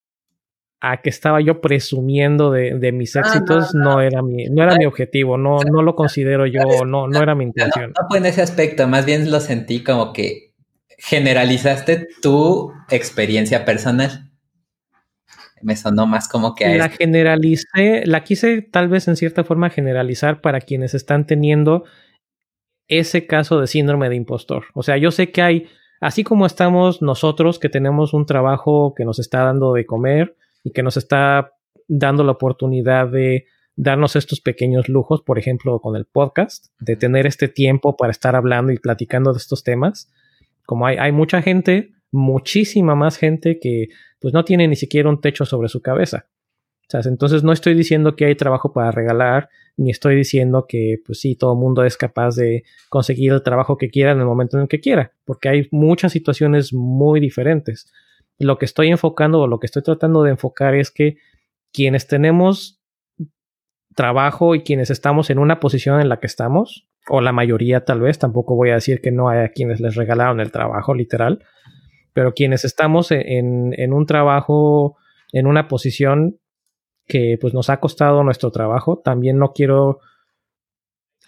a 0.82 0.98
que 0.98 1.12
estaba 1.12 1.40
yo 1.42 1.62
presumiendo 1.62 2.52
de, 2.52 2.78
de 2.80 2.92
mis 2.92 3.16
éxitos, 3.16 3.76
no, 3.76 3.84
no, 3.84 3.92
no, 3.92 4.02
era 4.02 4.24
mi, 4.24 4.46
no 4.46 4.64
era 4.64 4.76
mi 4.76 4.86
objetivo, 4.86 5.38
no, 5.38 5.60
no 5.60 5.84
lo 5.84 5.96
considero 5.96 6.48
yo, 6.48 6.86
no, 6.86 7.08
no 7.08 7.22
era 7.22 7.36
mi 7.36 7.44
intención. 7.46 7.94
No, 7.98 8.08
fue 8.10 8.18
en 8.18 8.26
ese 8.26 8.42
aspecto, 8.42 8.88
más 8.88 9.06
bien 9.06 9.30
lo 9.30 9.40
sentí 9.40 9.84
como 9.84 10.12
que 10.12 10.54
generalizaste 10.98 12.08
tu 12.22 12.74
experiencia 12.90 13.64
personal. 13.64 14.32
Me 15.62 15.76
sonó 15.76 16.08
más 16.08 16.28
como 16.28 16.56
que... 16.56 16.78
La 16.78 16.90
generalicé, 16.90 18.04
la 18.06 18.24
quise 18.24 18.64
tal 18.64 18.88
vez 18.88 19.08
en 19.08 19.16
cierta 19.16 19.44
forma 19.44 19.70
generalizar 19.70 20.42
para 20.42 20.62
quienes 20.62 20.96
están 20.96 21.28
teniendo 21.28 21.84
ese 22.88 23.28
caso 23.28 23.60
de 23.60 23.68
síndrome 23.68 24.10
de 24.10 24.16
impostor. 24.16 24.66
O 24.74 24.82
sea, 24.82 24.98
yo 24.98 25.12
sé 25.12 25.32
que 25.32 25.44
hay, 25.44 25.68
así 26.00 26.24
como 26.24 26.48
estamos 26.48 27.04
nosotros 27.04 27.60
que 27.60 27.70
tenemos 27.70 28.16
un 28.16 28.26
trabajo 28.26 28.96
que 28.96 29.06
nos 29.06 29.20
está 29.20 29.44
dando 29.44 29.74
de 29.74 29.86
comer, 29.86 30.36
y 30.64 30.72
que 30.72 30.84
nos 30.84 30.98
está 30.98 31.54
dando 31.88 32.24
la 32.24 32.32
oportunidad 32.32 33.08
de 33.08 33.46
darnos 33.76 34.16
estos 34.16 34.42
pequeños 34.42 34.90
lujos, 34.90 35.22
por 35.22 35.40
ejemplo, 35.40 35.80
con 35.80 35.96
el 35.96 36.06
podcast, 36.06 36.68
de 36.80 36.96
tener 36.96 37.26
este 37.26 37.48
tiempo 37.48 37.98
para 37.98 38.12
estar 38.12 38.36
hablando 38.36 38.72
y 38.72 38.78
platicando 38.78 39.34
de 39.34 39.38
estos 39.38 39.64
temas. 39.64 40.12
Como 40.66 40.86
hay, 40.86 40.98
hay 40.98 41.12
mucha 41.12 41.42
gente, 41.42 41.92
muchísima 42.12 42.96
más 42.96 43.18
gente 43.18 43.60
que 43.60 43.88
pues 44.20 44.34
no 44.34 44.46
tiene 44.46 44.68
ni 44.68 44.76
siquiera 44.76 45.10
un 45.10 45.22
techo 45.22 45.46
sobre 45.46 45.70
su 45.70 45.82
cabeza. 45.82 46.28
Entonces 47.06 47.44
no 47.44 47.52
estoy 47.52 47.74
diciendo 47.74 48.16
que 48.16 48.26
hay 48.26 48.36
trabajo 48.36 48.74
para 48.74 48.92
regalar, 48.92 49.50
ni 49.78 49.92
estoy 49.92 50.16
diciendo 50.16 50.66
que 50.68 50.98
pues 51.06 51.20
sí, 51.20 51.36
todo 51.36 51.54
el 51.54 51.60
mundo 51.60 51.84
es 51.84 51.98
capaz 51.98 52.36
de 52.36 52.64
conseguir 52.90 53.32
el 53.32 53.44
trabajo 53.44 53.78
que 53.78 53.90
quiera 53.90 54.12
en 54.12 54.20
el 54.20 54.26
momento 54.26 54.58
en 54.58 54.64
el 54.64 54.68
que 54.68 54.80
quiera, 54.80 55.14
porque 55.26 55.50
hay 55.50 55.68
muchas 55.72 56.12
situaciones 56.12 56.74
muy 56.74 57.20
diferentes 57.20 57.92
lo 58.42 58.58
que 58.58 58.66
estoy 58.66 58.90
enfocando 58.90 59.40
o 59.40 59.48
lo 59.48 59.60
que 59.60 59.68
estoy 59.68 59.84
tratando 59.84 60.24
de 60.24 60.32
enfocar 60.32 60.76
es 60.76 60.92
que 60.92 61.18
quienes 61.72 62.08
tenemos 62.08 62.82
trabajo 63.96 64.56
y 64.56 64.64
quienes 64.64 64.90
estamos 64.90 65.30
en 65.30 65.40
una 65.40 65.60
posición 65.60 66.02
en 66.02 66.10
la 66.10 66.20
que 66.20 66.28
estamos, 66.28 66.88
o 67.08 67.22
la 67.22 67.32
mayoría 67.32 67.86
tal 67.86 68.02
vez, 68.02 68.20
tampoco 68.20 68.56
voy 68.56 68.70
a 68.70 68.76
decir 68.76 69.02
que 69.02 69.12
no 69.12 69.30
hay 69.30 69.40
a 69.40 69.50
quienes 69.50 69.80
les 69.80 69.96
regalaron 69.96 70.40
el 70.40 70.52
trabajo 70.52 70.94
literal, 70.94 71.44
pero 72.14 72.34
quienes 72.34 72.66
estamos 72.66 73.12
en, 73.12 73.74
en 73.78 73.94
un 73.94 74.06
trabajo, 74.06 74.98
en 75.32 75.48
una 75.48 75.68
posición 75.68 76.40
que 77.08 77.38
pues 77.40 77.54
nos 77.54 77.70
ha 77.70 77.80
costado 77.80 78.24
nuestro 78.24 78.52
trabajo, 78.52 79.02
también 79.04 79.38
no 79.38 79.54
quiero, 79.54 80.00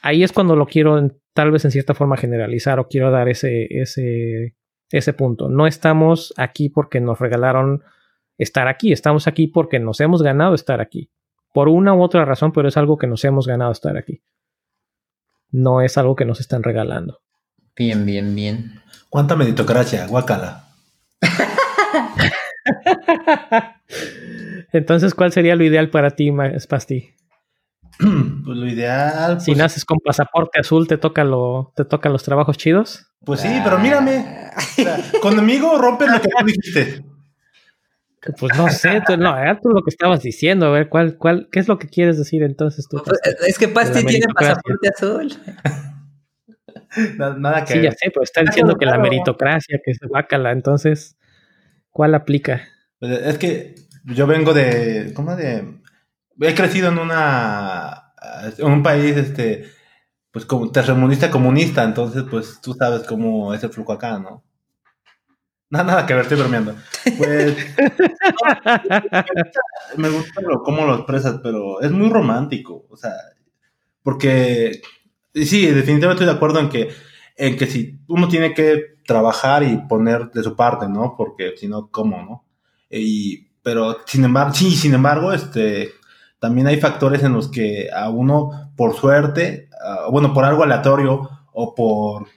ahí 0.01 0.23
es 0.23 0.31
cuando 0.31 0.55
lo 0.55 0.65
quiero 0.65 1.11
tal 1.33 1.51
vez 1.51 1.65
en 1.65 1.71
cierta 1.71 1.93
forma 1.93 2.17
generalizar 2.17 2.79
o 2.79 2.87
quiero 2.87 3.11
dar 3.11 3.27
ese, 3.27 3.67
ese 3.69 4.55
ese 4.93 5.11
punto. 5.11 5.49
No 5.49 5.67
estamos 5.67 6.33
aquí 6.37 6.69
porque 6.69 7.01
nos 7.01 7.19
regalaron 7.19 7.83
estar 8.37 8.67
aquí, 8.67 8.93
estamos 8.93 9.27
aquí 9.27 9.47
porque 9.47 9.79
nos 9.79 9.99
hemos 9.99 10.21
ganado 10.21 10.53
estar 10.53 10.79
aquí. 10.79 11.09
Por 11.51 11.67
una 11.67 11.93
u 11.93 12.01
otra 12.01 12.25
razón, 12.25 12.51
pero 12.51 12.67
es 12.67 12.77
algo 12.77 12.97
que 12.97 13.07
nos 13.07 13.25
hemos 13.25 13.47
ganado 13.47 13.71
estar 13.71 13.97
aquí. 13.97 14.23
No 15.51 15.81
es 15.81 15.97
algo 15.97 16.15
que 16.15 16.25
nos 16.25 16.39
están 16.39 16.63
regalando. 16.63 17.21
Bien, 17.75 18.05
bien, 18.05 18.35
bien. 18.35 18.81
¿Cuánta 19.09 19.35
meritocracia? 19.35 20.07
Guácala. 20.07 20.69
Entonces, 24.71 25.13
¿cuál 25.13 25.31
sería 25.31 25.55
lo 25.55 25.63
ideal 25.63 25.89
para 25.89 26.11
ti, 26.11 26.31
Spasti? 26.59 27.09
Pues 28.45 28.57
lo 28.57 28.67
ideal. 28.67 29.39
Si 29.39 29.51
pues, 29.51 29.57
naces 29.57 29.85
con 29.85 29.99
pasaporte 29.99 30.59
azul, 30.59 30.87
te 30.87 30.97
toca 30.97 31.23
lo, 31.23 31.71
te 31.77 31.85
tocan 31.85 32.11
los 32.11 32.23
trabajos 32.23 32.57
chidos. 32.57 33.12
Pues 33.25 33.41
sí, 33.41 33.61
pero 33.63 33.77
mírame. 33.79 34.49
O 34.55 34.61
sea, 34.81 34.97
conmigo 35.21 35.77
rompes 35.79 36.09
lo 36.09 36.21
que 36.21 36.27
tú 36.29 36.45
dijiste. 36.45 37.05
Pues 38.39 38.57
no 38.57 38.69
sé, 38.69 39.01
tú, 39.05 39.17
no, 39.17 39.37
era 39.37 39.59
tú 39.59 39.69
lo 39.69 39.81
que 39.83 39.89
estabas 39.89 40.21
diciendo, 40.23 40.67
a 40.67 40.69
ver, 40.71 40.87
¿cuál, 40.87 41.17
cuál, 41.17 41.49
¿qué 41.51 41.59
es 41.59 41.67
lo 41.67 41.77
que 41.77 41.89
quieres 41.89 42.17
decir 42.17 42.41
entonces 42.43 42.87
tú? 42.89 43.01
Pues, 43.03 43.19
Es 43.47 43.57
que 43.57 43.67
Pasti 43.67 44.05
tiene 44.05 44.27
pasaporte 44.33 44.87
azul. 44.87 45.33
Na- 47.17 47.35
Nada 47.35 47.65
que 47.65 47.73
Sí, 47.73 47.81
ya 47.81 47.91
sé, 47.91 48.11
pero 48.13 48.23
está 48.23 48.41
diciendo 48.43 48.77
que 48.77 48.85
la 48.85 48.93
claro. 48.93 49.03
meritocracia, 49.03 49.79
que 49.83 49.91
es 49.91 49.99
bácala, 50.09 50.51
entonces, 50.51 51.17
¿cuál 51.91 52.15
aplica? 52.15 52.61
Pues 52.99 53.11
Es 53.25 53.37
que 53.37 53.75
yo 54.05 54.25
vengo 54.27 54.53
de. 54.53 55.11
¿Cómo 55.13 55.35
de.? 55.35 55.79
He 56.39 56.55
crecido 56.55 56.89
en 56.89 56.99
una. 56.99 58.13
En 58.57 58.65
un 58.65 58.83
país, 58.83 59.17
este. 59.17 59.65
Pues 60.33 60.45
como 60.47 60.71
tercermundista 60.71 61.29
comunista, 61.29 61.83
entonces, 61.83 62.23
pues 62.27 62.59
tú 62.59 62.73
sabes 62.73 63.03
cómo 63.03 63.53
es 63.53 63.63
el 63.63 63.69
flujo 63.69 63.93
acá, 63.93 64.17
¿no? 64.17 64.43
Nada, 65.69 65.85
nada 65.85 66.05
que 66.07 66.15
ver, 66.15 66.23
estoy 66.23 66.39
bromeando. 66.39 66.75
Pues. 67.19 67.55
me 69.97 70.09
gusta 70.09 70.41
lo, 70.41 70.63
cómo 70.63 70.87
lo 70.87 70.95
expresas, 70.95 71.39
pero 71.43 71.81
es 71.81 71.91
muy 71.91 72.09
romántico. 72.09 72.87
O 72.89 72.97
sea, 72.97 73.13
porque. 74.01 74.81
Sí, 75.35 75.67
definitivamente 75.67 76.23
estoy 76.23 76.25
de 76.25 76.33
acuerdo 76.33 76.59
en 76.61 76.69
que, 76.69 76.89
en 77.37 77.55
que 77.55 77.67
si 77.67 77.99
uno 78.07 78.27
tiene 78.27 78.55
que 78.55 78.95
trabajar 79.05 79.61
y 79.61 79.77
poner 79.87 80.31
de 80.31 80.41
su 80.41 80.55
parte, 80.55 80.89
¿no? 80.89 81.13
Porque 81.15 81.53
si 81.57 81.67
no, 81.67 81.91
¿cómo, 81.91 82.23
no? 82.23 82.47
Y, 82.89 83.49
pero 83.61 83.97
sin 84.07 84.25
embargo, 84.25 84.55
sí, 84.55 84.71
sin 84.71 84.95
embargo, 84.95 85.31
este, 85.31 85.91
también 86.43 86.67
hay 86.67 86.77
factores 86.77 87.23
en 87.23 87.31
los 87.31 87.47
que 87.47 87.87
a 87.89 88.09
uno, 88.09 88.73
por 88.75 88.93
suerte, 88.97 89.69
ah, 89.81 90.07
bueno, 90.11 90.33
por 90.33 90.43
algo 90.43 90.61
aleatorio 90.61 91.29
o 91.53 91.73
por 91.73 92.27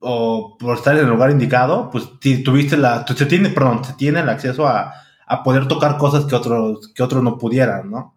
o 0.00 0.56
por 0.58 0.76
estar 0.76 0.96
en 0.96 1.04
el 1.04 1.10
lugar 1.10 1.30
indicado, 1.30 1.90
pues 1.92 2.08
tuviste 2.44 2.76
la, 2.76 3.06
se 3.06 3.26
tiene, 3.26 3.50
perdón, 3.50 3.84
se 3.84 3.92
tiene 3.92 4.18
el 4.18 4.28
acceso 4.28 4.66
a, 4.66 4.92
a 5.28 5.44
poder 5.44 5.68
tocar 5.68 5.96
cosas 5.96 6.24
que 6.24 6.34
otros, 6.34 6.92
que 6.92 7.04
otros 7.04 7.22
no 7.22 7.38
pudieran, 7.38 7.88
¿no? 7.88 8.16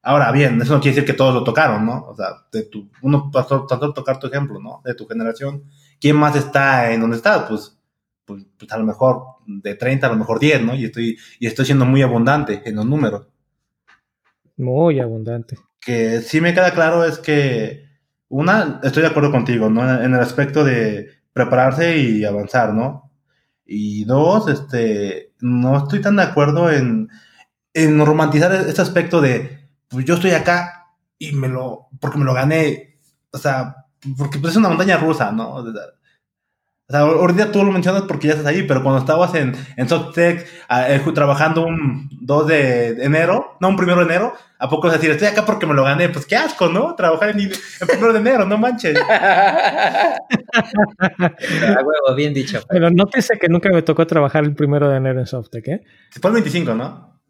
Ahora 0.00 0.30
bien, 0.30 0.62
eso 0.62 0.74
no 0.74 0.80
quiere 0.80 0.94
decir 0.94 1.06
que 1.06 1.18
todos 1.18 1.34
lo 1.34 1.42
tocaron, 1.42 1.84
¿no? 1.84 2.04
O 2.04 2.14
sea, 2.14 2.28
de 2.52 2.62
tu, 2.62 2.88
uno 3.02 3.32
pasó, 3.32 3.66
de 3.68 3.92
tocar 3.92 4.20
tu 4.20 4.28
ejemplo, 4.28 4.60
¿no? 4.60 4.80
De 4.84 4.94
tu 4.94 5.08
generación. 5.08 5.64
¿Quién 6.00 6.14
más 6.14 6.36
está 6.36 6.92
en 6.92 7.00
donde 7.00 7.16
estás? 7.16 7.48
Pues, 7.48 7.76
pues, 8.24 8.46
pues 8.56 8.70
a 8.70 8.78
lo 8.78 8.84
mejor 8.84 9.24
de 9.44 9.74
30, 9.74 10.06
a 10.06 10.10
lo 10.10 10.16
mejor 10.16 10.38
10, 10.38 10.62
¿no? 10.62 10.76
Y 10.76 10.84
estoy, 10.84 11.18
y 11.40 11.48
estoy 11.48 11.64
siendo 11.64 11.84
muy 11.84 12.02
abundante 12.02 12.62
en 12.64 12.76
los 12.76 12.86
números. 12.86 13.31
Muy 14.62 15.00
abundante. 15.00 15.58
Que 15.80 16.20
sí 16.20 16.40
me 16.40 16.54
queda 16.54 16.72
claro 16.72 17.04
es 17.04 17.18
que, 17.18 17.84
una, 18.28 18.80
estoy 18.82 19.02
de 19.02 19.08
acuerdo 19.08 19.30
contigo, 19.30 19.68
¿no? 19.68 20.02
En 20.02 20.14
el 20.14 20.20
aspecto 20.20 20.64
de 20.64 21.10
prepararse 21.32 21.98
y 21.98 22.24
avanzar, 22.24 22.72
¿no? 22.72 23.10
Y 23.66 24.04
dos, 24.04 24.48
este, 24.48 25.32
no 25.40 25.78
estoy 25.78 26.00
tan 26.00 26.16
de 26.16 26.22
acuerdo 26.22 26.70
en, 26.70 27.08
en 27.74 28.06
romantizar 28.06 28.52
este 28.54 28.82
aspecto 28.82 29.20
de, 29.20 29.68
pues 29.88 30.04
yo 30.04 30.14
estoy 30.14 30.30
acá 30.30 30.86
y 31.18 31.32
me 31.32 31.48
lo, 31.48 31.88
porque 32.00 32.18
me 32.18 32.24
lo 32.24 32.34
gané, 32.34 32.98
o 33.32 33.38
sea, 33.38 33.76
porque 34.16 34.38
pues 34.38 34.52
es 34.52 34.56
una 34.58 34.68
montaña 34.68 34.96
rusa, 34.96 35.32
¿no? 35.32 35.64
O 36.92 36.94
sea, 36.94 37.00
ahorita 37.06 37.50
tú 37.50 37.64
lo 37.64 37.72
mencionas 37.72 38.02
porque 38.02 38.26
ya 38.26 38.34
estás 38.34 38.46
ahí, 38.46 38.64
pero 38.64 38.82
cuando 38.82 39.00
estabas 39.00 39.34
en, 39.34 39.54
en 39.78 39.88
Softec 39.88 40.46
ah, 40.68 40.92
eh, 40.92 41.00
trabajando 41.14 41.64
un 41.64 42.10
2 42.20 42.46
de 42.46 43.02
enero, 43.02 43.56
no, 43.60 43.70
un 43.70 43.80
1 43.82 43.96
de 43.96 44.02
enero, 44.02 44.34
¿a 44.58 44.68
poco 44.68 44.88
vas 44.88 44.96
a 44.96 44.98
decir, 44.98 45.10
estoy 45.10 45.28
acá 45.28 45.46
porque 45.46 45.64
me 45.64 45.72
lo 45.72 45.84
gané? 45.84 46.10
Pues 46.10 46.26
qué 46.26 46.36
asco, 46.36 46.68
¿no? 46.68 46.94
Trabajar 46.94 47.30
en, 47.30 47.40
en 47.40 47.50
1 47.98 48.12
de 48.12 48.18
enero, 48.18 48.44
no 48.44 48.58
manches. 48.58 49.00
A 49.08 50.12
huevo, 51.82 52.14
bien 52.14 52.34
dicho. 52.34 52.60
Pero 52.68 52.90
nótese 52.90 53.38
que 53.38 53.48
nunca 53.48 53.70
me 53.70 53.80
tocó 53.80 54.06
trabajar 54.06 54.44
el 54.44 54.54
primero 54.54 54.90
de 54.90 54.98
enero 54.98 55.18
en 55.18 55.26
Softec, 55.26 55.68
¿eh? 55.68 55.82
Fue 56.20 56.28
el 56.28 56.34
25, 56.34 56.74
¿no? 56.74 57.22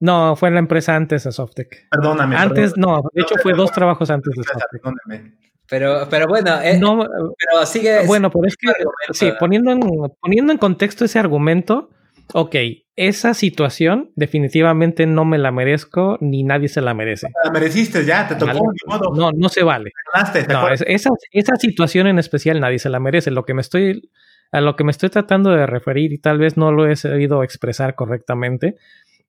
No, 0.00 0.34
fue 0.34 0.48
en 0.48 0.54
la 0.54 0.60
empresa 0.60 0.96
antes 0.96 1.22
de 1.22 1.30
Softec. 1.30 1.88
Perdóname. 1.88 2.34
Antes, 2.34 2.72
perdóname. 2.72 3.02
no, 3.04 3.10
de 3.12 3.22
hecho 3.22 3.36
fue 3.40 3.52
dos 3.52 3.70
trabajos 3.70 4.10
antes 4.10 4.34
de 4.34 4.42
Softec. 4.42 4.82
perdóname. 4.82 5.49
Pero, 5.70 6.06
pero 6.10 6.26
bueno, 6.26 6.60
eh, 6.60 6.78
No, 6.78 6.98
pero 6.98 7.64
sigue. 7.66 8.04
bueno, 8.06 8.30
pero 8.30 8.46
es 8.46 8.56
que, 8.56 8.68
sí, 9.12 9.26
¿verdad? 9.26 9.38
poniendo 9.38 9.70
en, 9.70 9.80
poniendo 10.20 10.52
en 10.52 10.58
contexto 10.58 11.04
ese 11.04 11.18
argumento, 11.20 11.90
ok, 12.34 12.56
esa 12.96 13.32
situación 13.34 14.10
definitivamente 14.16 15.06
no 15.06 15.24
me 15.24 15.38
la 15.38 15.52
merezco 15.52 16.18
ni 16.20 16.42
nadie 16.42 16.68
se 16.68 16.80
la 16.80 16.92
merece. 16.92 17.28
La 17.44 17.50
mereciste 17.52 18.04
ya, 18.04 18.26
te 18.28 18.34
tocó, 18.34 18.46
Vale. 18.48 18.60
ni 18.60 18.92
modo. 18.92 19.14
No, 19.14 19.30
no 19.32 19.48
se 19.48 19.62
vale. 19.62 19.90
Ganaste, 20.12 20.42
¿te 20.44 20.52
No, 20.52 20.68
es- 20.68 20.84
esa, 20.86 21.10
esa 21.30 21.54
situación 21.56 22.08
en 22.08 22.18
especial 22.18 22.60
nadie 22.60 22.78
se 22.80 22.90
la 22.90 22.98
merece. 23.00 23.30
Lo 23.30 23.44
que 23.44 23.54
me 23.54 23.60
estoy, 23.62 24.10
a 24.52 24.60
lo 24.60 24.74
que 24.76 24.84
me 24.84 24.90
estoy 24.90 25.08
tratando 25.08 25.50
de 25.50 25.66
referir 25.66 26.12
y 26.12 26.18
tal 26.18 26.38
vez 26.38 26.56
no 26.56 26.72
lo 26.72 26.86
he 26.88 26.96
sabido 26.96 27.42
expresar 27.44 27.94
correctamente, 27.94 28.76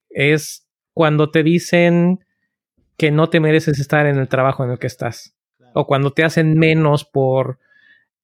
es 0.09 0.67
cuando 0.93 1.29
te 1.31 1.43
dicen 1.43 2.19
que 2.97 3.11
no 3.11 3.29
te 3.29 3.39
mereces 3.39 3.79
estar 3.79 4.05
en 4.07 4.17
el 4.17 4.27
trabajo 4.27 4.63
en 4.65 4.71
el 4.71 4.79
que 4.79 4.87
estás. 4.87 5.33
O 5.73 5.87
cuando 5.87 6.11
te 6.11 6.23
hacen 6.23 6.57
menos 6.57 7.05
por, 7.05 7.59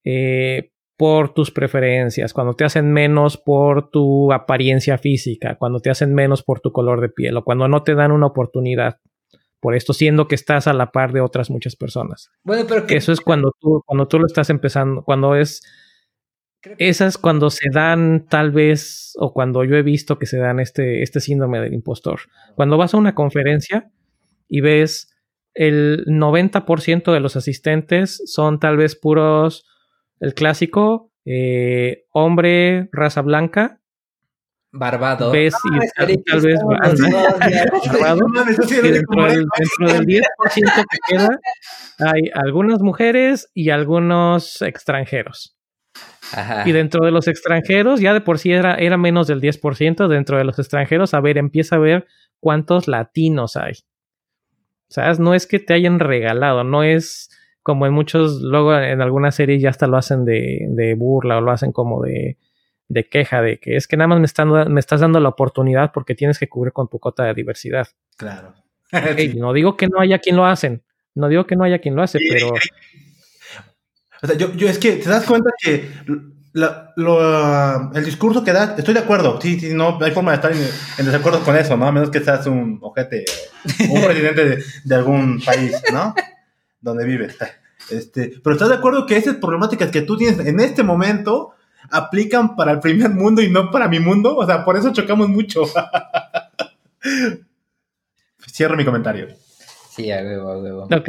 eh, 0.04 0.72
por 0.96 1.32
tus 1.32 1.50
preferencias, 1.50 2.32
cuando 2.32 2.54
te 2.54 2.64
hacen 2.64 2.92
menos 2.92 3.36
por 3.36 3.90
tu 3.90 4.32
apariencia 4.32 4.98
física, 4.98 5.56
cuando 5.56 5.80
te 5.80 5.90
hacen 5.90 6.14
menos 6.14 6.42
por 6.42 6.60
tu 6.60 6.72
color 6.72 7.00
de 7.00 7.08
piel, 7.08 7.36
o 7.36 7.44
cuando 7.44 7.68
no 7.68 7.82
te 7.82 7.94
dan 7.94 8.12
una 8.12 8.26
oportunidad 8.26 9.00
por 9.60 9.74
esto, 9.74 9.92
siendo 9.92 10.28
que 10.28 10.34
estás 10.34 10.66
a 10.66 10.72
la 10.72 10.92
par 10.92 11.12
de 11.12 11.20
otras 11.20 11.50
muchas 11.50 11.76
personas. 11.76 12.30
Bueno, 12.44 12.64
pero 12.68 12.86
Que 12.86 12.96
eso 12.96 13.12
es 13.12 13.20
cuando 13.20 13.54
tú, 13.60 13.82
cuando 13.86 14.06
tú 14.06 14.18
lo 14.18 14.26
estás 14.26 14.50
empezando, 14.50 15.02
cuando 15.02 15.34
es, 15.34 15.62
esas 16.78 17.18
cuando 17.18 17.50
se 17.50 17.68
dan 17.72 18.26
tal 18.28 18.50
vez, 18.50 19.12
o 19.18 19.32
cuando 19.32 19.64
yo 19.64 19.76
he 19.76 19.82
visto 19.82 20.18
que 20.18 20.26
se 20.26 20.38
dan 20.38 20.60
este, 20.60 21.02
este 21.02 21.20
síndrome 21.20 21.60
del 21.60 21.74
impostor. 21.74 22.20
Cuando 22.54 22.76
vas 22.76 22.94
a 22.94 22.98
una 22.98 23.14
conferencia 23.14 23.90
y 24.48 24.60
ves 24.60 25.14
el 25.58 26.04
90% 26.06 27.12
de 27.12 27.18
los 27.20 27.34
asistentes 27.34 28.22
son 28.26 28.60
tal 28.60 28.76
vez 28.76 28.94
puros, 28.94 29.66
el 30.20 30.34
clásico, 30.34 31.12
eh, 31.24 32.04
hombre, 32.12 32.88
raza 32.92 33.22
blanca, 33.22 33.80
Barbado. 34.70 35.32
ves 35.32 35.54
y 35.64 35.76
Ah, 35.76 36.06
tal, 36.26 36.40
vez 36.42 36.60
barbado, 36.64 36.94
dentro 38.46 38.82
del, 38.82 39.02
Moreno. 39.08 39.46
dentro 39.58 39.98
del 39.98 40.06
10% 40.06 40.22
que 40.90 40.98
queda 41.08 41.40
hay 41.98 42.30
algunas 42.34 42.80
mujeres 42.80 43.50
y 43.54 43.70
algunos 43.70 44.62
extranjeros. 44.62 45.56
Ajá. 46.32 46.68
Y 46.68 46.72
dentro 46.72 47.04
de 47.04 47.10
los 47.10 47.26
extranjeros, 47.26 48.00
ya 48.00 48.12
de 48.12 48.20
por 48.20 48.38
sí 48.38 48.52
era, 48.52 48.74
era 48.76 48.96
menos 48.98 49.26
del 49.26 49.40
10%, 49.40 50.06
dentro 50.06 50.36
de 50.38 50.44
los 50.44 50.58
extranjeros, 50.58 51.14
a 51.14 51.20
ver, 51.20 51.38
empieza 51.38 51.76
a 51.76 51.80
ver 51.80 52.06
cuántos 52.38 52.86
latinos 52.86 53.56
hay. 53.56 53.72
¿Sabes? 54.88 55.20
No 55.20 55.34
es 55.34 55.46
que 55.46 55.58
te 55.58 55.74
hayan 55.74 55.98
regalado, 55.98 56.64
no 56.64 56.82
es 56.82 57.30
como 57.62 57.86
en 57.86 57.92
muchos, 57.92 58.40
luego 58.40 58.74
en 58.74 59.02
algunas 59.02 59.34
series 59.34 59.60
ya 59.60 59.68
hasta 59.68 59.86
lo 59.86 59.98
hacen 59.98 60.24
de, 60.24 60.66
de 60.70 60.94
burla 60.94 61.36
o 61.36 61.40
lo 61.42 61.50
hacen 61.50 61.72
como 61.72 62.02
de, 62.02 62.38
de 62.88 63.08
queja, 63.08 63.42
de 63.42 63.58
que 63.58 63.76
es 63.76 63.86
que 63.86 63.96
nada 63.96 64.08
más 64.08 64.20
me, 64.20 64.24
están, 64.26 64.72
me 64.72 64.80
estás 64.80 65.00
dando 65.00 65.20
la 65.20 65.28
oportunidad 65.28 65.92
porque 65.92 66.14
tienes 66.14 66.38
que 66.38 66.48
cubrir 66.48 66.72
con 66.72 66.88
tu 66.88 66.98
cota 66.98 67.24
de 67.24 67.34
diversidad. 67.34 67.88
Claro. 68.16 68.54
No 69.36 69.52
digo 69.52 69.76
que 69.76 69.86
no 69.86 70.00
haya 70.00 70.18
quien 70.18 70.36
lo 70.36 70.46
hacen, 70.46 70.82
no 71.14 71.28
digo 71.28 71.46
que 71.46 71.56
no 71.56 71.64
haya 71.64 71.78
quien 71.78 71.94
lo 71.94 72.02
hace, 72.02 72.18
pero 72.26 72.54
O 74.22 74.26
sea, 74.26 74.34
yo, 74.34 74.50
yo 74.54 74.66
es 74.66 74.78
que 74.78 74.92
te 74.92 75.10
das 75.10 75.26
cuenta 75.26 75.50
que 75.62 75.90
la- 76.52 76.92
lo, 76.96 77.18
ah, 77.20 77.90
el 77.94 78.04
discurso 78.04 78.42
que 78.44 78.52
da, 78.52 78.74
estoy 78.76 78.94
de 78.94 79.00
acuerdo, 79.00 79.40
sí, 79.40 79.58
sí, 79.60 79.74
no 79.74 79.98
hay 80.02 80.10
forma 80.12 80.32
de 80.32 80.36
estar 80.36 80.52
en, 80.52 80.58
en 80.98 81.06
desacuerdo 81.06 81.40
con 81.44 81.56
eso, 81.56 81.76
¿no? 81.76 81.86
A 81.86 81.92
menos 81.92 82.10
que 82.10 82.20
seas 82.20 82.46
un 82.46 82.78
ojete, 82.82 83.24
o 83.90 83.94
un 83.94 84.02
presidente 84.06 84.44
de, 84.44 84.64
de 84.84 84.94
algún 84.94 85.40
país, 85.44 85.74
¿no? 85.92 86.14
Donde 86.80 87.04
vives. 87.04 87.36
Este, 87.90 88.34
pero 88.42 88.54
estás 88.54 88.68
de 88.68 88.74
acuerdo 88.76 89.06
que 89.06 89.16
esas 89.16 89.36
problemáticas 89.36 89.90
que 89.90 90.02
tú 90.02 90.16
tienes 90.16 90.38
en 90.46 90.60
este 90.60 90.82
momento 90.82 91.54
aplican 91.90 92.54
para 92.56 92.72
el 92.72 92.80
primer 92.80 93.10
mundo 93.10 93.40
y 93.40 93.50
no 93.50 93.70
para 93.70 93.88
mi 93.88 93.98
mundo, 94.00 94.36
o 94.36 94.44
sea, 94.46 94.64
por 94.64 94.76
eso 94.76 94.92
chocamos 94.92 95.28
mucho. 95.28 95.62
Cierro 98.52 98.76
mi 98.76 98.84
comentario. 98.84 99.28
Sí, 99.90 100.10
a 100.10 100.18
huevo, 100.22 100.50
a 100.50 100.58
huevo. 100.58 100.82
ok. 100.84 100.90
Bueno, 100.94 101.06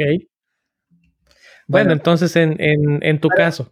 Bueno. 1.66 1.92
entonces 1.92 2.34
en, 2.36 2.56
en, 2.60 2.98
en 3.02 3.20
tu 3.20 3.28
caso, 3.28 3.70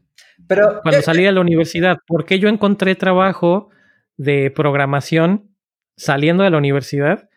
Pero 0.48 0.80
cuando 0.82 0.98
eh, 1.00 1.02
salí 1.02 1.22
de 1.24 1.32
la 1.32 1.40
universidad, 1.40 1.98
¿por 2.06 2.24
qué 2.24 2.38
yo 2.38 2.48
encontré 2.48 2.94
trabajo 2.94 3.68
de 4.16 4.50
programación 4.50 5.54
saliendo 5.96 6.42
de 6.42 6.50
la 6.50 6.58
universidad 6.58 7.28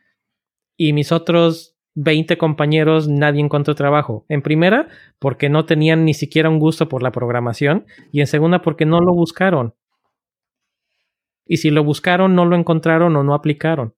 y 0.78 0.94
mis 0.94 1.12
otros 1.12 1.76
20 1.96 2.38
compañeros 2.38 3.10
nadie 3.10 3.42
encontró 3.42 3.76
trabajo? 3.76 4.26
En 4.30 4.42
primera, 4.42 4.88
porque 5.20 5.50
no 5.50 5.66
tenían 5.66 6.06
ni 6.06 6.14
siquiera 6.14 6.50
un 6.50 6.60
gusto 6.60 6.88
por 6.88 7.04
la 7.04 7.12
programación 7.12 7.86
y 8.12 8.22
en 8.22 8.28
segunda, 8.28 8.62
porque 8.62 8.86
no 8.86 9.02
lo 9.02 9.14
buscaron. 9.14 9.76
Y 11.46 11.58
si 11.58 11.70
lo 11.70 11.84
buscaron, 11.84 12.34
no 12.34 12.46
lo 12.46 12.56
encontraron 12.56 13.16
o 13.18 13.24
no 13.24 13.34
aplicaron. 13.34 13.94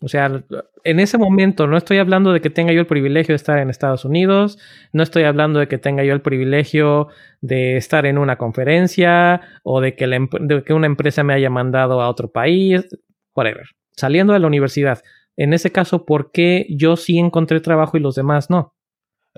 O 0.00 0.06
sea, 0.06 0.44
en 0.84 1.00
ese 1.00 1.18
momento 1.18 1.66
no 1.66 1.76
estoy 1.76 1.98
hablando 1.98 2.32
de 2.32 2.40
que 2.40 2.50
tenga 2.50 2.72
yo 2.72 2.80
el 2.80 2.86
privilegio 2.86 3.32
de 3.32 3.36
estar 3.36 3.58
en 3.58 3.68
Estados 3.68 4.04
Unidos, 4.04 4.56
no 4.92 5.02
estoy 5.02 5.24
hablando 5.24 5.58
de 5.58 5.66
que 5.66 5.78
tenga 5.78 6.04
yo 6.04 6.12
el 6.12 6.20
privilegio 6.20 7.08
de 7.40 7.76
estar 7.76 8.06
en 8.06 8.16
una 8.16 8.36
conferencia 8.36 9.40
o 9.64 9.80
de 9.80 9.96
que, 9.96 10.06
de 10.06 10.62
que 10.62 10.72
una 10.72 10.86
empresa 10.86 11.24
me 11.24 11.34
haya 11.34 11.50
mandado 11.50 12.00
a 12.00 12.08
otro 12.08 12.30
país, 12.30 12.86
whatever. 13.34 13.66
Saliendo 13.90 14.32
de 14.34 14.38
la 14.38 14.46
universidad. 14.46 15.02
En 15.36 15.52
ese 15.52 15.72
caso, 15.72 16.04
¿por 16.04 16.30
qué 16.30 16.66
yo 16.70 16.96
sí 16.96 17.18
encontré 17.18 17.60
trabajo 17.60 17.96
y 17.96 18.00
los 18.00 18.14
demás 18.14 18.50
no? 18.50 18.74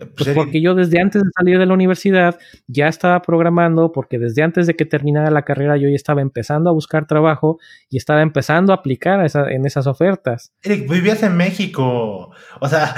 Pues, 0.00 0.12
pues 0.16 0.34
porque 0.34 0.62
yo 0.62 0.74
desde 0.74 1.00
antes 1.00 1.22
de 1.22 1.28
salir 1.36 1.58
de 1.58 1.66
la 1.66 1.74
universidad 1.74 2.38
ya 2.66 2.88
estaba 2.88 3.20
programando, 3.20 3.92
porque 3.92 4.18
desde 4.18 4.42
antes 4.42 4.66
de 4.66 4.74
que 4.74 4.86
terminara 4.86 5.30
la 5.30 5.42
carrera 5.42 5.76
yo 5.76 5.88
ya 5.88 5.94
estaba 5.94 6.22
empezando 6.22 6.70
a 6.70 6.72
buscar 6.72 7.06
trabajo 7.06 7.58
y 7.90 7.98
estaba 7.98 8.22
empezando 8.22 8.72
a 8.72 8.76
aplicar 8.76 9.20
en 9.50 9.66
esas 9.66 9.86
ofertas. 9.86 10.52
Eric, 10.62 10.90
vivías 10.90 11.22
en 11.22 11.36
México. 11.36 12.30
O 12.60 12.68
sea, 12.68 12.94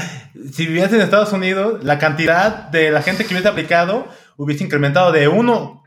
si 0.53 0.66
vivías 0.66 0.93
en 0.93 1.01
Estados 1.01 1.33
Unidos, 1.33 1.83
la 1.83 1.99
cantidad 1.99 2.69
de 2.70 2.91
la 2.91 3.03
gente 3.03 3.24
que 3.24 3.35
hubiese 3.35 3.49
aplicado 3.49 4.07
hubiese 4.37 4.65
incrementado 4.65 5.12
de 5.12 5.29
uno, 5.29 5.83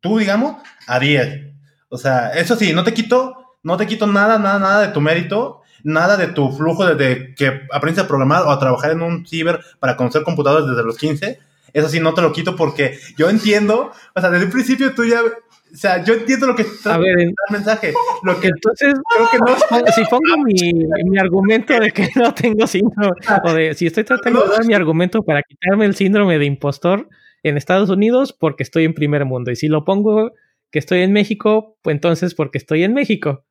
tú 0.00 0.18
digamos, 0.18 0.56
a 0.86 0.98
diez. 0.98 1.54
O 1.88 1.98
sea, 1.98 2.30
eso 2.30 2.56
sí, 2.56 2.72
no 2.72 2.84
te 2.84 2.92
quito, 2.92 3.56
no 3.62 3.76
te 3.76 3.86
quito 3.86 4.06
nada, 4.06 4.38
nada, 4.38 4.58
nada 4.58 4.86
de 4.86 4.92
tu 4.92 5.00
mérito 5.00 5.62
nada 5.86 6.16
de 6.16 6.26
tu 6.26 6.50
flujo 6.50 6.84
desde 6.84 7.34
que 7.34 7.62
aprendes 7.72 8.04
a 8.04 8.08
programar 8.08 8.42
o 8.42 8.50
a 8.50 8.58
trabajar 8.58 8.90
en 8.90 9.02
un 9.02 9.24
ciber 9.24 9.60
para 9.78 9.96
conocer 9.96 10.24
computadores 10.24 10.66
desde 10.66 10.82
los 10.82 10.98
15. 10.98 11.38
Eso 11.72 11.88
sí, 11.88 12.00
no 12.00 12.12
te 12.12 12.22
lo 12.22 12.32
quito 12.32 12.56
porque 12.56 12.98
yo 13.16 13.30
entiendo, 13.30 13.92
o 14.14 14.20
sea, 14.20 14.30
desde 14.30 14.46
el 14.46 14.50
principio 14.50 14.94
tú 14.94 15.04
ya 15.04 15.20
o 15.22 15.76
sea, 15.76 16.02
yo 16.02 16.14
entiendo 16.14 16.46
lo 16.46 16.56
que 16.56 16.62
está 16.62 16.94
a 16.94 16.98
ver, 16.98 17.18
el 17.18 17.34
mensaje. 17.50 17.92
Lo 18.22 18.40
que 18.40 18.48
entonces 18.48 18.94
creo 19.14 19.28
que 19.30 19.38
no 19.38 19.56
si 19.92 20.04
pongo 20.04 20.42
mi, 20.44 20.72
mi, 21.04 21.18
argumento 21.18 21.78
de 21.78 21.90
que 21.90 22.08
no 22.16 22.32
tengo 22.34 22.66
síndrome 22.66 23.12
o 23.44 23.52
de 23.52 23.74
si 23.74 23.86
estoy 23.86 24.04
tratando 24.04 24.42
de 24.44 24.50
dar 24.50 24.64
mi 24.64 24.74
argumento 24.74 25.22
para 25.22 25.42
quitarme 25.42 25.84
el 25.84 25.94
síndrome 25.94 26.38
de 26.38 26.46
impostor 26.46 27.08
en 27.42 27.56
Estados 27.56 27.90
Unidos 27.90 28.32
porque 28.32 28.62
estoy 28.62 28.84
en 28.84 28.94
primer 28.94 29.24
mundo 29.24 29.50
y 29.50 29.56
si 29.56 29.68
lo 29.68 29.84
pongo 29.84 30.32
que 30.70 30.78
estoy 30.78 31.00
en 31.00 31.12
México, 31.12 31.76
pues 31.82 31.94
entonces 31.94 32.34
porque 32.34 32.58
estoy 32.58 32.82
en 32.82 32.94
México. 32.94 33.44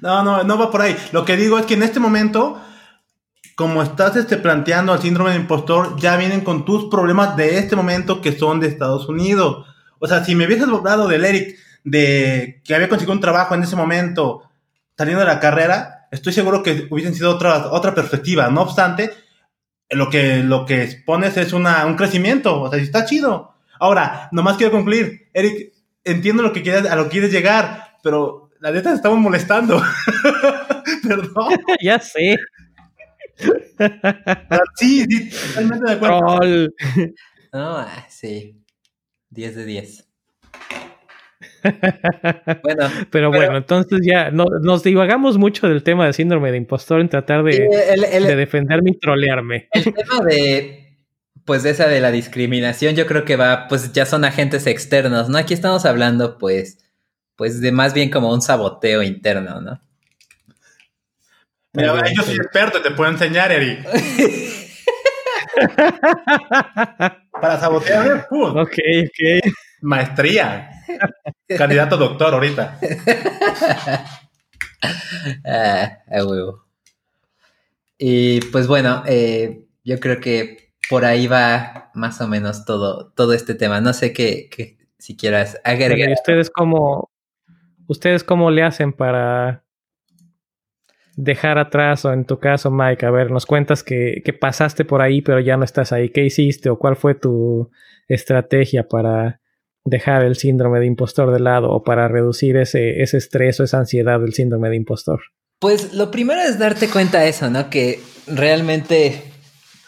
No, 0.00 0.22
no, 0.22 0.44
no 0.44 0.58
va 0.58 0.70
por 0.70 0.82
ahí. 0.82 0.96
Lo 1.12 1.24
que 1.24 1.36
digo 1.36 1.58
es 1.58 1.66
que 1.66 1.74
en 1.74 1.82
este 1.82 2.00
momento, 2.00 2.60
como 3.54 3.82
estás 3.82 4.16
este, 4.16 4.36
planteando 4.36 4.94
el 4.94 5.00
síndrome 5.00 5.30
de 5.30 5.36
impostor, 5.36 5.98
ya 5.98 6.16
vienen 6.16 6.42
con 6.42 6.64
tus 6.64 6.86
problemas 6.86 7.36
de 7.36 7.58
este 7.58 7.76
momento 7.76 8.20
que 8.20 8.38
son 8.38 8.60
de 8.60 8.68
Estados 8.68 9.08
Unidos. 9.08 9.66
O 9.98 10.06
sea, 10.06 10.24
si 10.24 10.34
me 10.34 10.46
hubieses 10.46 10.68
hablado 10.68 11.08
del 11.08 11.24
Eric, 11.24 11.56
de 11.84 12.60
que 12.64 12.74
había 12.74 12.88
conseguido 12.88 13.14
un 13.14 13.20
trabajo 13.20 13.54
en 13.54 13.62
ese 13.62 13.76
momento, 13.76 14.42
saliendo 14.96 15.20
de 15.20 15.26
la 15.26 15.40
carrera, 15.40 16.08
estoy 16.10 16.32
seguro 16.32 16.62
que 16.62 16.88
hubiesen 16.90 17.14
sido 17.14 17.30
otra, 17.30 17.68
otra 17.70 17.94
perspectiva. 17.94 18.48
No 18.50 18.62
obstante, 18.62 19.12
lo 19.90 20.10
que, 20.10 20.42
lo 20.42 20.66
que 20.66 20.82
expones 20.82 21.36
es 21.36 21.52
una, 21.52 21.86
un 21.86 21.96
crecimiento. 21.96 22.60
O 22.62 22.70
sea, 22.70 22.78
está 22.80 23.04
chido. 23.04 23.54
Ahora, 23.78 24.28
nomás 24.32 24.56
quiero 24.56 24.72
concluir. 24.72 25.28
Eric, 25.32 25.72
entiendo 26.04 26.42
lo 26.42 26.52
que 26.52 26.62
quieres, 26.62 26.90
a 26.90 26.96
lo 26.96 27.04
que 27.04 27.10
quieres 27.10 27.32
llegar, 27.32 27.98
pero 28.02 28.45
la 28.66 28.72
neta 28.72 28.92
estamos 28.92 29.20
molestando. 29.20 29.80
Perdón. 31.08 31.56
ya 31.80 32.00
sé. 32.00 32.36
sí, 34.74 35.04
sí, 35.04 35.30
totalmente 35.30 35.86
de 35.86 35.92
acuerdo. 35.92 36.40
No, 37.52 37.76
ah, 37.78 38.06
sí. 38.08 38.60
10 39.30 39.54
de 39.54 39.64
10. 39.66 40.08
bueno, 42.62 42.90
pero, 43.10 43.30
bueno, 43.30 43.56
entonces 43.56 44.00
ya 44.02 44.32
no, 44.32 44.46
nos 44.60 44.82
divagamos 44.82 45.38
mucho 45.38 45.68
del 45.68 45.84
tema 45.84 46.06
del 46.06 46.14
síndrome 46.14 46.50
de 46.50 46.56
impostor 46.56 47.00
en 47.00 47.08
tratar 47.08 47.44
de, 47.44 47.68
de 47.68 48.36
defenderme 48.36 48.90
y 48.90 48.98
trolearme. 48.98 49.68
El 49.70 49.84
tema 49.94 50.24
de, 50.24 51.04
pues, 51.44 51.64
esa 51.64 51.86
de 51.86 52.00
la 52.00 52.10
discriminación, 52.10 52.96
yo 52.96 53.06
creo 53.06 53.24
que 53.24 53.36
va, 53.36 53.68
pues 53.68 53.92
ya 53.92 54.06
son 54.06 54.24
agentes 54.24 54.66
externos, 54.66 55.28
¿no? 55.28 55.38
Aquí 55.38 55.54
estamos 55.54 55.84
hablando, 55.84 56.38
pues, 56.38 56.78
pues 57.36 57.60
de 57.60 57.72
más 57.72 57.92
bien 57.94 58.10
como 58.10 58.32
un 58.32 58.42
saboteo 58.42 59.02
interno, 59.02 59.60
¿no? 59.60 59.80
Mira, 61.72 62.00
yo 62.14 62.22
soy 62.22 62.36
experto, 62.36 62.80
te 62.80 62.92
puedo 62.92 63.10
enseñar, 63.10 63.50
Eric. 63.52 63.86
Para 67.32 67.60
sabotear, 67.60 68.26
Ok, 68.30 68.78
ok. 69.04 69.18
Maestría. 69.82 70.70
Candidato 71.46 71.98
doctor 71.98 72.32
ahorita. 72.32 72.78
ah, 75.44 75.98
huevo. 76.24 76.64
Y 77.98 78.40
pues 78.40 78.66
bueno, 78.66 79.02
eh, 79.06 79.66
yo 79.84 80.00
creo 80.00 80.18
que 80.20 80.72
por 80.88 81.04
ahí 81.04 81.26
va 81.26 81.90
más 81.94 82.18
o 82.20 82.28
menos 82.28 82.64
todo, 82.64 83.12
todo 83.12 83.34
este 83.34 83.54
tema. 83.54 83.82
No 83.82 83.92
sé 83.92 84.14
qué, 84.14 84.48
qué 84.50 84.78
si 84.98 85.16
quieras 85.16 85.58
agregar. 85.64 86.10
¿Ustedes 86.10 86.50
cómo, 86.50 87.10
¿Ustedes 87.88 88.24
cómo 88.24 88.50
le 88.50 88.62
hacen 88.62 88.92
para 88.92 89.64
dejar 91.16 91.58
atrás, 91.58 92.04
o 92.04 92.12
en 92.12 92.24
tu 92.24 92.38
caso, 92.38 92.70
Mike, 92.70 93.06
a 93.06 93.10
ver, 93.10 93.30
nos 93.30 93.46
cuentas 93.46 93.82
que, 93.82 94.22
pasaste 94.38 94.84
por 94.84 95.00
ahí, 95.00 95.22
pero 95.22 95.40
ya 95.40 95.56
no 95.56 95.64
estás 95.64 95.92
ahí. 95.92 96.10
¿Qué 96.10 96.24
hiciste 96.24 96.68
o 96.68 96.78
cuál 96.78 96.94
fue 96.94 97.14
tu 97.14 97.70
estrategia 98.06 98.86
para 98.86 99.40
dejar 99.84 100.24
el 100.24 100.36
síndrome 100.36 100.78
de 100.78 100.86
impostor 100.86 101.32
de 101.32 101.40
lado 101.40 101.70
o 101.70 101.82
para 101.82 102.06
reducir 102.08 102.56
ese, 102.56 103.02
ese 103.02 103.16
estrés 103.16 103.58
o 103.60 103.64
esa 103.64 103.78
ansiedad 103.78 104.20
del 104.20 104.34
síndrome 104.34 104.68
de 104.68 104.76
impostor? 104.76 105.20
Pues 105.58 105.94
lo 105.94 106.10
primero 106.10 106.40
es 106.42 106.58
darte 106.58 106.88
cuenta 106.88 107.20
de 107.20 107.30
eso, 107.30 107.48
¿no? 107.48 107.70
Que 107.70 108.00
realmente 108.26 109.22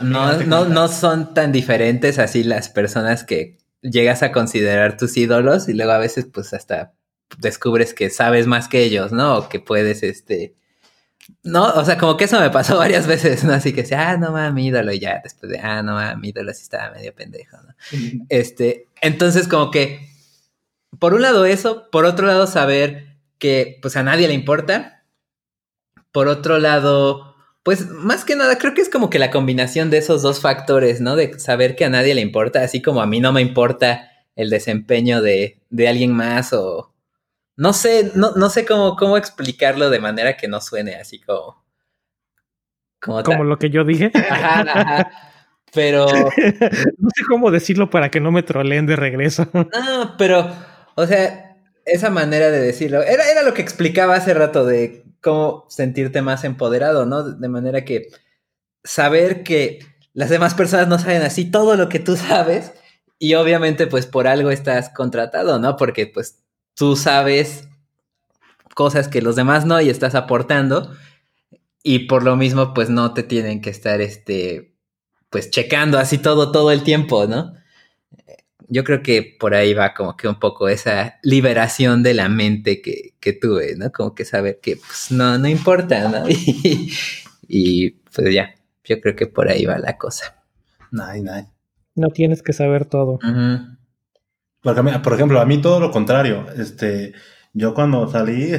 no, 0.00 0.32
no, 0.44 0.64
no 0.64 0.88
son 0.88 1.34
tan 1.34 1.52
diferentes 1.52 2.18
así 2.18 2.42
las 2.42 2.70
personas 2.70 3.22
que 3.24 3.58
llegas 3.82 4.22
a 4.22 4.32
considerar 4.32 4.96
tus 4.96 5.16
ídolos 5.16 5.68
y 5.68 5.74
luego 5.74 5.92
a 5.92 5.98
veces 5.98 6.26
pues 6.32 6.54
hasta 6.54 6.94
descubres 7.36 7.94
que 7.94 8.10
sabes 8.10 8.46
más 8.46 8.68
que 8.68 8.82
ellos, 8.82 9.12
¿no? 9.12 9.38
O 9.38 9.48
que 9.48 9.60
puedes, 9.60 10.02
este... 10.02 10.54
No, 11.42 11.64
o 11.74 11.84
sea, 11.84 11.98
como 11.98 12.16
que 12.16 12.24
eso 12.24 12.40
me 12.40 12.50
pasó 12.50 12.78
varias 12.78 13.06
veces, 13.06 13.44
¿no? 13.44 13.52
Así 13.52 13.72
que, 13.72 13.86
ah, 13.94 14.16
no 14.16 14.32
mames, 14.32 14.64
ídolo, 14.64 14.92
y 14.92 14.98
ya 14.98 15.20
después 15.22 15.52
de, 15.52 15.58
ah, 15.58 15.82
no 15.82 15.94
mames, 15.94 16.18
mi 16.18 16.28
ídolo 16.30 16.52
sí 16.54 16.62
estaba 16.62 16.90
medio 16.92 17.14
pendejo, 17.14 17.58
¿no? 17.58 17.74
Este, 18.28 18.86
entonces 19.02 19.46
como 19.46 19.70
que, 19.70 20.08
por 20.98 21.14
un 21.14 21.22
lado 21.22 21.44
eso, 21.44 21.90
por 21.90 22.06
otro 22.06 22.26
lado 22.26 22.46
saber 22.46 23.18
que, 23.38 23.78
pues 23.82 23.96
a 23.96 24.02
nadie 24.02 24.26
le 24.26 24.34
importa, 24.34 25.04
por 26.12 26.28
otro 26.28 26.58
lado, 26.58 27.36
pues 27.62 27.88
más 27.88 28.24
que 28.24 28.34
nada, 28.34 28.56
creo 28.56 28.74
que 28.74 28.80
es 28.80 28.88
como 28.88 29.10
que 29.10 29.18
la 29.18 29.30
combinación 29.30 29.90
de 29.90 29.98
esos 29.98 30.22
dos 30.22 30.40
factores, 30.40 31.00
¿no? 31.00 31.14
De 31.14 31.38
saber 31.38 31.76
que 31.76 31.84
a 31.84 31.90
nadie 31.90 32.14
le 32.14 32.22
importa, 32.22 32.62
así 32.62 32.80
como 32.80 33.02
a 33.02 33.06
mí 33.06 33.20
no 33.20 33.32
me 33.32 33.42
importa 33.42 34.10
el 34.34 34.50
desempeño 34.50 35.20
de, 35.20 35.60
de 35.68 35.88
alguien 35.88 36.12
más 36.12 36.52
o, 36.52 36.92
no 37.58 37.72
sé, 37.72 38.12
no, 38.14 38.30
no 38.36 38.50
sé 38.50 38.64
cómo, 38.64 38.94
cómo 38.94 39.16
explicarlo 39.16 39.90
de 39.90 39.98
manera 39.98 40.36
que 40.36 40.46
no 40.46 40.60
suene 40.60 40.94
así 40.94 41.20
como. 41.20 41.64
Como, 43.00 43.42
lo 43.42 43.58
que 43.58 43.68
yo 43.68 43.84
dije. 43.84 44.12
Ajá, 44.30 44.60
ajá. 44.60 45.10
Pero. 45.74 46.06
no 46.98 47.10
sé 47.14 47.24
cómo 47.28 47.50
decirlo 47.50 47.90
para 47.90 48.10
que 48.10 48.20
no 48.20 48.30
me 48.30 48.44
troleen 48.44 48.86
de 48.86 48.94
regreso. 48.94 49.48
No, 49.52 50.14
pero. 50.16 50.48
O 50.94 51.04
sea, 51.06 51.56
esa 51.84 52.10
manera 52.10 52.52
de 52.52 52.60
decirlo. 52.60 53.02
Era, 53.02 53.28
era 53.28 53.42
lo 53.42 53.54
que 53.54 53.62
explicaba 53.62 54.14
hace 54.14 54.34
rato 54.34 54.64
de 54.64 55.04
cómo 55.20 55.66
sentirte 55.68 56.22
más 56.22 56.44
empoderado, 56.44 57.06
¿no? 57.06 57.24
De 57.24 57.48
manera 57.48 57.84
que 57.84 58.06
saber 58.84 59.42
que 59.42 59.80
las 60.12 60.30
demás 60.30 60.54
personas 60.54 60.86
no 60.86 61.00
saben 61.00 61.22
así 61.22 61.50
todo 61.50 61.74
lo 61.74 61.88
que 61.88 61.98
tú 61.98 62.16
sabes. 62.16 62.72
Y 63.18 63.34
obviamente, 63.34 63.88
pues 63.88 64.06
por 64.06 64.28
algo 64.28 64.52
estás 64.52 64.90
contratado, 64.90 65.58
¿no? 65.58 65.76
Porque 65.76 66.06
pues 66.06 66.44
tú 66.78 66.94
sabes 66.94 67.68
cosas 68.74 69.08
que 69.08 69.20
los 69.20 69.34
demás 69.34 69.66
no 69.66 69.80
y 69.80 69.90
estás 69.90 70.14
aportando 70.14 70.94
y 71.82 72.06
por 72.06 72.22
lo 72.22 72.36
mismo 72.36 72.72
pues 72.72 72.88
no 72.88 73.12
te 73.12 73.24
tienen 73.24 73.60
que 73.60 73.70
estar 73.70 74.00
este 74.00 74.76
pues 75.28 75.50
checando 75.50 75.98
así 75.98 76.18
todo 76.18 76.52
todo 76.52 76.70
el 76.70 76.84
tiempo, 76.84 77.26
¿no? 77.26 77.54
Yo 78.68 78.84
creo 78.84 79.02
que 79.02 79.36
por 79.38 79.54
ahí 79.54 79.74
va 79.74 79.94
como 79.94 80.16
que 80.16 80.28
un 80.28 80.38
poco 80.38 80.68
esa 80.68 81.18
liberación 81.22 82.02
de 82.02 82.14
la 82.14 82.28
mente 82.28 82.80
que, 82.80 83.14
que 83.18 83.32
tuve, 83.32 83.74
¿no? 83.76 83.90
Como 83.90 84.14
que 84.14 84.24
saber 84.24 84.60
que 84.62 84.76
pues 84.76 85.10
no, 85.10 85.36
no 85.38 85.48
importa, 85.48 86.08
¿no? 86.08 86.24
Y, 87.50 87.92
pues 88.14 88.34
ya, 88.34 88.54
yo 88.84 89.00
creo 89.00 89.16
que 89.16 89.26
por 89.26 89.48
ahí 89.48 89.64
va 89.64 89.78
la 89.78 89.96
cosa. 89.96 90.44
Nice, 90.92 91.22
nice. 91.22 91.48
No 91.94 92.10
tienes 92.10 92.42
que 92.42 92.52
saber 92.52 92.84
todo. 92.84 93.18
Por 94.74 95.14
ejemplo, 95.14 95.40
a 95.40 95.46
mí 95.46 95.58
todo 95.58 95.80
lo 95.80 95.90
contrario. 95.90 96.46
Este, 96.56 97.14
yo 97.52 97.74
cuando 97.74 98.10
salí, 98.10 98.52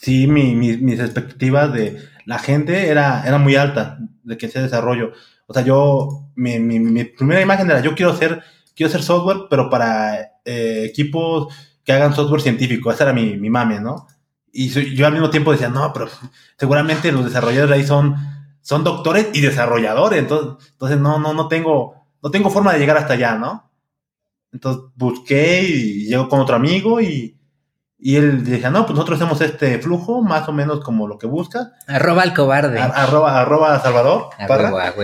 sí, 0.00 0.26
mi, 0.26 0.54
mis 0.54 1.00
expectativas 1.00 1.72
de 1.72 1.98
la 2.24 2.38
gente 2.38 2.88
era, 2.88 3.26
era 3.26 3.38
muy 3.38 3.56
alta 3.56 3.98
de 4.22 4.36
que 4.36 4.46
ese 4.46 4.60
desarrollo. 4.60 5.12
O 5.46 5.54
sea, 5.54 5.62
yo, 5.62 6.28
mi, 6.34 6.58
mi, 6.58 7.04
primera 7.04 7.40
imagen 7.40 7.70
era, 7.70 7.80
yo 7.80 7.94
quiero 7.94 8.12
hacer, 8.12 8.42
quiero 8.74 8.88
hacer 8.88 9.02
software, 9.02 9.46
pero 9.48 9.70
para 9.70 10.20
eh, 10.44 10.84
equipos 10.84 11.54
que 11.84 11.92
hagan 11.92 12.14
software 12.14 12.40
científico. 12.42 12.90
Esa 12.90 13.04
era 13.04 13.12
mi, 13.12 13.36
mi 13.36 13.48
mame, 13.48 13.80
¿no? 13.80 14.06
Y 14.52 14.68
yo 14.68 15.06
al 15.06 15.12
mismo 15.12 15.30
tiempo 15.30 15.52
decía, 15.52 15.68
no, 15.68 15.92
pero 15.92 16.08
seguramente 16.58 17.12
los 17.12 17.24
desarrolladores 17.24 17.76
ahí 17.76 17.86
son, 17.86 18.16
son 18.60 18.82
doctores 18.82 19.28
y 19.34 19.40
desarrolladores. 19.40 20.18
Entonces, 20.18 20.66
entonces 20.72 20.98
no, 20.98 21.18
no, 21.18 21.32
no 21.32 21.46
tengo, 21.46 22.06
no 22.22 22.30
tengo 22.30 22.50
forma 22.50 22.72
de 22.72 22.80
llegar 22.80 22.96
hasta 22.96 23.14
allá, 23.14 23.36
¿no? 23.36 23.65
Entonces 24.52 24.84
busqué 24.94 25.62
y 25.62 26.06
llego 26.06 26.28
con 26.28 26.40
otro 26.40 26.56
amigo 26.56 27.00
y, 27.00 27.36
y 27.98 28.16
él 28.16 28.44
decía, 28.44 28.70
no, 28.70 28.84
pues 28.84 28.94
nosotros 28.94 29.20
hacemos 29.20 29.40
este 29.40 29.78
flujo, 29.78 30.22
más 30.22 30.48
o 30.48 30.52
menos 30.52 30.80
como 30.80 31.08
lo 31.08 31.18
que 31.18 31.26
busca. 31.26 31.72
Arroba 31.86 32.22
al 32.22 32.34
cobarde. 32.34 32.78
arroba, 32.78 33.40
arroba 33.40 33.80
Salvador. 33.80 34.30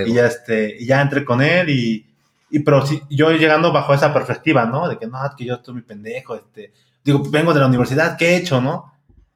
y, 0.06 0.14
ya, 0.14 0.26
este, 0.26 0.76
y 0.78 0.86
ya 0.86 1.00
entré 1.00 1.24
con 1.24 1.42
él 1.42 1.70
y, 1.70 2.06
y 2.50 2.58
pero 2.60 2.86
sí, 2.86 3.02
yo 3.08 3.30
llegando 3.32 3.72
bajo 3.72 3.94
esa 3.94 4.12
perspectiva, 4.12 4.66
¿no? 4.66 4.88
De 4.88 4.98
que 4.98 5.06
no, 5.06 5.18
que 5.36 5.46
yo 5.46 5.54
estoy 5.54 5.74
muy 5.74 5.82
pendejo, 5.82 6.34
este, 6.34 6.72
digo, 7.02 7.22
vengo 7.30 7.54
de 7.54 7.60
la 7.60 7.66
universidad, 7.66 8.16
¿qué 8.16 8.30
he 8.30 8.36
hecho, 8.36 8.60
no? 8.60 8.92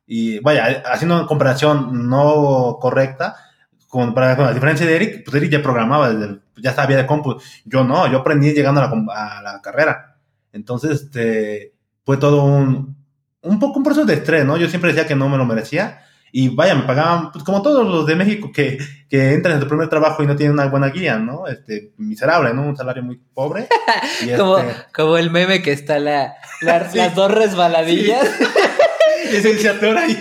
Y 0.07 0.39
vaya, 0.41 0.83
haciendo 0.93 1.17
una 1.17 1.27
comparación 1.27 2.09
no 2.09 2.79
correcta, 2.81 3.37
con, 3.89 4.15
para, 4.15 4.37
la 4.37 4.53
diferencia 4.53 4.87
de 4.87 4.97
Eric, 4.97 5.25
pues 5.25 5.35
Eric 5.37 5.51
ya 5.51 5.63
programaba, 5.63 6.13
desde 6.13 6.41
ya 6.57 6.75
sabía 6.75 6.97
de 6.97 7.07
compu. 7.07 7.37
Yo 7.65 7.85
no, 7.85 8.11
yo 8.11 8.19
aprendí 8.19 8.53
llegando 8.53 8.81
a 8.81 9.43
la, 9.43 9.61
carrera. 9.63 10.17
Entonces, 10.53 11.03
este, 11.03 11.75
fue 12.05 12.17
todo 12.17 12.45
un, 12.45 12.97
un 13.43 13.59
poco 13.59 13.79
un 13.79 13.85
proceso 13.85 14.07
de 14.07 14.15
estrés, 14.15 14.45
¿no? 14.45 14.57
Yo 14.57 14.69
siempre 14.69 14.93
decía 14.93 15.07
que 15.07 15.15
no 15.15 15.29
me 15.29 15.37
lo 15.37 15.45
merecía. 15.45 16.01
Y 16.33 16.49
vaya, 16.49 16.75
me 16.75 16.83
pagaban, 16.83 17.33
pues 17.33 17.45
como 17.45 17.63
todos 17.63 17.87
los 17.87 18.07
de 18.07 18.17
México 18.17 18.51
que, 18.53 18.79
que 19.09 19.33
entran 19.33 19.55
en 19.55 19.63
su 19.63 19.69
primer 19.69 19.89
trabajo 19.89 20.23
y 20.23 20.27
no 20.27 20.37
tienen 20.37 20.55
una 20.55 20.67
buena 20.67 20.89
guía, 20.89 21.19
¿no? 21.19 21.47
Este, 21.47 21.93
miserable, 21.97 22.53
¿no? 22.53 22.63
Un 22.63 22.77
salario 22.77 23.03
muy 23.03 23.17
pobre. 23.33 23.69
como, 24.37 24.59
este 24.59 24.75
como 24.93 25.17
el 25.17 25.31
meme 25.31 25.63
que 25.63 25.73
está 25.73 25.99
la, 25.99 26.35
las 26.61 27.15
dos 27.15 27.33
resbaladillas. 27.33 28.29
licenciatura 29.33 30.03
ahí. 30.03 30.17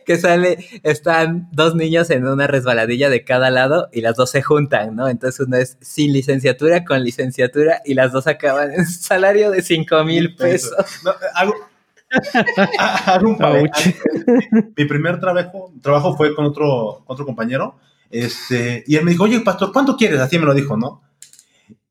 que 0.06 0.16
sale, 0.16 0.58
están 0.82 1.48
dos 1.52 1.74
niños 1.74 2.10
en 2.10 2.26
una 2.26 2.46
resbaladilla 2.46 3.10
de 3.10 3.24
cada 3.24 3.50
lado 3.50 3.88
y 3.92 4.00
las 4.00 4.16
dos 4.16 4.30
se 4.30 4.42
juntan, 4.42 4.96
¿no? 4.96 5.08
Entonces 5.08 5.46
uno 5.46 5.56
es 5.56 5.76
sin 5.80 6.12
licenciatura, 6.12 6.84
con 6.84 7.02
licenciatura 7.02 7.82
y 7.84 7.94
las 7.94 8.12
dos 8.12 8.26
acaban 8.26 8.72
en 8.72 8.86
salario 8.86 9.50
de 9.50 9.62
5 9.62 10.04
mil 10.04 10.34
pesos. 10.34 10.74
hago, 11.34 11.54
un 13.22 13.38
Mi 14.76 14.84
primer 14.84 15.20
trabajo, 15.20 15.72
trabajo 15.80 16.16
fue 16.16 16.34
con 16.34 16.46
otro, 16.46 17.04
otro 17.06 17.24
compañero. 17.24 17.78
Este, 18.10 18.82
y 18.86 18.96
él 18.96 19.04
me 19.04 19.12
dijo, 19.12 19.24
oye, 19.24 19.40
pastor, 19.40 19.72
¿cuánto 19.72 19.96
quieres? 19.96 20.20
Así 20.20 20.38
me 20.38 20.46
lo 20.46 20.54
dijo, 20.54 20.76
¿no? 20.76 21.02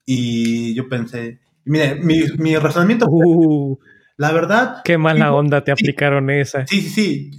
Y 0.05 0.73
yo 0.73 0.89
pensé, 0.89 1.39
mire, 1.65 1.95
mi, 1.95 2.23
mi 2.37 2.57
razonamiento 2.57 3.05
uh. 3.07 3.79
La 4.19 4.33
verdad. 4.33 4.81
Qué 4.83 4.97
mala 4.97 5.33
onda 5.33 5.63
te 5.63 5.71
aplicaron 5.71 6.29
esa. 6.29 6.67
Sí, 6.67 6.81
sí, 6.81 6.89
sí. 6.89 7.31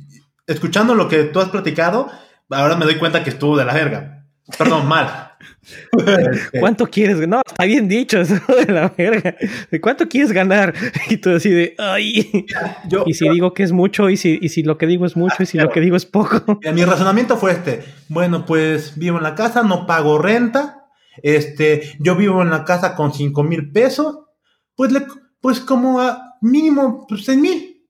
Escuchando 0.46 0.94
lo 0.94 1.08
que 1.08 1.24
tú 1.24 1.38
has 1.38 1.50
platicado, 1.50 2.10
ahora 2.48 2.74
me 2.74 2.86
doy 2.86 2.94
cuenta 2.94 3.22
que 3.22 3.28
estuvo 3.28 3.54
de 3.58 3.66
la 3.66 3.74
verga. 3.74 4.24
Perdón, 4.56 4.88
mal. 4.88 5.26
Este, 5.62 6.58
¿Cuánto 6.58 6.86
quieres? 6.86 7.26
No, 7.28 7.42
está 7.46 7.64
bien 7.64 7.86
dicho 7.86 8.20
eso 8.20 8.40
de 8.66 8.72
la 8.72 8.92
verga. 8.96 9.36
¿Cuánto 9.80 10.08
quieres 10.08 10.32
ganar? 10.32 10.74
Y 11.10 11.18
tú 11.18 11.30
así 11.30 11.50
de, 11.50 11.74
ay. 11.78 12.46
y 13.06 13.14
si 13.14 13.28
digo 13.28 13.52
que 13.52 13.62
es 13.62 13.72
mucho, 13.72 14.08
y 14.08 14.16
si, 14.16 14.38
y 14.40 14.48
si 14.48 14.62
lo 14.62 14.78
que 14.78 14.86
digo 14.86 15.04
es 15.04 15.16
mucho, 15.16 15.42
y 15.42 15.46
si 15.46 15.58
lo 15.58 15.70
que 15.70 15.80
digo 15.80 15.96
es 15.96 16.06
poco. 16.06 16.58
Mi 16.72 16.84
razonamiento 16.84 17.36
fue 17.36 17.52
este. 17.52 17.84
Bueno, 18.08 18.46
pues 18.46 18.98
vivo 18.98 19.18
en 19.18 19.22
la 19.22 19.34
casa, 19.34 19.62
no 19.62 19.86
pago 19.86 20.18
renta. 20.18 20.86
Este, 21.22 21.94
yo 21.98 22.16
vivo 22.16 22.40
en 22.40 22.50
la 22.50 22.64
casa 22.64 22.94
con 22.94 23.12
cinco 23.12 23.42
mil 23.42 23.70
pesos. 23.70 24.20
Pues 24.74 24.92
le, 24.92 25.06
pues 25.40 25.60
como 25.60 26.00
a, 26.00 26.29
mínimo 26.40 27.06
pues, 27.06 27.24
6 27.24 27.38
mil. 27.38 27.88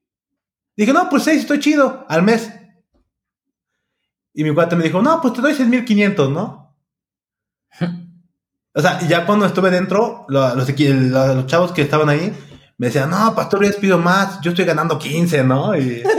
Dije, 0.77 0.93
no, 0.93 1.09
pues 1.09 1.25
6, 1.25 1.41
estoy 1.41 1.61
chido, 1.61 2.07
al 2.09 2.23
mes. 2.23 2.51
Y 4.33 4.45
mi 4.45 4.55
cuate 4.55 4.77
me 4.77 4.85
dijo, 4.85 5.03
no, 5.03 5.21
pues 5.21 5.35
te 5.35 5.41
doy 5.41 5.53
6.500, 5.53 6.33
¿no? 6.33 6.77
o 8.75 8.81
sea, 8.81 9.01
ya 9.07 9.27
cuando 9.27 9.47
estuve 9.47 9.71
dentro, 9.71 10.25
los, 10.29 10.57
los, 10.57 11.47
chavos 11.47 11.73
que 11.73 11.83
estaban 11.83 12.09
ahí 12.09 12.33
me 12.81 12.87
decían, 12.87 13.11
no, 13.11 13.35
pastor, 13.35 13.63
yo 13.63 13.79
pido 13.79 13.99
más, 13.99 14.41
yo 14.41 14.53
estoy 14.53 14.65
ganando 14.65 14.99
15, 14.99 15.45
¿no? 15.45 15.77
Y, 15.77 16.01
por 16.01 16.13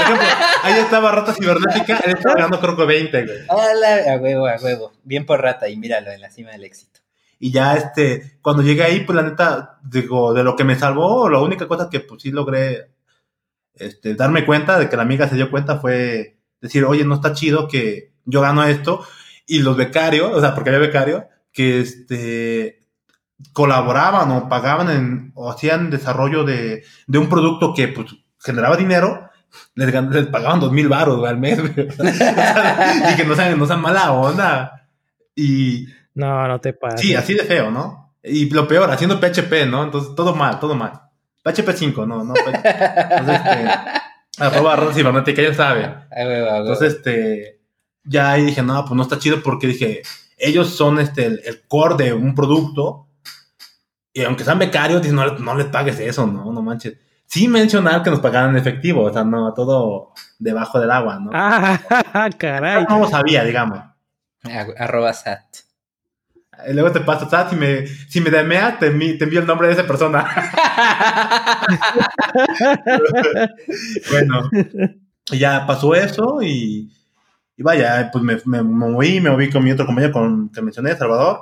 ejemplo, 0.00 0.26
ahí 0.62 0.78
estaba 0.78 1.12
Rata 1.12 1.34
Cibernética, 1.34 1.98
él 2.06 2.14
estaba 2.16 2.36
ganando 2.36 2.58
creo 2.58 2.74
que 2.74 2.86
20, 2.86 3.24
güey. 3.26 3.38
A 3.50 4.16
huevo, 4.16 4.46
a 4.46 4.56
huevo. 4.56 4.92
Bien 5.02 5.26
por 5.26 5.42
Rata, 5.42 5.68
y 5.68 5.76
míralo, 5.76 6.10
en 6.10 6.22
la 6.22 6.30
cima 6.30 6.52
del 6.52 6.64
éxito. 6.64 6.95
Y 7.38 7.52
ya, 7.52 7.76
este, 7.76 8.38
cuando 8.40 8.62
llegué 8.62 8.82
ahí, 8.82 9.00
pues 9.00 9.16
la 9.16 9.22
neta, 9.22 9.78
digo, 9.82 10.32
de 10.32 10.42
lo 10.42 10.56
que 10.56 10.64
me 10.64 10.76
salvó, 10.76 11.28
la 11.28 11.40
única 11.40 11.68
cosa 11.68 11.90
que 11.90 12.00
pues 12.00 12.22
sí 12.22 12.30
logré 12.30 12.92
este, 13.74 14.14
darme 14.14 14.46
cuenta 14.46 14.78
de 14.78 14.88
que 14.88 14.96
la 14.96 15.02
amiga 15.02 15.28
se 15.28 15.36
dio 15.36 15.50
cuenta 15.50 15.78
fue 15.78 16.38
decir, 16.60 16.84
oye, 16.84 17.04
no 17.04 17.14
está 17.14 17.34
chido 17.34 17.68
que 17.68 18.12
yo 18.24 18.40
gano 18.40 18.64
esto. 18.64 19.04
Y 19.46 19.60
los 19.60 19.76
becarios, 19.76 20.32
o 20.32 20.40
sea, 20.40 20.54
porque 20.54 20.70
había 20.70 20.80
becarios, 20.80 21.24
que 21.52 21.80
este, 21.80 22.80
colaboraban 23.52 24.30
o 24.32 24.48
pagaban 24.48 24.90
en, 24.90 25.32
o 25.34 25.50
hacían 25.50 25.90
desarrollo 25.90 26.44
de, 26.44 26.84
de 27.06 27.18
un 27.18 27.28
producto 27.28 27.74
que 27.74 27.88
pues 27.88 28.08
generaba 28.38 28.76
dinero, 28.76 29.30
les, 29.74 30.26
pagaban 30.26 30.60
dos 30.60 30.72
mil 30.72 30.88
baros 30.88 31.26
al 31.26 31.38
mes, 31.38 31.58
y 31.68 33.16
que 33.16 33.24
no 33.24 33.34
sean, 33.34 33.58
no 33.58 33.66
sean 33.66 33.80
mala 33.80 34.12
onda. 34.12 34.88
Y, 35.34 35.86
no, 36.16 36.48
no 36.48 36.60
te 36.60 36.72
pasa. 36.72 36.96
Sí, 36.96 37.14
así 37.14 37.34
de 37.34 37.44
feo, 37.44 37.70
¿no? 37.70 38.14
Y 38.22 38.48
lo 38.48 38.66
peor, 38.66 38.90
haciendo 38.90 39.20
PHP, 39.20 39.66
¿no? 39.68 39.84
Entonces, 39.84 40.14
todo 40.16 40.34
mal, 40.34 40.58
todo 40.58 40.74
mal. 40.74 40.92
PHP 41.44 41.72
5, 41.72 42.06
no, 42.06 42.24
no. 42.24 42.34
Entonces, 42.34 43.36
este, 43.36 43.68
arroba 44.38 44.94
cibernética, 44.94 45.42
ya 45.42 45.52
sabe. 45.52 45.94
Entonces, 46.10 46.94
este, 46.94 47.60
ya 48.02 48.32
ahí 48.32 48.46
dije, 48.46 48.62
no, 48.62 48.82
pues 48.86 48.96
no 48.96 49.02
está 49.02 49.18
chido 49.18 49.42
porque 49.42 49.66
dije, 49.66 50.02
ellos 50.38 50.74
son 50.74 50.98
este, 50.98 51.26
el, 51.26 51.66
core 51.68 52.02
de 52.02 52.14
un 52.14 52.34
producto. 52.34 53.08
Y 54.14 54.24
aunque 54.24 54.44
sean 54.44 54.58
becarios, 54.58 55.06
no, 55.12 55.38
no 55.38 55.54
les 55.54 55.66
pagues 55.66 56.00
eso, 56.00 56.26
¿no? 56.26 56.50
No 56.50 56.62
manches. 56.62 56.96
Sí 57.26 57.46
mencionar 57.46 58.02
que 58.02 58.10
nos 58.10 58.20
pagaran 58.20 58.50
en 58.50 58.56
efectivo, 58.56 59.02
o 59.02 59.12
sea, 59.12 59.22
no, 59.22 59.52
todo 59.52 60.14
debajo 60.38 60.80
del 60.80 60.90
agua, 60.90 61.18
¿no? 61.20 61.30
Ah, 61.34 61.78
caray. 62.38 62.86
No 62.88 63.00
lo 63.00 63.08
sabía, 63.08 63.44
digamos. 63.44 63.80
Arroba 64.78 65.12
SAT. 65.12 65.65
Luego 66.72 66.92
te 66.92 67.00
pasa, 67.00 67.50
si 67.50 67.56
me, 67.56 67.86
si 67.86 68.20
me 68.20 68.30
demea, 68.30 68.78
te, 68.78 68.90
te 68.90 69.24
envío 69.24 69.40
el 69.40 69.46
nombre 69.46 69.68
de 69.68 69.74
esa 69.74 69.86
persona. 69.86 70.26
bueno, 74.10 74.50
ya 75.32 75.66
pasó 75.66 75.94
eso 75.94 76.42
y, 76.42 76.90
y 77.56 77.62
vaya, 77.62 78.10
pues 78.12 78.24
me, 78.24 78.38
me, 78.44 78.62
moví, 78.62 79.20
me 79.20 79.30
moví 79.30 79.50
con 79.50 79.64
mi 79.64 79.70
otro 79.70 79.86
compañero 79.86 80.12
con, 80.12 80.50
que 80.50 80.62
mencioné, 80.62 80.96
Salvador, 80.96 81.40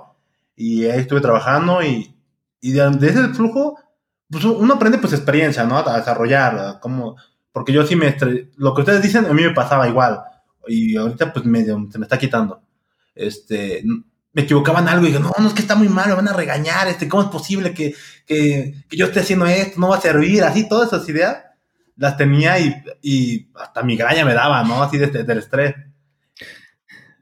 y 0.57 0.85
ahí 0.85 1.01
estuve 1.01 1.21
trabajando 1.21 1.83
y, 1.83 2.15
y 2.61 2.73
de, 2.73 3.09
ese 3.09 3.29
flujo, 3.35 3.79
pues 4.31 4.45
uno 4.45 4.75
aprende 4.75 4.99
pues 4.99 5.13
experiencia, 5.13 5.65
¿no? 5.65 5.79
A 5.79 5.99
desarrollar, 5.99 6.79
como, 6.81 7.17
porque 7.53 7.73
yo 7.73 7.87
sí 7.87 7.97
me, 7.97 8.17
lo 8.57 8.75
que 8.75 8.83
ustedes 8.83 9.03
dicen 9.03 9.27
a 9.27 9.33
mí 9.33 9.43
me 9.43 9.51
pasaba 9.51 9.89
igual, 9.89 10.21
y 10.67 10.97
ahorita 10.97 11.33
pues 11.33 11.45
medio 11.45 11.87
se 11.91 11.99
me 11.99 12.05
está 12.05 12.19
quitando. 12.19 12.63
Este, 13.15 13.85
me 14.35 14.43
equivocaba 14.43 14.81
en 14.81 14.89
algo 14.89 15.07
y 15.07 15.13
digo, 15.13 15.21
no, 15.21 15.33
no 15.39 15.49
es 15.49 15.55
que 15.55 15.63
está 15.63 15.77
muy 15.77 15.89
mal, 15.89 16.09
me 16.09 16.15
van 16.15 16.29
a 16.29 16.33
regañar, 16.33 16.89
este, 16.89 17.09
¿cómo 17.09 17.23
es 17.23 17.29
posible 17.31 17.73
que, 17.73 17.95
que, 18.27 18.75
que 18.89 18.97
yo 18.97 19.07
esté 19.07 19.21
haciendo 19.21 19.47
esto? 19.47 19.81
No 19.81 19.89
va 19.89 19.97
a 19.97 20.01
servir, 20.01 20.43
así, 20.43 20.69
todas 20.69 20.93
esas 20.93 21.09
ideas 21.09 21.45
las 21.97 22.17
tenía 22.17 22.59
y, 22.59 22.75
y 23.01 23.49
hasta 23.55 23.83
migraña 23.83 24.25
me 24.25 24.35
daba, 24.35 24.65
¿no? 24.65 24.83
Así 24.83 24.99
de, 24.99 25.07
del 25.07 25.39
estrés. 25.39 25.75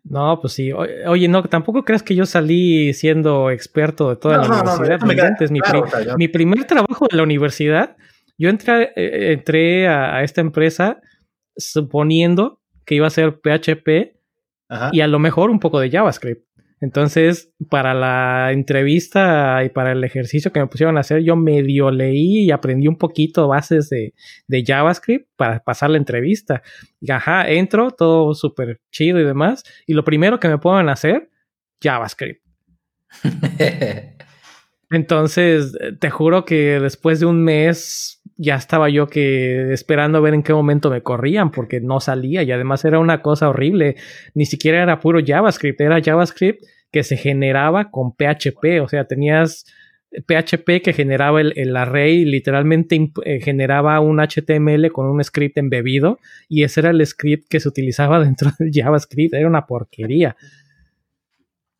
No, 0.04 0.40
pues 0.40 0.54
sí. 0.54 0.72
Oye, 0.72 1.28
no, 1.28 1.44
tampoco 1.44 1.84
crees 1.84 2.02
que 2.02 2.14
yo 2.14 2.26
salí 2.26 2.92
siendo 2.92 3.50
experto 3.50 4.10
de 4.10 4.16
toda 4.16 4.38
la 4.38 4.48
universidad. 4.48 5.00
No, 5.00 6.16
mi, 6.16 6.28
primer 6.28 6.64
trabajo 6.64 7.06
de 7.10 7.16
la 7.16 7.22
universidad, 7.22 7.96
yo 8.36 8.48
entré, 8.48 8.92
eh, 8.96 9.32
entré 9.32 9.86
a, 9.88 10.22
esta 10.22 10.40
empresa 10.40 11.00
suponiendo 11.56 12.60
que 12.84 12.96
iba 12.96 13.06
a 13.06 13.10
ser 13.10 13.40
PHP 13.40 14.16
y 14.90 15.00
a 15.02 15.06
lo 15.06 15.18
mejor 15.18 15.50
un 15.50 15.60
poco 15.60 15.78
de 15.78 15.90
JavaScript. 15.90 16.46
Entonces, 16.82 17.54
para 17.70 17.94
la 17.94 18.50
entrevista 18.50 19.62
y 19.64 19.68
para 19.68 19.92
el 19.92 20.02
ejercicio 20.02 20.52
que 20.52 20.58
me 20.58 20.66
pusieron 20.66 20.96
a 20.96 21.00
hacer, 21.00 21.22
yo 21.22 21.36
medio 21.36 21.92
leí 21.92 22.40
y 22.40 22.50
aprendí 22.50 22.88
un 22.88 22.98
poquito 22.98 23.46
bases 23.46 23.88
de, 23.88 24.12
JavaScript 24.66 25.28
para 25.36 25.60
pasar 25.62 25.90
la 25.90 25.98
entrevista. 25.98 26.60
Y 27.00 27.12
ajá, 27.12 27.48
entro, 27.48 27.92
todo 27.92 28.34
súper 28.34 28.80
chido 28.90 29.20
y 29.20 29.24
demás. 29.24 29.62
Y 29.86 29.94
lo 29.94 30.02
primero 30.02 30.40
que 30.40 30.48
me 30.48 30.58
pueden 30.58 30.88
hacer, 30.88 31.30
JavaScript. 31.80 32.44
Entonces, 34.90 35.78
te 36.00 36.10
juro 36.10 36.44
que 36.44 36.80
después 36.80 37.20
de 37.20 37.26
un 37.26 37.44
mes 37.44 38.20
ya 38.42 38.56
estaba 38.56 38.90
yo 38.90 39.06
que 39.06 39.72
esperando 39.72 40.20
ver 40.20 40.34
en 40.34 40.42
qué 40.42 40.52
momento 40.52 40.90
me 40.90 41.00
corrían 41.00 41.52
porque 41.52 41.80
no 41.80 42.00
salía 42.00 42.42
y 42.42 42.50
además 42.50 42.84
era 42.84 42.98
una 42.98 43.22
cosa 43.22 43.48
horrible. 43.48 43.94
Ni 44.34 44.46
siquiera 44.46 44.82
era 44.82 44.98
puro 44.98 45.20
JavaScript, 45.24 45.80
era 45.80 46.02
JavaScript 46.02 46.64
que 46.90 47.04
se 47.04 47.16
generaba 47.16 47.90
con 47.90 48.12
PHP, 48.12 48.82
o 48.82 48.88
sea, 48.88 49.06
tenías 49.06 49.64
PHP 50.10 50.82
que 50.82 50.92
generaba 50.92 51.40
el, 51.40 51.52
el 51.56 51.76
array, 51.76 52.24
literalmente 52.24 53.12
eh, 53.24 53.40
generaba 53.40 53.98
un 54.00 54.18
HTML 54.18 54.90
con 54.90 55.06
un 55.06 55.22
script 55.22 55.56
embebido 55.58 56.18
y 56.48 56.64
ese 56.64 56.80
era 56.80 56.90
el 56.90 57.06
script 57.06 57.46
que 57.48 57.60
se 57.60 57.68
utilizaba 57.68 58.18
dentro 58.24 58.50
del 58.58 58.70
JavaScript, 58.72 59.34
era 59.34 59.46
una 59.46 59.66
porquería. 59.66 60.36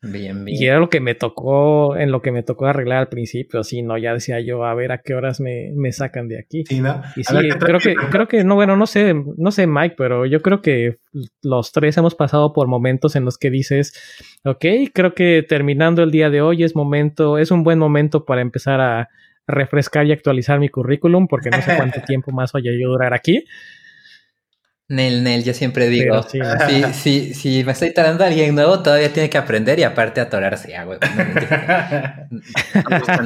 Bien, 0.02 0.44
bien. 0.44 0.60
Y 0.60 0.66
era 0.66 0.80
lo 0.80 0.90
que 0.90 0.98
me 0.98 1.14
tocó, 1.14 1.96
en 1.96 2.10
lo 2.10 2.22
que 2.22 2.32
me 2.32 2.42
tocó 2.42 2.66
arreglar 2.66 2.98
al 2.98 3.08
principio, 3.08 3.60
así, 3.60 3.82
¿no? 3.82 3.96
Ya 3.96 4.12
decía 4.12 4.40
yo, 4.40 4.64
a 4.64 4.74
ver 4.74 4.90
a 4.90 4.98
qué 4.98 5.14
horas 5.14 5.40
me, 5.40 5.70
me 5.76 5.92
sacan 5.92 6.26
de 6.26 6.40
aquí. 6.40 6.64
Sí, 6.68 6.80
¿no? 6.80 7.02
Y 7.14 7.22
sí, 7.22 7.34
creo 7.60 7.78
que, 7.78 7.94
creo 8.10 8.26
que, 8.26 8.42
no, 8.42 8.56
bueno, 8.56 8.76
no 8.76 8.86
sé, 8.86 9.14
no 9.14 9.52
sé, 9.52 9.68
Mike, 9.68 9.94
pero 9.96 10.26
yo 10.26 10.42
creo 10.42 10.60
que 10.60 10.98
los 11.42 11.70
tres 11.70 11.96
hemos 11.98 12.16
pasado 12.16 12.52
por 12.52 12.66
momentos 12.66 13.14
en 13.14 13.24
los 13.24 13.38
que 13.38 13.50
dices, 13.50 13.92
ok, 14.44 14.64
creo 14.92 15.14
que 15.14 15.44
terminando 15.48 16.02
el 16.02 16.10
día 16.10 16.30
de 16.30 16.40
hoy 16.42 16.64
es 16.64 16.74
momento, 16.74 17.38
es 17.38 17.52
un 17.52 17.62
buen 17.62 17.78
momento 17.78 18.24
para 18.24 18.40
empezar 18.40 18.80
a 18.80 19.08
refrescar 19.46 20.06
y 20.06 20.12
actualizar 20.12 20.58
mi 20.58 20.68
currículum, 20.68 21.28
porque 21.28 21.50
no 21.50 21.62
sé 21.62 21.76
cuánto 21.76 22.00
tiempo 22.06 22.32
más 22.32 22.50
vaya 22.52 22.72
yo 22.76 22.88
a 22.88 22.92
durar 22.92 23.14
aquí. 23.14 23.44
Nel, 24.88 25.22
Nel, 25.24 25.42
yo 25.42 25.54
siempre 25.54 25.88
digo, 25.88 26.22
sí, 26.24 26.38
sí, 26.92 27.34
si 27.34 27.64
me 27.64 27.72
estoy 27.72 27.94
tardando 27.94 28.24
a 28.24 28.26
alguien 28.26 28.54
nuevo, 28.54 28.82
todavía 28.82 29.12
tiene 29.12 29.30
que 29.30 29.38
aprender 29.38 29.78
y 29.78 29.84
aparte 29.84 30.20
atorarse, 30.20 30.76
ah, 30.76 30.84
güey. 30.84 30.98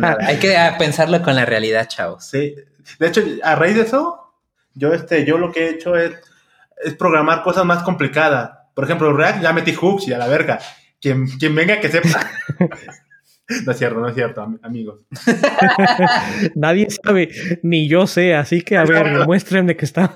No, 0.00 0.16
Hay 0.20 0.36
que 0.36 0.56
ah, 0.56 0.76
pensarlo 0.78 1.22
con 1.22 1.34
la 1.34 1.44
realidad, 1.44 1.88
chavos. 1.88 2.24
Sí. 2.24 2.54
De 2.98 3.06
hecho, 3.08 3.22
a 3.42 3.56
raíz 3.56 3.74
de 3.74 3.82
eso, 3.82 4.32
yo, 4.74 4.92
este, 4.92 5.24
yo 5.24 5.38
lo 5.38 5.50
que 5.50 5.66
he 5.66 5.70
hecho 5.70 5.96
es, 5.96 6.12
es 6.84 6.94
programar 6.94 7.42
cosas 7.42 7.64
más 7.64 7.82
complicadas. 7.82 8.50
Por 8.74 8.84
ejemplo, 8.84 9.12
React 9.12 9.42
ya 9.42 9.52
metí 9.52 9.72
hooks 9.72 10.06
y 10.08 10.12
a 10.12 10.18
la 10.18 10.28
verga. 10.28 10.60
Quien, 11.00 11.26
quien 11.26 11.54
venga 11.54 11.80
que 11.80 11.88
sepa. 11.88 12.30
No 13.64 13.70
es 13.70 13.78
cierto, 13.78 14.00
no 14.00 14.08
es 14.08 14.14
cierto, 14.16 14.42
amigos. 14.62 15.02
Nadie 16.56 16.88
sabe, 16.90 17.28
ni 17.62 17.88
yo 17.88 18.08
sé, 18.08 18.34
así 18.34 18.62
que 18.62 18.76
a 18.76 18.84
ver, 18.84 19.24
muéstrenme 19.24 19.76
que 19.76 19.84
está. 19.84 20.12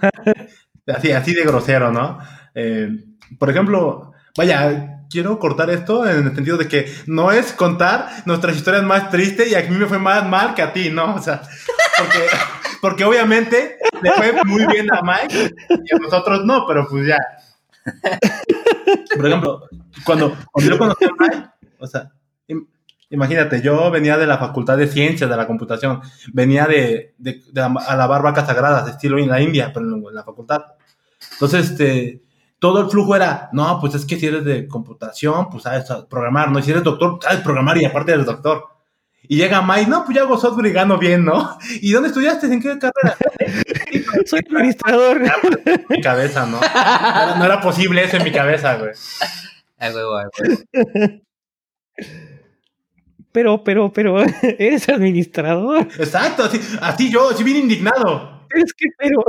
Así, 0.94 1.12
así 1.12 1.34
de 1.34 1.44
grosero, 1.44 1.92
¿no? 1.92 2.18
Eh, 2.54 3.04
por 3.38 3.50
ejemplo, 3.50 4.12
vaya, 4.36 5.00
quiero 5.10 5.38
cortar 5.38 5.70
esto 5.70 6.08
en 6.08 6.28
el 6.28 6.34
sentido 6.34 6.56
de 6.56 6.68
que 6.68 6.90
no 7.06 7.32
es 7.32 7.52
contar 7.52 8.08
nuestras 8.24 8.56
historias 8.56 8.84
más 8.84 9.10
tristes 9.10 9.50
y 9.50 9.54
a 9.54 9.62
mí 9.62 9.76
me 9.76 9.86
fue 9.86 9.98
más 9.98 10.26
mal 10.26 10.54
que 10.54 10.62
a 10.62 10.72
ti, 10.72 10.90
¿no? 10.90 11.16
O 11.16 11.18
sea, 11.20 11.42
porque, 11.98 12.26
porque 12.80 13.04
obviamente 13.04 13.76
le 14.02 14.12
fue 14.12 14.32
muy 14.44 14.66
bien 14.66 14.86
a 14.92 15.02
Mike 15.02 15.54
y 15.68 15.94
a 15.94 15.98
nosotros 15.98 16.44
no, 16.44 16.64
pero 16.66 16.86
pues 16.88 17.06
ya. 17.06 17.18
Por 19.16 19.26
ejemplo, 19.26 19.68
cuando, 20.04 20.36
cuando 20.52 20.72
yo 20.72 20.78
conocí 20.78 21.04
a 21.04 21.10
Mike, 21.18 21.48
o 21.78 21.86
sea, 21.86 22.10
imagínate, 23.10 23.60
yo 23.60 23.90
venía 23.90 24.16
de 24.16 24.26
la 24.26 24.38
Facultad 24.38 24.76
de 24.76 24.86
Ciencias 24.86 25.28
de 25.28 25.36
la 25.36 25.46
Computación, 25.46 26.00
venía 26.32 26.66
de, 26.66 27.14
de, 27.18 27.42
de 27.50 27.60
alabar 27.60 28.22
vacas 28.22 28.46
sagradas, 28.46 28.88
estilo 28.88 29.18
en 29.18 29.28
la 29.28 29.40
India, 29.40 29.72
pero 29.74 29.86
en 29.86 30.14
la 30.14 30.24
facultad. 30.24 30.62
Entonces, 31.40 31.70
este, 31.70 32.22
todo 32.58 32.82
el 32.82 32.90
flujo 32.90 33.16
era, 33.16 33.48
no, 33.52 33.78
pues 33.80 33.94
es 33.94 34.04
que 34.04 34.18
si 34.18 34.26
eres 34.26 34.44
de 34.44 34.68
computación, 34.68 35.48
pues 35.48 35.62
sabes 35.62 35.86
programar, 36.10 36.50
¿no? 36.50 36.58
Y 36.58 36.62
si 36.62 36.70
eres 36.70 36.82
doctor, 36.82 37.18
sabes 37.22 37.40
programar 37.40 37.78
y 37.78 37.86
aparte 37.86 38.12
eres 38.12 38.26
doctor. 38.26 38.64
Y 39.22 39.36
llega 39.36 39.62
Mike, 39.62 39.88
no, 39.88 40.04
pues 40.04 40.16
ya 40.16 40.22
hago 40.22 40.36
software 40.36 40.66
y 40.66 40.72
gano 40.72 40.98
bien, 40.98 41.24
¿no? 41.24 41.56
¿Y 41.80 41.92
dónde 41.92 42.08
estudiaste? 42.08 42.46
¿En 42.46 42.60
qué 42.60 42.78
carrera? 42.78 43.16
Soy 44.26 44.40
administrador. 44.40 45.22
En 45.64 45.86
mi 45.88 46.00
cabeza, 46.02 46.44
¿no? 46.44 46.60
No 47.38 47.44
era 47.44 47.60
posible 47.62 48.04
eso 48.04 48.18
en 48.18 48.24
mi 48.24 48.32
cabeza, 48.32 48.76
güey. 48.76 48.92
Ay, 49.78 49.92
güey, 49.92 50.04
güey. 50.04 51.22
Pero, 53.32 53.64
pero, 53.64 53.92
pero, 53.92 54.20
eres 54.42 54.88
administrador. 54.90 55.88
Exacto, 55.98 56.44
así, 56.44 56.60
así 56.82 57.10
yo, 57.10 57.30
así 57.30 57.44
bien 57.44 57.58
indignado. 57.58 58.46
Es 58.50 58.74
que, 58.74 58.86
pero, 58.98 59.24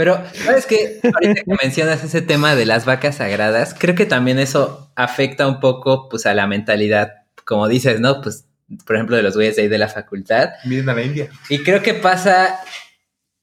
pero, 0.00 0.24
¿sabes 0.32 0.64
qué? 0.64 0.98
Ahorita 1.02 1.42
que 1.42 1.54
mencionas 1.62 2.02
ese 2.02 2.22
tema 2.22 2.54
de 2.54 2.64
las 2.64 2.86
vacas 2.86 3.16
sagradas, 3.16 3.76
creo 3.78 3.94
que 3.94 4.06
también 4.06 4.38
eso 4.38 4.90
afecta 4.96 5.46
un 5.46 5.60
poco, 5.60 6.08
pues, 6.08 6.24
a 6.24 6.32
la 6.32 6.46
mentalidad, 6.46 7.26
como 7.44 7.68
dices, 7.68 8.00
¿no? 8.00 8.22
Pues, 8.22 8.46
por 8.86 8.96
ejemplo, 8.96 9.16
de 9.16 9.22
los 9.22 9.34
güeyes 9.34 9.56
de 9.56 9.62
ahí 9.62 9.68
de 9.68 9.76
la 9.76 9.88
facultad. 9.88 10.52
Miren 10.64 10.88
a 10.88 10.94
la 10.94 11.02
India. 11.02 11.28
Y 11.50 11.62
creo 11.62 11.82
que 11.82 11.92
pasa, 11.92 12.60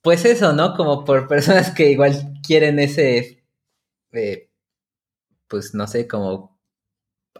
pues 0.02 0.26
eso, 0.26 0.52
¿no? 0.52 0.76
Como 0.76 1.06
por 1.06 1.28
personas 1.28 1.70
que 1.70 1.92
igual 1.92 2.34
quieren 2.42 2.80
ese, 2.80 3.44
eh, 4.14 4.50
pues, 5.48 5.76
no 5.76 5.86
sé, 5.86 6.08
como 6.08 6.60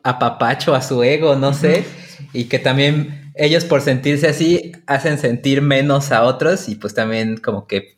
apapacho 0.04 0.76
a 0.76 0.84
su 0.84 1.02
ego, 1.02 1.36
no 1.36 1.56
sé, 1.56 1.86
y 2.34 2.44
que 2.44 2.60
también 2.60 3.32
ellos 3.34 3.66
por 3.66 3.82
sentirse 3.82 4.28
así 4.28 4.74
hacen 4.86 5.18
sentir 5.18 5.64
menos 5.64 6.12
a 6.12 6.22
otros 6.22 6.70
y 6.70 6.76
pues 6.76 6.94
también 6.94 7.38
como 7.38 7.66
que 7.66 7.97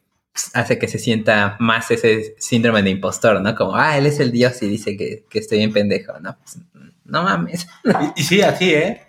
hace 0.54 0.80
que 0.80 0.88
se 0.88 1.00
sienta 1.00 1.58
más 1.60 1.92
ese 1.92 2.36
síndrome 2.38 2.84
de 2.84 2.92
impostor, 2.92 3.42
¿no? 3.42 3.56
Como, 3.56 3.76
ah, 3.76 3.98
él 3.98 4.06
es 4.06 4.20
el 4.20 4.32
dios 4.32 4.62
y 4.62 4.68
dice 4.68 4.96
que, 4.96 5.26
estoy 5.34 5.60
bien 5.60 5.74
pendejo, 5.74 6.20
¿no? 6.20 6.38
Pues, 6.38 6.58
no 7.06 7.24
mames. 7.24 7.68
Y, 8.16 8.24
sí, 8.24 8.42
así, 8.42 8.74
¿eh? 8.74 9.02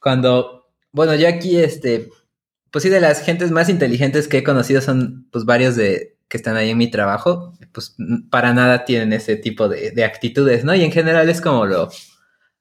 Cuando, 0.00 0.70
bueno, 0.92 1.14
yo 1.14 1.28
aquí, 1.28 1.58
este, 1.58 2.08
pues 2.70 2.84
sí, 2.84 2.88
de 2.88 3.00
las 3.00 3.22
gentes 3.22 3.50
más 3.50 3.68
inteligentes 3.68 4.28
que 4.28 4.38
he 4.38 4.44
conocido 4.44 4.80
son, 4.80 5.28
pues, 5.30 5.44
varios 5.44 5.76
de 5.76 6.16
que 6.28 6.36
están 6.36 6.56
ahí 6.56 6.70
en 6.70 6.78
mi 6.78 6.90
trabajo, 6.90 7.54
pues, 7.72 7.96
para 8.30 8.52
nada 8.52 8.84
tienen 8.84 9.12
ese 9.12 9.36
tipo 9.36 9.68
de, 9.68 10.04
actitudes, 10.04 10.64
¿no? 10.64 10.74
Y 10.74 10.84
en 10.84 10.92
general 10.92 11.28
es 11.28 11.40
como 11.40 11.66
lo, 11.66 11.90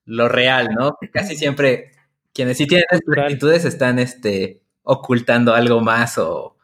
lo 0.05 0.29
real, 0.29 0.69
¿no? 0.77 0.97
Casi 1.13 1.35
siempre 1.35 1.91
quienes 2.33 2.57
sí 2.57 2.67
tienen 2.67 2.85
esas 2.91 3.25
actitudes 3.25 3.65
están, 3.65 3.99
este, 3.99 4.61
ocultando 4.83 5.53
algo 5.53 5.81
más 5.81 6.17
o 6.17 6.56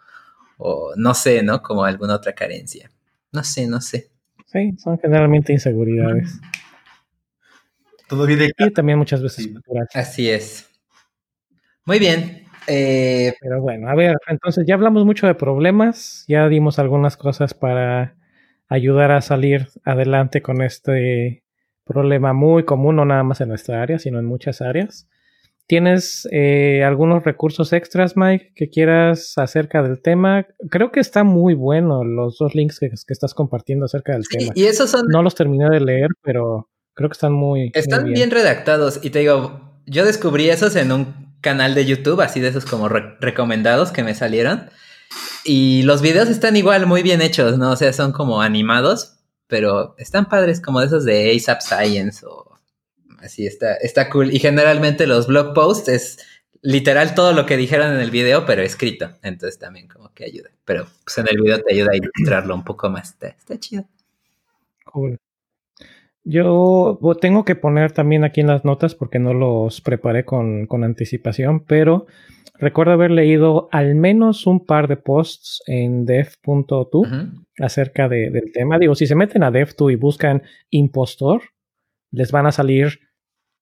o 0.57 0.93
no 0.95 1.13
sé, 1.13 1.43
¿no? 1.43 1.61
Como 1.61 1.83
alguna 1.83 2.15
otra 2.15 2.33
carencia. 2.33 2.89
No 3.31 3.43
sé, 3.43 3.67
no 3.67 3.81
sé. 3.81 4.09
Sí, 4.45 4.73
son 4.77 4.99
generalmente 4.99 5.53
inseguridades. 5.53 6.39
Todo 8.07 8.25
bien 8.25 8.51
Y 8.57 8.71
también 8.71 8.97
muchas 8.97 9.21
veces 9.21 9.49
Así 9.93 10.29
es. 10.29 10.69
Muy 11.85 11.99
bien. 11.99 12.43
Eh, 12.67 13.33
Pero 13.41 13.61
bueno, 13.61 13.89
a 13.89 13.95
ver, 13.95 14.15
entonces 14.27 14.65
ya 14.65 14.75
hablamos 14.75 15.05
mucho 15.05 15.27
de 15.27 15.35
problemas, 15.35 16.23
ya 16.27 16.47
dimos 16.47 16.79
algunas 16.79 17.17
cosas 17.17 17.53
para 17.53 18.15
ayudar 18.69 19.11
a 19.11 19.21
salir 19.21 19.67
adelante 19.83 20.41
con 20.41 20.61
este 20.61 21.43
problema 21.83 22.31
muy 22.31 22.63
común, 22.63 22.95
no 22.95 23.05
nada 23.05 23.23
más 23.23 23.41
en 23.41 23.49
nuestra 23.49 23.81
área, 23.81 23.99
sino 23.99 24.19
en 24.19 24.25
muchas 24.25 24.61
áreas. 24.61 25.09
¿Tienes 25.65 26.27
eh, 26.31 26.83
algunos 26.83 27.23
recursos 27.23 27.71
extras, 27.71 28.17
Mike, 28.17 28.51
que 28.55 28.69
quieras 28.69 29.33
acerca 29.37 29.81
del 29.81 30.01
tema? 30.01 30.45
Creo 30.69 30.91
que 30.91 30.99
está 30.99 31.23
muy 31.23 31.53
bueno 31.53 32.03
los 32.03 32.37
dos 32.37 32.53
links 32.53 32.79
que, 32.79 32.89
estás 33.07 33.33
compartiendo 33.33 33.85
acerca 33.85 34.13
del 34.13 34.27
tema. 34.27 34.51
Y 34.55 34.65
esos 34.65 34.89
son... 34.89 35.05
No 35.07 35.23
los 35.23 35.35
terminé 35.35 35.69
de 35.69 35.79
leer, 35.79 36.09
pero 36.21 36.69
creo 36.93 37.09
que 37.09 37.13
están 37.13 37.31
muy... 37.31 37.71
Están 37.73 38.11
bien. 38.11 38.29
redactados. 38.29 38.99
Y 39.03 39.11
te 39.11 39.19
digo, 39.19 39.79
yo 39.85 40.05
descubrí 40.05 40.49
esos 40.49 40.75
en 40.75 40.91
un 40.91 41.33
canal 41.39 41.75
de 41.75 41.85
YouTube, 41.85 42.19
así 42.21 42.41
de 42.41 42.49
esos 42.49 42.65
como 42.65 42.89
recomendados 42.89 43.91
que 43.91 44.03
me 44.03 44.15
salieron. 44.15 44.69
Y 45.45 45.83
los 45.83 46.01
videos 46.01 46.27
están 46.27 46.57
igual 46.57 46.87
muy 46.87 47.03
bien 47.03 47.21
hechos, 47.21 47.57
¿no? 47.57 47.71
O 47.71 47.75
sea, 47.77 47.93
son 47.93 48.11
como 48.11 48.41
animados, 48.41 49.19
pero 49.47 49.95
están 49.97 50.27
padres 50.27 50.59
como 50.59 50.81
de 50.81 50.87
esos 50.87 51.05
de 51.05 51.33
ASAP 51.35 51.61
Science 51.61 52.25
o 52.25 52.52
Así 53.23 53.47
está, 53.47 53.75
está 53.75 54.09
cool. 54.09 54.33
Y 54.33 54.39
generalmente 54.39 55.07
los 55.07 55.27
blog 55.27 55.53
posts 55.53 55.87
es 55.87 56.19
literal 56.61 57.15
todo 57.15 57.31
lo 57.33 57.45
que 57.45 57.55
dijeron 57.57 57.93
en 57.93 57.99
el 57.99 58.11
video, 58.11 58.45
pero 58.45 58.61
escrito. 58.61 59.11
Entonces 59.23 59.59
también 59.59 59.87
como 59.87 60.11
que 60.13 60.25
ayuda. 60.25 60.49
Pero 60.65 60.87
pues 61.05 61.17
en 61.17 61.27
el 61.29 61.41
video 61.41 61.59
te 61.61 61.73
ayuda 61.73 61.91
a 61.93 61.95
ilustrarlo 61.95 62.53
un 62.53 62.63
poco 62.63 62.89
más. 62.89 63.15
Está, 63.21 63.59
chido. 63.59 63.85
Cool. 64.85 65.17
Yo 66.25 66.99
tengo 67.19 67.45
que 67.45 67.55
poner 67.55 67.91
también 67.91 68.23
aquí 68.23 68.41
en 68.41 68.47
las 68.47 68.63
notas 68.63 68.95
porque 68.95 69.19
no 69.19 69.33
los 69.33 69.81
preparé 69.81 70.23
con, 70.23 70.67
anticipación, 70.83 71.65
pero 71.65 72.07
recuerdo 72.55 72.93
haber 72.93 73.11
leído 73.11 73.67
al 73.71 73.95
menos 73.95 74.47
un 74.47 74.65
par 74.65 74.87
de 74.87 74.95
posts 74.95 75.61
en 75.67 76.05
dev.tu 76.05 77.05
acerca 77.59 78.07
del 78.07 78.51
tema. 78.53 78.79
Digo, 78.79 78.95
si 78.95 79.05
se 79.05 79.15
meten 79.15 79.43
a 79.43 79.51
dev.tu 79.51 79.89
y 79.89 79.95
buscan 79.95 80.43
impostor, 80.69 81.41
les 82.11 82.31
van 82.31 82.45
a 82.45 82.53
salir 82.53 82.99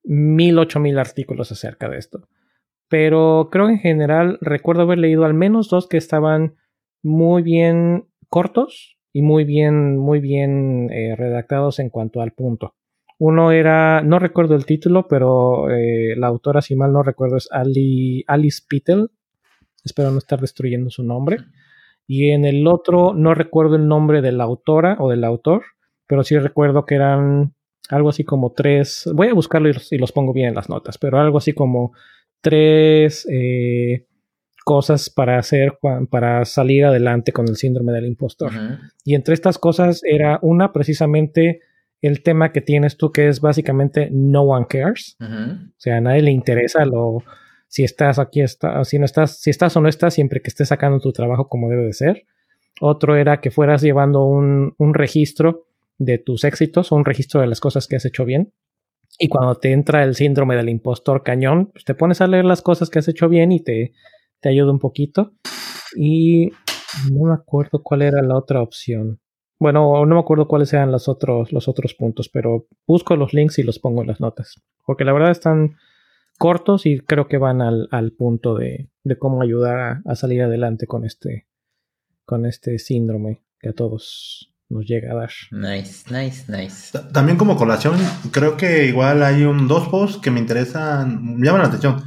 mil, 0.04 0.58
ocho 0.60 0.80
mil 0.80 0.98
artículos 1.00 1.52
acerca 1.52 1.90
de 1.90 1.98
esto. 1.98 2.28
Pero 2.90 3.50
creo 3.52 3.70
en 3.70 3.80
general 3.80 4.38
recuerdo 4.42 4.82
haber 4.82 4.98
leído 4.98 5.26
al 5.26 5.34
menos 5.34 5.70
dos 5.70 5.88
que 5.88 5.98
estaban 5.98 6.56
muy 7.04 7.42
bien 7.42 8.06
cortos 8.30 8.98
y 9.14 9.22
muy 9.22 9.44
bien, 9.44 9.98
muy 9.98 10.20
bien 10.20 10.90
eh, 10.92 11.16
redactados 11.16 11.80
en 11.80 11.90
cuanto 11.90 12.22
al 12.22 12.32
punto. 12.32 12.76
Uno 13.18 13.52
era, 13.52 14.02
no 14.02 14.18
recuerdo 14.18 14.56
el 14.56 14.66
título, 14.66 15.08
pero 15.08 15.70
eh, 15.70 16.16
la 16.18 16.28
autora, 16.28 16.62
si 16.62 16.76
mal 16.76 16.92
no 16.92 17.04
recuerdo, 17.04 17.38
es 17.38 17.48
Ali, 17.52 18.24
Alice 18.26 18.64
Pittel. 18.68 19.12
Espero 19.84 20.12
no 20.12 20.18
estar 20.18 20.42
destruyendo 20.42 20.90
su 20.90 21.04
nombre. 21.04 21.38
Y 22.08 22.32
en 22.32 22.46
el 22.46 22.66
otro, 22.68 23.14
no 23.14 23.36
recuerdo 23.36 23.76
el 23.76 23.88
nombre 23.88 24.22
de 24.22 24.32
la 24.32 24.46
autora 24.46 24.98
o 25.00 25.10
del 25.10 25.24
autor, 25.24 25.62
pero 26.08 26.24
sí 26.24 26.38
recuerdo 26.38 26.86
que 26.86 26.96
eran 26.96 27.54
algo 27.90 28.10
así 28.10 28.24
como 28.24 28.52
tres, 28.54 29.10
voy 29.14 29.28
a 29.28 29.34
buscarlo 29.34 29.70
y 29.70 29.98
los, 29.98 30.12
pongo 30.12 30.34
bien 30.34 30.50
en 30.50 30.56
las 30.56 30.70
notas, 30.70 30.98
pero 30.98 31.20
algo 31.20 31.38
así 31.38 31.54
como 31.54 31.94
tres 32.42 33.28
eh, 33.30 34.08
cosas 34.64 35.10
para 35.10 35.38
hacer 35.38 35.78
para 36.10 36.46
salir 36.46 36.86
adelante 36.86 37.32
con 37.32 37.48
el 37.48 37.56
síndrome 37.56 37.92
del 37.92 38.06
impostor. 38.06 38.52
Y 39.04 39.16
entre 39.16 39.34
estas 39.34 39.58
cosas 39.58 40.02
era 40.04 40.40
una 40.42 40.72
precisamente 40.72 41.62
el 42.02 42.24
tema 42.24 42.52
que 42.52 42.62
tienes 42.62 42.98
tú, 42.98 43.12
que 43.12 43.28
es 43.28 43.42
básicamente 43.42 44.10
no 44.12 44.44
one 44.44 44.66
cares. 44.68 45.18
O 45.20 45.74
sea, 45.78 45.98
a 45.98 46.02
nadie 46.02 46.22
le 46.22 46.32
interesa 46.32 46.86
lo 46.86 47.24
si 47.68 47.86
estás 47.86 48.20
aquí, 48.20 48.42
está, 48.42 48.84
si 48.84 49.00
no 49.00 49.06
estás, 49.06 49.40
si 49.40 49.50
estás 49.50 49.78
o 49.78 49.82
no 49.82 49.88
estás, 49.88 50.14
siempre 50.14 50.42
que 50.42 50.50
estés 50.50 50.68
sacando 50.68 51.00
tu 51.00 51.14
trabajo 51.14 51.48
como 51.48 51.70
debe 51.70 51.86
de 51.86 51.94
ser. 51.94 52.26
Otro 52.82 53.16
era 53.16 53.40
que 53.40 53.50
fueras 53.50 53.82
llevando 53.82 54.26
un, 54.26 54.74
un 54.78 54.94
registro 54.94 55.68
de 56.04 56.18
tus 56.18 56.44
éxitos 56.44 56.92
un 56.92 57.06
registro 57.06 57.42
de 57.42 57.48
las 57.48 57.60
cosas 57.60 57.88
que 57.88 57.96
has 57.96 58.06
hecho 58.06 58.26
bien. 58.26 58.54
Y 59.20 59.28
cuando 59.28 59.56
te 59.56 59.72
entra 59.72 60.04
el 60.04 60.16
síndrome 60.16 60.56
del 60.56 60.70
impostor 60.70 61.22
cañón, 61.24 61.68
pues 61.72 61.86
te 61.86 61.94
pones 61.94 62.22
a 62.22 62.28
leer 62.28 62.46
las 62.46 62.62
cosas 62.62 62.90
que 62.90 63.00
has 63.00 63.08
hecho 63.08 63.30
bien 63.30 63.52
y 63.52 63.60
te, 63.60 63.94
te 64.40 64.50
ayuda 64.50 64.72
un 64.72 64.80
poquito. 64.80 65.34
Y 65.96 66.52
no 67.12 67.26
me 67.26 67.34
acuerdo 67.34 67.84
cuál 67.84 68.02
era 68.02 68.22
la 68.24 68.36
otra 68.36 68.62
opción. 68.62 69.20
Bueno, 69.60 70.06
no 70.06 70.16
me 70.16 70.20
acuerdo 70.20 70.48
cuáles 70.48 70.74
eran 70.74 70.92
los 70.92 71.08
otros, 71.08 71.54
los 71.54 71.68
otros 71.68 71.94
puntos, 71.94 72.30
pero 72.30 72.66
busco 72.88 73.16
los 73.16 73.34
links 73.34 73.60
y 73.60 73.64
los 73.64 73.78
pongo 73.78 74.02
en 74.02 74.08
las 74.08 74.20
notas. 74.20 74.60
Porque 74.86 75.06
la 75.06 75.14
verdad 75.14 75.30
están 75.30 75.76
cortos 76.40 76.88
y 76.88 77.00
creo 77.00 77.28
que 77.28 77.38
van 77.38 77.62
al, 77.62 78.12
punto 78.18 78.56
de, 78.56 78.90
cómo 79.20 79.44
ayudar 79.44 80.02
a, 80.04 80.16
salir 80.16 80.42
adelante 80.42 80.88
con 80.88 81.06
este, 81.06 81.48
con 82.26 82.48
este 82.48 82.80
síndrome 82.80 83.44
que 83.60 83.70
a 83.70 83.74
todos 83.74 84.51
nos 84.72 84.86
llega 84.86 85.12
a 85.12 85.16
dar. 85.16 85.32
Nice, 85.52 86.06
nice, 86.10 86.46
nice. 86.48 86.98
También 87.12 87.38
como 87.38 87.58
colación, 87.58 87.98
creo 88.32 88.56
que 88.56 88.86
igual 88.86 89.22
hay 89.22 89.44
un 89.44 89.68
dos 89.68 89.90
posts 89.90 90.18
que 90.18 90.32
me 90.32 90.40
interesan, 90.40 91.38
me 91.38 91.46
llaman 91.46 91.62
la 91.62 91.68
atención. 91.68 92.02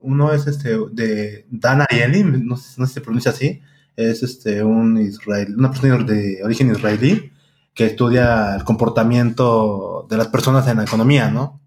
Uno 0.00 0.32
es 0.32 0.46
este 0.46 0.76
de 0.92 1.46
Dan 1.50 1.82
Ariely, 1.82 2.24
no, 2.24 2.56
sé, 2.56 2.84
si 2.84 2.92
se 2.94 3.00
pronuncia 3.00 3.30
así, 3.30 3.62
es 3.96 4.22
este 4.22 4.64
un 4.64 4.98
israel, 4.98 5.54
una 5.56 5.70
persona 5.70 6.02
de 6.02 6.40
origen 6.42 6.70
israelí 6.72 7.32
que 7.74 7.86
estudia 7.86 8.56
el 8.56 8.64
comportamiento 8.64 10.06
de 10.10 10.16
las 10.16 10.28
personas 10.28 10.66
en 10.66 10.78
la 10.78 10.84
economía, 10.84 11.30
¿no? 11.30 11.60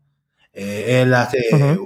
Eh, 0.51 1.01
él 1.01 1.13
hace 1.13 1.39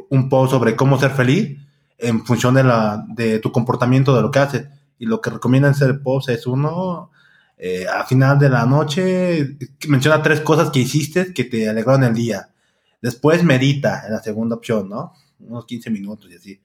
un 0.10 0.30
post 0.30 0.52
sobre 0.52 0.76
cómo 0.76 1.00
ser 1.00 1.12
feliz 1.12 1.58
en 1.98 2.26
función 2.26 2.56
de, 2.56 2.64
la, 2.64 3.06
de 3.08 3.40
tu 3.40 3.52
comportamiento, 3.52 4.16
de 4.16 4.22
lo 4.22 4.32
que 4.32 4.40
haces. 4.40 4.68
Y 4.98 5.06
lo 5.06 5.22
que 5.22 5.30
recomienda 5.30 5.68
en 5.68 5.76
ese 5.76 5.94
post 5.94 6.30
es 6.30 6.48
uno, 6.48 7.12
eh, 7.58 7.88
a 7.88 8.06
final 8.06 8.38
de 8.38 8.50
la 8.50 8.66
noche, 8.66 9.58
menciona 9.88 10.22
tres 10.22 10.42
cosas 10.42 10.70
que 10.70 10.80
hiciste 10.80 11.34
que 11.34 11.44
te 11.46 11.68
alegraron 11.68 12.04
el 12.04 12.14
día. 12.14 12.50
Después 13.02 13.44
medita 13.44 14.04
en 14.06 14.14
la 14.14 14.22
segunda 14.22 14.56
opción, 14.56 14.90
¿no? 14.90 15.14
Unos 15.40 15.66
15 15.66 15.90
minutos 15.90 16.30
y 16.32 16.36
así. 16.36 16.62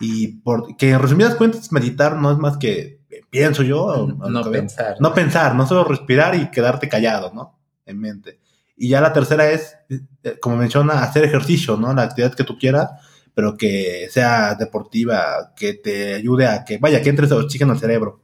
Y 0.00 0.28
porque 0.28 0.90
en 0.90 0.98
resumidas 0.98 1.34
cuentas, 1.34 1.70
meditar 1.72 2.16
no 2.16 2.32
es 2.32 2.38
más 2.38 2.56
que, 2.56 3.00
pienso 3.28 3.62
yo, 3.62 4.06
no, 4.30 4.50
pensar. 4.50 4.96
No 4.98 5.12
pensar, 5.12 5.54
no 5.54 5.66
solo 5.66 5.84
respirar 5.84 6.34
y 6.34 6.50
quedarte 6.50 6.88
callado, 6.88 7.32
¿no? 7.34 7.58
En 7.84 7.98
mente. 8.00 8.40
Y 8.76 8.88
ya 8.88 9.02
la 9.02 9.12
tercera 9.12 9.50
es, 9.50 9.76
eh, 9.90 10.38
como 10.40 10.56
menciona, 10.56 11.02
hacer 11.02 11.24
ejercicio, 11.24 11.76
¿no? 11.76 11.92
La 11.92 12.02
actividad 12.04 12.34
que 12.34 12.44
tú 12.44 12.56
quieras, 12.56 12.88
pero 13.34 13.58
que 13.58 14.08
sea 14.10 14.54
deportiva, 14.54 15.52
que 15.54 15.74
te 15.74 16.14
ayude 16.14 16.46
a 16.46 16.64
que, 16.64 16.78
vaya, 16.78 17.02
que 17.02 17.10
entres 17.10 17.30
oxígeno 17.30 17.72
al 17.72 17.78
cerebro. 17.78 18.22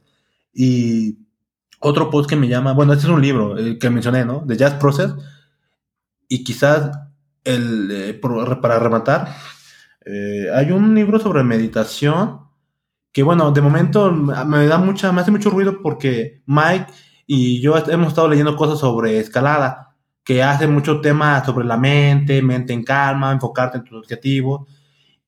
Y 0.51 1.26
otro 1.79 2.09
post 2.09 2.29
que 2.29 2.35
me 2.35 2.47
llama, 2.47 2.73
bueno, 2.73 2.93
este 2.93 3.05
es 3.05 3.11
un 3.11 3.21
libro 3.21 3.57
el 3.57 3.77
que 3.77 3.89
mencioné, 3.89 4.25
¿no? 4.25 4.43
De 4.45 4.57
Jazz 4.57 4.75
Process. 4.75 5.13
Y 6.27 6.43
quizás, 6.43 6.91
el, 7.43 7.89
eh, 7.91 8.13
para 8.13 8.79
rematar, 8.79 9.35
eh, 10.05 10.47
hay 10.53 10.71
un 10.71 10.93
libro 10.95 11.19
sobre 11.19 11.43
meditación 11.43 12.41
que, 13.11 13.23
bueno, 13.23 13.51
de 13.51 13.61
momento 13.61 14.11
me 14.11 14.67
da 14.67 14.77
mucha, 14.77 15.11
me 15.11 15.21
hace 15.21 15.31
mucho 15.31 15.49
ruido 15.49 15.81
porque 15.81 16.43
Mike 16.45 16.87
y 17.25 17.61
yo 17.61 17.77
hemos 17.89 18.09
estado 18.09 18.27
leyendo 18.29 18.55
cosas 18.55 18.79
sobre 18.79 19.19
escalada 19.19 19.95
que 20.23 20.43
hace 20.43 20.67
mucho 20.67 20.99
tema 21.01 21.43
sobre 21.45 21.65
la 21.65 21.77
mente, 21.77 22.41
mente 22.41 22.73
en 22.73 22.83
calma, 22.83 23.31
enfocarte 23.31 23.77
en 23.77 23.83
tus 23.85 23.97
objetivos. 23.97 24.67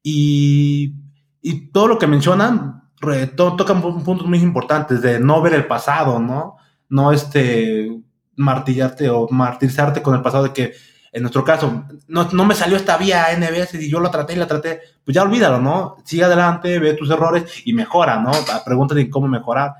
Y, 0.03 0.93
y 1.41 1.71
todo 1.71 1.88
lo 1.88 1.97
que 1.97 2.07
mencionan 2.07 2.89
tocan 3.35 3.81
puntos 3.81 4.27
muy 4.27 4.39
importantes 4.39 5.01
de 5.01 5.19
no 5.19 5.41
ver 5.41 5.53
el 5.53 5.65
pasado, 5.65 6.19
¿no? 6.19 6.57
No 6.89 7.11
este 7.11 7.89
martillarte 8.35 9.09
o 9.09 9.27
martirizarte 9.30 10.01
con 10.01 10.15
el 10.15 10.21
pasado 10.21 10.45
de 10.45 10.53
que 10.53 10.73
en 11.11 11.23
nuestro 11.23 11.43
caso 11.43 11.85
no, 12.07 12.30
no 12.31 12.45
me 12.45 12.55
salió 12.55 12.77
esta 12.77 12.97
vía 12.97 13.27
NBS 13.35 13.76
y 13.76 13.89
yo 13.89 13.99
la 13.99 14.11
traté 14.11 14.34
y 14.34 14.38
la 14.38 14.47
traté, 14.47 14.80
pues 15.03 15.15
ya 15.15 15.23
olvídalo, 15.23 15.59
¿no? 15.59 15.97
Sigue 16.05 16.23
adelante, 16.23 16.80
ve 16.80 16.93
tus 16.93 17.09
errores 17.09 17.63
y 17.65 17.73
mejora, 17.73 18.19
¿no? 18.19 18.31
Pregúntate 18.65 19.09
cómo 19.09 19.27
mejorar. 19.27 19.73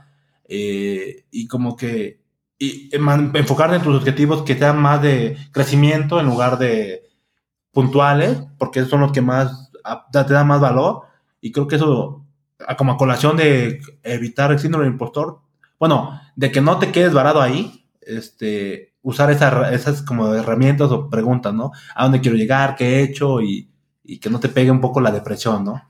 Eh, 0.48 1.26
y 1.30 1.48
como 1.48 1.76
que 1.76 2.20
y 2.60 2.90
enfocarte 2.94 3.78
en 3.78 3.82
tus 3.82 3.96
objetivos 3.96 4.44
que 4.44 4.58
sean 4.58 4.82
más 4.82 5.02
de 5.02 5.38
crecimiento 5.52 6.20
en 6.20 6.26
lugar 6.26 6.58
de 6.58 7.04
puntuales, 7.72 8.44
porque 8.58 8.84
son 8.84 9.00
los 9.00 9.14
que 9.14 9.22
más 9.22 9.72
te 10.12 10.24
dan 10.26 10.48
más 10.48 10.60
valor. 10.60 11.04
Y 11.40 11.54
creo 11.54 11.68
que 11.68 11.78
eso, 11.78 12.26
como 12.78 12.94
a 12.94 12.98
colación 12.98 13.38
de 13.38 13.82
evitar 14.04 14.52
el 14.52 14.60
síndrome 14.60 14.86
del 14.86 14.94
impostor, 14.94 15.42
bueno, 15.80 16.20
de 16.36 16.52
que 16.52 16.62
no 16.62 16.80
te 16.80 16.92
quedes 16.92 17.14
varado 17.14 17.42
ahí, 17.42 17.86
este, 18.02 18.96
usar 19.02 19.32
esas 19.32 20.02
como 20.02 20.34
herramientas 20.34 20.92
o 20.92 21.10
preguntas, 21.10 21.54
¿no? 21.54 21.72
¿A 21.96 22.04
dónde 22.04 22.22
quiero 22.22 22.38
llegar? 22.38 22.76
¿Qué 22.76 23.00
he 23.00 23.04
hecho? 23.04 23.42
Y, 23.42 23.72
y 24.04 24.20
que 24.20 24.30
no 24.30 24.40
te 24.40 24.50
pegue 24.50 24.72
un 24.72 24.82
poco 24.82 25.00
la 25.00 25.12
depresión, 25.12 25.64
¿no? 25.64 25.90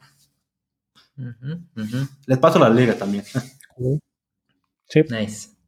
Les 2.26 2.38
paso 2.38 2.60
la 2.60 2.70
liga 2.70 2.94
también. 2.96 3.24
Sí. 4.92 5.04
Nice 5.08 5.60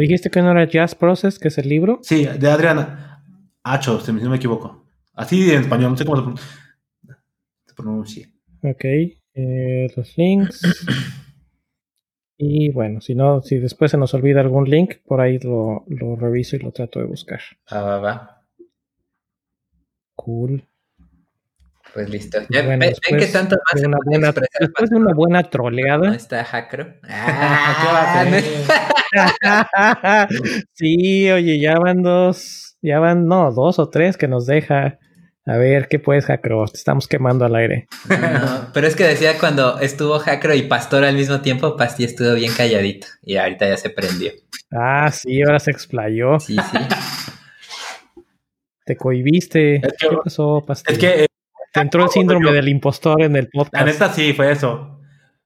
dijiste 0.00 0.30
que 0.30 0.42
no 0.42 0.50
era 0.50 0.68
Jazz 0.68 0.94
Process, 0.94 1.38
que 1.38 1.48
es 1.48 1.58
el 1.58 1.68
libro? 1.68 2.00
Sí, 2.02 2.26
de 2.26 2.50
Adriana 2.50 3.22
Acho, 3.62 4.00
si 4.00 4.12
no 4.12 4.30
me 4.30 4.36
equivoco. 4.36 4.86
Así 5.14 5.50
en 5.50 5.62
español, 5.62 5.92
no 5.92 5.96
sé 5.96 6.04
cómo 6.04 6.36
se 7.66 7.74
pronuncia. 7.74 8.30
Ok, 8.62 8.84
eh, 9.36 9.92
los 9.94 10.16
links. 10.16 10.62
y 12.38 12.70
bueno, 12.70 13.00
si 13.00 13.14
no, 13.14 13.42
si 13.42 13.58
después 13.58 13.90
se 13.90 13.98
nos 13.98 14.14
olvida 14.14 14.40
algún 14.40 14.68
link, 14.68 14.96
por 15.04 15.20
ahí 15.20 15.38
lo, 15.38 15.84
lo 15.88 16.16
reviso 16.16 16.56
y 16.56 16.60
lo 16.60 16.72
trato 16.72 16.98
de 16.98 17.06
buscar. 17.06 17.40
Ah, 17.66 17.82
va, 17.82 17.98
va. 17.98 18.42
Cool. 20.14 20.66
Pues 21.92 22.10
listo. 22.10 22.38
Ya, 22.50 22.62
ven, 22.62 22.80
que 22.80 23.26
tanto 23.26 23.56
más 23.72 23.80
de 23.80 23.86
una 23.86 23.98
buena, 24.04 24.34
después 24.60 24.90
de 24.90 24.96
una 24.96 25.14
buena 25.14 25.42
troleada. 25.44 26.08
¿No 26.08 26.12
está 26.12 26.44
Hackro? 26.44 26.94
Ah, 27.08 28.26
sí, 30.74 31.30
oye, 31.30 31.58
ya 31.58 31.78
van 31.78 32.02
dos, 32.02 32.76
ya 32.82 32.98
van, 32.98 33.26
no, 33.26 33.52
dos 33.52 33.78
o 33.78 33.88
tres 33.88 34.16
que 34.16 34.28
nos 34.28 34.46
deja. 34.46 34.98
A 35.48 35.56
ver, 35.58 35.86
¿qué 35.86 36.00
puedes, 36.00 36.24
Hackro? 36.26 36.66
Te 36.66 36.76
estamos 36.76 37.06
quemando 37.06 37.44
al 37.44 37.54
aire. 37.54 37.86
No, 38.08 38.66
pero 38.74 38.88
es 38.88 38.96
que 38.96 39.04
decía 39.04 39.38
cuando 39.38 39.78
estuvo 39.78 40.18
Hackro 40.18 40.52
y 40.54 40.62
Pastor 40.62 41.04
al 41.04 41.14
mismo 41.14 41.40
tiempo, 41.40 41.76
Pasti 41.76 42.02
estuvo 42.02 42.34
bien 42.34 42.52
calladito. 42.52 43.06
Y 43.22 43.36
ahorita 43.36 43.68
ya 43.68 43.76
se 43.76 43.90
prendió. 43.90 44.32
Ah, 44.72 45.08
sí, 45.12 45.40
ahora 45.42 45.60
se 45.60 45.70
explayó. 45.70 46.40
Sí, 46.40 46.56
sí. 46.56 46.78
Te 48.84 48.96
cohibiste. 48.96 49.80
¿Qué 50.00 50.08
pasó, 50.24 50.64
Pasti? 50.66 50.92
Es 50.92 50.98
que 50.98 51.26
entró 51.74 52.02
el 52.02 52.10
síndrome 52.10 52.50
del 52.50 52.68
impostor 52.68 53.22
en 53.22 53.36
el 53.36 53.48
podcast. 53.48 53.74
La 53.74 53.84
neta 53.84 54.12
sí, 54.12 54.32
fue 54.32 54.50
eso. 54.50 54.98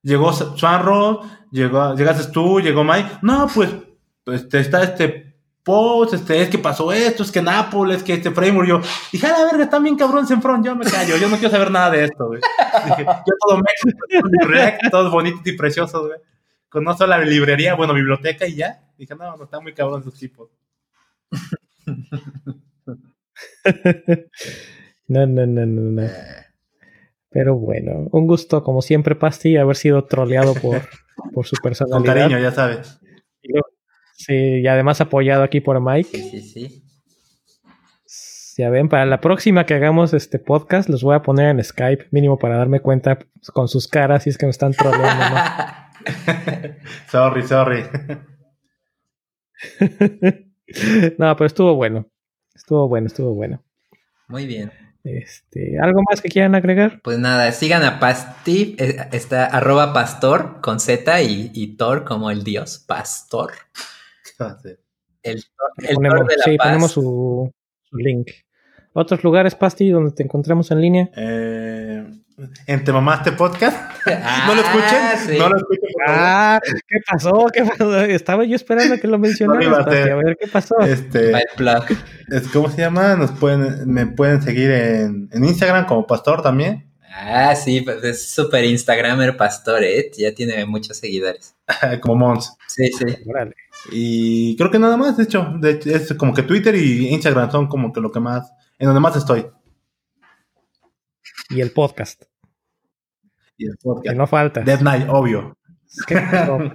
Llegó 0.02 0.32
Suanro, 0.32 1.20
llegó, 1.52 1.94
llegaste 1.94 2.32
tú, 2.32 2.58
llegó 2.58 2.84
Mike. 2.84 3.18
No, 3.20 3.48
pues, 3.54 3.68
pues 4.24 4.46
está 4.50 4.82
este 4.82 5.29
post, 5.62 6.14
este, 6.14 6.42
es 6.42 6.48
que 6.48 6.58
pasó 6.58 6.92
esto, 6.92 7.22
es 7.22 7.30
que 7.30 7.42
Nápoles, 7.42 8.02
que 8.02 8.14
este 8.14 8.30
framework. 8.30 8.68
Yo 8.68 8.80
dije, 9.12 9.26
a 9.26 9.38
la 9.38 9.44
verga, 9.44 9.64
están 9.64 9.82
bien 9.82 9.96
cabrón 9.96 10.26
Senfrón, 10.26 10.64
yo 10.64 10.74
me 10.74 10.84
callo, 10.84 11.16
yo 11.16 11.28
no 11.28 11.36
quiero 11.36 11.50
saber 11.50 11.70
nada 11.70 11.90
de 11.90 12.04
esto, 12.04 12.26
güey. 12.26 12.40
Dije, 12.86 13.04
yo 13.04 13.34
todo 13.46 13.58
México, 13.58 14.06
todo 14.90 15.10
bonito 15.10 15.40
y 15.44 15.56
precioso, 15.56 16.06
güey. 16.06 16.18
Conozco 16.68 17.06
la 17.06 17.18
librería, 17.18 17.74
bueno, 17.74 17.94
biblioteca 17.94 18.46
y 18.46 18.54
ya. 18.54 18.80
Dije, 18.96 19.14
no, 19.16 19.36
no, 19.36 19.44
está 19.44 19.60
muy 19.60 19.74
cabrón 19.74 20.00
esos 20.00 20.18
tipos. 20.18 20.48
No, 25.10 25.26
no, 25.26 25.44
no, 25.44 25.66
no, 25.66 26.02
no. 26.02 26.08
Pero 27.30 27.56
bueno, 27.56 28.06
un 28.12 28.28
gusto, 28.28 28.62
como 28.62 28.80
siempre, 28.80 29.16
Pasti, 29.16 29.56
haber 29.56 29.74
sido 29.74 30.04
troleado 30.04 30.54
por, 30.54 30.82
por 31.34 31.48
su 31.48 31.56
personalidad. 31.56 32.14
Con 32.14 32.22
cariño, 32.22 32.38
ya 32.38 32.52
sabes. 32.52 32.99
Sí, 34.20 34.34
y 34.34 34.66
además 34.66 35.00
apoyado 35.00 35.42
aquí 35.42 35.62
por 35.62 35.80
Mike. 35.80 36.10
Sí, 36.10 36.42
sí, 36.42 36.84
Ya 38.58 38.68
ven, 38.68 38.90
para 38.90 39.06
la 39.06 39.22
próxima 39.22 39.64
que 39.64 39.72
hagamos 39.72 40.12
este 40.12 40.38
podcast, 40.38 40.90
los 40.90 41.02
voy 41.02 41.16
a 41.16 41.22
poner 41.22 41.48
en 41.48 41.64
Skype, 41.64 42.08
mínimo 42.10 42.38
para 42.38 42.58
darme 42.58 42.80
cuenta 42.80 43.18
con 43.54 43.66
sus 43.66 43.88
caras 43.88 44.24
si 44.24 44.30
es 44.30 44.36
que 44.36 44.44
me 44.44 44.50
están 44.50 44.74
troleando. 44.74 45.24
¿no? 45.24 45.40
sorry, 47.10 47.42
sorry. 47.44 47.84
no, 51.18 51.34
pero 51.36 51.46
estuvo 51.46 51.74
bueno. 51.74 52.06
Estuvo 52.54 52.88
bueno, 52.88 53.06
estuvo 53.06 53.34
bueno. 53.34 53.64
Muy 54.28 54.44
bien. 54.44 54.70
Este, 55.02 55.78
¿Algo 55.80 56.02
más 56.10 56.20
que 56.20 56.28
quieran 56.28 56.54
agregar? 56.54 57.00
Pues 57.02 57.18
nada, 57.18 57.50
sigan 57.52 57.82
a 57.84 57.98
Pasti, 57.98 58.76
eh, 58.78 58.98
está 59.12 59.46
arroba 59.46 59.94
pastor 59.94 60.60
con 60.60 60.78
Z 60.78 61.22
y, 61.22 61.50
y 61.54 61.78
Thor 61.78 62.04
como 62.04 62.30
el 62.30 62.44
dios, 62.44 62.84
pastor. 62.86 63.52
El, 65.22 65.42
el 65.78 65.94
ponemos, 65.94 66.26
de 66.26 66.36
la 66.36 66.44
sí, 66.44 66.56
ponemos 66.56 66.90
su, 66.92 67.52
su, 67.82 67.96
link. 67.96 68.30
¿Otros 68.92 69.22
lugares, 69.22 69.54
Pasti, 69.54 69.90
donde 69.90 70.12
te 70.12 70.22
encontramos 70.22 70.70
en 70.70 70.80
línea? 70.80 71.10
Eh, 71.14 72.04
en 72.66 72.84
Te 72.84 72.92
Mamaste 72.92 73.32
Podcast. 73.32 73.76
¿No 74.46 74.54
lo 74.54 74.62
escuchen? 74.62 75.38
No 75.38 75.48
lo 75.50 75.56
escuchen. 75.58 75.90
Ah, 76.08 76.58
¿qué 76.88 76.98
pasó? 77.06 77.46
¿Qué 77.52 77.64
pasó? 77.64 78.00
Estaba 78.00 78.44
yo 78.44 78.56
esperando 78.56 78.98
que 78.98 79.06
lo 79.06 79.18
mencionaras. 79.18 79.86
a, 79.86 79.90
ver 79.90 80.36
qué 80.40 80.48
pasó. 80.48 80.78
Este, 80.80 81.32
es, 81.32 82.48
¿Cómo 82.52 82.70
se 82.70 82.78
llama? 82.78 83.14
Nos 83.16 83.32
pueden, 83.32 83.92
me 83.92 84.06
pueden 84.06 84.42
seguir 84.42 84.70
en, 84.70 85.28
en 85.32 85.44
Instagram 85.44 85.86
como 85.86 86.06
Pastor 86.06 86.42
también. 86.42 86.90
Ah, 87.12 87.54
sí, 87.56 87.80
pues 87.80 88.02
es 88.04 88.28
súper 88.28 88.64
Instagramer 88.64 89.36
Pastor, 89.36 89.82
¿eh? 89.82 90.10
Ya 90.16 90.32
tiene 90.32 90.64
muchos 90.64 90.96
seguidores. 90.96 91.56
como 92.00 92.16
Mons. 92.16 92.56
Sí, 92.68 92.90
sí. 92.92 93.04
Y 93.90 94.56
creo 94.56 94.70
que 94.70 94.78
nada 94.78 94.96
más, 94.96 95.16
de 95.16 95.24
hecho, 95.24 95.52
de 95.58 95.70
hecho, 95.70 95.90
es 95.90 96.14
como 96.14 96.34
que 96.34 96.42
Twitter 96.42 96.74
y 96.74 97.08
Instagram 97.08 97.50
son 97.50 97.66
como 97.68 97.92
que 97.92 98.00
lo 98.00 98.12
que 98.12 98.20
más, 98.20 98.52
en 98.78 98.86
donde 98.86 99.00
más 99.00 99.16
estoy. 99.16 99.46
Y 101.48 101.60
el 101.60 101.72
podcast. 101.72 102.24
Y 103.56 103.66
el 103.66 103.76
podcast. 103.82 104.08
Que 104.08 104.14
no 104.14 104.26
falta. 104.26 104.60
Death 104.60 104.82
Night, 104.82 105.06
obvio. 105.08 105.56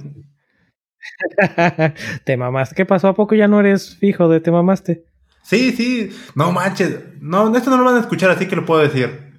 te 2.24 2.38
mamaste. 2.38 2.76
¿Qué 2.76 2.86
pasó? 2.86 3.08
¿A 3.08 3.16
poco 3.16 3.36
ya 3.36 3.48
no 3.48 3.60
eres 3.60 3.96
fijo 3.96 4.28
de 4.28 4.40
te 4.40 4.52
mamaste? 4.52 5.06
Sí, 5.44 5.72
sí. 5.72 6.10
No 6.34 6.52
manches. 6.52 7.00
No, 7.22 7.56
esto 7.56 7.70
no 7.70 7.78
lo 7.78 7.86
van 7.86 7.96
a 7.96 8.00
escuchar, 8.00 8.32
así 8.32 8.48
que 8.48 8.56
lo 8.56 8.66
puedo 8.66 8.82
decir. 8.82 9.34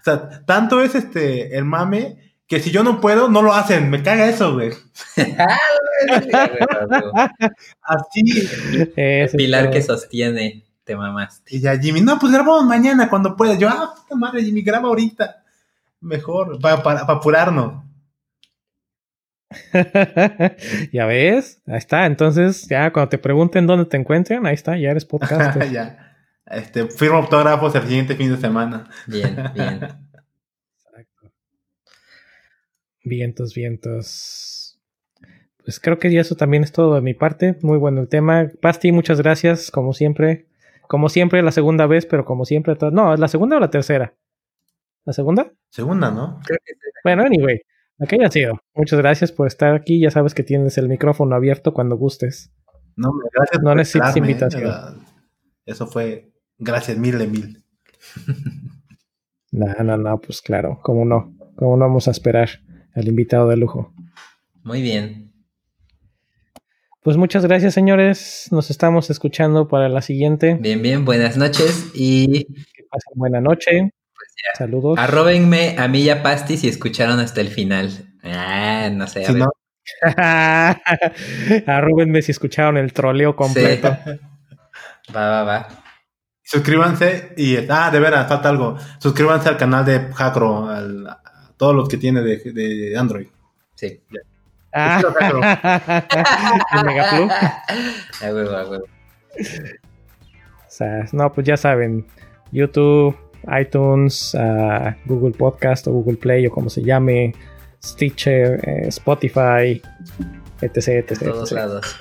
O 0.00 0.04
sea, 0.04 0.44
tanto 0.44 0.82
es 0.82 0.94
este 0.94 1.56
el 1.56 1.64
mame 1.64 2.34
que 2.46 2.60
si 2.60 2.70
yo 2.70 2.82
no 2.82 3.00
puedo, 3.00 3.28
no 3.28 3.40
lo 3.40 3.54
hacen. 3.54 3.88
Me 3.88 4.02
caga 4.02 4.28
eso, 4.28 4.54
güey. 4.54 4.72
así. 7.82 8.48
el 8.96 9.30
pilar 9.30 9.70
que 9.70 9.82
sostiene. 9.82 10.64
Te 10.84 10.96
mamaste. 10.96 11.56
Y 11.56 11.60
ya 11.60 11.78
Jimmy, 11.78 12.00
no, 12.00 12.18
pues 12.18 12.32
grabamos 12.32 12.64
mañana 12.64 13.08
cuando 13.08 13.36
pueda. 13.36 13.54
Yo, 13.54 13.68
ah, 13.68 13.94
puta 13.94 14.16
madre, 14.16 14.42
Jimmy, 14.42 14.62
graba 14.62 14.88
ahorita. 14.88 15.42
Mejor, 16.00 16.60
para, 16.60 16.82
para, 16.82 17.06
para 17.06 17.18
apurarnos. 17.18 17.84
ya 20.92 21.06
ves, 21.06 21.60
ahí 21.66 21.76
está. 21.76 22.06
Entonces, 22.06 22.66
ya 22.68 22.92
cuando 22.92 23.10
te 23.10 23.18
pregunten 23.18 23.66
dónde 23.66 23.86
te 23.86 23.96
encuentran, 23.96 24.46
ahí 24.46 24.54
está, 24.54 24.76
ya 24.76 24.90
eres 24.90 25.04
podcast. 25.04 25.60
ya. 25.72 26.16
Este, 26.46 26.86
firmo 26.86 27.18
autógrafos 27.18 27.74
el 27.74 27.82
siguiente 27.82 28.16
fin 28.16 28.30
de 28.30 28.36
semana. 28.36 28.88
Bien, 29.06 29.36
bien. 29.54 29.74
Exacto. 30.74 31.32
Vientos, 33.04 33.54
vientos. 33.54 34.61
Pues 35.64 35.78
creo 35.78 35.98
que 35.98 36.12
ya 36.12 36.20
eso 36.20 36.34
también 36.34 36.64
es 36.64 36.72
todo 36.72 36.94
de 36.94 37.00
mi 37.00 37.14
parte. 37.14 37.56
Muy 37.62 37.78
bueno 37.78 38.00
el 38.00 38.08
tema. 38.08 38.50
Pasti, 38.60 38.92
muchas 38.92 39.20
gracias, 39.20 39.70
como 39.70 39.92
siempre. 39.92 40.46
Como 40.88 41.08
siempre, 41.08 41.42
la 41.42 41.52
segunda 41.52 41.86
vez, 41.86 42.04
pero 42.06 42.24
como 42.24 42.44
siempre. 42.44 42.76
No, 42.90 43.14
¿es 43.14 43.20
la 43.20 43.28
segunda 43.28 43.56
o 43.56 43.60
la 43.60 43.70
tercera? 43.70 44.14
¿La 45.04 45.12
segunda? 45.12 45.52
Segunda, 45.70 46.10
¿no? 46.10 46.40
Bueno, 47.04 47.22
anyway. 47.24 47.60
Aquella 47.98 48.26
ha 48.26 48.30
sido. 48.30 48.60
Muchas 48.74 48.98
gracias 48.98 49.30
por 49.30 49.46
estar 49.46 49.74
aquí. 49.74 50.00
Ya 50.00 50.10
sabes 50.10 50.34
que 50.34 50.42
tienes 50.42 50.76
el 50.78 50.88
micrófono 50.88 51.36
abierto 51.36 51.72
cuando 51.72 51.96
gustes. 51.96 52.52
No, 52.96 53.12
gracias. 53.32 53.62
No 53.62 53.74
necesitas 53.74 54.16
¿eh? 54.16 54.18
invitación. 54.18 55.04
Eso 55.64 55.86
fue 55.86 56.32
gracias 56.58 56.98
mil 56.98 57.18
de 57.18 57.26
mil. 57.28 57.64
no, 59.52 59.66
no, 59.84 59.96
no, 59.96 60.20
pues 60.20 60.42
claro. 60.42 60.80
¿Cómo 60.82 61.04
no? 61.04 61.36
¿Cómo 61.54 61.76
no 61.76 61.86
vamos 61.86 62.08
a 62.08 62.10
esperar 62.10 62.48
al 62.94 63.06
invitado 63.06 63.48
de 63.48 63.56
lujo? 63.56 63.92
Muy 64.64 64.82
bien. 64.82 65.31
Pues 67.02 67.16
muchas 67.16 67.44
gracias, 67.44 67.74
señores. 67.74 68.46
Nos 68.52 68.70
estamos 68.70 69.10
escuchando 69.10 69.66
para 69.66 69.88
la 69.88 70.02
siguiente. 70.02 70.56
Bien, 70.60 70.80
bien. 70.80 71.04
Buenas 71.04 71.36
noches 71.36 71.90
y. 71.94 72.44
Que 72.44 72.84
pasen 72.88 73.14
buena 73.16 73.40
noche. 73.40 73.90
Saludos. 74.56 74.98
Arróbenme 75.00 75.74
a 75.78 75.88
mí 75.88 76.02
y 76.02 76.10
a 76.10 76.22
Pasti 76.22 76.56
si 76.56 76.68
escucharon 76.68 77.18
hasta 77.18 77.40
el 77.40 77.48
final. 77.48 77.90
Ah, 78.22 78.88
no 78.92 79.08
sé. 79.08 79.26
A 80.06 80.80
Arróbenme 81.66 82.22
si 82.22 82.30
escucharon 82.30 82.76
el 82.76 82.92
troleo 82.92 83.34
completo. 83.34 83.88
va, 85.14 85.28
va, 85.28 85.42
va. 85.42 85.68
Suscríbanse 86.44 87.34
y. 87.36 87.56
Ah, 87.68 87.90
de 87.90 87.98
veras, 87.98 88.28
falta 88.28 88.48
algo. 88.48 88.76
Suscríbanse 89.00 89.48
al 89.48 89.56
canal 89.56 89.84
de 89.84 90.12
Hackro, 90.12 90.68
a 90.70 91.20
todos 91.56 91.74
los 91.74 91.88
que 91.88 91.96
tiene 91.96 92.20
de, 92.22 92.94
Android. 92.96 93.26
Sí. 93.74 94.00
Ah. 94.72 95.02
O 100.72 100.74
sea, 100.74 101.06
no, 101.12 101.30
pues 101.30 101.46
ya 101.46 101.58
saben. 101.58 102.06
YouTube, 102.50 103.14
iTunes, 103.60 104.34
uh, 104.34 104.92
Google 105.04 105.32
Podcast 105.32 105.86
o 105.86 105.92
Google 105.92 106.16
Play 106.16 106.46
o 106.46 106.50
como 106.50 106.70
se 106.70 106.82
llame, 106.82 107.34
Stitcher, 107.84 108.58
eh, 108.66 108.88
Spotify, 108.88 109.82
etc, 110.62 110.88
etc. 110.88 111.10
En 111.10 111.18
todos 111.18 111.52
lados. 111.52 111.96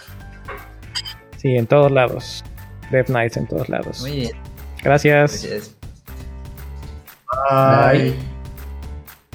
Sí, 1.37 1.55
en 1.55 1.67
todos 1.67 1.91
lados. 1.91 2.45
Dev 2.91 3.09
Nights 3.09 3.37
en 3.37 3.47
todos 3.47 3.67
lados. 3.67 4.01
Muy 4.01 4.11
bien. 4.11 4.31
Gracias. 4.83 5.75
Bye. 7.49 8.15